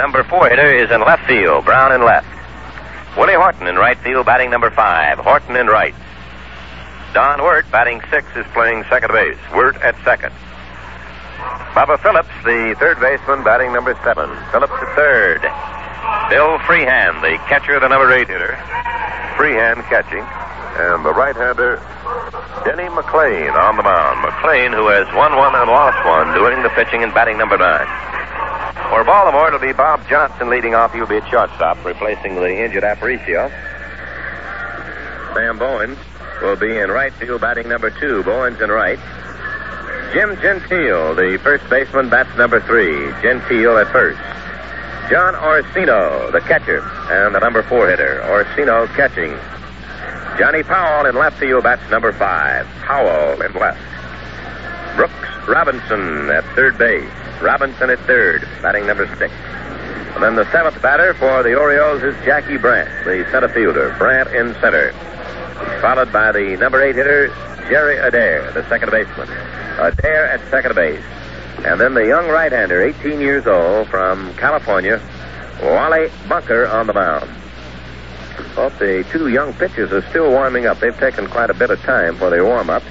number 0.00 0.24
four 0.24 0.48
hitter, 0.48 0.72
is 0.72 0.90
in 0.90 1.00
left 1.02 1.26
field. 1.26 1.64
Brown 1.66 1.92
in 1.92 2.00
left. 2.00 2.26
Willie 3.16 3.34
Horton 3.34 3.66
in 3.66 3.76
right 3.76 3.98
field, 3.98 4.24
batting 4.24 4.48
number 4.48 4.70
five. 4.70 5.18
Horton 5.18 5.56
in 5.56 5.66
right. 5.66 5.94
Don 7.12 7.42
Wert, 7.42 7.70
batting 7.70 8.00
six, 8.08 8.24
is 8.34 8.46
playing 8.54 8.84
second 8.88 9.12
base. 9.12 9.36
Wert 9.52 9.76
at 9.82 9.94
second. 10.02 10.32
Bubba 11.76 12.00
Phillips, 12.00 12.32
the 12.44 12.74
third 12.80 12.98
baseman, 12.98 13.44
batting 13.44 13.72
number 13.72 13.92
seven. 14.02 14.30
Phillips 14.52 14.72
at 14.72 14.96
third. 14.96 15.42
Bill 16.32 16.56
Freehan, 16.64 17.20
the 17.20 17.36
catcher, 17.44 17.78
the 17.78 17.88
number 17.88 18.10
eight 18.12 18.28
hitter. 18.28 18.56
Freehan 19.36 19.82
catching. 19.92 20.24
And 20.80 21.04
the 21.04 21.12
right-hander, 21.12 21.76
Denny 22.64 22.88
McLain, 22.88 23.52
on 23.52 23.76
the 23.76 23.82
mound. 23.82 24.24
McLain, 24.24 24.72
who 24.72 24.88
has 24.88 25.04
won 25.12 25.36
one 25.36 25.54
and 25.54 25.68
lost 25.68 26.00
one, 26.08 26.32
doing 26.32 26.62
the 26.62 26.70
pitching 26.70 27.02
and 27.02 27.12
batting 27.12 27.36
number 27.36 27.58
nine. 27.58 28.19
For 28.90 29.04
Baltimore, 29.04 29.46
it'll 29.46 29.60
be 29.60 29.72
Bob 29.72 30.02
Johnson 30.08 30.50
leading 30.50 30.74
off. 30.74 30.92
He'll 30.92 31.06
be 31.06 31.18
at 31.18 31.30
shortstop, 31.30 31.84
replacing 31.84 32.34
the 32.34 32.64
injured 32.64 32.82
Aparicio. 32.82 33.48
Sam 35.32 35.58
Bowens 35.58 35.96
will 36.42 36.56
be 36.56 36.76
in 36.76 36.90
right 36.90 37.12
field, 37.12 37.40
batting 37.40 37.68
number 37.68 37.90
two. 37.90 38.24
Bowen's 38.24 38.60
in 38.60 38.68
right. 38.68 38.98
Jim 40.12 40.34
Gentile, 40.42 41.14
the 41.14 41.38
first 41.40 41.70
baseman, 41.70 42.10
bats 42.10 42.36
number 42.36 42.60
three. 42.60 43.12
Gentile 43.22 43.78
at 43.78 43.86
first. 43.92 44.18
John 45.08 45.36
Orsino, 45.36 46.32
the 46.32 46.40
catcher, 46.40 46.82
and 47.12 47.32
the 47.32 47.38
number 47.38 47.62
four 47.62 47.88
hitter. 47.88 48.24
Orsino 48.24 48.88
catching. 48.96 49.30
Johnny 50.36 50.64
Powell 50.64 51.06
in 51.06 51.14
left 51.14 51.38
field 51.38 51.62
bats 51.62 51.88
number 51.90 52.12
five. 52.12 52.66
Powell 52.82 53.40
in 53.40 53.52
left. 53.54 53.78
Brooks 54.96 55.46
Robinson 55.46 56.28
at 56.30 56.44
third 56.56 56.76
base. 56.76 57.19
Robinson 57.40 57.90
at 57.90 57.98
third, 58.00 58.42
batting 58.62 58.86
number 58.86 59.06
six. 59.16 59.32
And 60.14 60.22
then 60.22 60.34
the 60.34 60.50
seventh 60.52 60.80
batter 60.82 61.14
for 61.14 61.42
the 61.42 61.54
Orioles 61.54 62.02
is 62.02 62.14
Jackie 62.24 62.58
Brandt, 62.58 62.88
the 63.04 63.26
center 63.30 63.48
fielder. 63.48 63.94
Brandt 63.98 64.30
in 64.34 64.54
center. 64.60 64.92
Followed 65.80 66.12
by 66.12 66.32
the 66.32 66.56
number 66.56 66.82
eight 66.82 66.96
hitter, 66.96 67.28
Jerry 67.68 67.96
Adair, 67.96 68.50
the 68.52 68.68
second 68.68 68.90
baseman. 68.90 69.28
Adair 69.78 70.26
at 70.26 70.50
second 70.50 70.74
base. 70.74 71.04
And 71.64 71.80
then 71.80 71.94
the 71.94 72.06
young 72.06 72.28
right-hander, 72.28 72.82
18 72.82 73.20
years 73.20 73.46
old, 73.46 73.88
from 73.88 74.34
California, 74.34 75.00
Wally 75.62 76.10
Bunker 76.28 76.66
on 76.66 76.86
the 76.86 76.94
mound. 76.94 77.30
Both 78.56 78.78
the 78.78 79.06
two 79.12 79.28
young 79.28 79.52
pitchers 79.54 79.92
are 79.92 80.02
still 80.10 80.30
warming 80.30 80.66
up. 80.66 80.80
They've 80.80 80.96
taken 80.96 81.28
quite 81.28 81.50
a 81.50 81.54
bit 81.54 81.70
of 81.70 81.80
time 81.80 82.16
for 82.16 82.30
their 82.30 82.44
warm-ups. 82.44 82.86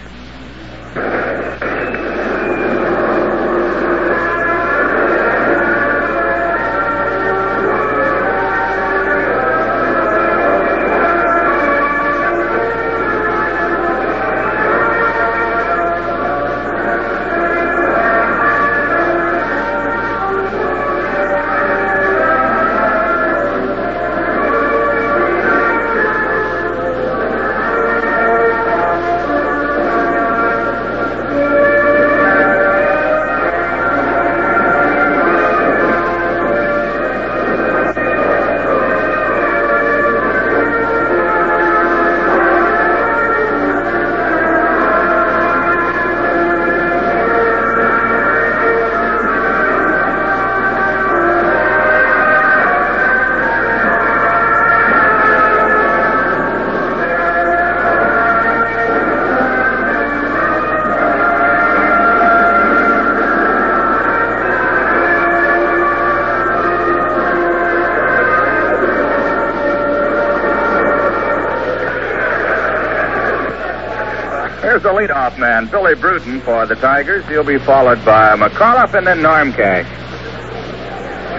Man, 75.59 75.71
Billy 75.71 75.95
Bruton 75.95 76.39
for 76.41 76.65
the 76.65 76.75
Tigers. 76.75 77.25
He'll 77.27 77.43
be 77.43 77.59
followed 77.59 78.03
by 78.05 78.35
McAuliffe 78.35 78.93
and 78.93 79.05
then 79.05 79.21
Norm 79.21 79.51
Cash. 79.53 79.87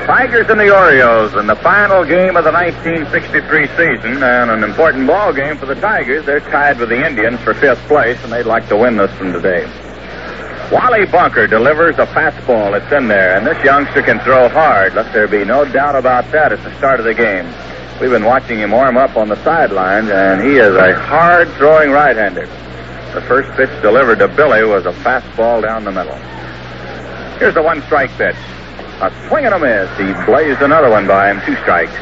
Tigers 0.06 0.46
and 0.48 0.58
the 0.58 0.74
Orioles 0.74 1.34
in 1.34 1.46
the 1.46 1.56
final 1.56 2.04
game 2.04 2.36
of 2.36 2.44
the 2.44 2.52
1963 2.52 3.66
season, 3.76 4.22
and 4.22 4.50
an 4.50 4.64
important 4.64 5.06
ball 5.06 5.32
game 5.32 5.56
for 5.56 5.66
the 5.66 5.74
Tigers. 5.76 6.26
They're 6.26 6.40
tied 6.40 6.78
with 6.78 6.88
the 6.88 7.06
Indians 7.06 7.40
for 7.40 7.54
fifth 7.54 7.80
place, 7.86 8.18
and 8.24 8.32
they'd 8.32 8.46
like 8.46 8.68
to 8.68 8.76
win 8.76 8.96
this 8.96 9.10
one 9.20 9.32
today. 9.32 9.64
Wally 10.72 11.06
Bunker 11.06 11.46
delivers 11.46 11.96
a 11.98 12.06
fastball 12.06 12.72
that's 12.72 12.92
in 12.92 13.08
there, 13.08 13.36
and 13.36 13.46
this 13.46 13.62
youngster 13.64 14.02
can 14.02 14.20
throw 14.20 14.48
hard. 14.48 14.94
Let 14.94 15.12
there 15.12 15.28
be 15.28 15.44
no 15.44 15.64
doubt 15.64 15.96
about 15.96 16.30
that 16.32 16.52
at 16.52 16.62
the 16.62 16.76
start 16.78 17.00
of 17.00 17.06
the 17.06 17.14
game. 17.14 17.46
We've 18.00 18.10
been 18.10 18.24
watching 18.24 18.58
him 18.58 18.70
warm 18.70 18.96
up 18.96 19.16
on 19.16 19.28
the 19.28 19.42
sidelines, 19.44 20.10
and 20.10 20.40
he 20.40 20.56
is 20.56 20.74
a 20.74 20.94
hard 20.94 21.48
throwing 21.54 21.90
right 21.90 22.16
hander. 22.16 22.48
The 23.14 23.20
first 23.22 23.50
pitch 23.56 23.70
delivered 23.82 24.20
to 24.20 24.28
Billy 24.28 24.62
was 24.62 24.86
a 24.86 24.92
fastball 24.92 25.62
down 25.62 25.84
the 25.84 25.90
middle. 25.90 26.14
Here's 27.40 27.54
the 27.54 27.62
one 27.62 27.82
strike 27.82 28.10
pitch. 28.12 28.36
A 29.00 29.10
swing 29.26 29.46
and 29.46 29.54
a 29.54 29.58
miss. 29.58 29.90
He 29.98 30.12
blazed 30.24 30.62
another 30.62 30.88
one 30.88 31.08
by 31.08 31.32
him, 31.32 31.40
two 31.44 31.56
strikes. 31.62 31.92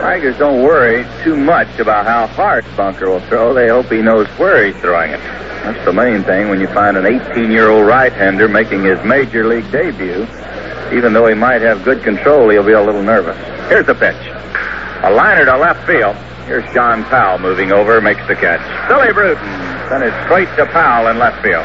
Tigers 0.00 0.38
don't 0.38 0.62
worry 0.62 1.04
too 1.24 1.36
much 1.36 1.78
about 1.78 2.06
how 2.06 2.26
hard 2.26 2.64
Bunker 2.74 3.10
will 3.10 3.20
throw. 3.28 3.52
They 3.52 3.68
hope 3.68 3.86
he 3.86 4.00
knows 4.00 4.26
where 4.38 4.64
he's 4.64 4.76
throwing 4.80 5.10
it. 5.10 5.20
That's 5.20 5.84
the 5.84 5.92
main 5.92 6.22
thing 6.22 6.48
when 6.48 6.58
you 6.58 6.68
find 6.68 6.96
an 6.96 7.04
18 7.04 7.50
year 7.50 7.68
old 7.68 7.86
right 7.86 8.12
hander 8.12 8.48
making 8.48 8.84
his 8.84 8.98
major 9.04 9.46
league 9.46 9.70
debut. 9.70 10.26
Even 10.96 11.12
though 11.12 11.26
he 11.26 11.34
might 11.34 11.60
have 11.60 11.84
good 11.84 12.02
control, 12.02 12.48
he'll 12.48 12.64
be 12.64 12.72
a 12.72 12.80
little 12.80 13.02
nervous. 13.02 13.36
Here's 13.68 13.84
the 13.84 13.94
pitch. 13.94 14.16
A 15.04 15.10
liner 15.10 15.44
to 15.44 15.58
left 15.58 15.86
field. 15.86 16.16
Here's 16.48 16.64
John 16.72 17.04
Powell 17.04 17.38
moving 17.38 17.72
over, 17.72 18.00
makes 18.00 18.26
the 18.26 18.34
catch. 18.34 18.64
Billy 18.88 19.12
Bruton 19.12 19.36
sent 19.90 20.02
it 20.02 20.14
straight 20.24 20.48
to 20.56 20.64
Powell 20.72 21.08
in 21.08 21.18
left 21.18 21.42
field. 21.42 21.62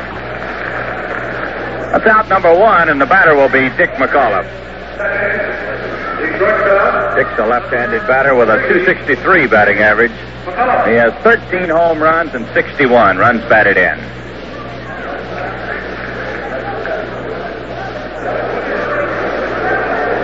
That's 1.87 2.05
out 2.05 2.27
number 2.27 2.53
one, 2.53 2.89
and 2.89 2.99
the 2.99 3.05
batter 3.05 3.33
will 3.33 3.47
be 3.47 3.69
Dick 3.77 3.91
McAuliffe. 3.91 4.43
Dick's 7.15 7.39
a 7.39 7.45
left-handed 7.47 8.05
batter 8.07 8.35
with 8.35 8.49
a 8.49 8.57
263 8.67 9.47
batting 9.47 9.77
average. 9.77 10.11
He 10.85 10.95
has 10.99 11.13
13 11.23 11.69
home 11.69 12.03
runs 12.03 12.33
and 12.33 12.45
61 12.53 13.17
runs 13.17 13.39
batted 13.43 13.77
in. 13.77 13.97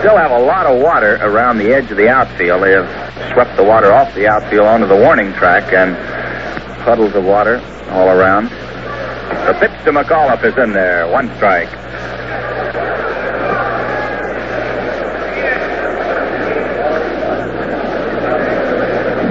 Still 0.00 0.18
have 0.18 0.32
a 0.32 0.38
lot 0.38 0.66
of 0.66 0.82
water 0.82 1.16
around 1.22 1.56
the 1.56 1.72
edge 1.72 1.90
of 1.90 1.96
the 1.96 2.10
outfield. 2.10 2.60
Swept 3.32 3.56
the 3.56 3.64
water 3.64 3.92
off 3.92 4.14
the 4.14 4.26
outfield 4.26 4.66
onto 4.66 4.86
the 4.86 4.96
warning 4.96 5.32
track 5.34 5.72
and 5.72 5.96
puddles 6.84 7.14
of 7.14 7.24
water 7.24 7.60
all 7.90 8.08
around. 8.08 8.48
The 9.46 9.54
pitch 9.58 9.84
to 9.84 9.92
McAuliffe 9.92 10.44
is 10.44 10.56
in 10.58 10.72
there. 10.72 11.08
One 11.08 11.34
strike. 11.36 11.70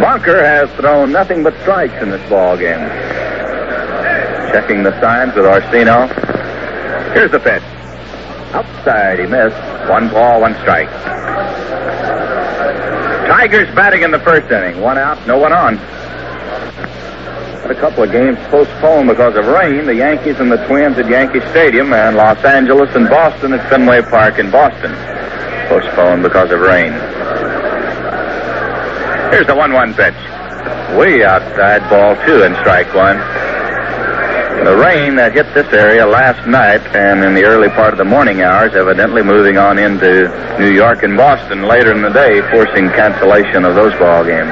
Bunker 0.01 0.43
has 0.43 0.69
thrown 0.79 1.11
nothing 1.11 1.43
but 1.43 1.53
strikes 1.61 2.01
in 2.01 2.09
this 2.09 2.29
ball 2.29 2.57
game. 2.57 2.79
Checking 4.51 4.81
the 4.81 4.99
signs 4.99 5.35
with 5.35 5.45
Orsino. 5.45 6.07
Here's 7.13 7.31
the 7.31 7.39
pitch. 7.39 7.63
Outside, 8.53 9.19
he 9.19 9.27
missed. 9.27 9.55
One 9.89 10.09
ball, 10.09 10.41
one 10.41 10.55
strike. 10.61 10.89
Tigers 13.29 13.69
batting 13.75 14.01
in 14.01 14.09
the 14.09 14.17
first 14.17 14.49
inning. 14.49 14.81
One 14.81 14.97
out, 14.97 15.27
no 15.27 15.37
one 15.37 15.53
on. 15.53 15.77
Had 17.61 17.69
a 17.69 17.79
couple 17.79 18.01
of 18.01 18.11
games 18.11 18.39
postponed 18.49 19.07
because 19.07 19.35
of 19.35 19.45
rain. 19.45 19.85
The 19.85 19.93
Yankees 19.93 20.39
and 20.39 20.51
the 20.51 20.57
Twins 20.65 20.97
at 20.97 21.07
Yankee 21.07 21.41
Stadium, 21.51 21.93
and 21.93 22.17
Los 22.17 22.43
Angeles 22.43 22.89
and 22.95 23.07
Boston 23.07 23.53
at 23.53 23.69
Fenway 23.69 24.01
Park 24.01 24.39
in 24.39 24.49
Boston. 24.49 24.91
Postponed 25.69 26.23
because 26.23 26.49
of 26.49 26.59
rain. 26.59 26.91
Here's 29.31 29.45
the 29.45 29.53
1 29.53 29.73
1 29.73 29.93
pitch. 29.93 30.17
Way 30.97 31.23
outside, 31.23 31.87
ball 31.87 32.15
two, 32.25 32.41
and 32.41 32.55
strike 32.57 32.91
one. 32.95 33.17
The 34.63 34.75
rain 34.75 35.15
that 35.15 35.31
hit 35.33 35.47
this 35.55 35.71
area 35.71 36.05
last 36.05 36.45
night 36.45 36.83
and 36.93 37.23
in 37.23 37.33
the 37.33 37.45
early 37.45 37.69
part 37.69 37.93
of 37.93 37.97
the 37.97 38.03
morning 38.03 38.41
hours, 38.41 38.75
evidently 38.75 39.23
moving 39.23 39.57
on 39.57 39.79
into 39.79 40.27
New 40.59 40.69
York 40.69 41.01
and 41.03 41.15
Boston 41.15 41.63
later 41.63 41.95
in 41.95 42.01
the 42.01 42.09
day, 42.09 42.41
forcing 42.51 42.91
cancellation 42.91 43.63
of 43.63 43.75
those 43.75 43.93
ball 43.95 44.25
games. 44.25 44.51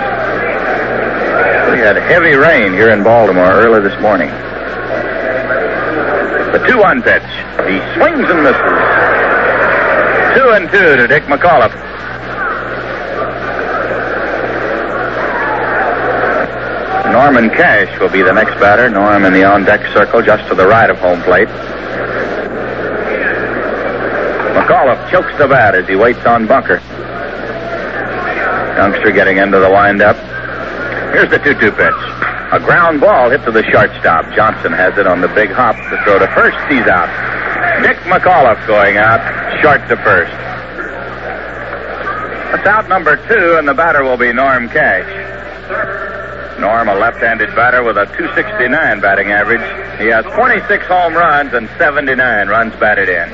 We 1.76 1.84
had 1.84 1.98
heavy 2.00 2.36
rain 2.36 2.72
here 2.72 2.90
in 2.90 3.04
Baltimore 3.04 3.52
early 3.52 3.82
this 3.82 4.00
morning. 4.02 4.30
The 6.56 6.64
2 6.66 6.80
1 6.80 7.04
pitch. 7.04 7.28
He 7.68 7.78
swings 8.00 8.26
and 8.32 8.42
misses. 8.48 8.80
2 10.40 10.56
and 10.56 10.72
2 10.72 11.04
to 11.04 11.08
Dick 11.08 11.24
McAuliffe. 11.24 11.76
Norman 17.18 17.50
Cash 17.50 18.00
will 18.00 18.14
be 18.14 18.22
the 18.22 18.32
next 18.32 18.54
batter. 18.62 18.88
Norm 18.92 19.26
in 19.26 19.34
the 19.34 19.44
on 19.44 19.66
deck 19.66 19.82
circle 19.92 20.22
just 20.22 20.48
to 20.50 20.54
the 20.54 20.68
right 20.68 20.88
of 20.88 21.00
home 21.00 21.20
plate. 21.24 21.48
McAuliffe 24.54 25.10
chokes 25.10 25.34
the 25.40 25.48
bat 25.48 25.74
as 25.74 25.88
he 25.88 25.96
waits 25.96 26.24
on 26.28 26.46
Bunker. 26.46 26.78
Youngster 28.78 29.10
getting 29.10 29.38
into 29.38 29.58
the 29.58 29.68
windup. 29.68 30.16
Here's 31.12 31.32
the 31.32 31.40
2 31.40 31.58
2 31.58 31.72
pitch. 31.72 32.02
A 32.54 32.62
ground 32.62 33.02
ball 33.02 33.32
hit 33.32 33.44
to 33.46 33.52
the 33.52 33.66
shortstop. 33.72 34.32
Johnson 34.36 34.72
has 34.72 34.96
it 35.00 35.08
on 35.08 35.20
the 35.20 35.28
big 35.30 35.50
hop 35.50 35.76
to 35.76 35.98
throw 36.06 36.20
to 36.20 36.28
first. 36.38 36.62
He's 36.70 36.86
out. 36.86 37.10
Dick 37.82 37.98
McAuliffe 38.06 38.62
going 38.68 38.98
out, 38.98 39.26
short 39.64 39.82
to 39.90 39.98
first. 40.06 40.38
That's 42.54 42.68
out 42.68 42.88
number 42.88 43.18
two, 43.28 43.58
and 43.58 43.68
the 43.68 43.74
batter 43.74 44.04
will 44.04 44.18
be 44.18 44.32
Norm 44.32 44.70
Cash. 44.70 46.07
Norm, 46.60 46.90
a 46.90 46.96
left-handed 46.96 47.56
batter 47.56 47.84
with 47.84 47.98
a 47.98 48.06
269 48.06 49.00
batting 49.00 49.32
average. 49.32 49.62
He 50.00 50.08
has 50.08 50.26
26 50.26 50.86
home 50.86 51.14
runs 51.14 51.54
and 51.54 51.70
79 51.78 52.48
runs 52.48 52.74
batted 52.80 53.10
in. 53.10 53.30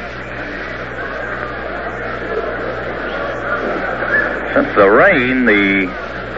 Since 4.53 4.75
the 4.75 4.89
rain, 4.89 5.45
the 5.45 5.87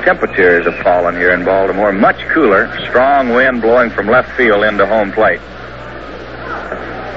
temperatures 0.06 0.66
have 0.66 0.82
fallen 0.84 1.16
here 1.16 1.34
in 1.34 1.44
Baltimore. 1.44 1.92
Much 1.92 2.20
cooler, 2.30 2.70
strong 2.88 3.30
wind 3.30 3.62
blowing 3.62 3.90
from 3.90 4.08
left 4.08 4.32
field 4.38 4.64
into 4.64 4.86
home 4.86 5.12
plate. 5.12 5.42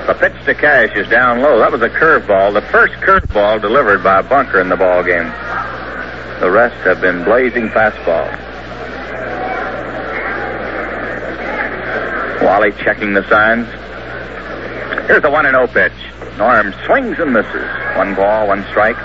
The 0.08 0.14
pitch 0.14 0.44
to 0.46 0.54
Cash 0.54 0.96
is 0.96 1.06
down 1.08 1.42
low. 1.42 1.58
That 1.58 1.70
was 1.70 1.82
a 1.82 1.90
curveball, 1.90 2.54
the 2.54 2.62
first 2.72 2.94
curveball 2.94 3.60
delivered 3.60 4.02
by 4.02 4.20
a 4.20 4.22
Bunker 4.22 4.60
in 4.60 4.70
the 4.70 4.76
ball 4.76 5.04
game. 5.04 5.28
The 6.40 6.50
rest 6.50 6.76
have 6.86 7.02
been 7.02 7.24
blazing 7.24 7.68
fastballs. 7.68 8.47
Wally 12.42 12.72
checking 12.84 13.14
the 13.14 13.28
signs. 13.28 13.66
Here's 15.06 15.22
the 15.22 15.30
1 15.30 15.44
0 15.44 15.66
pitch. 15.68 15.92
Norm 16.38 16.72
swings 16.86 17.18
and 17.18 17.32
misses. 17.32 17.68
One 17.96 18.14
ball, 18.14 18.48
one 18.48 18.64
strike. 18.70 18.96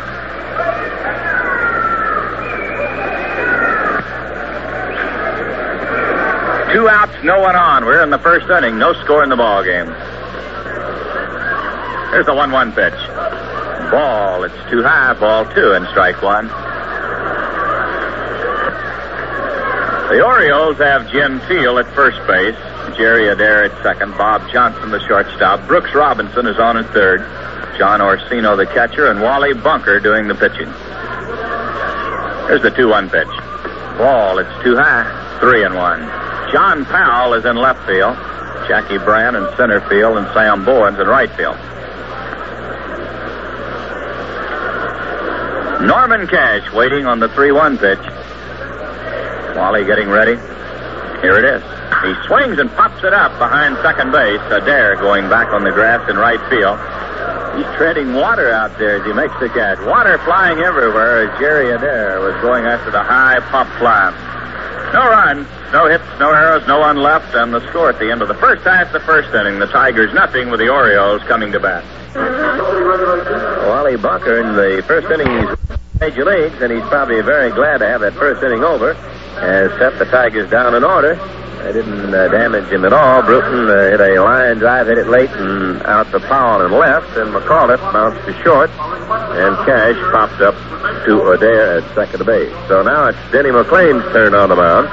Two 6.73 6.89
outs, 6.89 7.13
no 7.23 7.39
one 7.39 7.55
on. 7.55 7.85
We're 7.85 8.03
in 8.03 8.09
the 8.09 8.19
first 8.19 8.49
inning. 8.49 8.77
No 8.79 8.93
score 9.03 9.23
in 9.23 9.29
the 9.29 9.35
ball 9.35 9.63
game. 9.63 9.87
Here's 12.11 12.25
the 12.25 12.33
1 12.35 12.51
1 12.51 12.71
pitch. 12.73 12.93
Ball. 13.91 14.43
It's 14.43 14.69
too 14.69 14.83
high. 14.83 15.13
Ball 15.13 15.45
two 15.53 15.73
and 15.73 15.87
strike 15.87 16.21
one. 16.21 16.47
The 20.09 20.23
Orioles 20.23 20.77
have 20.77 21.11
Gentile 21.11 21.79
at 21.79 21.87
first 21.95 22.17
base. 22.27 22.72
Jerry 22.95 23.27
Adair 23.27 23.65
at 23.65 23.83
second, 23.83 24.11
Bob 24.17 24.49
Johnson 24.51 24.91
the 24.91 25.05
shortstop, 25.07 25.67
Brooks 25.67 25.93
Robinson 25.93 26.47
is 26.47 26.57
on 26.57 26.77
at 26.77 26.89
third, 26.93 27.21
John 27.77 28.01
Orsino 28.01 28.55
the 28.55 28.65
catcher, 28.65 29.07
and 29.07 29.21
Wally 29.21 29.53
Bunker 29.53 29.99
doing 29.99 30.27
the 30.27 30.35
pitching. 30.35 30.69
Here's 32.47 32.61
the 32.61 32.71
2-1 32.71 33.11
pitch. 33.11 33.27
Ball, 33.97 34.39
it's 34.39 34.63
too 34.63 34.75
high. 34.75 35.37
Three 35.39 35.63
and 35.63 35.75
one. 35.75 36.01
John 36.51 36.85
Powell 36.85 37.33
is 37.33 37.45
in 37.45 37.55
left 37.55 37.85
field. 37.87 38.15
Jackie 38.67 38.97
Brandt 38.97 39.35
in 39.35 39.47
center 39.57 39.81
field, 39.89 40.17
and 40.17 40.27
Sam 40.33 40.63
Bowens 40.63 40.99
in 40.99 41.07
right 41.07 41.29
field. 41.31 41.57
Norman 45.87 46.27
Cash 46.27 46.71
waiting 46.73 47.05
on 47.05 47.19
the 47.19 47.27
3-1 47.29 47.77
pitch. 47.77 49.57
Wally 49.57 49.83
getting 49.85 50.09
ready. 50.09 50.35
Here 51.21 51.37
it 51.37 51.45
is. 51.45 51.82
He 52.03 52.13
swings 52.27 52.59
and 52.59 52.69
pops 52.71 53.01
it 53.03 53.13
up 53.13 53.31
behind 53.39 53.77
second 53.81 54.11
base. 54.11 54.41
Adair 54.51 54.95
going 54.97 55.29
back 55.29 55.53
on 55.53 55.63
the 55.63 55.71
grass 55.71 56.03
in 56.09 56.17
right 56.17 56.41
field. 56.51 56.75
He's 57.55 57.69
treading 57.77 58.13
water 58.13 58.51
out 58.51 58.77
there 58.77 58.99
as 58.99 59.05
he 59.05 59.13
makes 59.13 59.33
the 59.39 59.47
catch. 59.47 59.79
Water 59.87 60.17
flying 60.25 60.59
everywhere 60.59 61.29
as 61.29 61.39
Jerry 61.39 61.71
Adair 61.71 62.19
was 62.19 62.35
going 62.41 62.65
after 62.65 62.91
the 62.91 63.01
high 63.01 63.39
pop 63.51 63.67
fly. 63.79 64.11
No 64.91 64.99
runs, 65.07 65.47
no 65.71 65.87
hits, 65.87 66.03
no 66.19 66.31
errors, 66.31 66.67
no 66.67 66.79
one 66.79 66.97
left, 66.97 67.33
and 67.35 67.53
the 67.53 67.65
score 67.69 67.89
at 67.89 67.99
the 67.99 68.11
end 68.11 68.21
of 68.21 68.27
the 68.27 68.35
first 68.35 68.63
half, 68.63 68.91
the 68.91 68.99
first 68.99 69.33
inning. 69.33 69.59
The 69.59 69.67
Tigers 69.67 70.13
nothing 70.13 70.49
with 70.49 70.59
the 70.59 70.69
Orioles 70.69 71.21
coming 71.23 71.51
to 71.53 71.59
bat. 71.59 71.85
Wally 73.67 73.95
Bunker 73.95 74.39
in 74.41 74.55
the 74.55 74.83
first 74.85 75.07
inning, 75.09 75.47
he's 75.47 75.79
major 76.01 76.25
leagues, 76.25 76.61
and 76.61 76.71
he's 76.71 76.83
probably 76.89 77.21
very 77.21 77.49
glad 77.51 77.77
to 77.77 77.87
have 77.87 78.01
that 78.01 78.13
first 78.13 78.43
inning 78.43 78.63
over. 78.63 78.93
Has 79.39 79.71
set 79.79 79.97
the 79.99 80.05
Tigers 80.05 80.49
down 80.49 80.75
in 80.75 80.83
order. 80.83 81.15
They 81.63 81.71
didn't 81.71 82.13
uh, 82.13 82.27
damage 82.27 82.67
him 82.67 82.83
at 82.83 82.91
all. 82.91 83.23
Bruton 83.23 83.69
uh, 83.69 83.89
hit 83.91 84.01
a 84.01 84.21
line 84.21 84.57
drive, 84.57 84.87
hit 84.87 84.97
it 84.97 85.07
late 85.07 85.29
and 85.29 85.81
out 85.83 86.11
to 86.11 86.19
Powell 86.19 86.59
and 86.59 86.73
left, 86.73 87.15
and 87.15 87.31
McAuliffe 87.31 87.79
bounced 87.93 88.19
to 88.25 88.33
short, 88.43 88.69
and 88.69 89.55
Cash 89.65 89.95
popped 90.11 90.41
up 90.41 90.55
to 91.05 91.31
Adair 91.31 91.77
at 91.77 91.95
second 91.95 92.25
base. 92.25 92.51
So 92.67 92.83
now 92.83 93.07
it's 93.07 93.31
Denny 93.31 93.51
McLain's 93.51 94.03
turn 94.11 94.35
on 94.35 94.49
the 94.49 94.57
mound. 94.57 94.91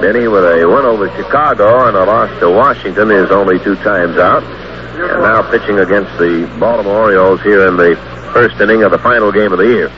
Denny 0.00 0.28
with 0.28 0.44
a 0.44 0.62
win 0.68 0.86
over 0.86 1.10
Chicago 1.16 1.88
and 1.88 1.96
a 1.96 2.04
loss 2.04 2.30
to 2.38 2.48
Washington 2.48 3.10
is 3.10 3.32
only 3.32 3.58
two 3.58 3.74
times 3.82 4.16
out. 4.16 4.44
And 4.44 5.22
now 5.22 5.42
pitching 5.50 5.80
against 5.80 6.16
the 6.18 6.46
Baltimore 6.60 7.10
Orioles 7.10 7.42
here 7.42 7.66
in 7.66 7.76
the 7.76 7.96
first 8.32 8.60
inning 8.60 8.84
of 8.84 8.92
the 8.92 8.98
final 8.98 9.32
game 9.32 9.50
of 9.50 9.58
the 9.58 9.66
year. 9.66 9.88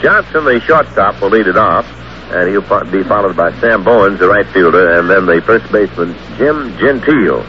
Johnson, 0.00 0.46
the 0.46 0.60
shortstop, 0.60 1.20
will 1.20 1.28
lead 1.28 1.46
it 1.46 1.58
off 1.58 1.84
and 2.30 2.48
he'll 2.48 2.62
be 2.90 3.02
followed 3.02 3.36
by 3.36 3.52
Sam 3.60 3.84
Bowens, 3.84 4.18
the 4.18 4.28
right 4.28 4.46
fielder, 4.48 4.98
and 4.98 5.08
then 5.08 5.26
the 5.26 5.40
first 5.42 5.70
baseman, 5.72 6.14
Jim 6.36 6.76
Gentile, 6.78 7.40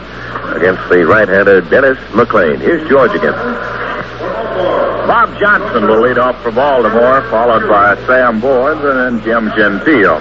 against 0.56 0.88
the 0.88 1.04
right-hander, 1.06 1.60
Dennis 1.62 1.98
McLain. 2.10 2.60
Here's 2.60 2.88
George 2.88 3.12
again. 3.12 3.34
Bob 5.06 5.38
Johnson 5.38 5.86
will 5.88 6.00
lead 6.00 6.18
off 6.18 6.40
for 6.42 6.50
Baltimore, 6.50 7.22
followed 7.30 7.68
by 7.68 7.96
Sam 8.06 8.40
Bowens 8.40 8.84
and 8.84 8.98
then 8.98 9.24
Jim 9.24 9.50
Gentile. 9.56 10.20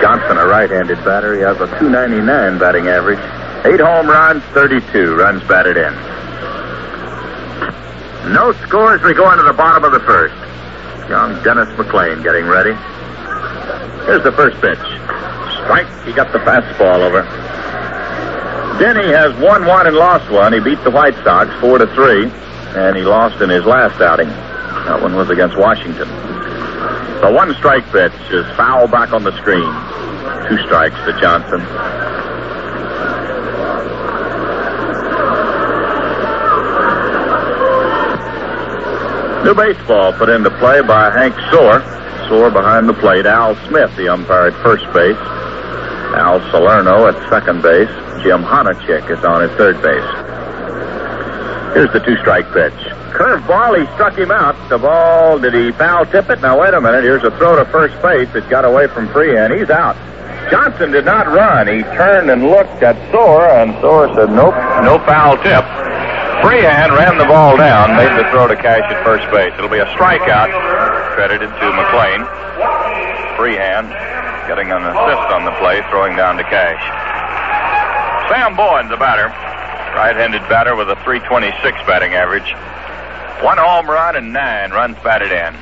Johnson, 0.00 0.36
a 0.38 0.46
right-handed 0.46 1.02
batter, 1.04 1.34
he 1.34 1.40
has 1.40 1.56
a 1.56 1.66
299 1.78 2.58
batting 2.58 2.88
average. 2.88 3.18
Eight 3.64 3.80
home 3.80 4.06
runs, 4.06 4.42
32 4.54 5.16
runs 5.16 5.42
batted 5.48 5.76
in. 5.76 5.92
No 8.32 8.52
scores. 8.66 9.02
We 9.02 9.14
go 9.14 9.30
into 9.32 9.44
the 9.44 9.52
bottom 9.52 9.84
of 9.84 9.92
the 9.92 10.00
first. 10.00 10.34
Young 11.08 11.42
Dennis 11.42 11.68
McLain 11.78 12.22
getting 12.22 12.46
ready. 12.46 12.72
Here's 14.06 14.22
the 14.22 14.32
first 14.32 14.60
pitch. 14.60 14.78
Strike. 14.78 15.90
He 16.06 16.12
got 16.12 16.32
the 16.32 16.38
fastball 16.38 17.02
over. 17.02 17.22
Denny 18.78 19.08
has 19.08 19.34
won 19.40 19.66
one 19.66 19.86
and 19.86 19.96
lost 19.96 20.30
one. 20.30 20.52
He 20.52 20.60
beat 20.60 20.82
the 20.84 20.90
White 20.90 21.14
Sox 21.24 21.50
four 21.60 21.78
to 21.78 21.86
three, 21.94 22.30
and 22.78 22.96
he 22.96 23.02
lost 23.02 23.42
in 23.42 23.50
his 23.50 23.64
last 23.64 24.00
outing. 24.00 24.28
That 24.28 25.02
one 25.02 25.16
was 25.16 25.30
against 25.30 25.56
Washington. 25.56 26.06
The 27.20 27.32
one 27.32 27.52
strike 27.54 27.84
pitch 27.90 28.12
is 28.30 28.46
foul 28.54 28.86
back 28.86 29.12
on 29.12 29.24
the 29.24 29.32
screen. 29.40 29.66
Two 30.48 30.62
strikes 30.66 30.94
to 31.06 31.18
Johnson. 31.20 31.60
New 39.44 39.54
baseball 39.54 40.12
put 40.12 40.28
into 40.28 40.50
play 40.58 40.82
by 40.82 41.10
Hank 41.10 41.34
Soar. 41.50 41.80
Soar 42.28 42.50
behind 42.50 42.88
the 42.88 42.94
plate. 42.94 43.26
Al 43.26 43.54
Smith, 43.68 43.94
the 43.96 44.08
umpire 44.08 44.48
at 44.48 44.62
first 44.62 44.84
base. 44.92 45.16
Al 46.18 46.40
Salerno 46.50 47.06
at 47.06 47.14
second 47.30 47.62
base. 47.62 47.90
Jim 48.22 48.42
Honochick 48.42 49.10
is 49.10 49.22
on 49.24 49.42
at 49.42 49.56
third 49.56 49.80
base. 49.82 50.10
Here's 51.74 51.92
the 51.92 52.00
two-strike 52.00 52.50
pitch. 52.52 52.74
Curve 53.14 53.46
ball, 53.46 53.78
he 53.78 53.86
struck 53.94 54.16
him 54.18 54.30
out. 54.30 54.56
The 54.68 54.78
ball, 54.78 55.38
did 55.38 55.54
he 55.54 55.70
foul 55.72 56.06
tip 56.06 56.28
it? 56.30 56.40
Now, 56.40 56.60
wait 56.60 56.74
a 56.74 56.80
minute. 56.80 57.04
Here's 57.04 57.22
a 57.22 57.30
throw 57.38 57.54
to 57.56 57.64
first 57.66 57.94
base. 58.02 58.34
It 58.34 58.48
got 58.48 58.64
away 58.64 58.88
from 58.88 59.08
Freehan. 59.08 59.56
He's 59.56 59.70
out. 59.70 59.96
Johnson 60.50 60.90
did 60.90 61.04
not 61.04 61.26
run. 61.26 61.68
He 61.68 61.82
turned 61.94 62.30
and 62.30 62.50
looked 62.50 62.82
at 62.82 62.96
Soar, 63.12 63.46
and 63.60 63.74
Soar 63.80 64.08
said, 64.14 64.30
nope, 64.30 64.54
no 64.82 64.98
foul 65.04 65.36
tip. 65.38 65.64
Freehan 66.42 66.90
ran 66.96 67.18
the 67.18 67.24
ball 67.24 67.56
down, 67.56 67.96
made 67.96 68.12
the 68.18 68.28
throw 68.30 68.46
to 68.46 68.56
Cash 68.56 68.84
at 68.90 69.04
first 69.04 69.30
base. 69.30 69.52
It'll 69.58 69.68
be 69.68 69.78
a 69.78 69.86
strikeout 69.96 70.95
credited 71.16 71.48
to 71.48 71.66
McLain. 71.72 72.28
Freehan 73.40 73.88
getting 74.46 74.68
an 74.70 74.84
assist 74.84 75.28
on 75.32 75.48
the 75.48 75.54
play, 75.56 75.80
throwing 75.88 76.14
down 76.14 76.36
to 76.36 76.44
Cash. 76.44 76.84
Sam 78.28 78.54
Bowens, 78.54 78.90
the 78.90 78.98
batter. 78.98 79.32
Right-handed 79.96 80.42
batter 80.52 80.76
with 80.76 80.90
a 80.90 80.96
326 81.08 81.56
batting 81.88 82.12
average. 82.12 82.52
One 83.42 83.56
home 83.56 83.88
run 83.88 84.14
and 84.16 84.34
nine 84.34 84.72
runs 84.72 84.96
batted 85.02 85.32
in. 85.32 85.56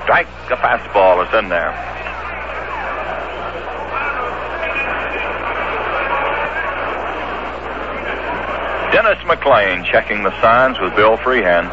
Strike 0.00 0.28
the 0.48 0.56
fastball 0.56 1.20
is 1.28 1.34
in 1.36 1.50
there. 1.50 1.76
Dennis 8.90 9.20
McLain 9.28 9.84
checking 9.84 10.22
the 10.22 10.32
signs 10.40 10.80
with 10.80 10.96
Bill 10.96 11.18
Freehan. 11.18 11.68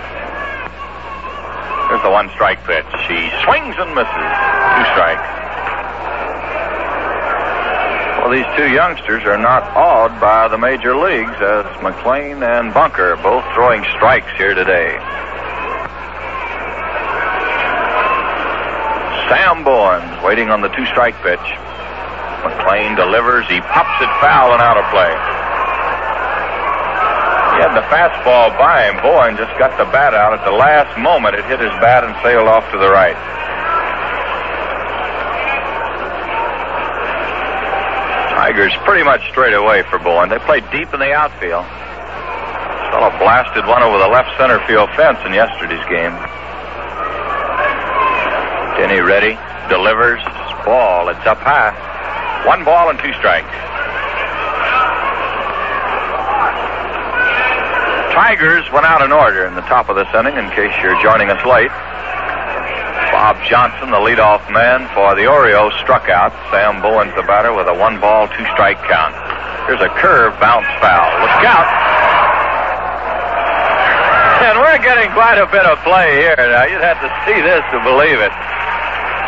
There's 1.94 2.02
the 2.02 2.10
one 2.10 2.28
strike 2.34 2.58
pitch. 2.66 2.90
She 3.06 3.30
swings 3.46 3.76
and 3.78 3.94
misses. 3.94 4.34
Two 4.74 4.86
strikes. 4.98 5.30
Well, 8.18 8.34
these 8.34 8.50
two 8.58 8.74
youngsters 8.74 9.22
are 9.30 9.38
not 9.38 9.62
awed 9.78 10.20
by 10.20 10.48
the 10.48 10.58
major 10.58 10.98
leagues 10.98 11.38
as 11.38 11.66
McLain 11.86 12.42
and 12.42 12.74
Bunker 12.74 13.16
both 13.18 13.46
throwing 13.54 13.84
strikes 13.94 14.26
here 14.38 14.56
today. 14.56 14.98
Sam 19.30 19.64
Bowens 19.64 20.18
waiting 20.26 20.50
on 20.50 20.62
the 20.62 20.70
two 20.70 20.88
strike 20.88 21.14
pitch. 21.22 21.46
McLain 22.42 22.96
delivers. 22.98 23.46
He 23.46 23.62
pops 23.62 24.02
it 24.02 24.10
foul 24.18 24.52
and 24.54 24.64
out 24.64 24.78
of 24.82 24.86
play. 24.90 25.43
He 27.54 27.62
had 27.62 27.78
the 27.78 27.86
fastball 27.88 28.50
by 28.58 28.90
him. 28.90 28.98
Bowens 29.06 29.38
just 29.38 29.54
got 29.62 29.78
the 29.78 29.86
bat 29.94 30.14
out 30.14 30.34
at 30.34 30.42
the 30.44 30.52
last 30.52 30.98
moment. 30.98 31.36
It 31.38 31.46
hit 31.46 31.62
his 31.62 31.74
bat 31.78 32.04
and 32.04 32.14
sailed 32.26 32.50
off 32.50 32.66
to 32.74 32.78
the 32.78 32.90
right. 32.90 33.16
Tigers 38.34 38.74
pretty 38.84 39.06
much 39.06 39.22
straight 39.30 39.54
away 39.54 39.84
for 39.90 40.00
Bowens. 40.00 40.34
They 40.34 40.42
played 40.44 40.66
deep 40.74 40.94
in 40.94 41.00
the 41.00 41.14
outfield. 41.14 41.64
This 41.64 42.90
fellow 42.90 43.14
blasted 43.22 43.66
one 43.70 43.82
over 43.86 43.98
the 44.02 44.10
left 44.10 44.34
center 44.38 44.60
field 44.66 44.90
fence 44.98 45.22
in 45.26 45.34
yesterday's 45.34 45.86
game. 45.88 46.18
Denny 48.82 49.00
ready, 49.00 49.38
delivers, 49.70 50.20
ball. 50.66 51.10
It's 51.10 51.26
up 51.28 51.40
high. 51.40 51.76
One 52.48 52.64
ball 52.64 52.90
and 52.90 53.00
two 53.00 53.14
strikes. 53.20 53.52
Tigers 58.14 58.62
went 58.70 58.86
out 58.86 59.02
in 59.02 59.10
order 59.10 59.50
in 59.50 59.58
the 59.58 59.66
top 59.66 59.90
of 59.90 59.98
this 59.98 60.06
inning, 60.14 60.38
in 60.38 60.46
case 60.54 60.70
you're 60.86 60.94
joining 61.02 61.34
us 61.34 61.42
late. 61.50 61.74
Bob 63.10 63.42
Johnson, 63.50 63.90
the 63.90 63.98
leadoff 63.98 64.46
man 64.54 64.86
for 64.94 65.18
the 65.18 65.26
Orioles, 65.26 65.74
struck 65.82 66.14
out. 66.14 66.30
Sam 66.54 66.78
Bowens, 66.78 67.10
the 67.18 67.26
batter, 67.26 67.58
with 67.58 67.66
a 67.66 67.74
one 67.74 67.98
ball, 67.98 68.30
two 68.30 68.46
strike 68.54 68.78
count. 68.86 69.18
Here's 69.66 69.82
a 69.82 69.90
curve 69.98 70.38
bounce 70.38 70.70
foul. 70.78 71.10
Look 71.26 71.42
out. 71.42 71.66
And 74.46 74.62
we're 74.62 74.78
getting 74.86 75.10
quite 75.18 75.42
a 75.42 75.50
bit 75.50 75.66
of 75.66 75.82
play 75.82 76.22
here 76.22 76.38
now. 76.38 76.70
You'd 76.70 76.86
have 76.86 77.02
to 77.02 77.10
see 77.26 77.42
this 77.42 77.66
to 77.74 77.82
believe 77.82 78.22
it. 78.22 78.34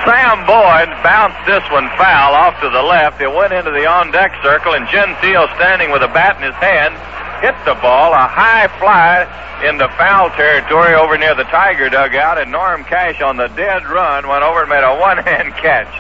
Sam 0.06 0.46
Bowens 0.46 0.94
bounced 1.02 1.42
this 1.50 1.66
one 1.74 1.90
foul 1.98 2.38
off 2.38 2.54
to 2.62 2.70
the 2.70 2.86
left. 2.86 3.18
It 3.18 3.34
went 3.34 3.50
into 3.50 3.74
the 3.74 3.90
on 3.90 4.14
deck 4.14 4.30
circle, 4.46 4.78
and 4.78 4.86
Gentile 4.94 5.50
standing 5.58 5.90
with 5.90 6.06
a 6.06 6.12
bat 6.14 6.38
in 6.38 6.46
his 6.46 6.60
hand 6.62 6.94
hit 7.42 7.56
the 7.66 7.76
ball, 7.82 8.14
a 8.14 8.28
high 8.28 8.68
fly 8.80 9.24
in 9.64 9.78
the 9.78 9.88
foul 9.98 10.30
territory 10.36 10.94
over 10.96 11.18
near 11.18 11.36
the 11.36 11.48
Tiger 11.48 11.90
dugout, 11.90 12.38
and 12.38 12.52
Norm 12.52 12.84
Cash 12.84 13.22
on 13.22 13.38
the 13.38 13.48
dead 13.56 13.88
run 13.88 14.28
went 14.28 14.44
over 14.44 14.62
and 14.62 14.70
made 14.70 14.84
a 14.84 14.96
one-hand 15.00 15.54
catch. 15.56 15.92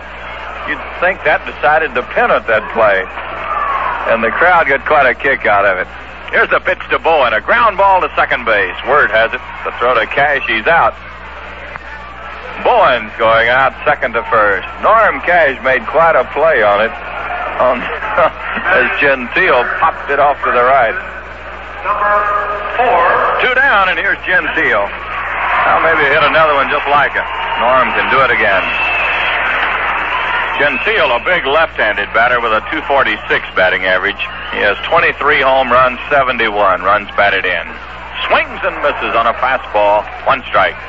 You'd 0.68 0.82
think 1.00 1.24
that 1.24 1.46
decided 1.46 1.94
the 1.94 2.04
pennant 2.13 2.48
that 2.48 2.65
play. 2.74 3.06
And 4.12 4.22
the 4.24 4.34
crowd 4.34 4.68
got 4.68 4.86
quite 4.86 5.06
a 5.10 5.15
kick 5.15 5.46
out 5.46 5.65
of 5.65 5.77
it. 5.77 5.89
Here's 6.34 6.50
the 6.50 6.60
pitch 6.60 6.82
to 6.89 7.00
Bowens, 7.00 7.34
a 7.34 7.42
ground 7.42 7.77
ball 7.77 8.01
to 8.01 8.10
second 8.15 8.46
base. 8.46 8.75
Wert 8.89 9.10
has 9.10 9.32
it, 9.34 9.42
the 9.63 9.72
throw 9.77 9.94
to 9.94 10.06
Cash, 10.10 10.46
he's 10.50 10.65
out. 10.68 10.98
Bowen's 12.65 13.13
going 13.18 13.50
out 13.50 13.77
second 13.86 14.13
to 14.13 14.24
first. 14.30 14.65
Norm 14.82 15.22
Cash 15.22 15.62
made 15.63 15.86
quite 15.86 16.18
a 16.18 16.25
play 16.34 16.65
on 16.65 16.82
it 16.82 16.94
on 17.62 17.80
as 18.75 18.89
Gentile 19.00 19.63
popped 19.80 20.10
it 20.12 20.20
off 20.20 20.38
to 20.44 20.51
the 20.51 20.65
right. 20.65 20.98
Number 21.86 22.18
four. 22.82 23.06
Two 23.46 23.54
down, 23.54 23.94
and 23.94 23.98
here's 24.01 24.18
Gentile. 24.25 24.89
Now 24.89 25.86
maybe 25.86 26.01
hit 26.10 26.24
another 26.25 26.58
one 26.58 26.65
just 26.74 26.89
like 26.89 27.13
it. 27.13 27.27
Norm 27.62 27.94
can 27.94 28.10
do 28.10 28.25
it 28.25 28.34
again. 28.34 28.65
Gentile, 30.58 31.13
a 31.13 31.22
big 31.22 31.46
left-handed 31.46 32.10
batter 32.10 32.42
with 32.42 32.58
a 32.58 32.65
246 32.74 33.22
batting 33.54 33.86
average. 33.86 34.18
He 34.56 34.65
has 34.65 34.80
23 34.89 35.46
home 35.46 35.70
runs, 35.70 36.01
71 36.10 36.50
runs 36.82 37.06
batted 37.13 37.46
in. 37.46 37.65
Swings 38.25 38.62
and 38.65 38.82
misses 38.82 39.13
on 39.13 39.30
a 39.30 39.36
fastball, 39.38 40.01
one 40.25 40.42
strike. 40.50 40.80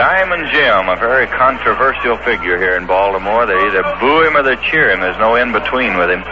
Diamond 0.00 0.48
Jim, 0.48 0.88
a 0.88 0.96
very 0.96 1.26
controversial 1.26 2.16
figure 2.24 2.56
here 2.56 2.72
in 2.80 2.86
Baltimore. 2.86 3.44
They 3.44 3.52
either 3.52 3.84
boo 4.00 4.24
him 4.24 4.34
or 4.34 4.42
they 4.42 4.56
cheer 4.64 4.88
him. 4.88 5.00
There's 5.00 5.20
no 5.20 5.36
in 5.36 5.52
between 5.52 5.98
with 6.00 6.08
him. 6.08 6.24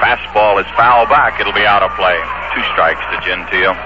Fastball 0.00 0.56
is 0.56 0.64
foul 0.72 1.04
back. 1.04 1.38
It'll 1.38 1.52
be 1.52 1.68
out 1.68 1.84
of 1.84 1.92
play. 2.00 2.16
Two 2.56 2.64
strikes 2.72 3.04
to 3.12 3.20
Gentile. 3.20 3.76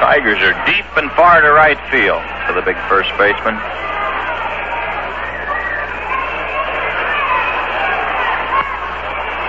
Tigers 0.00 0.40
are 0.40 0.56
deep 0.64 0.88
and 0.96 1.12
far 1.12 1.42
to 1.44 1.52
right 1.52 1.76
field 1.92 2.24
for 2.48 2.56
the 2.56 2.64
big 2.64 2.80
first 2.88 3.12
baseman. 3.20 3.60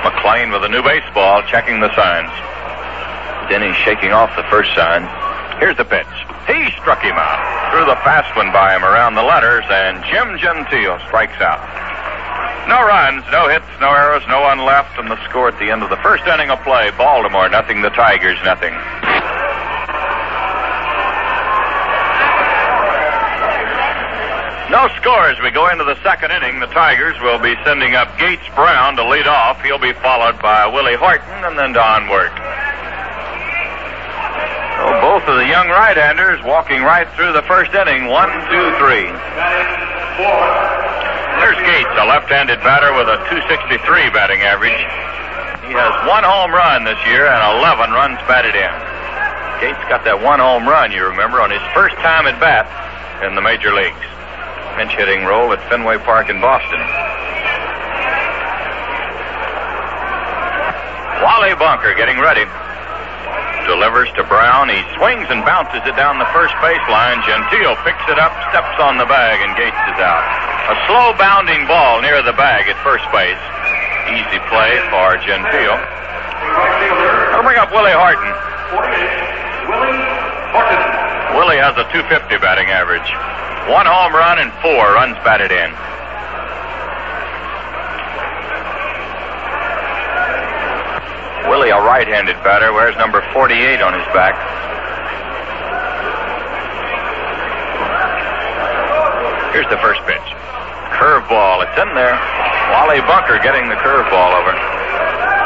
McLain 0.04 0.52
with 0.52 0.68
a 0.68 0.70
new 0.70 0.84
baseball, 0.84 1.42
checking 1.48 1.80
the 1.80 1.96
signs. 1.96 2.46
Denny 3.50 3.74
shaking 3.86 4.12
off 4.12 4.36
the 4.36 4.44
first 4.50 4.74
sign. 4.74 5.06
Here's 5.60 5.78
the 5.78 5.86
pitch. 5.86 6.10
He 6.48 6.70
struck 6.82 7.02
him 7.02 7.16
out. 7.16 7.40
Threw 7.72 7.86
the 7.86 8.00
fast 8.04 8.36
one 8.36 8.52
by 8.52 8.76
him 8.76 8.84
around 8.84 9.16
the 9.16 9.24
letters, 9.24 9.64
and 9.70 10.04
Jim 10.06 10.38
Gentile 10.38 11.00
strikes 11.08 11.40
out. 11.42 11.62
No 12.68 12.82
runs, 12.82 13.24
no 13.32 13.48
hits, 13.48 13.70
no 13.80 13.94
errors, 13.94 14.24
no 14.28 14.42
one 14.42 14.66
left, 14.66 14.98
and 14.98 15.10
the 15.10 15.22
score 15.30 15.50
at 15.50 15.60
the 15.60 15.70
end 15.70 15.84
of 15.84 15.90
the 15.90 16.02
first 16.02 16.26
inning 16.26 16.50
of 16.50 16.60
play 16.64 16.90
Baltimore 16.98 17.48
nothing, 17.50 17.82
the 17.82 17.94
Tigers 17.94 18.38
nothing. 18.44 18.74
No 24.74 24.90
score 25.00 25.30
as 25.30 25.40
we 25.42 25.52
go 25.52 25.70
into 25.70 25.86
the 25.86 25.96
second 26.02 26.32
inning. 26.32 26.60
The 26.60 26.68
Tigers 26.68 27.16
will 27.22 27.40
be 27.40 27.54
sending 27.64 27.96
up 27.96 28.18
Gates 28.18 28.44
Brown 28.56 28.98
to 28.98 29.08
lead 29.08 29.28
off. 29.28 29.62
He'll 29.62 29.80
be 29.80 29.94
followed 29.94 30.42
by 30.42 30.66
Willie 30.66 30.98
Horton 30.98 31.46
and 31.46 31.58
then 31.58 31.72
Don 31.72 32.10
Wert. 32.10 32.34
Both 35.16 35.32
of 35.32 35.40
the 35.40 35.48
young 35.48 35.72
right-handers 35.72 36.44
walking 36.44 36.84
right 36.84 37.08
through 37.16 37.32
the 37.32 37.42
first 37.48 37.72
inning. 37.72 38.12
One, 38.12 38.28
two, 38.52 38.68
three. 38.76 39.08
There's 41.40 41.56
Gates, 41.64 41.96
a 41.96 42.04
left-handed 42.04 42.60
batter 42.60 42.92
with 42.92 43.08
a 43.08 43.16
263 43.32 43.80
batting 44.12 44.44
average. 44.44 44.76
He 45.64 45.72
has 45.72 45.96
one 46.04 46.28
home 46.28 46.52
run 46.52 46.84
this 46.84 47.00
year 47.08 47.32
and 47.32 47.40
11 47.64 47.96
runs 47.96 48.20
batted 48.28 48.60
in. 48.60 48.76
Gates 49.64 49.80
got 49.88 50.04
that 50.04 50.20
one 50.20 50.44
home 50.44 50.68
run, 50.68 50.92
you 50.92 51.08
remember, 51.08 51.40
on 51.40 51.48
his 51.48 51.64
first 51.72 51.96
time 52.04 52.28
at 52.28 52.36
bat 52.44 52.68
in 53.24 53.40
the 53.40 53.42
major 53.42 53.72
leagues. 53.72 54.04
Pinch 54.76 55.00
hitting 55.00 55.24
role 55.24 55.48
at 55.56 55.64
Fenway 55.72 55.96
Park 56.04 56.28
in 56.28 56.44
Boston. 56.44 56.84
Wally 61.24 61.56
Bunker 61.56 61.96
getting 61.96 62.20
ready. 62.20 62.44
Delivers 63.66 64.10
to 64.16 64.24
Brown. 64.30 64.70
He 64.70 64.78
swings 64.98 65.26
and 65.34 65.42
bounces 65.42 65.82
it 65.86 65.98
down 65.98 66.22
the 66.22 66.30
first 66.30 66.54
baseline. 66.62 67.18
Gentile 67.26 67.74
picks 67.82 68.06
it 68.08 68.22
up, 68.22 68.34
steps 68.54 68.78
on 68.78 69.02
the 69.02 69.10
bag, 69.10 69.42
and 69.42 69.58
Gates 69.58 69.82
is 69.90 70.00
out. 70.00 70.24
A 70.70 70.76
slow 70.86 71.18
bounding 71.18 71.66
ball 71.66 72.02
near 72.02 72.22
the 72.22 72.34
bag 72.34 72.70
at 72.70 72.78
first 72.86 73.06
base. 73.10 73.42
Easy 74.14 74.38
play 74.50 74.78
for 74.94 75.18
Gentile. 75.26 75.82
I'll 77.34 77.42
bring 77.42 77.58
up 77.58 77.74
Willie 77.74 77.94
Horton. 77.94 78.32
Willie 79.70 80.02
Horton. 80.54 80.82
Willie 81.38 81.58
has 81.58 81.74
a 81.76 81.86
250 81.90 82.38
batting 82.38 82.70
average. 82.70 83.10
One 83.70 83.90
home 83.90 84.14
run 84.14 84.38
and 84.38 84.54
four 84.62 84.94
runs 84.94 85.18
batted 85.26 85.50
in. 85.50 85.74
Willie, 91.50 91.70
a 91.70 91.78
right-handed 91.78 92.36
batter, 92.44 92.74
wears 92.74 92.96
number 92.98 93.22
48 93.34 93.82
on 93.82 93.94
his 93.94 94.08
back. 94.14 94.34
Here's 99.54 99.70
the 99.72 99.80
first 99.80 100.02
pitch. 100.04 100.28
Curveball. 101.00 101.64
It's 101.64 101.78
in 101.80 101.88
there. 101.96 102.16
Wally 102.76 103.00
Bunker 103.08 103.40
getting 103.40 103.70
the 103.70 103.80
curveball 103.80 104.32
over. 104.36 104.54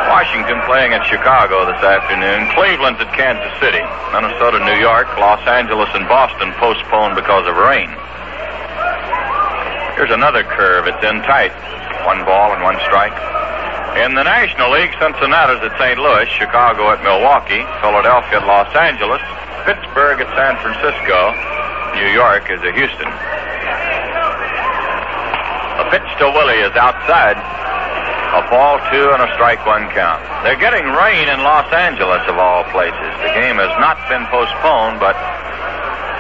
Washington 0.09 0.57
playing 0.65 0.97
at 0.97 1.05
Chicago 1.05 1.69
this 1.69 1.77
afternoon. 1.85 2.49
Cleveland's 2.57 2.97
at 2.97 3.13
Kansas 3.13 3.53
City. 3.61 3.83
Minnesota, 4.09 4.57
New 4.65 4.81
York, 4.81 5.05
Los 5.21 5.45
Angeles, 5.45 5.89
and 5.93 6.09
Boston 6.09 6.49
postponed 6.57 7.13
because 7.13 7.45
of 7.45 7.53
rain. 7.53 7.93
Here's 9.93 10.09
another 10.09 10.41
curve. 10.41 10.89
It's 10.89 11.03
in 11.05 11.21
tight. 11.29 11.53
One 12.09 12.25
ball 12.25 12.57
and 12.57 12.63
one 12.63 12.81
strike. 12.89 13.13
In 13.97 14.13
the 14.13 14.21
National 14.21 14.69
League, 14.69 14.93
Cincinnati's 15.01 15.65
at 15.65 15.73
St. 15.81 15.97
Louis, 15.97 16.29
Chicago 16.37 16.93
at 16.93 17.01
Milwaukee, 17.01 17.65
Philadelphia 17.81 18.37
at 18.37 18.45
Los 18.45 18.69
Angeles, 18.77 19.21
Pittsburgh 19.65 20.21
at 20.21 20.29
San 20.37 20.53
Francisco, 20.61 21.33
New 21.97 22.09
York 22.13 22.45
is 22.53 22.61
at 22.61 22.77
Houston. 22.77 23.09
A 25.81 25.85
pitch 25.89 26.05
to 26.21 26.29
Willie 26.29 26.61
is 26.61 26.75
outside. 26.77 27.33
A 28.29 28.45
ball 28.53 28.77
two 28.93 29.09
and 29.09 29.25
a 29.25 29.29
strike 29.33 29.65
one 29.65 29.89
count. 29.89 30.21
They're 30.45 30.61
getting 30.61 30.85
rain 30.85 31.25
in 31.25 31.41
Los 31.41 31.67
Angeles, 31.73 32.21
of 32.29 32.37
all 32.37 32.61
places. 32.69 33.09
The 33.25 33.33
game 33.33 33.57
has 33.57 33.73
not 33.81 33.97
been 34.05 34.21
postponed, 34.29 35.01
but 35.01 35.17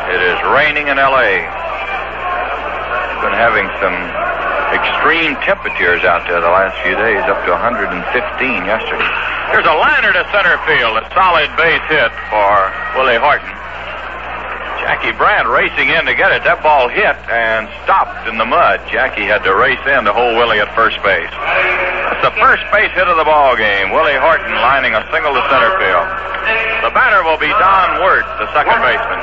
it 0.09 0.17
is 0.25 0.41
raining 0.49 0.89
in 0.89 0.97
L.A. 0.97 1.45
Been 3.21 3.37
having 3.37 3.69
some 3.77 3.93
extreme 4.73 5.33
temperatures 5.41 6.05
out 6.05 6.27
there 6.29 6.41
the 6.41 6.53
last 6.53 6.77
few 6.85 6.93
days, 6.93 7.21
up 7.25 7.41
to 7.45 7.51
115 7.51 7.89
yesterday. 8.65 9.11
There's 9.49 9.65
a 9.65 9.77
liner 9.77 10.13
to 10.13 10.23
center 10.29 10.57
field, 10.69 10.93
a 10.97 11.05
solid 11.13 11.49
base 11.57 11.81
hit 11.89 12.11
for 12.29 12.53
Willie 12.97 13.17
Horton. 13.17 13.49
Jackie 14.85 15.13
Brandt 15.13 15.45
racing 15.49 15.89
in 15.89 16.05
to 16.09 16.15
get 16.17 16.33
it. 16.33 16.41
That 16.45 16.65
ball 16.65 16.89
hit 16.89 17.13
and 17.29 17.69
stopped 17.85 18.25
in 18.25 18.41
the 18.41 18.47
mud. 18.47 18.81
Jackie 18.89 19.27
had 19.27 19.45
to 19.45 19.53
race 19.53 19.81
in 19.85 20.09
to 20.09 20.13
hold 20.13 20.33
Willie 20.39 20.57
at 20.57 20.71
first 20.73 20.97
base. 21.05 21.29
That's 22.09 22.25
the 22.25 22.35
first 22.41 22.65
base 22.73 22.89
hit 22.97 23.05
of 23.05 23.13
the 23.13 23.27
ball 23.27 23.53
game. 23.53 23.93
Willie 23.93 24.17
Horton 24.17 24.49
lining 24.49 24.97
a 24.97 25.05
single 25.13 25.29
to 25.29 25.43
center 25.51 25.69
field. 25.77 26.07
The 26.81 26.93
batter 26.95 27.21
will 27.21 27.37
be 27.37 27.53
Don 27.53 28.01
Wert, 28.01 28.25
the 28.41 28.49
second 28.55 28.81
baseman. 28.81 29.21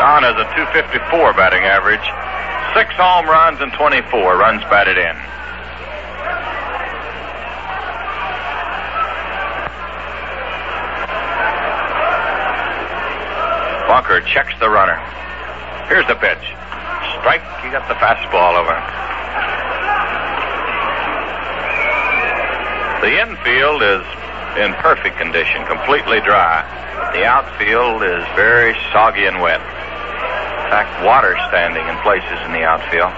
Don 0.00 0.24
has 0.24 0.32
a 0.40 0.48
254 0.56 1.36
batting 1.36 1.68
average, 1.68 2.04
six 2.74 2.94
home 2.94 3.26
runs 3.26 3.60
and 3.60 3.72
24 3.72 4.38
runs 4.38 4.62
batted 4.64 4.98
in. 4.98 5.16
Bunker 13.88 14.20
checks 14.22 14.54
the 14.60 14.70
runner. 14.70 14.96
Here's 15.88 16.06
the 16.06 16.14
pitch. 16.14 16.54
Strike. 17.18 17.42
He 17.60 17.70
got 17.74 17.88
the 17.90 17.98
fastball 17.98 18.54
over. 18.54 18.78
The 23.02 23.18
infield 23.18 23.82
is 23.82 24.06
in 24.62 24.74
perfect 24.74 25.16
condition, 25.18 25.66
completely 25.66 26.20
dry. 26.20 26.62
The 27.14 27.24
outfield 27.24 28.04
is 28.04 28.22
very 28.36 28.74
soggy 28.92 29.26
and 29.26 29.40
wet. 29.40 29.79
Fact, 30.70 31.04
water 31.04 31.34
standing 31.50 31.82
in 31.82 31.98
places 32.06 32.38
in 32.46 32.52
the 32.54 32.62
outfield. 32.62 33.10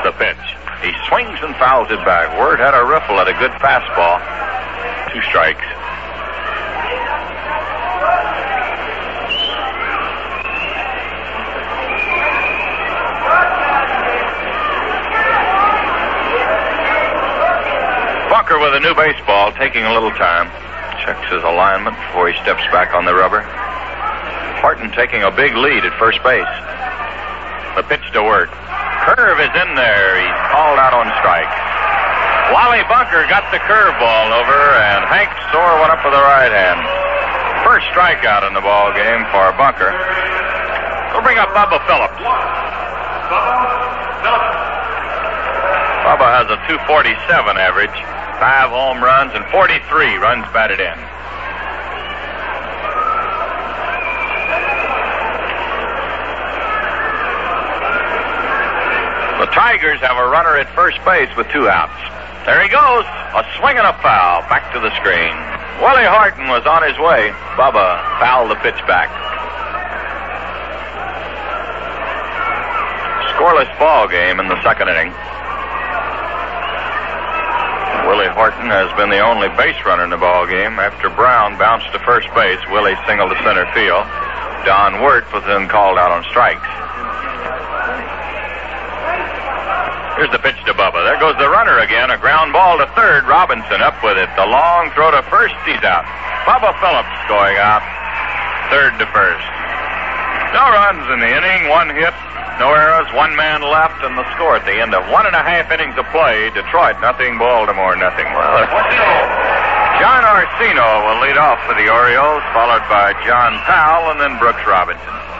The 0.00 0.16
pitch. 0.16 0.44
He 0.80 0.96
swings 1.08 1.36
and 1.44 1.54
fouls 1.56 1.92
it 1.92 2.00
back. 2.08 2.32
Wert 2.40 2.58
had 2.58 2.72
a 2.72 2.84
riffle 2.88 3.20
at 3.20 3.28
a 3.28 3.36
good 3.36 3.52
fastball. 3.60 4.16
Two 5.12 5.20
strikes. 5.28 5.60
Bunker 18.32 18.58
with 18.58 18.72
a 18.72 18.80
new 18.80 18.94
baseball, 18.96 19.52
taking 19.52 19.84
a 19.84 19.92
little 19.92 20.12
time. 20.12 20.48
Checks 21.04 21.30
his 21.30 21.42
alignment 21.44 21.94
before 22.08 22.32
he 22.32 22.34
steps 22.40 22.64
back 22.72 22.94
on 22.94 23.04
the 23.04 23.14
rubber. 23.14 23.44
Horton 24.64 24.88
taking 24.96 25.20
a 25.20 25.28
big 25.28 25.52
lead 25.60 25.84
at 25.84 25.92
first 26.00 26.24
base. 26.24 26.48
The 27.76 27.84
pitch 27.84 28.00
to 28.16 28.24
Wert. 28.24 28.48
Curve 29.04 29.36
is 29.36 29.52
in 29.60 29.76
there. 29.76 30.16
He's 30.16 30.40
called 30.48 30.80
out 30.80 30.96
on 30.96 31.04
strike. 31.20 31.52
Wally 32.48 32.80
Bunker 32.88 33.28
got 33.28 33.44
the 33.52 33.60
curveball 33.60 34.32
over, 34.32 34.56
and 34.88 35.04
Hank 35.12 35.28
Soar 35.52 35.84
went 35.84 35.92
up 35.92 36.00
with 36.00 36.16
the 36.16 36.24
right 36.24 36.48
hand. 36.48 36.80
First 37.60 37.92
strikeout 37.92 38.48
in 38.48 38.56
the 38.56 38.64
ball 38.64 38.88
game 38.96 39.28
for 39.28 39.52
Bunker. 39.60 39.92
We'll 41.12 41.20
bring 41.20 41.36
up 41.36 41.52
Bubba 41.52 41.76
Phillips. 41.84 42.24
Bubba 46.08 46.28
has 46.40 46.48
a 46.48 46.56
247 46.72 47.20
average, 47.60 47.92
five 48.40 48.72
home 48.72 49.04
runs, 49.04 49.36
and 49.36 49.44
43 49.52 50.16
runs 50.24 50.48
batted 50.56 50.80
in. 50.80 50.96
The 59.40 59.50
Tigers 59.50 60.00
have 60.00 60.16
a 60.16 60.28
runner 60.30 60.56
at 60.56 60.70
first 60.74 61.02
base 61.04 61.28
with 61.36 61.48
two 61.50 61.68
outs. 61.68 61.98
There 62.46 62.60
he 62.62 62.68
goes. 62.68 63.04
A 63.34 63.42
swing 63.58 63.76
and 63.80 63.86
a 63.86 63.96
foul. 63.98 64.46
Back 64.46 64.70
to 64.72 64.80
the 64.80 64.94
screen. 65.00 65.34
Willie 65.82 66.06
Horton 66.06 66.46
was 66.46 66.62
on 66.70 66.86
his 66.86 66.94
way. 67.02 67.34
Bubba 67.58 67.98
fouled 68.22 68.50
the 68.52 68.60
pitch 68.62 68.78
back. 68.86 69.10
Scoreless 73.34 73.72
ball 73.78 74.06
game 74.06 74.38
in 74.38 74.46
the 74.46 74.60
second 74.62 74.86
inning. 74.88 75.10
Willie 78.06 78.30
Horton 78.30 78.70
has 78.70 78.92
been 78.94 79.10
the 79.10 79.18
only 79.18 79.48
base 79.58 79.80
runner 79.84 80.04
in 80.04 80.10
the 80.10 80.20
ball 80.20 80.46
game. 80.46 80.78
After 80.78 81.10
Brown 81.10 81.58
bounced 81.58 81.90
to 81.90 81.98
first 82.06 82.28
base, 82.36 82.60
Willie 82.70 82.94
singled 83.08 83.34
to 83.34 83.38
center 83.42 83.66
field. 83.74 84.06
Don 84.62 85.02
Wert 85.02 85.26
was 85.32 85.42
then 85.44 85.66
called 85.66 85.98
out 85.98 86.12
on 86.12 86.22
strikes. 86.30 86.68
Here's 90.14 90.30
the 90.30 90.38
pitch 90.38 90.58
to 90.70 90.74
Bubba. 90.74 91.02
There 91.02 91.18
goes 91.18 91.34
the 91.42 91.50
runner 91.50 91.82
again. 91.82 92.10
A 92.10 92.18
ground 92.18 92.54
ball 92.54 92.78
to 92.78 92.86
third. 92.94 93.26
Robinson 93.26 93.82
up 93.82 93.98
with 93.98 94.14
it. 94.14 94.30
The 94.38 94.46
long 94.46 94.94
throw 94.94 95.10
to 95.10 95.22
first. 95.26 95.58
He's 95.66 95.82
out. 95.82 96.06
Bubba 96.46 96.70
Phillips 96.78 97.18
going 97.26 97.58
out. 97.58 97.82
Third 98.70 98.94
to 99.02 99.06
first. 99.10 99.48
No 100.54 100.62
runs 100.70 101.02
in 101.10 101.18
the 101.18 101.30
inning. 101.34 101.66
One 101.66 101.90
hit. 101.90 102.14
No 102.62 102.70
errors. 102.70 103.10
One 103.10 103.34
man 103.34 103.66
left. 103.66 104.06
And 104.06 104.14
the 104.14 104.22
score 104.38 104.54
at 104.54 104.62
the 104.62 104.78
end 104.78 104.94
of 104.94 105.02
one 105.10 105.26
and 105.26 105.34
a 105.34 105.42
half 105.42 105.66
innings 105.74 105.98
of 105.98 106.06
play. 106.14 106.46
Detroit 106.54 106.94
nothing. 107.02 107.34
Baltimore 107.38 107.96
nothing. 107.98 108.30
Well, 108.34 110.00
John 110.02 110.26
Orsino 110.26 111.06
will 111.06 111.22
lead 111.22 111.38
off 111.38 111.62
for 111.70 111.74
the 111.78 111.86
Orioles, 111.86 112.42
followed 112.50 112.82
by 112.90 113.14
John 113.24 113.54
Powell 113.62 114.10
and 114.10 114.20
then 114.20 114.38
Brooks 114.42 114.66
Robinson. 114.66 115.33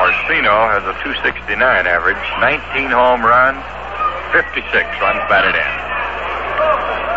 Orsino 0.00 0.70
has 0.70 0.84
a 0.84 0.94
269 1.02 1.58
average, 1.58 2.22
19 2.40 2.90
home 2.90 3.22
runs, 3.22 3.62
56 4.32 4.64
runs 5.00 5.22
batted 5.26 5.54
in. 5.54 5.72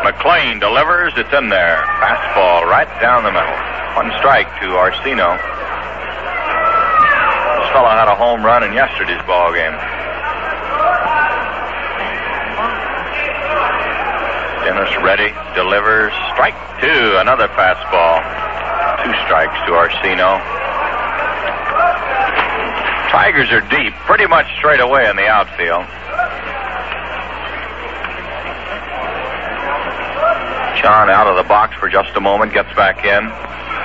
McLain 0.02 0.60
delivers. 0.60 1.13
It's 1.15 1.32
in 1.32 1.50
there. 1.50 1.78
Fastball 2.02 2.65
right 2.65 2.89
down 3.00 3.24
the 3.24 3.32
middle. 3.32 3.58
One 3.93 4.10
strike 4.17 4.50
to 4.62 4.74
Orsino. 4.74 5.38
This 7.62 7.69
fellow 7.69 7.93
had 7.93 8.10
a 8.10 8.17
home 8.17 8.41
run 8.41 8.63
in 8.63 8.74
yesterday's 8.74 9.21
ball 9.30 9.54
game. 9.54 9.78
Dennis 14.65 14.89
ready, 15.06 15.30
delivers. 15.54 16.13
Strike 16.34 16.58
two. 16.82 17.17
Another 17.21 17.47
fastball. 17.54 18.26
Two 19.06 19.13
strikes 19.26 19.58
to 19.69 19.74
Orsino. 19.78 20.61
Tigers 23.12 23.52
are 23.52 23.60
deep, 23.67 23.91
pretty 24.08 24.26
much 24.26 24.47
straight 24.56 24.80
away 24.80 25.04
in 25.10 25.19
the 25.19 25.28
outfield. 25.28 25.84
John 30.80 31.12
out 31.12 31.28
of 31.28 31.36
the 31.36 31.43
box 31.43 31.76
for 31.76 31.91
just 31.91 32.15
a 32.15 32.24
moment, 32.24 32.56
gets 32.56 32.71
back 32.74 33.04
in. 33.04 33.28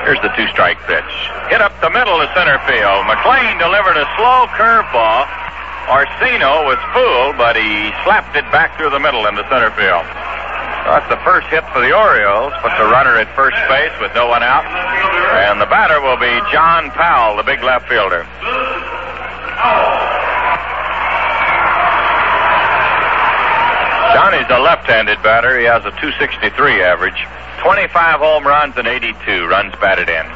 Here's 0.06 0.22
the 0.22 0.30
two 0.38 0.46
strike 0.54 0.78
pitch. 0.86 1.12
Hit 1.50 1.58
up 1.58 1.74
the 1.82 1.90
middle 1.90 2.22
to 2.22 2.30
center 2.38 2.54
field. 2.70 3.02
McLain 3.10 3.58
delivered 3.58 3.98
a 3.98 4.06
slow 4.14 4.46
curveball. 4.54 5.26
Orsino 5.90 6.62
was 6.62 6.78
fooled, 6.94 7.34
but 7.34 7.58
he 7.58 7.90
slapped 8.06 8.38
it 8.38 8.46
back 8.54 8.78
through 8.78 8.94
the 8.94 9.02
middle 9.02 9.26
into 9.26 9.42
center 9.50 9.74
field. 9.74 10.06
That's 10.86 11.10
the 11.10 11.18
first 11.26 11.50
hit 11.50 11.66
for 11.74 11.82
the 11.82 11.90
Orioles. 11.90 12.54
Puts 12.62 12.78
a 12.78 12.86
runner 12.86 13.18
at 13.18 13.26
first 13.34 13.58
base 13.66 13.90
with 13.98 14.14
no 14.14 14.30
one 14.30 14.46
out. 14.46 14.62
And 15.42 15.60
the 15.60 15.66
batter 15.66 15.98
will 15.98 16.16
be 16.16 16.30
John 16.54 16.94
Powell, 16.94 17.36
the 17.36 17.42
big 17.42 17.58
left 17.66 17.90
fielder. 17.90 18.22
Johnny's 24.14 24.48
a 24.50 24.58
left-handed 24.58 25.22
batter. 25.22 25.58
He 25.58 25.66
has 25.66 25.84
a 25.84 25.92
263 26.00 26.82
average, 26.82 27.26
25 27.62 28.20
home 28.20 28.46
runs 28.46 28.76
and 28.76 28.88
82 28.88 29.46
runs 29.46 29.72
batted 29.80 30.08
in. 30.08 30.26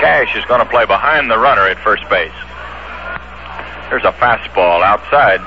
Cash 0.00 0.34
is 0.36 0.44
going 0.46 0.60
to 0.60 0.70
play 0.70 0.86
behind 0.86 1.30
the 1.30 1.38
runner 1.38 1.66
at 1.68 1.78
first 1.78 2.08
base. 2.08 2.32
There's 3.90 4.04
a 4.04 4.12
fastball 4.16 4.82
outside. 4.82 5.40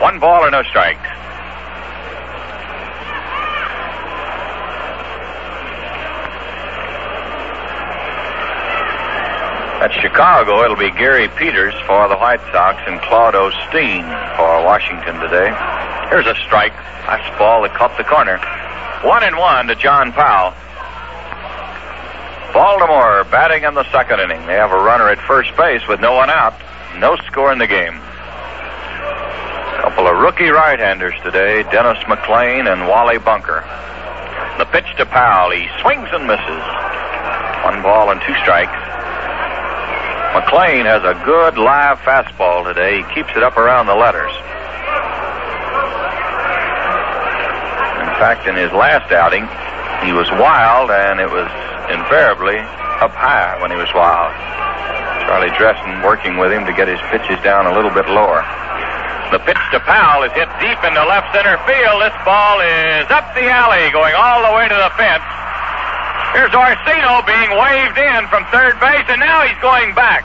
One 0.00 0.20
ball 0.20 0.44
or 0.44 0.50
no 0.50 0.62
strikes. 0.62 1.19
At 9.80 9.96
Chicago, 9.96 10.62
it'll 10.62 10.76
be 10.76 10.90
Gary 10.92 11.28
Peters 11.40 11.72
for 11.88 12.06
the 12.06 12.16
White 12.20 12.44
Sox 12.52 12.76
and 12.84 13.00
Claude 13.00 13.32
Osteen 13.32 14.04
for 14.36 14.60
Washington 14.60 15.16
today. 15.24 15.48
Here's 16.12 16.28
a 16.28 16.36
strike. 16.44 16.76
Fastball 17.08 17.64
that 17.64 17.72
caught 17.72 17.96
the 17.96 18.04
corner. 18.04 18.36
One 19.08 19.24
and 19.24 19.40
one 19.40 19.72
to 19.72 19.74
John 19.74 20.12
Powell. 20.12 20.52
Baltimore 22.52 23.24
batting 23.32 23.64
in 23.64 23.72
the 23.72 23.88
second 23.90 24.20
inning. 24.20 24.44
They 24.44 24.60
have 24.60 24.70
a 24.70 24.76
runner 24.76 25.08
at 25.08 25.18
first 25.24 25.56
base 25.56 25.80
with 25.88 26.00
no 26.00 26.12
one 26.12 26.28
out. 26.28 26.52
No 27.00 27.16
score 27.24 27.50
in 27.50 27.56
the 27.56 27.66
game. 27.66 27.96
Couple 29.80 30.04
of 30.04 30.20
rookie 30.20 30.52
right-handers 30.52 31.16
today, 31.24 31.64
Dennis 31.72 31.96
McLain 32.04 32.68
and 32.70 32.84
Wally 32.84 33.16
Bunker. 33.16 33.64
The 34.60 34.68
pitch 34.68 34.92
to 34.98 35.06
Powell. 35.06 35.56
He 35.56 35.64
swings 35.80 36.12
and 36.12 36.28
misses. 36.28 36.64
One 37.64 37.80
ball 37.80 38.12
and 38.12 38.20
two 38.20 38.36
strikes. 38.44 38.76
McLain 40.30 40.86
has 40.86 41.02
a 41.02 41.18
good 41.26 41.58
live 41.58 41.98
fastball 42.06 42.62
today. 42.62 43.02
He 43.02 43.04
keeps 43.18 43.34
it 43.34 43.42
up 43.42 43.58
around 43.58 43.90
the 43.90 43.98
letters. 43.98 44.30
In 47.98 48.14
fact, 48.22 48.46
in 48.46 48.54
his 48.54 48.70
last 48.70 49.10
outing, 49.10 49.42
he 50.06 50.14
was 50.14 50.30
wild, 50.38 50.94
and 50.94 51.18
it 51.18 51.26
was 51.26 51.50
invariably 51.90 52.62
up 53.02 53.10
high 53.10 53.58
when 53.58 53.74
he 53.74 53.76
was 53.76 53.90
wild. 53.90 54.30
Charlie 55.26 55.50
Dressen 55.58 56.06
working 56.06 56.38
with 56.38 56.54
him 56.54 56.62
to 56.62 56.74
get 56.78 56.86
his 56.86 57.02
pitches 57.10 57.42
down 57.42 57.66
a 57.66 57.74
little 57.74 57.90
bit 57.90 58.06
lower. 58.06 58.46
The 59.34 59.42
pitch 59.42 59.58
to 59.74 59.82
Powell 59.82 60.22
is 60.22 60.30
hit 60.38 60.46
deep 60.62 60.78
into 60.86 61.02
left 61.10 61.34
center 61.34 61.58
field. 61.66 62.06
This 62.06 62.14
ball 62.22 62.62
is 62.62 63.06
up 63.10 63.34
the 63.34 63.50
alley, 63.50 63.90
going 63.90 64.14
all 64.14 64.46
the 64.46 64.54
way 64.54 64.70
to 64.70 64.78
the 64.78 64.94
fence. 64.94 65.26
Here's 66.32 66.54
Orsino 66.54 67.26
being 67.26 67.50
waved 67.58 67.98
in 67.98 68.20
from 68.30 68.46
third 68.54 68.78
base, 68.78 69.06
and 69.10 69.18
now 69.18 69.42
he's 69.42 69.58
going 69.58 69.94
back. 69.98 70.22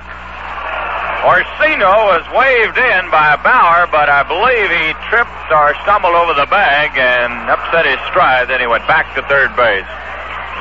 Orsino 1.26 2.13
was 2.13 2.22
waved 2.30 2.78
in 2.78 3.10
by 3.10 3.34
Bauer, 3.41 3.89
but 3.89 4.06
I 4.13 4.22
believe 4.22 4.70
he 4.70 4.94
tripped 5.10 5.50
or 5.50 5.74
stumbled 5.82 6.13
over 6.13 6.38
the 6.38 6.46
bag 6.46 6.94
and 6.94 7.50
upset 7.50 7.89
his 7.89 7.98
stride. 8.13 8.46
Then 8.54 8.62
he 8.62 8.70
went 8.70 8.86
back 8.86 9.10
to 9.18 9.26
third 9.26 9.50
base. 9.58 9.89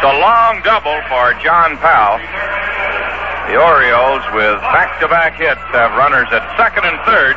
It's 0.01 0.09
a 0.09 0.17
long 0.25 0.65
double 0.65 0.97
for 1.13 1.37
John 1.45 1.77
Powell. 1.77 2.17
The 3.53 3.61
Orioles, 3.61 4.25
with 4.33 4.57
back-to-back 4.73 5.37
hits, 5.37 5.61
have 5.77 5.93
runners 6.01 6.33
at 6.33 6.41
second 6.57 6.89
and 6.89 6.97
third. 7.05 7.37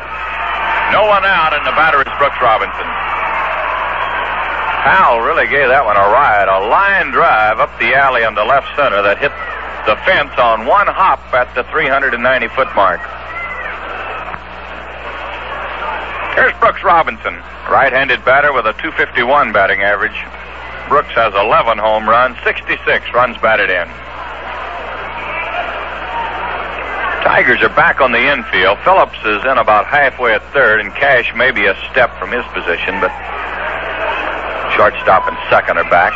No 0.96 1.04
one 1.04 1.28
out, 1.28 1.52
and 1.52 1.60
the 1.68 1.76
batter 1.76 2.00
is 2.00 2.08
Brooks 2.16 2.40
Robinson. 2.40 2.88
Powell 4.84 5.20
really 5.20 5.50
gave 5.50 5.68
that 5.68 5.84
one 5.84 5.96
a 5.96 6.06
ride. 6.06 6.46
A 6.46 6.60
line 6.70 7.10
drive 7.10 7.58
up 7.58 7.74
the 7.82 7.94
alley 7.94 8.24
on 8.24 8.34
the 8.34 8.44
left 8.44 8.70
center 8.78 9.02
that 9.02 9.18
hit 9.18 9.34
the 9.90 9.96
fence 10.06 10.30
on 10.38 10.66
one 10.66 10.86
hop 10.86 11.18
at 11.34 11.50
the 11.54 11.64
390 11.74 12.20
foot 12.54 12.70
mark. 12.78 13.02
Here's 16.38 16.54
Brooks 16.62 16.84
Robinson, 16.86 17.34
right 17.66 17.90
handed 17.90 18.24
batter 18.24 18.52
with 18.52 18.66
a 18.70 18.72
251 18.78 19.50
batting 19.50 19.82
average. 19.82 20.14
Brooks 20.86 21.10
has 21.18 21.34
11 21.34 21.78
home 21.78 22.08
runs, 22.08 22.38
66 22.46 22.78
runs 23.12 23.36
batted 23.42 23.70
in. 23.74 23.88
Tigers 27.26 27.60
are 27.60 27.74
back 27.74 28.00
on 28.00 28.12
the 28.12 28.22
infield. 28.22 28.78
Phillips 28.86 29.18
is 29.26 29.42
in 29.44 29.58
about 29.58 29.84
halfway 29.84 30.32
at 30.32 30.42
third, 30.54 30.80
and 30.80 30.94
Cash 30.94 31.34
maybe 31.34 31.66
a 31.66 31.74
step 31.90 32.14
from 32.16 32.30
his 32.30 32.46
position, 32.54 33.02
but 33.02 33.10
shortstop 34.78 35.26
and 35.26 35.34
second 35.50 35.74
are 35.74 35.90
back. 35.90 36.14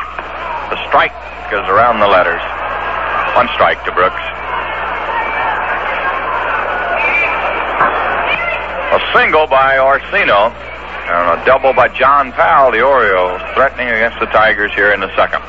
The 0.70 0.78
strike 0.86 1.10
goes 1.50 1.66
around 1.66 1.98
the 1.98 2.06
letters. 2.06 2.38
One 3.34 3.50
strike 3.58 3.82
to 3.82 3.90
Brooks. 3.90 4.22
A 8.94 9.00
single 9.10 9.50
by 9.50 9.82
Orsino 9.82 10.54
and 10.54 11.42
a 11.42 11.44
double 11.44 11.74
by 11.74 11.90
John 11.98 12.30
Powell, 12.38 12.70
the 12.70 12.86
Orioles, 12.86 13.42
threatening 13.58 13.90
against 13.90 14.22
the 14.22 14.30
Tigers 14.30 14.70
here 14.78 14.94
in 14.94 15.00
the 15.00 15.10
second. 15.18 15.42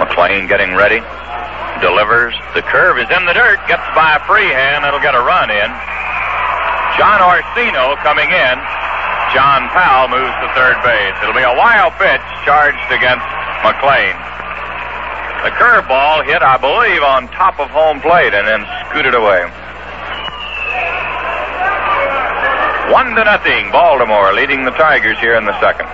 McLain 0.00 0.48
getting 0.48 0.72
ready. 0.72 1.04
Delivers. 1.84 2.32
The 2.56 2.64
curve 2.64 2.96
is 2.96 3.12
in 3.12 3.28
the 3.28 3.36
dirt. 3.36 3.60
Gets 3.68 3.84
by 3.92 4.16
a 4.16 4.20
Freehan. 4.24 4.88
It'll 4.88 5.04
get 5.04 5.12
a 5.12 5.20
run 5.20 5.52
in. 5.52 5.68
John 6.96 7.20
Orsino 7.20 8.00
coming 8.00 8.32
in. 8.32 8.56
John 9.30 9.70
Powell 9.70 10.10
moves 10.10 10.34
to 10.42 10.46
third 10.58 10.74
base. 10.82 11.14
It'll 11.22 11.38
be 11.38 11.46
a 11.46 11.54
wild 11.54 11.94
pitch 12.02 12.24
charged 12.42 12.90
against 12.90 13.22
McLain. 13.62 14.18
The 15.46 15.54
curveball 15.54 16.26
hit, 16.26 16.42
I 16.42 16.58
believe, 16.58 17.00
on 17.06 17.30
top 17.30 17.62
of 17.62 17.70
home 17.70 18.02
plate 18.02 18.34
and 18.34 18.42
then 18.42 18.66
scooted 18.90 19.14
away. 19.14 19.46
One 22.90 23.14
to 23.14 23.22
nothing. 23.22 23.70
Baltimore 23.70 24.34
leading 24.34 24.66
the 24.66 24.74
Tigers 24.74 25.16
here 25.22 25.38
in 25.38 25.46
the 25.46 25.54
second. 25.62 25.86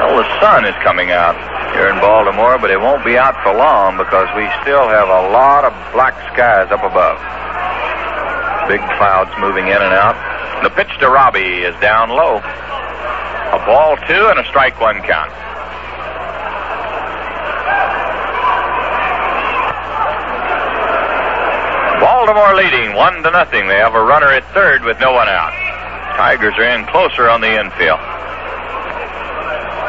Well, 0.00 0.24
the 0.24 0.28
sun 0.40 0.64
is 0.64 0.74
coming 0.80 1.12
out 1.12 1.36
here 1.76 1.92
in 1.92 2.00
Baltimore, 2.00 2.56
but 2.56 2.70
it 2.72 2.80
won't 2.80 3.04
be 3.04 3.18
out 3.20 3.36
for 3.44 3.52
long 3.52 4.00
because 4.00 4.32
we 4.32 4.48
still 4.64 4.88
have 4.88 5.12
a 5.12 5.28
lot 5.28 5.68
of 5.68 5.76
black 5.92 6.16
skies 6.32 6.72
up 6.72 6.80
above. 6.80 7.20
Big 8.68 8.80
clouds 8.98 9.30
moving 9.38 9.68
in 9.68 9.78
and 9.78 9.94
out. 9.94 10.18
The 10.62 10.70
pitch 10.70 10.90
to 10.98 11.08
Robbie 11.08 11.62
is 11.62 11.74
down 11.80 12.10
low. 12.10 12.38
A 12.38 13.62
ball 13.64 13.96
two 14.08 14.26
and 14.26 14.38
a 14.38 14.44
strike 14.46 14.80
one 14.80 15.00
count. 15.02 15.30
Baltimore 22.00 22.54
leading 22.56 22.94
one 22.96 23.22
to 23.22 23.30
nothing. 23.30 23.68
They 23.68 23.78
have 23.78 23.94
a 23.94 24.02
runner 24.02 24.28
at 24.28 24.42
third 24.52 24.82
with 24.82 24.98
no 24.98 25.12
one 25.12 25.28
out. 25.28 25.54
Tigers 26.16 26.54
are 26.58 26.64
in 26.64 26.84
closer 26.86 27.28
on 27.28 27.40
the 27.40 27.60
infield. 27.60 28.00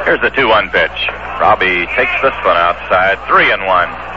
Here's 0.05 0.21
the 0.21 0.29
2 0.29 0.47
1 0.47 0.69
pitch. 0.69 1.09
Robbie 1.41 1.85
takes 1.97 2.15
this 2.21 2.35
one 2.45 2.55
outside. 2.55 3.19
3 3.27 3.51
and 3.51 3.65
1. 3.65 4.16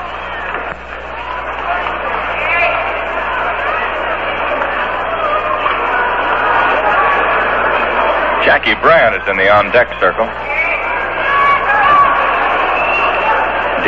Jackie 8.61 8.77
Brandt 8.85 9.17
is 9.17 9.25
in 9.25 9.41
the 9.41 9.49
on 9.49 9.73
deck 9.73 9.89
circle. 9.97 10.29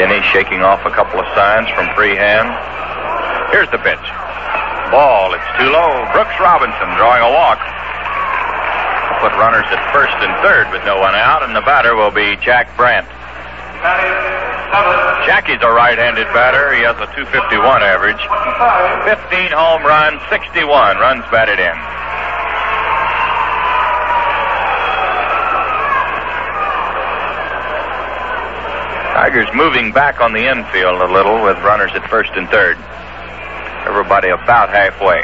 Denny 0.01 0.25
shaking 0.33 0.65
off 0.65 0.81
a 0.89 0.93
couple 0.97 1.21
of 1.21 1.29
signs 1.37 1.69
from 1.77 1.93
Freehan. 1.93 2.49
Here's 3.53 3.69
the 3.69 3.77
pitch. 3.85 4.01
Ball, 4.89 5.37
it's 5.37 5.51
too 5.61 5.69
low. 5.69 6.09
Brooks 6.17 6.33
Robinson 6.41 6.89
drawing 6.97 7.21
a 7.21 7.29
walk. 7.37 7.61
Put 9.21 9.37
runners 9.37 9.69
at 9.69 9.85
first 9.93 10.17
and 10.25 10.33
third 10.41 10.73
with 10.73 10.81
no 10.89 10.97
one 10.97 11.13
out, 11.21 11.45
and 11.45 11.53
the 11.53 11.61
batter 11.69 11.93
will 11.93 12.11
be 12.11 12.41
Jack 12.41 12.73
Brandt. 12.73 13.05
Jackie's 15.29 15.61
a 15.61 15.69
right-handed 15.69 16.33
batter. 16.33 16.73
He 16.73 16.81
has 16.89 16.97
a 16.97 17.13
251 17.13 17.61
average. 17.85 18.25
15 19.05 19.53
home 19.53 19.85
runs, 19.85 20.17
61 20.33 20.97
runs 20.97 21.29
batted 21.29 21.61
in. 21.61 21.77
Tigers 29.12 29.48
moving 29.53 29.92
back 29.92 30.22
on 30.22 30.33
the 30.33 30.48
infield 30.48 31.03
a 31.03 31.12
little 31.12 31.44
with 31.44 31.59
runners 31.59 31.92
at 31.92 32.09
first 32.09 32.31
and 32.33 32.48
third. 32.48 32.79
Everybody 33.85 34.31
about 34.31 34.72
halfway. 34.72 35.20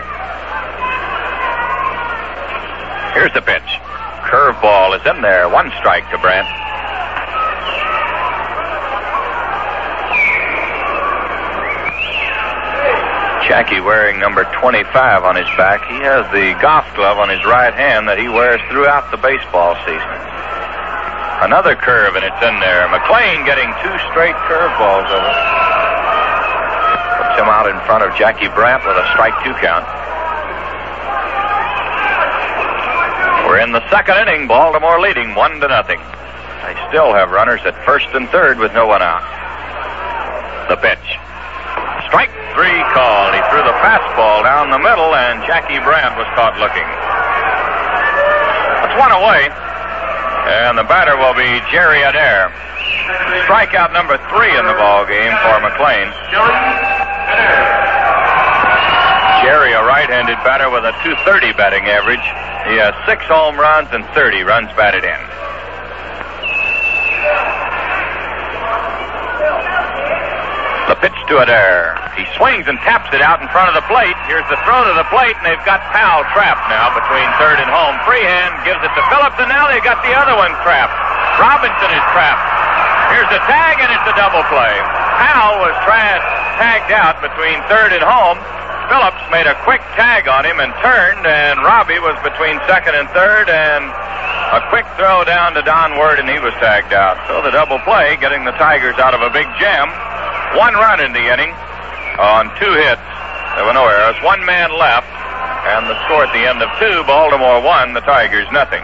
Here's 3.16 3.32
the 3.32 3.40
pitch. 3.40 3.64
Curveball 4.28 5.00
is 5.00 5.06
in 5.08 5.22
there. 5.22 5.48
One 5.48 5.72
strike 5.80 6.04
to 6.10 6.18
Brandt. 6.18 6.46
Jackie 13.48 13.80
wearing 13.80 14.20
number 14.20 14.44
25 14.60 15.24
on 15.24 15.34
his 15.34 15.48
back. 15.56 15.80
He 15.88 15.96
has 16.04 16.30
the 16.36 16.52
golf 16.60 16.84
glove 16.94 17.16
on 17.16 17.30
his 17.30 17.42
right 17.46 17.72
hand 17.72 18.06
that 18.06 18.18
he 18.18 18.28
wears 18.28 18.60
throughout 18.68 19.10
the 19.10 19.16
baseball 19.16 19.72
season. 19.88 20.18
Another 21.38 21.78
curve, 21.78 22.18
and 22.18 22.26
it's 22.26 22.42
in 22.42 22.58
there. 22.58 22.82
McLain 22.90 23.46
getting 23.46 23.70
two 23.78 23.94
straight 24.10 24.34
curveballs 24.50 25.06
over. 25.06 25.32
Puts 27.14 27.38
him 27.38 27.46
out 27.46 27.70
in 27.70 27.78
front 27.86 28.02
of 28.02 28.10
Jackie 28.18 28.50
Brandt 28.58 28.82
with 28.82 28.98
a 28.98 29.06
strike 29.14 29.38
two 29.46 29.54
count. 29.62 29.86
We're 33.46 33.62
in 33.62 33.70
the 33.70 33.86
second 33.86 34.18
inning. 34.18 34.50
Baltimore 34.50 34.98
leading 34.98 35.38
one 35.38 35.62
to 35.62 35.68
nothing. 35.70 36.02
They 36.66 36.74
still 36.90 37.14
have 37.14 37.30
runners 37.30 37.62
at 37.62 37.78
first 37.86 38.10
and 38.18 38.28
third 38.34 38.58
with 38.58 38.74
no 38.74 38.90
one 38.90 39.00
out. 39.00 39.22
The 40.66 40.76
pitch. 40.76 41.06
Strike 42.10 42.34
three 42.58 42.82
called. 42.90 43.30
He 43.30 43.40
threw 43.46 43.62
the 43.62 43.78
fastball 43.78 44.42
down 44.42 44.74
the 44.74 44.82
middle, 44.82 45.14
and 45.14 45.46
Jackie 45.46 45.78
Brandt 45.86 46.18
was 46.18 46.26
caught 46.34 46.58
looking. 46.58 46.84
That's 48.82 48.98
one 48.98 49.14
away. 49.14 49.67
And 50.46 50.78
the 50.78 50.84
batter 50.84 51.16
will 51.16 51.34
be 51.34 51.60
Jerry 51.70 52.02
Adair. 52.02 52.52
strikeout 53.44 53.92
number 53.92 54.16
three 54.30 54.52
in 54.54 54.64
the 54.66 54.76
ball 54.78 55.06
game 55.06 55.34
for 55.42 55.56
McLain. 55.64 56.08
Jerry, 59.42 59.72
a 59.72 59.82
right-handed 59.82 60.36
batter 60.44 60.70
with 60.70 60.84
a 60.84 60.92
230 61.02 61.52
batting 61.52 61.86
average. 61.86 62.22
He 62.70 62.76
has 62.78 62.94
six 63.06 63.24
home 63.24 63.58
runs 63.58 63.88
and 63.92 64.04
30 64.14 64.42
runs 64.42 64.68
batted 64.76 65.04
in. 65.04 65.20
The 70.88 70.96
pitch 70.96 71.18
to 71.28 71.38
Adair. 71.38 71.97
He 72.18 72.26
swings 72.34 72.66
and 72.66 72.74
taps 72.82 73.14
it 73.14 73.22
out 73.22 73.38
in 73.38 73.46
front 73.54 73.70
of 73.70 73.78
the 73.78 73.86
plate. 73.86 74.18
Here's 74.26 74.42
the 74.50 74.58
throw 74.66 74.82
to 74.82 74.94
the 74.98 75.06
plate, 75.06 75.38
and 75.38 75.46
they've 75.46 75.62
got 75.62 75.78
Powell 75.94 76.26
trapped 76.34 76.66
now 76.66 76.90
between 76.90 77.22
third 77.38 77.62
and 77.62 77.70
home. 77.70 77.94
Freehan 78.02 78.50
gives 78.66 78.82
it 78.82 78.90
to 78.90 79.02
Phillips, 79.06 79.38
and 79.38 79.46
now 79.46 79.70
they've 79.70 79.86
got 79.86 80.02
the 80.02 80.10
other 80.18 80.34
one 80.34 80.50
trapped. 80.66 80.98
Robinson 81.38 81.90
is 81.94 82.04
trapped. 82.10 82.42
Here's 83.14 83.30
the 83.30 83.38
tag, 83.46 83.78
and 83.78 83.94
it's 83.94 84.08
a 84.10 84.16
double 84.18 84.42
play. 84.50 84.74
Powell 85.22 85.62
was 85.62 85.78
tra- 85.86 86.18
tagged 86.58 86.90
out 86.90 87.22
between 87.22 87.62
third 87.70 87.94
and 87.94 88.02
home. 88.02 88.42
Phillips 88.90 89.22
made 89.30 89.46
a 89.46 89.54
quick 89.62 89.80
tag 89.94 90.26
on 90.26 90.42
him 90.42 90.58
and 90.58 90.74
turned, 90.82 91.22
and 91.22 91.62
Robbie 91.62 92.02
was 92.02 92.18
between 92.26 92.58
second 92.66 92.98
and 92.98 93.06
third, 93.14 93.46
and 93.46 93.86
a 94.58 94.66
quick 94.74 94.90
throw 94.98 95.22
down 95.22 95.54
to 95.54 95.62
Don 95.62 95.94
Wert, 95.94 96.18
and 96.18 96.26
he 96.26 96.42
was 96.42 96.50
tagged 96.58 96.90
out. 96.90 97.14
So 97.30 97.46
the 97.46 97.54
double 97.54 97.78
play, 97.86 98.18
getting 98.18 98.42
the 98.42 98.58
Tigers 98.58 98.98
out 98.98 99.14
of 99.14 99.22
a 99.22 99.30
big 99.30 99.46
jam. 99.62 99.86
One 100.58 100.74
run 100.74 100.98
in 100.98 101.14
the 101.14 101.22
inning 101.22 101.54
on 102.18 102.50
two 102.58 102.74
hits. 102.74 103.06
There 103.54 103.64
were 103.64 103.74
no 103.74 103.86
errors. 103.86 104.18
One 104.22 104.44
man 104.44 104.74
left, 104.74 105.06
and 105.06 105.86
the 105.86 105.94
score 106.04 106.26
at 106.26 106.32
the 106.34 106.42
end 106.42 106.62
of 106.62 106.70
two, 106.78 107.06
Baltimore 107.06 107.62
one, 107.62 107.94
the 107.94 108.02
Tigers 108.02 108.46
nothing. 108.52 108.82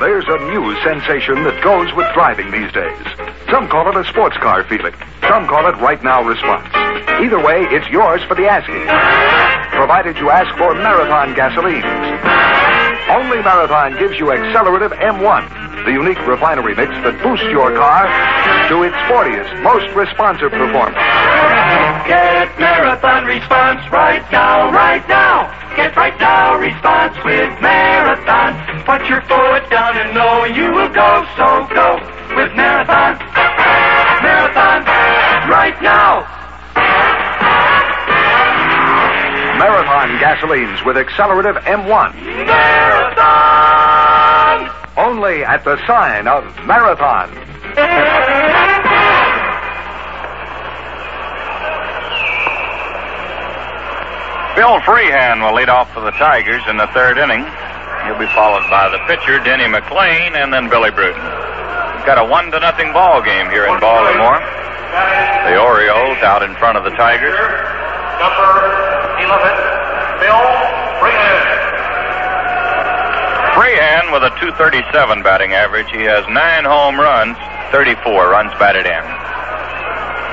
There's 0.00 0.24
a 0.28 0.38
new 0.48 0.74
sensation 0.82 1.44
that 1.44 1.60
goes 1.62 1.92
with 1.94 2.06
driving 2.14 2.50
these 2.50 2.72
days. 2.72 3.06
Some 3.50 3.68
call 3.68 3.88
it 3.90 3.96
a 3.96 4.04
sports 4.08 4.36
car 4.38 4.64
feeling. 4.64 4.94
Some 5.28 5.46
call 5.46 5.68
it 5.68 5.76
right 5.76 6.02
now 6.02 6.22
response. 6.22 6.68
Either 7.20 7.42
way, 7.42 7.66
it's 7.68 7.88
yours 7.88 8.22
for 8.24 8.34
the 8.34 8.48
asking. 8.48 8.86
Provided 9.76 10.16
you 10.16 10.30
ask 10.30 10.48
for 10.56 10.74
Marathon 10.74 11.34
gasolines. 11.34 12.59
Only 13.10 13.42
Marathon 13.42 13.98
gives 13.98 14.18
you 14.18 14.30
Accelerative 14.30 14.92
M1, 14.92 15.84
the 15.84 15.90
unique 15.90 16.22
refinery 16.30 16.78
mix 16.78 16.94
that 17.02 17.18
boosts 17.26 17.42
your 17.50 17.74
car 17.74 18.06
to 18.70 18.86
its 18.86 18.94
sportiest, 19.10 19.50
most 19.66 19.90
responsive 19.98 20.54
performance. 20.54 20.94
Get 22.06 22.54
Marathon 22.54 23.26
response 23.26 23.82
right 23.90 24.22
now, 24.30 24.70
right 24.70 25.02
now. 25.10 25.50
Get 25.74 25.96
right 25.96 26.14
now 26.22 26.54
response 26.54 27.18
with 27.26 27.50
Marathon. 27.58 28.54
Put 28.86 29.02
your 29.10 29.22
foot 29.26 29.66
down 29.74 29.98
and 29.98 30.14
know 30.14 30.46
you 30.46 30.70
will 30.70 30.94
go, 30.94 31.26
so 31.34 31.66
go 31.74 31.98
with 32.38 32.54
Marathon. 32.54 33.18
Marathon 34.22 34.86
right 35.50 35.74
now. 35.82 36.39
Marathon 39.60 40.16
gasolines 40.16 40.80
with 40.86 40.96
Accelerative 40.96 41.56
M1. 41.68 42.16
Marathon! 42.48 43.20
Only 44.96 45.44
at 45.44 45.62
the 45.64 45.76
sign 45.86 46.26
of 46.26 46.44
Marathon. 46.64 47.28
Bill 54.56 54.80
Freehan 54.80 55.44
will 55.44 55.52
lead 55.52 55.68
off 55.68 55.92
for 55.92 56.00
the 56.00 56.12
Tigers 56.12 56.62
in 56.66 56.78
the 56.78 56.88
third 56.96 57.18
inning. 57.18 57.44
He'll 58.08 58.16
be 58.18 58.32
followed 58.32 58.64
by 58.72 58.88
the 58.88 58.98
pitcher, 59.04 59.44
Denny 59.44 59.68
McLain, 59.68 60.40
and 60.40 60.50
then 60.50 60.70
Billy 60.70 60.90
Bruton. 60.90 61.20
We've 61.20 62.08
got 62.08 62.16
a 62.16 62.24
one 62.24 62.50
to 62.50 62.60
nothing 62.60 62.94
ball 62.94 63.20
game 63.20 63.50
here 63.50 63.66
in 63.68 63.78
Baltimore. 63.78 64.40
The 65.52 65.60
Orioles 65.60 66.16
out 66.24 66.42
in 66.42 66.56
front 66.56 66.78
of 66.78 66.84
the 66.84 66.96
Tigers. 66.96 67.36
Number 67.36 68.99
11, 69.20 69.36
Bill 70.24 70.44
Freehan. 70.96 71.44
Freehan 73.52 74.12
with 74.12 74.24
a 74.24 74.32
237 74.40 75.22
batting 75.22 75.52
average. 75.52 75.92
He 75.92 76.08
has 76.08 76.24
nine 76.32 76.64
home 76.64 76.96
runs, 76.96 77.36
34 77.72 78.00
runs 78.32 78.52
batted 78.56 78.88
in. 78.88 79.04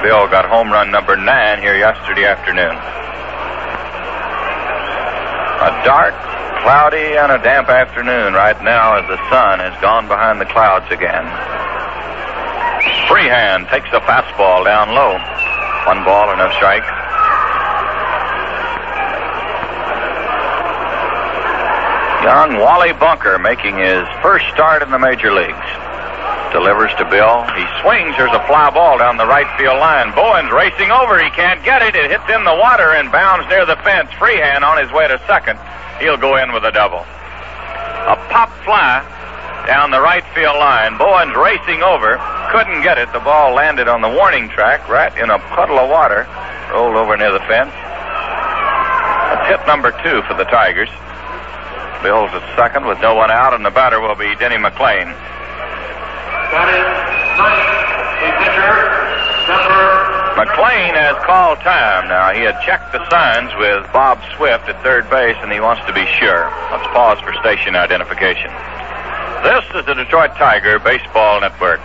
Bill 0.02 0.30
got 0.32 0.48
home 0.48 0.72
run 0.72 0.92
number 0.92 1.18
nine 1.18 1.60
here 1.60 1.76
yesterday 1.76 2.24
afternoon. 2.24 2.78
A 5.60 5.72
dark, 5.84 6.16
cloudy, 6.64 7.18
and 7.18 7.32
a 7.32 7.40
damp 7.44 7.68
afternoon 7.68 8.34
right 8.34 8.56
now 8.64 8.96
as 8.96 9.06
the 9.10 9.18
sun 9.28 9.60
has 9.60 9.76
gone 9.82 10.08
behind 10.08 10.40
the 10.40 10.46
clouds 10.46 10.88
again. 10.94 11.28
Freehan 13.10 13.68
takes 13.68 13.90
the 13.92 14.00
fastball 14.08 14.64
down 14.64 14.96
low. 14.96 15.18
One 15.92 16.04
ball 16.06 16.32
and 16.32 16.40
a 16.40 16.54
strike. 16.56 16.86
Young 22.28 22.60
Wally 22.60 22.92
Bunker 22.92 23.40
making 23.40 23.80
his 23.80 24.04
first 24.20 24.44
start 24.52 24.84
in 24.84 24.92
the 24.92 25.00
major 25.00 25.32
leagues. 25.32 25.70
Delivers 26.52 26.92
to 27.00 27.08
Bill. 27.08 27.48
He 27.56 27.64
swings. 27.80 28.20
There's 28.20 28.36
a 28.36 28.44
fly 28.52 28.68
ball 28.68 29.00
down 29.00 29.16
the 29.16 29.24
right 29.24 29.48
field 29.56 29.80
line. 29.80 30.12
Bowen's 30.12 30.52
racing 30.52 30.92
over. 30.92 31.24
He 31.24 31.32
can't 31.32 31.64
get 31.64 31.80
it. 31.80 31.96
It 31.96 32.12
hits 32.12 32.28
in 32.28 32.44
the 32.44 32.52
water 32.52 32.92
and 33.00 33.08
bounds 33.16 33.48
near 33.48 33.64
the 33.64 33.80
fence. 33.80 34.12
Freehan 34.20 34.60
on 34.60 34.76
his 34.76 34.92
way 34.92 35.08
to 35.08 35.16
second. 35.24 35.56
He'll 36.04 36.20
go 36.20 36.36
in 36.36 36.52
with 36.52 36.68
a 36.68 36.72
double. 36.76 37.08
A 38.12 38.20
pop 38.28 38.52
fly 38.68 39.08
down 39.64 39.96
the 39.96 40.04
right 40.04 40.28
field 40.36 40.60
line. 40.60 41.00
Bowen's 41.00 41.32
racing 41.32 41.80
over. 41.80 42.20
Couldn't 42.52 42.84
get 42.84 43.00
it. 43.00 43.08
The 43.16 43.24
ball 43.24 43.56
landed 43.56 43.88
on 43.88 44.04
the 44.04 44.12
warning 44.12 44.52
track 44.52 44.84
right 44.92 45.16
in 45.16 45.32
a 45.32 45.40
puddle 45.56 45.80
of 45.80 45.88
water. 45.88 46.28
Rolled 46.76 47.00
over 47.00 47.16
near 47.16 47.32
the 47.32 47.46
fence. 47.48 47.72
That's 49.32 49.48
hit 49.48 49.64
number 49.64 49.96
two 50.04 50.28
for 50.28 50.36
the 50.36 50.44
Tigers. 50.52 50.92
Bill's 52.04 52.32
at 52.34 52.44
second 52.56 52.86
with 52.86 53.00
no 53.02 53.16
one 53.16 53.32
out, 53.32 53.54
and 53.54 53.66
the 53.66 53.72
batter 53.72 54.00
will 54.00 54.16
be 54.16 54.36
Denny 54.36 54.58
McLain. 54.58 55.10
That 56.54 56.70
is 56.72 56.88
the 57.38 57.52
pitcher, 58.22 58.78
number 59.50 60.08
McLain 60.38 60.94
has 60.94 61.18
called 61.26 61.58
time 61.66 62.08
now. 62.08 62.30
He 62.30 62.46
had 62.46 62.62
checked 62.62 62.94
the 62.94 63.02
signs 63.10 63.50
with 63.58 63.82
Bob 63.92 64.22
Swift 64.38 64.70
at 64.70 64.78
third 64.86 65.10
base, 65.10 65.36
and 65.42 65.52
he 65.52 65.60
wants 65.60 65.82
to 65.90 65.94
be 65.94 66.06
sure. 66.22 66.46
Let's 66.70 66.86
pause 66.94 67.18
for 67.26 67.34
station 67.42 67.76
identification. 67.76 68.54
This 69.42 69.66
is 69.74 69.86
the 69.90 69.98
Detroit 69.98 70.38
Tiger 70.38 70.78
Baseball 70.78 71.42
Network. 71.42 71.82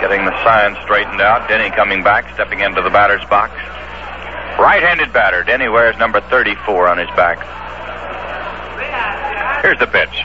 Getting 0.00 0.24
the 0.24 0.32
signs 0.44 0.80
straightened 0.84 1.20
out. 1.20 1.48
Denny 1.48 1.68
coming 1.76 2.02
back, 2.02 2.32
stepping 2.32 2.60
into 2.60 2.80
the 2.80 2.88
batter's 2.90 3.24
box. 3.28 3.52
Right-handed 4.56 5.12
batter. 5.12 5.44
Denny 5.44 5.68
wears 5.68 5.96
number 5.98 6.20
34 6.20 6.88
on 6.88 6.98
his 6.98 7.08
back. 7.16 7.38
Here's 9.62 9.78
the 9.78 9.86
pitch. 9.86 10.24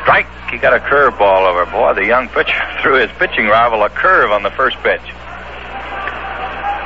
Strike. 0.00 0.26
He 0.50 0.58
got 0.58 0.74
a 0.74 0.78
curveball 0.78 1.50
over. 1.50 1.66
Boy, 1.70 1.94
the 1.94 2.06
young 2.06 2.28
pitcher 2.28 2.60
threw 2.82 3.00
his 3.00 3.10
pitching 3.18 3.46
rival 3.46 3.82
a 3.82 3.90
curve 3.90 4.30
on 4.30 4.42
the 4.42 4.50
first 4.50 4.76
pitch. 4.78 5.02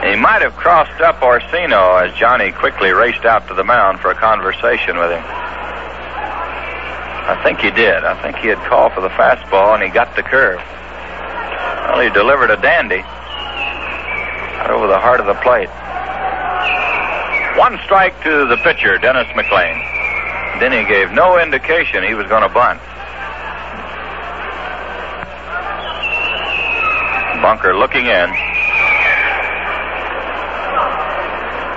He 0.02 0.14
might 0.14 0.42
have 0.42 0.54
crossed 0.54 1.00
up 1.00 1.20
Orsino 1.22 1.98
as 1.98 2.14
Johnny 2.16 2.52
quickly 2.52 2.92
raced 2.92 3.24
out 3.24 3.48
to 3.48 3.54
the 3.54 3.64
mound 3.64 4.00
for 4.00 4.10
a 4.10 4.14
conversation 4.14 4.96
with 4.96 5.10
him. 5.10 5.24
I 7.28 7.38
think 7.42 7.60
he 7.60 7.70
did. 7.70 8.04
I 8.04 8.14
think 8.22 8.36
he 8.38 8.48
had 8.48 8.58
called 8.68 8.92
for 8.92 9.00
the 9.02 9.10
fastball 9.10 9.74
and 9.74 9.82
he 9.82 9.90
got 9.90 10.14
the 10.16 10.22
curve. 10.22 10.62
Well, 11.90 12.00
he 12.00 12.10
delivered 12.10 12.50
a 12.50 12.56
dandy 12.56 13.02
right 14.68 14.70
over 14.70 14.86
the 14.86 14.98
heart 14.98 15.20
of 15.20 15.26
the 15.26 15.34
plate. 15.42 15.68
One 17.58 17.78
strike 17.84 18.22
to 18.22 18.46
the 18.46 18.56
pitcher, 18.62 18.98
Dennis 18.98 19.26
McLain. 19.34 19.82
He 20.58 20.84
gave 20.84 21.12
no 21.12 21.38
indication 21.38 22.02
he 22.02 22.14
was 22.14 22.26
going 22.26 22.42
to 22.42 22.48
bunt. 22.50 22.82
Bunker 27.42 27.78
looking 27.78 28.06
in. 28.06 28.28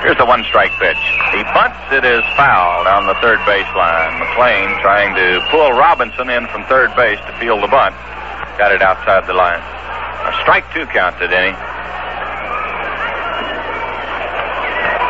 Here's 0.01 0.17
the 0.17 0.25
one 0.25 0.43
strike 0.49 0.73
pitch. 0.81 0.97
He 1.29 1.45
bunts. 1.53 1.77
It 1.93 2.05
is 2.05 2.25
foul 2.33 2.83
down 2.83 3.05
the 3.05 3.13
third 3.21 3.37
baseline. 3.45 4.17
McLain 4.17 4.81
trying 4.81 5.13
to 5.13 5.45
pull 5.49 5.71
Robinson 5.73 6.29
in 6.29 6.47
from 6.47 6.65
third 6.65 6.89
base 6.95 7.19
to 7.25 7.37
field 7.37 7.61
the 7.61 7.69
bunt. 7.69 7.93
Got 8.57 8.73
it 8.73 8.81
outside 8.81 9.27
the 9.27 9.33
line. 9.33 9.61
A 9.61 10.33
strike 10.41 10.65
two 10.73 10.87
count 10.87 11.17
to 11.19 11.27
Denny. 11.27 11.53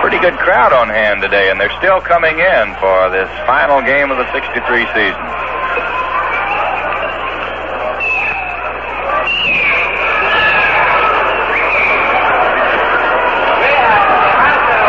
Pretty 0.01 0.17
good 0.17 0.33
crowd 0.39 0.73
on 0.73 0.89
hand 0.89 1.21
today, 1.21 1.51
and 1.51 1.61
they're 1.61 1.69
still 1.77 2.01
coming 2.01 2.39
in 2.39 2.73
for 2.81 3.11
this 3.13 3.29
final 3.45 3.83
game 3.85 4.09
of 4.09 4.17
the 4.17 4.25
63 4.33 4.57
season. 4.97 5.21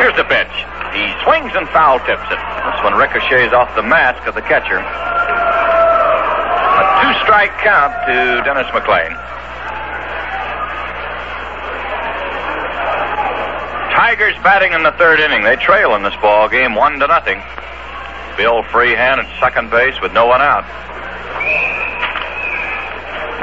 Here's 0.00 0.16
the 0.16 0.24
pitch. 0.24 0.48
He 0.96 1.12
swings. 1.22 1.52
and 1.54 1.68
foul 1.68 1.98
tips 2.08 2.24
it. 2.32 2.40
This 2.40 2.80
one 2.82 2.94
ricochets 2.96 3.52
off 3.52 3.68
the 3.76 3.82
mask 3.84 4.26
of 4.26 4.34
the 4.34 4.40
catcher. 4.40 4.80
A 4.80 6.84
two 7.04 7.12
strike 7.20 7.52
count 7.60 7.92
to 8.08 8.40
Dennis 8.48 8.64
McLain. 8.72 9.12
Tigers 14.02 14.34
batting 14.42 14.72
in 14.72 14.82
the 14.82 14.90
third 14.98 15.20
inning. 15.20 15.46
They 15.46 15.54
trail 15.54 15.94
in 15.94 16.02
this 16.02 16.18
ball 16.18 16.50
game 16.50 16.74
one 16.74 16.98
to 16.98 17.06
nothing. 17.06 17.38
Bill 18.34 18.66
Freehan 18.74 19.22
at 19.22 19.30
second 19.38 19.70
base 19.70 19.94
with 20.02 20.10
no 20.10 20.26
one 20.26 20.42
out. 20.42 20.66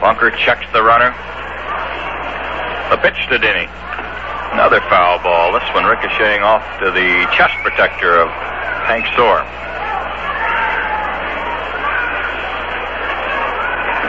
Bunker 0.03 0.35
checks 0.35 0.67
the 0.75 0.83
runner. 0.83 1.15
The 2.91 2.99
pitch 2.99 3.15
to 3.31 3.39
Denny. 3.39 3.71
Another 4.51 4.83
foul 4.91 5.23
ball. 5.23 5.55
This 5.55 5.63
one 5.71 5.87
ricocheting 5.87 6.43
off 6.43 6.67
to 6.83 6.91
the 6.91 7.23
chest 7.31 7.55
protector 7.63 8.19
of 8.19 8.27
Hank 8.83 9.07
Soar. 9.15 9.47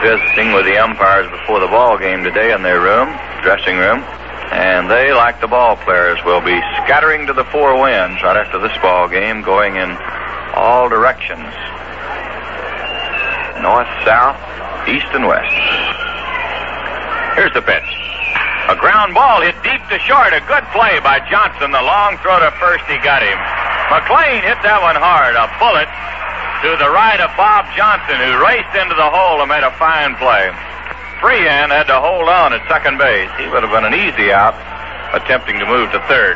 Visiting 0.03 0.51
with 0.51 0.67
the 0.67 0.75
umpires 0.83 1.31
before 1.31 1.63
the 1.63 1.71
ball 1.71 1.95
game 1.95 2.27
today 2.27 2.51
in 2.51 2.59
their 2.59 2.83
room, 2.83 3.07
dressing 3.39 3.79
room, 3.79 4.03
and 4.51 4.89
they, 4.89 5.13
like 5.13 5.41
the 5.41 5.47
ball 5.47 5.75
players, 5.77 6.19
will 6.25 6.41
be 6.41 6.59
scattering 6.83 7.27
to 7.27 7.33
the 7.33 7.45
four 7.45 7.79
winds 7.79 8.21
right 8.21 8.37
after 8.37 8.59
this 8.59 8.75
ball 8.81 9.07
game, 9.07 9.41
going 9.41 9.75
in 9.75 9.97
all 10.55 10.89
directions 10.89 11.53
north, 13.61 13.87
south, 14.01 14.35
east, 14.89 15.07
and 15.13 15.25
west. 15.29 15.53
Here's 17.37 17.53
the 17.53 17.61
pitch. 17.61 17.89
A 18.69 18.75
ground 18.75 19.13
ball 19.13 19.41
hit 19.41 19.55
deep 19.63 19.81
to 19.93 19.97
short. 20.01 20.33
A 20.33 20.41
good 20.49 20.65
play 20.73 20.97
by 21.05 21.21
Johnson. 21.29 21.71
The 21.71 21.81
long 21.81 22.17
throw 22.25 22.41
to 22.41 22.51
first, 22.57 22.83
he 22.89 22.97
got 23.05 23.21
him. 23.21 23.37
McLain 23.93 24.41
hit 24.41 24.57
that 24.65 24.81
one 24.81 24.97
hard. 24.97 25.37
A 25.37 25.45
bullet 25.61 25.89
to 26.65 26.69
the 26.77 26.89
right 26.89 27.21
of 27.21 27.29
Bob 27.37 27.69
Johnson, 27.77 28.17
who 28.17 28.31
raced 28.41 28.73
into 28.77 28.97
the 28.97 29.09
hole 29.09 29.41
and 29.41 29.49
made 29.49 29.63
a 29.63 29.73
fine 29.77 30.17
play. 30.17 30.49
Freehan 31.21 31.69
had 31.69 31.85
to 31.85 32.01
hold 32.01 32.27
on 32.27 32.51
at 32.51 32.67
second 32.67 32.97
base. 32.97 33.29
He 33.37 33.45
would 33.47 33.61
have 33.61 33.69
been 33.69 33.85
an 33.85 33.93
easy 33.93 34.33
out, 34.33 34.57
attempting 35.13 35.59
to 35.61 35.65
move 35.69 35.93
to 35.93 36.01
third. 36.09 36.35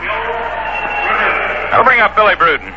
That'll 1.73 1.83
bring 1.83 1.99
up 1.99 2.15
Billy 2.15 2.35
Bruton. 2.37 2.69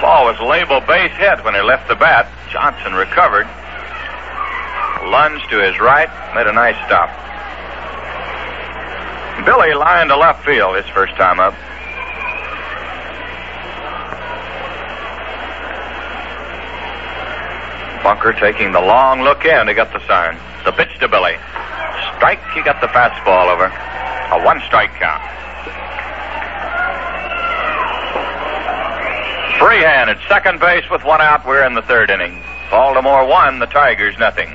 Ball 0.00 0.24
was 0.24 0.40
labeled 0.40 0.86
base 0.88 1.12
hit 1.20 1.44
when 1.44 1.54
he 1.54 1.60
left 1.60 1.88
the 1.88 1.94
bat. 1.94 2.24
Johnson 2.48 2.94
recovered, 2.96 3.44
lunged 5.12 5.44
to 5.50 5.60
his 5.60 5.78
right, 5.78 6.08
made 6.34 6.48
a 6.48 6.52
nice 6.52 6.76
stop. 6.88 7.12
Billy 9.44 9.74
lined 9.74 10.08
to 10.08 10.16
left 10.16 10.44
field 10.44 10.76
his 10.76 10.88
first 10.96 11.12
time 11.16 11.38
up. 11.38 11.52
Bunker 18.04 18.34
taking 18.34 18.70
the 18.70 18.80
long 18.80 19.22
look 19.22 19.46
in 19.46 19.64
to 19.64 19.72
get 19.72 19.90
the 19.90 20.06
sign. 20.06 20.36
The 20.66 20.72
pitch 20.72 20.92
to 21.00 21.08
Billy. 21.08 21.40
Strike, 22.12 22.44
he 22.52 22.60
got 22.60 22.78
the 22.82 22.86
fastball 22.88 23.48
over. 23.48 23.64
A 23.64 24.44
one 24.44 24.60
strike 24.66 24.92
count. 25.00 25.24
Freehan 29.56 30.12
at 30.12 30.20
second 30.28 30.60
base 30.60 30.84
with 30.90 31.02
one 31.02 31.22
out. 31.22 31.46
We're 31.46 31.64
in 31.64 31.72
the 31.72 31.80
third 31.82 32.10
inning. 32.10 32.42
Baltimore 32.70 33.26
one, 33.26 33.58
the 33.58 33.66
Tigers 33.66 34.18
nothing. 34.18 34.52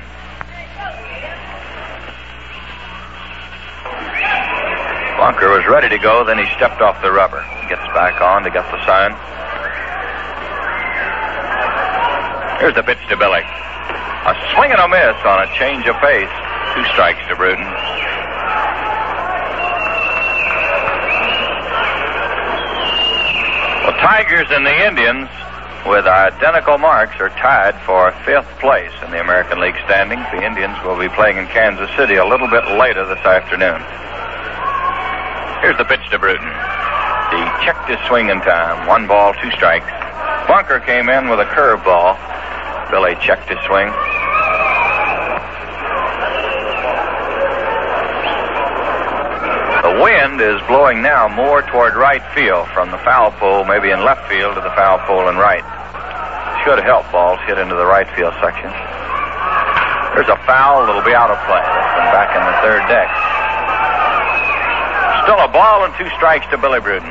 Bunker 5.18 5.50
was 5.50 5.66
ready 5.66 5.88
to 5.88 5.98
go, 5.98 6.24
then 6.24 6.38
he 6.38 6.46
stepped 6.54 6.80
off 6.80 7.02
the 7.02 7.10
rubber. 7.10 7.44
Gets 7.68 7.82
back 7.98 8.22
on 8.22 8.44
to 8.44 8.50
get 8.50 8.64
the 8.70 8.78
sign. 8.86 9.10
Here's 12.60 12.74
the 12.74 12.82
pitch 12.82 13.00
to 13.08 13.16
Billy. 13.16 13.40
A 13.40 14.36
swing 14.52 14.68
and 14.68 14.84
a 14.84 14.88
miss 14.88 15.16
on 15.24 15.40
a 15.40 15.48
change 15.56 15.88
of 15.88 15.96
pace. 15.96 16.28
Two 16.76 16.84
strikes 16.92 17.24
to 17.32 17.34
Bruton. 17.34 17.64
The 23.88 23.96
Tigers 23.96 24.46
and 24.52 24.66
the 24.66 24.76
Indians, 24.76 25.32
with 25.88 26.04
identical 26.04 26.76
marks, 26.76 27.16
are 27.18 27.32
tied 27.40 27.80
for 27.88 28.12
fifth 28.28 28.52
place 28.60 28.92
in 29.02 29.10
the 29.10 29.24
American 29.24 29.58
League 29.58 29.80
standings. 29.88 30.28
The 30.28 30.44
Indians 30.44 30.76
will 30.84 31.00
be 31.00 31.08
playing 31.08 31.38
in 31.38 31.46
Kansas 31.48 31.88
City 31.96 32.16
a 32.16 32.26
little 32.26 32.48
bit 32.52 32.68
later 32.76 33.08
this 33.08 33.24
afternoon. 33.24 33.80
Here's 35.64 35.80
the 35.80 35.88
pitch 35.88 36.04
to 36.12 36.18
Bruton. 36.20 36.52
He 37.32 37.40
checked 37.64 37.88
his 37.88 37.98
swing 38.06 38.28
in 38.28 38.44
time. 38.44 38.86
One 38.86 39.08
ball, 39.08 39.32
two 39.40 39.50
strikes. 39.52 39.88
Bunker 40.46 40.80
came 40.80 41.08
in 41.08 41.30
with 41.30 41.40
a 41.40 41.48
curveball. 41.56 42.20
Billy 42.90 43.14
checked 43.22 43.48
his 43.48 43.58
swing. 43.70 43.86
The 49.80 49.96
wind 50.02 50.42
is 50.42 50.60
blowing 50.66 51.02
now 51.02 51.28
more 51.28 51.62
toward 51.62 51.94
right 51.94 52.22
field 52.34 52.68
from 52.74 52.90
the 52.90 52.98
foul 52.98 53.30
pole, 53.38 53.64
maybe 53.64 53.90
in 53.90 54.04
left 54.04 54.28
field 54.28 54.54
to 54.54 54.60
the 54.60 54.74
foul 54.74 54.98
pole 55.06 55.28
and 55.30 55.38
right. 55.38 55.62
Should 56.66 56.82
help 56.84 57.06
balls 57.10 57.40
hit 57.46 57.58
into 57.58 57.74
the 57.74 57.86
right 57.86 58.06
field 58.18 58.34
section. 58.42 58.68
There's 60.14 60.28
a 60.28 60.36
foul 60.44 60.84
that'll 60.84 61.06
be 61.06 61.14
out 61.14 61.30
of 61.30 61.38
play. 61.46 61.62
That's 61.62 61.94
been 61.94 62.10
back 62.10 62.30
in 62.34 62.42
the 62.42 62.56
third 62.60 62.82
deck. 62.90 63.08
Still 65.24 65.40
a 65.40 65.48
ball 65.48 65.86
and 65.86 65.94
two 65.94 66.10
strikes 66.18 66.44
to 66.50 66.58
Billy 66.58 66.80
Bruton. 66.80 67.08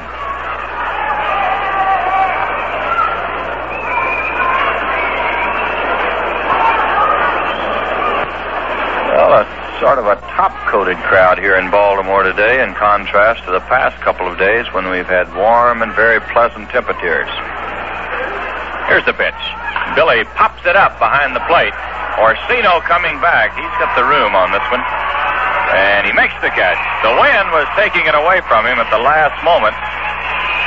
Well, 9.30 9.46
a 9.46 9.78
sort 9.78 10.02
of 10.02 10.10
a 10.10 10.18
top-coated 10.34 10.98
crowd 11.06 11.38
here 11.38 11.54
in 11.54 11.70
Baltimore 11.70 12.26
today, 12.26 12.66
in 12.66 12.74
contrast 12.74 13.46
to 13.46 13.54
the 13.54 13.62
past 13.70 13.94
couple 14.02 14.26
of 14.26 14.42
days 14.42 14.66
when 14.74 14.90
we've 14.90 15.06
had 15.06 15.30
warm 15.38 15.86
and 15.86 15.94
very 15.94 16.18
pleasant 16.34 16.66
temperatures. 16.74 17.30
Here's 18.90 19.06
the 19.06 19.14
pitch. 19.14 19.38
Billy 19.94 20.26
pops 20.34 20.66
it 20.66 20.74
up 20.74 20.98
behind 20.98 21.38
the 21.38 21.46
plate. 21.46 21.78
Orsino 22.18 22.82
coming 22.90 23.22
back. 23.22 23.54
He's 23.54 23.70
got 23.78 23.94
the 23.94 24.02
room 24.02 24.34
on 24.34 24.50
this 24.50 24.66
one. 24.74 24.82
And 25.78 26.10
he 26.10 26.14
makes 26.18 26.34
the 26.42 26.50
catch. 26.50 26.82
The 27.06 27.14
wind 27.14 27.54
was 27.54 27.70
taking 27.78 28.10
it 28.10 28.18
away 28.18 28.42
from 28.50 28.66
him 28.66 28.82
at 28.82 28.90
the 28.90 28.98
last 28.98 29.38
moment. 29.46 29.78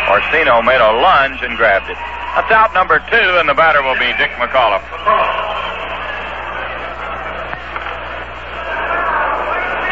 Orsino 0.06 0.62
made 0.62 0.78
a 0.78 1.02
lunge 1.02 1.42
and 1.42 1.58
grabbed 1.58 1.90
it. 1.90 1.98
That's 2.38 2.54
out 2.54 2.70
number 2.78 3.02
two, 3.10 3.42
and 3.42 3.50
the 3.50 3.58
batter 3.58 3.82
will 3.82 3.98
be 3.98 4.14
Dick 4.22 4.30
McAuliffe. 4.38 4.86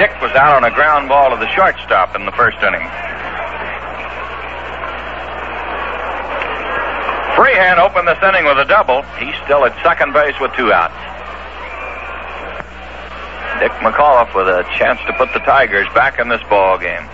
Dick 0.01 0.17
was 0.23 0.33
out 0.33 0.57
on 0.57 0.65
a 0.65 0.73
ground 0.73 1.11
ball 1.11 1.29
to 1.29 1.37
the 1.37 1.47
shortstop 1.53 2.17
in 2.17 2.25
the 2.25 2.33
first 2.33 2.57
inning. 2.65 2.81
Freehan 7.37 7.77
opened 7.77 8.09
this 8.09 8.17
inning 8.25 8.49
with 8.49 8.57
a 8.57 8.65
double. 8.65 9.03
He's 9.21 9.37
still 9.45 9.67
at 9.69 9.77
second 9.85 10.15
base 10.15 10.33
with 10.41 10.57
two 10.57 10.73
outs. 10.73 10.97
Dick 13.61 13.73
McAuliffe 13.85 14.33
with 14.33 14.49
a 14.49 14.65
chance 14.81 14.99
to 15.05 15.13
put 15.21 15.35
the 15.35 15.41
Tigers 15.45 15.87
back 15.93 16.19
in 16.19 16.31
this 16.31 16.41
ball 16.49 16.79
game. 16.79 17.05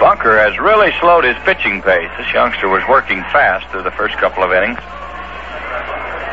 Bunker 0.00 0.40
has 0.40 0.58
really 0.58 0.88
slowed 1.04 1.24
his 1.24 1.36
pitching 1.44 1.82
pace. 1.82 2.08
This 2.16 2.32
youngster 2.32 2.70
was 2.70 2.80
working 2.88 3.20
fast 3.28 3.68
through 3.68 3.82
the 3.82 3.92
first 3.92 4.16
couple 4.16 4.42
of 4.42 4.56
innings. 4.56 4.80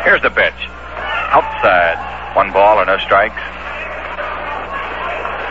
Here's 0.08 0.22
the 0.22 0.32
pitch. 0.32 0.77
Outside. 1.30 2.36
One 2.36 2.52
ball 2.52 2.80
and 2.80 2.88
no 2.88 2.98
strikes. 3.00 3.42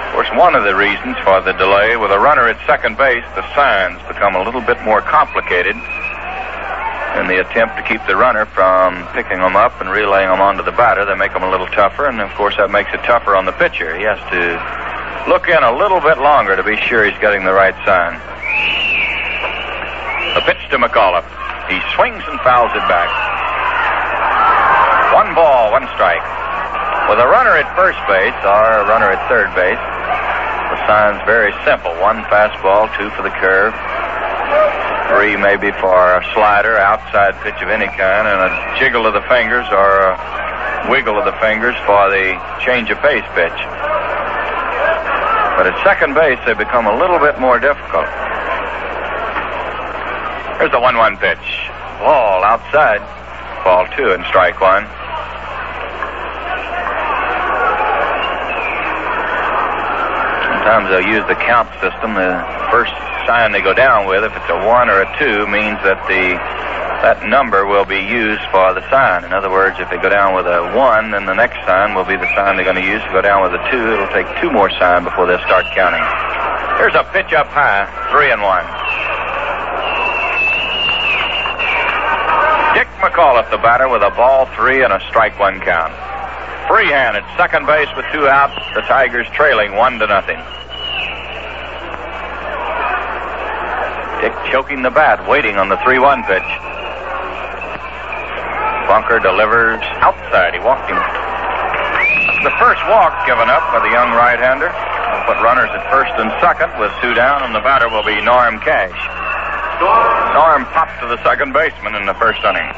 Of 0.06 0.12
course, 0.12 0.30
one 0.38 0.54
of 0.54 0.64
the 0.64 0.74
reasons 0.74 1.16
for 1.24 1.40
the 1.42 1.52
delay 1.52 1.96
with 1.96 2.10
a 2.10 2.18
runner 2.18 2.48
at 2.48 2.56
second 2.66 2.96
base, 2.96 3.24
the 3.36 3.44
signs 3.54 4.00
become 4.08 4.34
a 4.34 4.42
little 4.42 4.62
bit 4.62 4.80
more 4.82 5.02
complicated 5.02 5.76
in 7.20 7.28
the 7.28 7.40
attempt 7.40 7.76
to 7.76 7.82
keep 7.84 8.00
the 8.06 8.16
runner 8.16 8.44
from 8.46 9.06
picking 9.12 9.40
them 9.40 9.56
up 9.56 9.80
and 9.80 9.90
relaying 9.90 10.28
them 10.28 10.40
onto 10.40 10.62
the 10.62 10.72
batter. 10.72 11.04
They 11.04 11.16
make 11.16 11.32
them 11.32 11.42
a 11.42 11.50
little 11.50 11.66
tougher, 11.68 12.06
and 12.06 12.20
of 12.20 12.30
course, 12.36 12.56
that 12.56 12.70
makes 12.70 12.92
it 12.92 13.04
tougher 13.04 13.36
on 13.36 13.44
the 13.44 13.52
pitcher. 13.52 13.96
He 13.96 14.04
has 14.04 14.20
to 14.32 14.40
look 15.28 15.48
in 15.48 15.60
a 15.62 15.72
little 15.76 16.00
bit 16.00 16.18
longer 16.18 16.56
to 16.56 16.62
be 16.62 16.76
sure 16.76 17.04
he's 17.04 17.18
getting 17.18 17.44
the 17.44 17.52
right 17.52 17.76
sign. 17.84 18.20
The 20.36 20.42
pitch 20.44 20.60
to 20.70 20.78
McAuliffe. 20.78 21.28
He 21.68 21.80
swings 21.96 22.22
and 22.28 22.38
fouls 22.40 22.70
it 22.76 22.84
back. 22.88 23.08
One 25.14 25.34
ball, 25.34 25.70
one 25.70 25.86
strike. 25.94 26.24
With 27.06 27.22
a 27.22 27.28
runner 27.30 27.54
at 27.54 27.70
first 27.78 27.98
base 28.10 28.34
or 28.42 28.82
a 28.82 28.84
runner 28.90 29.06
at 29.06 29.22
third 29.30 29.54
base, 29.54 29.78
the 29.78 30.78
sign's 30.90 31.22
very 31.22 31.54
simple. 31.62 31.94
One 32.02 32.26
fastball, 32.26 32.90
two 32.98 33.10
for 33.14 33.22
the 33.22 33.30
curve, 33.38 33.70
three 35.06 35.38
maybe 35.38 35.70
for 35.78 35.94
a 35.94 36.22
slider, 36.34 36.76
outside 36.76 37.38
pitch 37.46 37.62
of 37.62 37.70
any 37.70 37.86
kind, 37.86 38.26
and 38.26 38.40
a 38.42 38.50
jiggle 38.78 39.06
of 39.06 39.14
the 39.14 39.22
fingers 39.30 39.66
or 39.70 40.10
a 40.10 40.90
wiggle 40.90 41.18
of 41.18 41.24
the 41.24 41.36
fingers 41.38 41.78
for 41.86 42.10
the 42.10 42.34
change 42.66 42.90
of 42.90 42.98
pace 42.98 43.26
pitch. 43.38 43.60
But 45.56 45.70
at 45.70 45.78
second 45.86 46.14
base, 46.14 46.38
they 46.44 46.54
become 46.54 46.86
a 46.86 46.96
little 46.98 47.18
bit 47.18 47.38
more 47.38 47.58
difficult. 47.58 48.10
Here's 50.58 50.74
the 50.74 50.80
1 50.80 50.96
1 50.96 51.16
pitch. 51.16 51.70
Ball 52.02 52.42
outside. 52.44 53.00
Ball 53.66 53.82
two 53.98 54.14
and 54.14 54.22
strike 54.30 54.60
one. 54.62 54.86
Sometimes 60.46 60.86
they'll 60.86 61.10
use 61.10 61.26
the 61.26 61.34
count 61.34 61.66
system. 61.82 62.14
The 62.14 62.46
first 62.70 62.94
sign 63.26 63.50
they 63.50 63.58
go 63.58 63.74
down 63.74 64.06
with, 64.06 64.22
if 64.22 64.30
it's 64.38 64.50
a 64.54 64.62
one 64.62 64.86
or 64.86 65.02
a 65.02 65.10
two, 65.18 65.50
means 65.50 65.82
that 65.82 65.98
the 66.06 66.38
that 67.02 67.26
number 67.26 67.66
will 67.66 67.84
be 67.84 68.06
used 68.06 68.46
for 68.54 68.70
the 68.70 68.86
sign. 68.86 69.26
In 69.26 69.34
other 69.34 69.50
words, 69.50 69.82
if 69.82 69.90
they 69.90 69.98
go 69.98 70.14
down 70.14 70.38
with 70.38 70.46
a 70.46 70.70
one, 70.70 71.10
then 71.10 71.26
the 71.26 71.34
next 71.34 71.58
sign 71.66 71.90
will 71.98 72.06
be 72.06 72.14
the 72.14 72.30
sign 72.38 72.54
they're 72.54 72.64
going 72.64 72.78
to 72.78 72.86
use. 72.86 73.02
If 73.02 73.10
they 73.10 73.18
go 73.18 73.26
down 73.26 73.42
with 73.42 73.50
a 73.50 73.62
two, 73.66 73.82
it'll 73.82 74.14
take 74.14 74.30
two 74.38 74.54
more 74.54 74.70
signs 74.78 75.10
before 75.10 75.26
they'll 75.26 75.42
start 75.42 75.66
counting. 75.74 76.06
Here's 76.78 76.94
a 76.94 77.02
pitch 77.10 77.34
up 77.34 77.50
high, 77.50 77.90
three 78.14 78.30
and 78.30 78.38
one. 78.46 78.62
Dick 82.86 83.12
McAuliffe, 83.12 83.50
the 83.50 83.58
batter, 83.58 83.88
with 83.88 84.02
a 84.02 84.10
ball 84.10 84.46
three 84.56 84.82
and 84.82 84.92
a 84.92 85.00
strike 85.08 85.38
one 85.38 85.60
count. 85.60 85.92
Freehan 86.68 87.14
at 87.14 87.26
second 87.36 87.66
base 87.66 87.88
with 87.96 88.06
two 88.12 88.26
outs. 88.26 88.58
The 88.74 88.82
Tigers 88.82 89.26
trailing 89.34 89.76
one 89.76 89.98
to 89.98 90.06
nothing. 90.06 90.38
Dick 94.20 94.34
choking 94.50 94.82
the 94.82 94.90
bat, 94.90 95.22
waiting 95.28 95.56
on 95.58 95.68
the 95.68 95.76
3 95.84 95.98
1 95.98 96.24
pitch. 96.24 96.50
Bunker 98.90 99.20
delivers 99.20 99.82
outside. 100.02 100.54
He 100.54 100.60
walked 100.60 100.90
him. 100.90 100.98
The 102.42 102.54
first 102.58 102.82
walk 102.90 103.14
given 103.26 103.46
up 103.50 103.62
by 103.70 103.82
the 103.82 103.92
young 103.92 104.10
right 104.16 104.38
hander. 104.38 104.70
Will 104.70 105.26
put 105.30 105.38
runners 105.44 105.70
at 105.70 105.84
first 105.90 106.10
and 106.18 106.32
second 106.40 106.74
with 106.80 106.90
two 107.02 107.14
down, 107.14 107.42
and 107.44 107.54
the 107.54 107.62
batter 107.62 107.90
will 107.90 108.02
be 108.02 108.18
Norm 108.22 108.58
Cash. 108.58 108.98
Norm 109.80 110.64
popped 110.72 111.00
to 111.00 111.06
the 111.06 111.22
second 111.22 111.52
baseman 111.52 111.94
in 111.94 112.06
the 112.06 112.14
first 112.14 112.40
inning. 112.44 112.72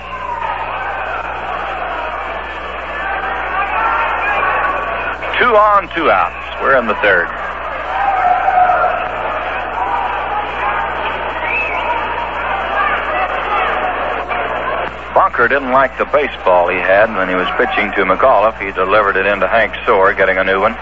Two 5.38 5.54
on, 5.54 5.88
two 5.94 6.10
outs. 6.10 6.60
We're 6.60 6.76
in 6.76 6.88
the 6.88 6.96
third. 6.96 7.28
Bunker 15.14 15.46
didn't 15.46 15.70
like 15.70 15.96
the 15.98 16.06
baseball 16.06 16.68
he 16.68 16.78
had 16.78 17.14
when 17.16 17.28
he 17.28 17.34
was 17.36 17.46
pitching 17.56 17.92
to 17.92 18.02
McAuliffe. 18.02 18.58
He 18.64 18.72
delivered 18.72 19.16
it 19.16 19.26
into 19.26 19.46
Hank 19.46 19.74
Soar, 19.86 20.14
getting 20.14 20.38
a 20.38 20.44
new 20.44 20.60
one. 20.60 20.74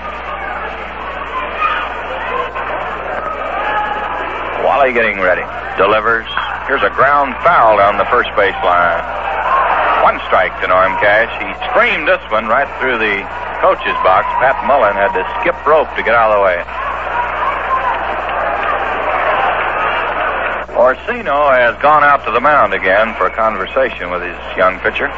Wally 4.64 4.92
getting 4.94 5.20
ready. 5.20 5.65
Delivers. 5.76 6.26
Here's 6.66 6.82
a 6.82 6.90
ground 6.96 7.36
foul 7.44 7.76
down 7.76 8.00
the 8.00 8.08
first 8.08 8.32
baseline. 8.32 9.00
One 10.02 10.16
strike 10.24 10.56
to 10.64 10.66
Norm 10.66 10.96
Cash. 10.98 11.28
He 11.36 11.48
screamed 11.68 12.08
this 12.08 12.22
one 12.32 12.48
right 12.48 12.68
through 12.80 12.96
the 12.96 13.20
coach's 13.60 13.96
box. 14.00 14.24
Pat 14.40 14.56
Mullin 14.64 14.96
had 14.96 15.12
to 15.12 15.22
skip 15.40 15.56
rope 15.68 15.88
to 15.96 16.02
get 16.02 16.16
out 16.16 16.32
of 16.32 16.40
the 16.40 16.44
way. 16.48 16.58
Orsino 20.76 21.52
has 21.52 21.76
gone 21.80 22.04
out 22.04 22.24
to 22.24 22.30
the 22.32 22.40
mound 22.40 22.72
again 22.72 23.14
for 23.16 23.26
a 23.26 23.34
conversation 23.34 24.10
with 24.10 24.22
his 24.22 24.36
young 24.56 24.80
pitcher. 24.80 25.08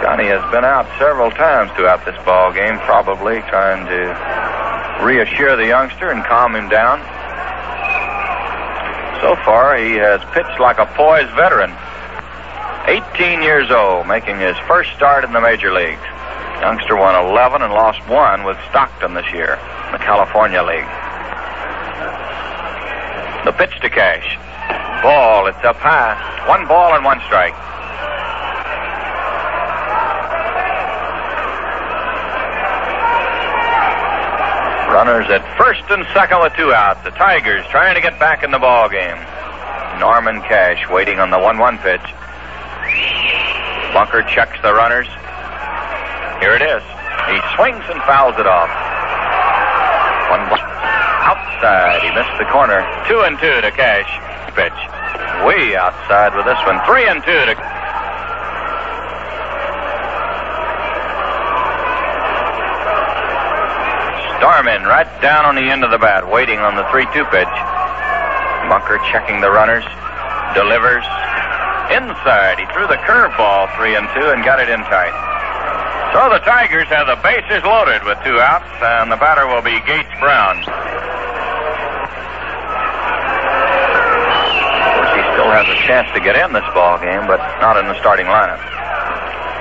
Johnny 0.00 0.28
has 0.28 0.44
been 0.52 0.64
out 0.64 0.86
several 0.98 1.30
times 1.30 1.70
throughout 1.76 2.04
this 2.04 2.16
ball 2.24 2.52
game, 2.52 2.78
probably 2.84 3.40
trying 3.48 3.84
to 3.88 5.04
reassure 5.04 5.56
the 5.56 5.66
youngster 5.66 6.10
and 6.10 6.24
calm 6.24 6.54
him 6.54 6.68
down. 6.68 7.00
So 9.20 9.34
far, 9.44 9.76
he 9.76 9.94
has 9.98 10.22
pitched 10.32 10.60
like 10.60 10.78
a 10.78 10.86
poised 10.94 11.34
veteran. 11.34 11.74
18 12.86 13.42
years 13.42 13.70
old, 13.70 14.06
making 14.06 14.38
his 14.38 14.56
first 14.66 14.94
start 14.94 15.24
in 15.24 15.32
the 15.32 15.40
major 15.40 15.72
leagues. 15.72 16.00
Youngster 16.62 16.96
won 16.96 17.14
11 17.14 17.62
and 17.62 17.72
lost 17.72 18.00
one 18.08 18.44
with 18.44 18.56
Stockton 18.70 19.14
this 19.14 19.26
year 19.32 19.58
in 19.86 19.92
the 19.92 19.98
California 19.98 20.62
League. 20.62 20.88
The 23.44 23.52
pitch 23.52 23.74
to 23.82 23.90
Cash. 23.90 24.38
Ball, 25.02 25.46
it's 25.46 25.64
up 25.64 25.76
high. 25.76 26.18
One 26.48 26.66
ball 26.66 26.94
and 26.94 27.04
one 27.04 27.20
strike. 27.26 27.54
Runners 34.98 35.30
at 35.30 35.46
first 35.54 35.86
and 35.94 36.02
second 36.10 36.42
with 36.42 36.58
two 36.58 36.74
outs. 36.74 36.98
The 37.06 37.14
Tigers 37.14 37.62
trying 37.70 37.94
to 37.94 38.02
get 38.02 38.18
back 38.18 38.42
in 38.42 38.50
the 38.50 38.58
ball 38.58 38.90
game. 38.90 39.14
Norman 40.02 40.42
Cash 40.42 40.90
waiting 40.90 41.22
on 41.22 41.30
the 41.30 41.38
1-1 41.38 41.78
pitch. 41.86 42.02
Bunker 43.94 44.26
checks 44.26 44.58
the 44.58 44.74
runners. 44.74 45.06
Here 46.42 46.50
it 46.50 46.66
is. 46.66 46.82
He 47.30 47.38
swings 47.54 47.86
and 47.86 48.02
fouls 48.10 48.34
it 48.42 48.50
off. 48.50 48.66
One 50.34 50.42
outside. 50.50 52.02
He 52.02 52.10
missed 52.10 52.34
the 52.34 52.50
corner. 52.50 52.82
Two 53.06 53.22
and 53.22 53.38
two 53.38 53.54
to 53.62 53.70
Cash. 53.70 54.10
Pitch. 54.58 54.74
Way 55.46 55.78
outside 55.78 56.34
with 56.34 56.42
this 56.42 56.58
one. 56.66 56.82
Three 56.82 57.06
and 57.06 57.22
two 57.22 57.46
to. 57.46 57.67
Starman 64.38 64.86
right 64.86 65.10
down 65.20 65.44
on 65.44 65.58
the 65.58 65.66
end 65.66 65.82
of 65.82 65.90
the 65.90 65.98
bat, 65.98 66.22
waiting 66.30 66.62
on 66.62 66.78
the 66.78 66.86
3 66.94 67.02
2 67.10 67.26
pitch. 67.34 67.54
Bunker 68.70 69.02
checking 69.10 69.42
the 69.42 69.50
runners. 69.50 69.82
Delivers. 70.54 71.02
Inside. 71.90 72.62
He 72.62 72.66
threw 72.70 72.86
the 72.86 73.02
curveball 73.02 73.66
3 73.74 73.98
and 73.98 74.06
2 74.14 74.30
and 74.30 74.46
got 74.46 74.62
it 74.62 74.70
in 74.70 74.78
tight. 74.86 75.10
So 76.14 76.30
the 76.30 76.38
Tigers 76.46 76.86
have 76.88 77.10
the 77.10 77.18
bases 77.18 77.66
loaded 77.66 78.06
with 78.06 78.16
two 78.22 78.38
outs, 78.38 78.70
and 78.78 79.10
the 79.10 79.18
batter 79.18 79.50
will 79.50 79.60
be 79.60 79.74
Gates 79.82 80.14
Brown. 80.22 80.62
He 85.18 85.20
still 85.34 85.50
has 85.50 85.66
a 85.66 85.78
chance 85.82 86.06
to 86.14 86.20
get 86.22 86.38
in 86.38 86.54
this 86.54 86.64
ball 86.78 87.02
game, 87.02 87.26
but 87.26 87.42
not 87.58 87.74
in 87.76 87.90
the 87.90 87.98
starting 87.98 88.30
lineup. 88.30 88.62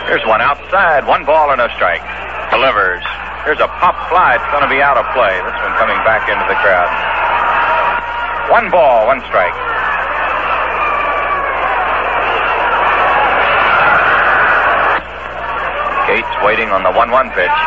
Here's 0.06 0.24
one 0.30 0.40
outside, 0.40 1.08
one 1.08 1.26
ball 1.26 1.52
and 1.52 1.60
a 1.60 1.68
strike. 1.74 2.06
Delivers. 2.54 3.04
Here's 3.48 3.64
a 3.64 3.72
pop 3.80 3.96
fly. 4.12 4.36
It's 4.36 4.52
going 4.52 4.68
to 4.68 4.68
be 4.68 4.84
out 4.84 5.00
of 5.00 5.08
play. 5.16 5.32
This 5.32 5.56
one 5.64 5.72
coming 5.80 5.96
back 6.04 6.28
into 6.28 6.44
the 6.52 6.60
crowd. 6.60 6.92
One 8.52 8.68
ball, 8.68 9.08
one 9.08 9.24
strike. 9.24 9.56
Gates 16.12 16.28
waiting 16.44 16.76
on 16.76 16.84
the 16.84 16.92
1 16.92 17.08
1 17.08 17.32
pitch. 17.40 17.60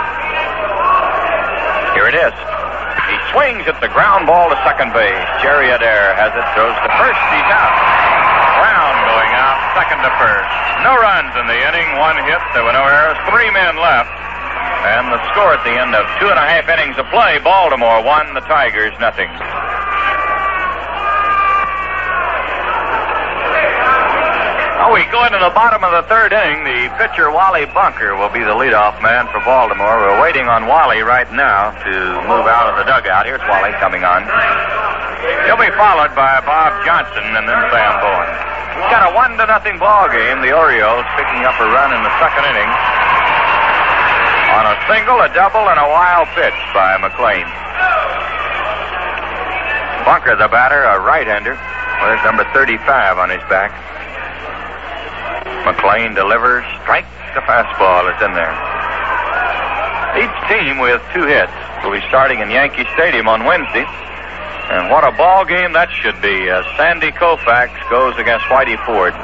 Here 1.96 2.12
it 2.12 2.16
is. 2.28 2.36
He 3.08 3.16
swings 3.32 3.64
at 3.64 3.80
the 3.80 3.88
ground 3.88 4.28
ball 4.28 4.52
to 4.52 4.60
second 4.68 4.92
base. 4.92 5.24
Jerry 5.40 5.72
Adair 5.72 6.12
has 6.12 6.28
it, 6.36 6.44
throws 6.52 6.76
to 6.76 6.90
first. 7.00 7.24
He's 7.32 7.48
out. 7.56 7.72
Brown 8.60 8.94
going 9.16 9.32
out, 9.32 9.56
second 9.80 10.04
to 10.04 10.12
first. 10.20 10.52
No 10.84 10.92
runs 11.00 11.32
in 11.40 11.48
the 11.48 11.56
inning, 11.56 11.96
one 11.96 12.20
hit. 12.28 12.44
There 12.52 12.68
were 12.68 12.76
no 12.76 12.84
errors, 12.84 13.16
three 13.32 13.48
men 13.48 13.80
left. 13.80 14.29
And 14.80 15.12
the 15.12 15.20
score 15.28 15.52
at 15.52 15.60
the 15.60 15.76
end 15.76 15.92
of 15.92 16.08
two 16.16 16.24
and 16.32 16.40
a 16.40 16.46
half 16.48 16.64
innings 16.64 16.96
of 16.96 17.04
play 17.12 17.36
Baltimore 17.44 18.00
won, 18.00 18.32
the 18.32 18.40
Tigers 18.48 18.96
nothing. 18.96 19.28
Now 24.80 24.88
we 24.88 25.04
go 25.12 25.20
into 25.28 25.36
the 25.36 25.52
bottom 25.52 25.84
of 25.84 25.92
the 25.92 26.08
third 26.08 26.32
inning. 26.32 26.64
The 26.64 26.88
pitcher, 26.96 27.28
Wally 27.28 27.68
Bunker, 27.76 28.16
will 28.16 28.32
be 28.32 28.40
the 28.40 28.56
leadoff 28.56 28.96
man 29.04 29.28
for 29.28 29.44
Baltimore. 29.44 30.00
We're 30.00 30.16
waiting 30.24 30.48
on 30.48 30.64
Wally 30.64 31.04
right 31.04 31.28
now 31.28 31.76
to 31.76 31.92
move 32.24 32.48
out 32.48 32.72
of 32.72 32.80
the 32.80 32.88
dugout. 32.88 33.28
Here's 33.28 33.44
Wally 33.52 33.76
coming 33.84 34.00
on. 34.00 34.24
He'll 35.44 35.60
be 35.60 35.68
followed 35.76 36.16
by 36.16 36.40
Bob 36.48 36.72
Johnson 36.88 37.36
and 37.36 37.44
then 37.44 37.60
Sam 37.68 37.92
Bowen. 38.00 38.28
It's 38.80 38.88
got 38.88 39.04
a 39.04 39.12
one 39.12 39.36
to 39.36 39.44
nothing 39.44 39.76
ball 39.76 40.08
game. 40.08 40.40
The 40.40 40.56
Orioles 40.56 41.04
picking 41.20 41.44
up 41.44 41.60
a 41.60 41.68
run 41.68 41.92
in 41.92 42.00
the 42.00 42.14
second 42.16 42.48
inning 42.48 42.99
on 44.50 44.66
a 44.66 44.76
single, 44.90 45.18
a 45.22 45.30
double, 45.30 45.62
and 45.62 45.78
a 45.78 45.88
wild 45.88 46.26
pitch 46.34 46.60
by 46.74 46.98
McLain. 46.98 47.46
Bunker, 50.04 50.34
the 50.34 50.48
batter, 50.50 50.82
a 50.82 50.98
right-hander, 50.98 51.54
with 51.54 52.20
number 52.26 52.42
35 52.52 52.82
on 53.18 53.30
his 53.30 53.42
back. 53.46 53.70
McLain 55.62 56.14
delivers, 56.14 56.64
strikes 56.82 57.06
the 57.34 57.42
fastball. 57.46 58.10
It's 58.10 58.22
in 58.22 58.34
there. 58.34 58.50
Each 60.18 60.36
team 60.50 60.82
with 60.82 60.98
two 61.14 61.26
hits 61.30 61.54
will 61.84 61.92
be 61.92 62.02
starting 62.08 62.40
in 62.40 62.50
Yankee 62.50 62.88
Stadium 62.98 63.28
on 63.28 63.44
Wednesday. 63.44 63.86
And 63.86 64.90
what 64.90 65.06
a 65.06 65.14
ball 65.14 65.44
game 65.44 65.72
that 65.74 65.90
should 66.02 66.18
be 66.22 66.50
as 66.50 66.66
Sandy 66.74 67.10
Koufax 67.14 67.70
goes 67.90 68.18
against 68.18 68.46
Whitey 68.46 68.78
Ford. 68.86 69.14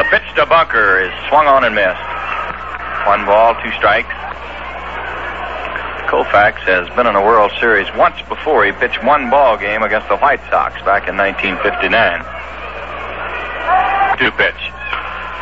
The 0.00 0.04
pitch 0.08 0.24
to 0.36 0.46
Bunker 0.46 1.00
is 1.00 1.12
swung 1.28 1.46
on 1.46 1.64
and 1.64 1.74
missed. 1.74 2.11
One 3.06 3.26
ball, 3.26 3.54
two 3.62 3.72
strikes. 3.72 4.14
Koufax 6.06 6.62
has 6.68 6.86
been 6.94 7.08
in 7.08 7.16
a 7.16 7.24
World 7.24 7.50
Series 7.58 7.88
once 7.96 8.14
before. 8.28 8.64
He 8.64 8.70
pitched 8.70 9.02
one 9.02 9.28
ball 9.28 9.56
game 9.56 9.82
against 9.82 10.08
the 10.08 10.16
White 10.18 10.38
Sox 10.52 10.78
back 10.86 11.08
in 11.08 11.16
1959. 11.18 11.90
Two 14.22 14.30
pitch. 14.38 14.62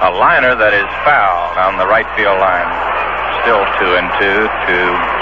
A 0.00 0.08
liner 0.08 0.56
that 0.56 0.72
is 0.72 0.88
foul 1.04 1.52
on 1.60 1.76
the 1.76 1.84
right 1.84 2.08
field 2.16 2.40
line. 2.40 2.70
Still 3.44 3.60
two 3.76 3.92
and 3.92 4.08
two 4.16 4.40
to 4.48 4.76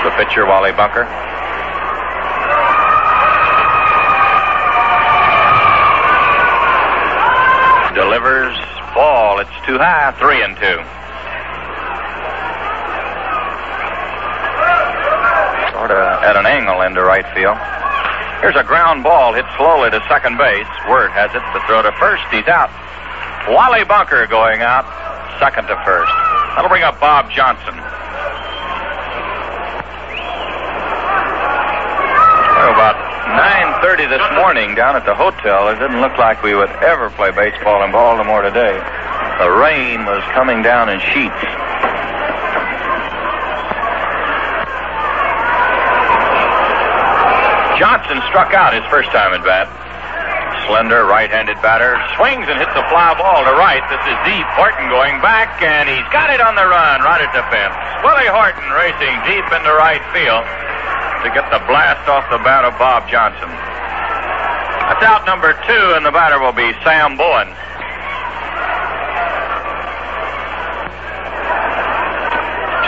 the 0.06 0.12
pitcher, 0.14 0.46
Wally 0.46 0.70
Bunker. 0.70 1.10
Delivers 7.98 8.54
ball. 8.94 9.40
It's 9.40 9.58
too 9.66 9.74
high. 9.78 10.14
Three 10.22 10.38
and 10.44 10.54
two. 10.54 10.78
Sort 15.78 15.94
of 15.94 16.02
at 16.26 16.34
an 16.34 16.42
angle 16.42 16.82
into 16.82 17.06
right 17.06 17.22
field. 17.38 17.54
Here's 18.42 18.58
a 18.58 18.66
ground 18.66 19.06
ball 19.06 19.30
hit 19.30 19.46
slowly 19.54 19.94
to 19.94 20.02
second 20.10 20.34
base. 20.34 20.66
Wert 20.90 21.14
has 21.14 21.30
it 21.30 21.42
to 21.54 21.58
throw 21.70 21.86
to 21.86 21.94
first. 22.02 22.26
He's 22.34 22.50
out. 22.50 22.66
Wally 23.46 23.86
Bunker 23.86 24.26
going 24.26 24.58
out, 24.58 24.82
second 25.38 25.70
to 25.70 25.78
first. 25.86 26.10
That'll 26.58 26.66
bring 26.66 26.82
up 26.82 26.98
Bob 26.98 27.30
Johnson. 27.30 27.78
Well, 32.58 32.74
about 32.74 32.98
9.30 33.78 34.10
this 34.10 34.26
morning 34.34 34.74
down 34.74 34.98
at 34.98 35.06
the 35.06 35.14
hotel, 35.14 35.70
it 35.70 35.78
didn't 35.78 36.02
look 36.02 36.18
like 36.18 36.42
we 36.42 36.58
would 36.58 36.74
ever 36.82 37.08
play 37.14 37.30
baseball 37.30 37.86
in 37.86 37.92
Baltimore 37.94 38.42
today. 38.42 38.74
The 39.38 39.50
rain 39.62 40.02
was 40.10 40.26
coming 40.34 40.62
down 40.66 40.90
in 40.90 40.98
sheets. 41.14 41.38
Johnson 47.78 48.18
struck 48.26 48.50
out 48.58 48.74
his 48.74 48.82
first 48.90 49.08
time 49.14 49.30
at 49.30 49.46
bat. 49.46 49.70
Slender 50.66 51.06
right-handed 51.06 51.56
batter 51.62 51.94
swings 52.18 52.44
and 52.50 52.58
hits 52.58 52.74
a 52.74 52.84
fly 52.90 53.14
ball 53.14 53.46
to 53.46 53.54
right. 53.54 53.80
This 53.86 54.02
is 54.04 54.18
deep. 54.26 54.44
Horton 54.58 54.90
going 54.90 55.22
back, 55.22 55.62
and 55.62 55.86
he's 55.86 56.04
got 56.10 56.28
it 56.34 56.42
on 56.42 56.58
the 56.58 56.66
run 56.66 57.00
right 57.06 57.22
at 57.22 57.30
the 57.32 57.46
fence. 57.48 57.78
Willie 58.02 58.28
Horton 58.28 58.66
racing 58.74 59.14
deep 59.24 59.46
into 59.48 59.72
right 59.78 60.02
field 60.10 60.44
to 61.22 61.28
get 61.30 61.46
the 61.54 61.62
blast 61.70 62.04
off 62.10 62.26
the 62.34 62.42
bat 62.42 62.66
of 62.66 62.74
Bob 62.76 63.06
Johnson. 63.06 63.48
That's 63.48 65.06
out 65.06 65.22
number 65.24 65.54
two, 65.64 65.84
and 65.94 66.04
the 66.04 66.10
batter 66.10 66.42
will 66.42 66.52
be 66.52 66.74
Sam 66.82 67.16
Bowen. 67.16 67.48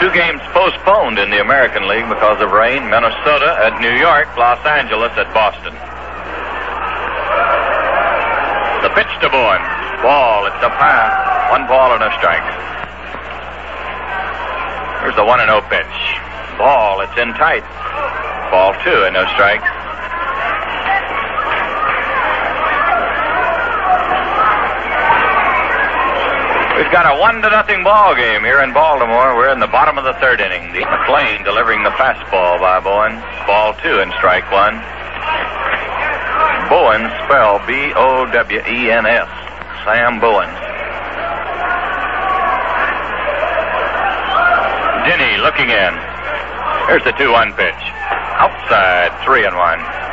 Two 0.01 0.09
games 0.17 0.41
postponed 0.49 1.19
in 1.19 1.29
the 1.29 1.41
American 1.41 1.87
League 1.87 2.09
because 2.09 2.41
of 2.41 2.49
rain. 2.49 2.89
Minnesota 2.89 3.53
at 3.61 3.77
New 3.77 3.93
York, 3.93 4.25
Los 4.35 4.57
Angeles 4.65 5.13
at 5.13 5.29
Boston. 5.29 5.77
The 8.81 8.89
pitch 8.97 9.13
to 9.21 9.29
Bowen. 9.29 9.61
Ball, 10.01 10.49
it's 10.49 10.57
a 10.65 10.73
pass. 10.73 11.13
One 11.53 11.67
ball 11.69 11.93
and 11.93 12.01
a 12.01 12.09
strike. 12.17 12.41
Here's 15.05 15.13
the 15.13 15.23
1 15.23 15.37
0 15.37 15.61
pitch. 15.69 15.95
Ball, 16.57 17.01
it's 17.05 17.17
in 17.21 17.37
tight. 17.37 17.61
Ball 18.49 18.73
two 18.81 19.05
and 19.05 19.13
no 19.13 19.21
strike. 19.37 19.61
We've 26.73 26.80
got 26.91 27.07
a 27.07 27.15
one 27.15 27.41
to 27.41 27.49
nothing 27.49 27.83
ball 27.87 28.13
game 28.15 28.43
here 28.43 28.59
in 28.59 28.73
Baltimore. 28.73 29.33
We're 29.39 29.53
in 29.55 29.63
the 29.63 29.71
bottom 29.71 29.97
of 29.97 30.03
the 30.03 30.11
third 30.19 30.41
inning. 30.43 30.75
The 30.75 30.83
McLain 30.83 31.43
delivering 31.47 31.83
the 31.83 31.95
fastball 31.95 32.59
by 32.59 32.83
Bowen. 32.83 33.15
Ball 33.47 33.71
two 33.79 34.03
and 34.03 34.11
strike 34.19 34.43
one. 34.51 34.75
Bowen 36.67 37.07
spelled 37.23 37.63
B 37.63 37.95
O 37.95 38.27
W 38.27 38.59
E 38.59 38.91
N 38.91 39.05
S. 39.07 39.31
Sam 39.87 40.19
Bowen. 40.19 40.51
Denny 45.07 45.39
looking 45.39 45.71
in. 45.71 45.93
Here's 46.91 47.03
the 47.07 47.15
2 47.15 47.31
1 47.31 47.53
pitch. 47.53 47.83
Outside, 48.35 49.15
3 49.23 49.45
and 49.47 49.55
1. 49.55 50.10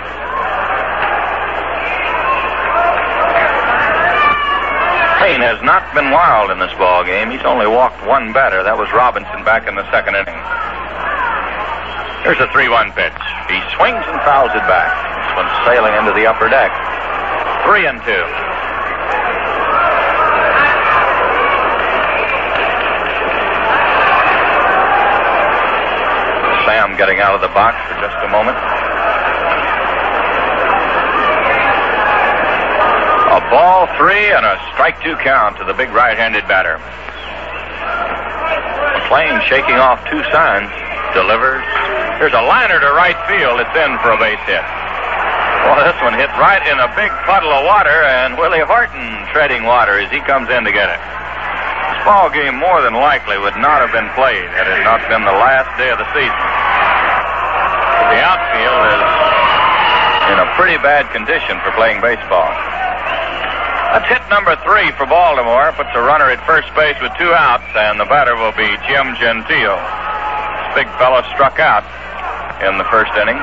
Payne 5.19 5.43
has 5.43 5.59
not 5.66 5.83
been 5.99 6.14
wild 6.14 6.55
in 6.55 6.62
this 6.62 6.71
ball 6.79 7.03
game. 7.03 7.35
He's 7.35 7.43
only 7.43 7.66
walked 7.66 7.99
one 8.07 8.31
batter. 8.31 8.62
That 8.62 8.79
was 8.79 8.87
Robinson 8.95 9.43
back 9.43 9.66
in 9.66 9.75
the 9.75 9.83
second 9.91 10.14
inning. 10.14 10.39
Here's 12.23 12.39
a 12.39 12.47
3 12.55 12.71
1 12.71 12.95
pitch. 12.95 13.19
He 13.51 13.59
swings 13.75 14.07
and 14.07 14.19
fouls 14.23 14.55
it 14.55 14.62
back. 14.71 14.95
This 14.95 15.35
one's 15.35 15.57
sailing 15.66 15.91
into 15.99 16.14
the 16.14 16.23
upper 16.23 16.47
deck. 16.47 16.71
3 17.66 17.91
and 17.91 17.99
2. 18.07 18.14
Sam 26.62 26.95
getting 26.95 27.19
out 27.19 27.35
of 27.35 27.43
the 27.43 27.51
box 27.51 27.75
for 27.91 27.99
just 27.99 28.14
a 28.23 28.31
moment. 28.31 28.55
Ball 33.51 33.88
three 33.96 34.28
and 34.32 34.44
a 34.44 34.61
strike 34.72 35.01
two 35.03 35.16
count 35.24 35.57
to 35.57 35.64
the 35.64 35.72
big 35.72 35.88
right-handed 35.90 36.46
batter. 36.49 36.76
McLain 39.09 39.40
shaking 39.49 39.80
off 39.80 40.05
two 40.12 40.20
signs. 40.28 40.68
Delivers. 41.16 41.64
Here's 42.20 42.36
a 42.36 42.44
liner 42.44 42.76
to 42.76 42.90
right 42.92 43.16
field. 43.24 43.57
It's 43.57 43.72
in 43.72 43.96
for 44.05 44.12
a 44.12 44.20
base 44.20 44.44
hit. 44.44 44.61
Well, 45.64 45.80
this 45.80 45.96
one 46.05 46.12
hit 46.12 46.28
right 46.36 46.61
in 46.61 46.76
a 46.76 46.92
big 46.92 47.09
puddle 47.24 47.49
of 47.49 47.64
water, 47.64 48.05
and 48.05 48.36
Willie 48.36 48.61
Horton 48.61 49.24
treading 49.32 49.64
water 49.64 49.96
as 49.96 50.12
he 50.12 50.20
comes 50.28 50.53
in 50.53 50.68
to 50.68 50.72
get 50.72 50.92
it. 50.92 51.01
This 51.01 52.05
ball 52.05 52.28
game 52.28 52.61
more 52.61 52.84
than 52.84 52.92
likely 52.92 53.40
would 53.40 53.57
not 53.57 53.80
have 53.80 53.96
been 53.96 54.12
played 54.12 54.44
had 54.53 54.68
it 54.68 54.84
not 54.84 55.01
been 55.09 55.24
the 55.24 55.38
last 55.40 55.72
day 55.80 55.88
of 55.88 55.96
the 55.96 56.09
season. 56.12 56.44
The 58.12 58.20
outfield 58.20 58.82
is 58.92 59.01
in 60.32 60.36
a 60.36 60.49
pretty 60.61 60.76
bad 60.84 61.09
condition 61.16 61.57
for 61.64 61.72
playing 61.72 62.05
baseball. 62.05 62.53
That's 63.89 64.05
hit 64.05 64.20
number 64.28 64.53
three 64.68 64.93
for 65.01 65.09
Baltimore. 65.09 65.72
Puts 65.72 65.89
a 65.97 66.05
runner 66.05 66.28
at 66.28 66.45
first 66.45 66.68
base 66.76 67.01
with 67.01 67.09
two 67.16 67.32
outs, 67.32 67.72
and 67.72 67.97
the 67.97 68.05
batter 68.05 68.36
will 68.36 68.53
be 68.53 68.68
Jim 68.84 69.16
Gentile. 69.16 69.80
This 69.80 70.84
big 70.84 70.89
fellow 71.01 71.24
struck 71.32 71.57
out 71.57 71.89
in 72.61 72.76
the 72.76 72.84
first 72.93 73.09
inning. 73.16 73.41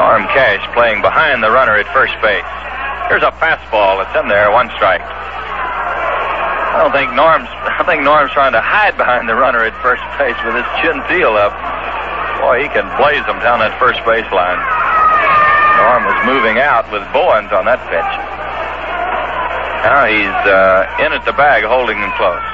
Norm 0.00 0.24
Cash 0.32 0.64
playing 0.72 1.04
behind 1.04 1.44
the 1.44 1.52
runner 1.52 1.76
at 1.76 1.84
first 1.92 2.16
base. 2.24 2.48
Here's 3.12 3.22
a 3.22 3.32
fastball 3.36 4.00
that's 4.00 4.16
in 4.16 4.28
there, 4.28 4.50
one 4.50 4.72
strike. 4.72 5.04
I 5.04 6.80
don't 6.80 6.96
think 6.96 7.12
Norm's. 7.12 7.48
I 7.78 7.84
think 7.84 8.02
Norm's 8.02 8.32
trying 8.32 8.56
to 8.56 8.60
hide 8.64 8.96
behind 8.96 9.28
the 9.28 9.36
runner 9.36 9.60
at 9.60 9.76
first 9.84 10.00
base 10.16 10.40
with 10.48 10.56
his 10.56 10.64
Gentile 10.80 11.36
up. 11.36 11.52
Boy, 12.40 12.62
he 12.64 12.68
can 12.72 12.86
blaze 12.96 13.24
them 13.26 13.40
down 13.42 13.60
that 13.60 13.74
first 13.76 14.00
baseline. 14.08 14.60
Norm 15.82 16.04
was 16.06 16.18
moving 16.24 16.62
out 16.62 16.86
with 16.92 17.02
Bowens 17.12 17.50
on 17.50 17.66
that 17.66 17.82
pitch. 17.90 18.12
Now 19.82 20.06
he's 20.06 20.38
uh, 20.46 21.02
in 21.02 21.10
at 21.10 21.26
the 21.26 21.34
bag, 21.34 21.66
holding 21.66 21.98
him 21.98 22.12
close. 22.14 22.46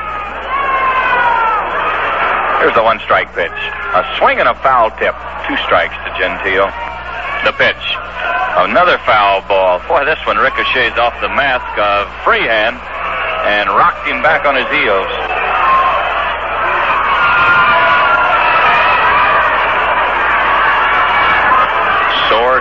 Here's 2.65 2.75
the 2.75 2.83
one 2.83 2.99
strike 3.05 3.31
pitch. 3.37 3.55
A 3.95 4.03
swing 4.19 4.41
and 4.41 4.49
a 4.49 4.57
foul 4.65 4.91
tip. 4.97 5.15
Two 5.47 5.57
strikes 5.69 5.95
to 6.09 6.11
Gentile. 6.17 6.73
The 7.45 7.55
pitch. 7.55 7.85
Another 8.65 8.99
foul 9.07 9.47
ball. 9.47 9.79
Boy, 9.87 10.05
this 10.09 10.19
one 10.27 10.41
ricochets 10.41 10.99
off 10.99 11.15
the 11.21 11.31
mask 11.31 11.71
of 11.79 12.11
Freehan 12.25 12.75
and 13.47 13.69
rocked 13.71 14.09
him 14.09 14.25
back 14.25 14.43
on 14.43 14.57
his 14.57 14.67
heels. 14.75 15.28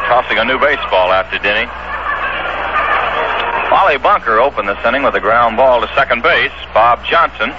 Tossing 0.07 0.39
a 0.39 0.45
new 0.45 0.57
baseball 0.57 1.11
after 1.11 1.37
Denny. 1.39 1.67
Wally 3.69 3.97
Bunker 3.97 4.39
opened 4.39 4.69
this 4.69 4.79
inning 4.87 5.03
with 5.03 5.15
a 5.15 5.19
ground 5.19 5.57
ball 5.57 5.81
to 5.81 5.87
second 5.95 6.23
base. 6.23 6.55
Bob 6.73 7.03
Johnson 7.03 7.51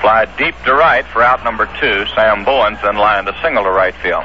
fly 0.00 0.26
deep 0.38 0.54
to 0.64 0.74
right 0.74 1.04
for 1.06 1.22
out 1.22 1.42
number 1.42 1.66
two. 1.80 2.06
Sam 2.14 2.44
Bowens 2.44 2.78
then 2.82 2.96
lined 2.96 3.28
a 3.28 3.34
single 3.42 3.64
to 3.64 3.70
right 3.70 3.94
field. 3.96 4.22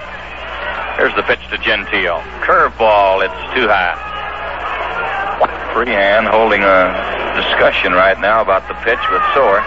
Here's 0.98 1.14
the 1.16 1.24
pitch 1.24 1.42
to 1.50 1.58
Gentile. 1.58 2.22
Curveball, 2.46 3.26
it's 3.26 3.42
too 3.54 3.66
high. 3.66 3.98
Freehan 5.74 6.26
holding 6.26 6.62
a 6.62 7.34
discussion 7.38 7.94
right 7.94 8.20
now 8.20 8.42
about 8.42 8.68
the 8.68 8.74
pitch 8.86 9.02
with 9.10 9.22
Soar. 9.34 9.62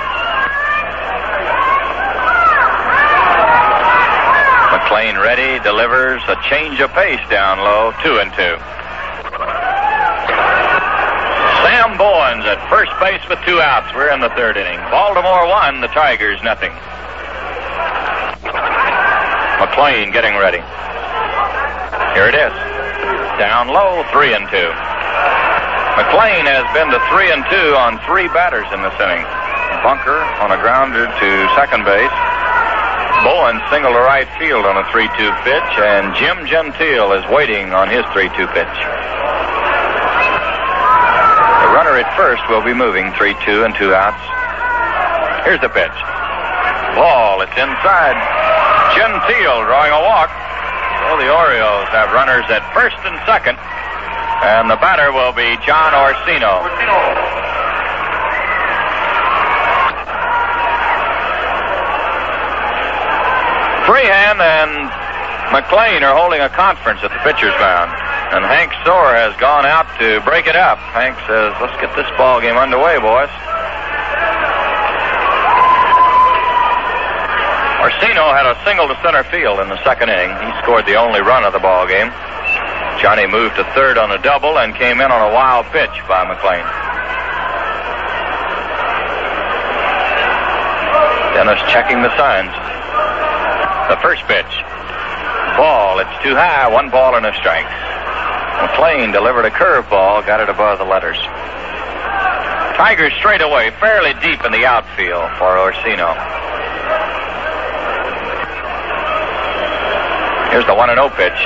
McLain 4.91 5.22
ready, 5.22 5.62
delivers 5.62 6.18
a 6.26 6.34
change 6.51 6.80
of 6.80 6.91
pace 6.91 7.22
down 7.30 7.62
low, 7.62 7.95
two 8.03 8.18
and 8.18 8.26
two. 8.34 8.59
Sam 11.62 11.95
Bowens 11.95 12.43
at 12.43 12.59
first 12.66 12.91
base 12.99 13.22
with 13.30 13.38
two 13.47 13.62
outs. 13.62 13.95
We're 13.95 14.11
in 14.11 14.18
the 14.18 14.34
third 14.34 14.59
inning. 14.59 14.82
Baltimore 14.91 15.47
one, 15.47 15.78
the 15.78 15.86
Tigers 15.95 16.43
nothing. 16.43 16.74
McLain 19.62 20.11
getting 20.11 20.34
ready. 20.34 20.59
Here 22.18 22.26
it 22.26 22.34
is. 22.34 22.51
Down 23.38 23.70
low, 23.70 24.03
three 24.11 24.34
and 24.34 24.51
two. 24.51 24.74
McLain 26.03 26.51
has 26.51 26.66
been 26.74 26.91
to 26.91 26.99
three 27.14 27.30
and 27.30 27.47
two 27.47 27.78
on 27.78 28.03
three 28.11 28.26
batters 28.34 28.66
in 28.74 28.82
this 28.82 28.99
inning. 28.99 29.22
Bunker 29.86 30.18
on 30.43 30.51
a 30.51 30.59
grounder 30.59 31.07
to 31.07 31.28
second 31.55 31.86
base. 31.86 32.30
Bowen 33.24 33.60
single 33.68 33.92
to 33.92 34.00
right 34.00 34.24
field 34.40 34.64
on 34.64 34.80
a 34.80 34.84
3 34.88 35.04
2 35.04 35.12
pitch, 35.44 35.72
and 35.76 36.16
Jim 36.16 36.40
Gentile 36.48 37.12
is 37.12 37.24
waiting 37.28 37.76
on 37.76 37.92
his 37.92 38.00
3 38.16 38.32
2 38.32 38.48
pitch. 38.56 38.76
The 41.60 41.68
runner 41.76 42.00
at 42.00 42.08
first 42.16 42.40
will 42.48 42.64
be 42.64 42.72
moving 42.72 43.12
3 43.20 43.36
2 43.44 43.68
and 43.68 43.76
two 43.76 43.92
outs. 43.92 44.24
Here's 45.44 45.60
the 45.60 45.68
pitch. 45.68 45.92
Ball, 46.96 47.44
it's 47.44 47.52
inside. 47.60 48.16
Gentile 48.96 49.68
drawing 49.68 49.92
a 49.92 50.00
walk. 50.00 50.32
So 51.04 51.20
the 51.20 51.28
Orioles 51.28 51.92
have 51.92 52.16
runners 52.16 52.48
at 52.48 52.64
first 52.72 52.96
and 53.04 53.20
second, 53.28 53.60
and 54.48 54.72
the 54.72 54.80
batter 54.80 55.12
will 55.12 55.36
be 55.36 55.60
John 55.68 55.92
Orsino. 55.92 56.64
Freehan 63.91 64.38
and 64.38 64.70
McLain 65.51 66.07
are 66.07 66.14
holding 66.14 66.38
a 66.38 66.47
conference 66.55 67.03
at 67.03 67.11
the 67.11 67.18
pitcher's 67.26 67.59
mound. 67.59 67.91
And 68.30 68.47
Hank 68.47 68.70
Soar 68.86 69.18
has 69.18 69.34
gone 69.43 69.66
out 69.66 69.91
to 69.99 70.22
break 70.22 70.47
it 70.47 70.55
up. 70.55 70.78
Hank 70.95 71.18
says, 71.26 71.51
let's 71.59 71.74
get 71.82 71.91
this 71.99 72.07
ball 72.14 72.38
game 72.38 72.55
underway, 72.55 73.03
boys. 73.03 73.26
Orsino 77.82 78.30
had 78.30 78.47
a 78.47 78.55
single 78.62 78.86
to 78.86 78.95
center 79.03 79.26
field 79.26 79.59
in 79.59 79.66
the 79.66 79.82
second 79.82 80.07
inning. 80.07 80.38
He 80.38 80.51
scored 80.62 80.86
the 80.86 80.95
only 80.95 81.18
run 81.18 81.43
of 81.43 81.51
the 81.51 81.59
ball 81.59 81.91
game. 81.91 82.14
Johnny 83.03 83.26
moved 83.26 83.59
to 83.59 83.66
third 83.74 83.99
on 83.99 84.14
a 84.14 84.22
double 84.22 84.62
and 84.62 84.70
came 84.78 85.03
in 85.03 85.11
on 85.11 85.18
a 85.18 85.34
wild 85.34 85.66
pitch 85.74 85.99
by 86.07 86.22
McLain. 86.30 86.62
Dennis 91.34 91.59
checking 91.74 92.07
the 92.07 92.14
signs. 92.14 92.55
The 93.91 93.99
first 93.99 94.22
pitch. 94.30 94.55
Ball. 95.59 95.99
It's 95.99 96.22
too 96.22 96.38
high. 96.38 96.70
One 96.70 96.91
ball 96.91 97.16
and 97.18 97.26
a 97.26 97.34
strike. 97.34 97.66
McLain 98.62 99.11
delivered 99.12 99.45
a 99.47 99.51
curveball, 99.51 100.24
got 100.26 100.38
it 100.38 100.49
above 100.49 100.78
the 100.78 100.84
letters. 100.84 101.18
Tigers 102.78 103.12
straight 103.18 103.43
away, 103.43 103.74
fairly 103.80 104.14
deep 104.22 104.45
in 104.47 104.53
the 104.53 104.64
outfield 104.64 105.26
for 105.43 105.59
Orsino. 105.59 106.14
Here's 110.55 110.66
the 110.70 110.74
1 110.74 110.91
and 110.91 110.99
0 111.03 111.11
pitch. 111.18 111.41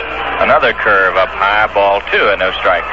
Another 0.44 0.74
curve 0.74 1.16
up 1.16 1.30
high, 1.32 1.72
ball 1.72 2.04
two, 2.12 2.28
and 2.28 2.40
no 2.44 2.52
strike. 2.60 2.84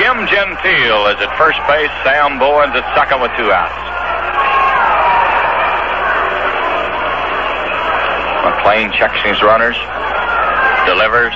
Jim 0.00 0.24
Gentile 0.32 1.12
is 1.12 1.20
at 1.20 1.28
first 1.36 1.60
base. 1.68 1.92
Sam 2.08 2.38
Bowens 2.38 2.72
at 2.72 2.88
second 2.96 3.20
with 3.20 3.36
two 3.36 3.52
outs. 3.52 3.89
McLain 8.60 8.92
checks 8.92 9.16
his 9.24 9.40
runners. 9.40 9.76
Delivers. 10.84 11.32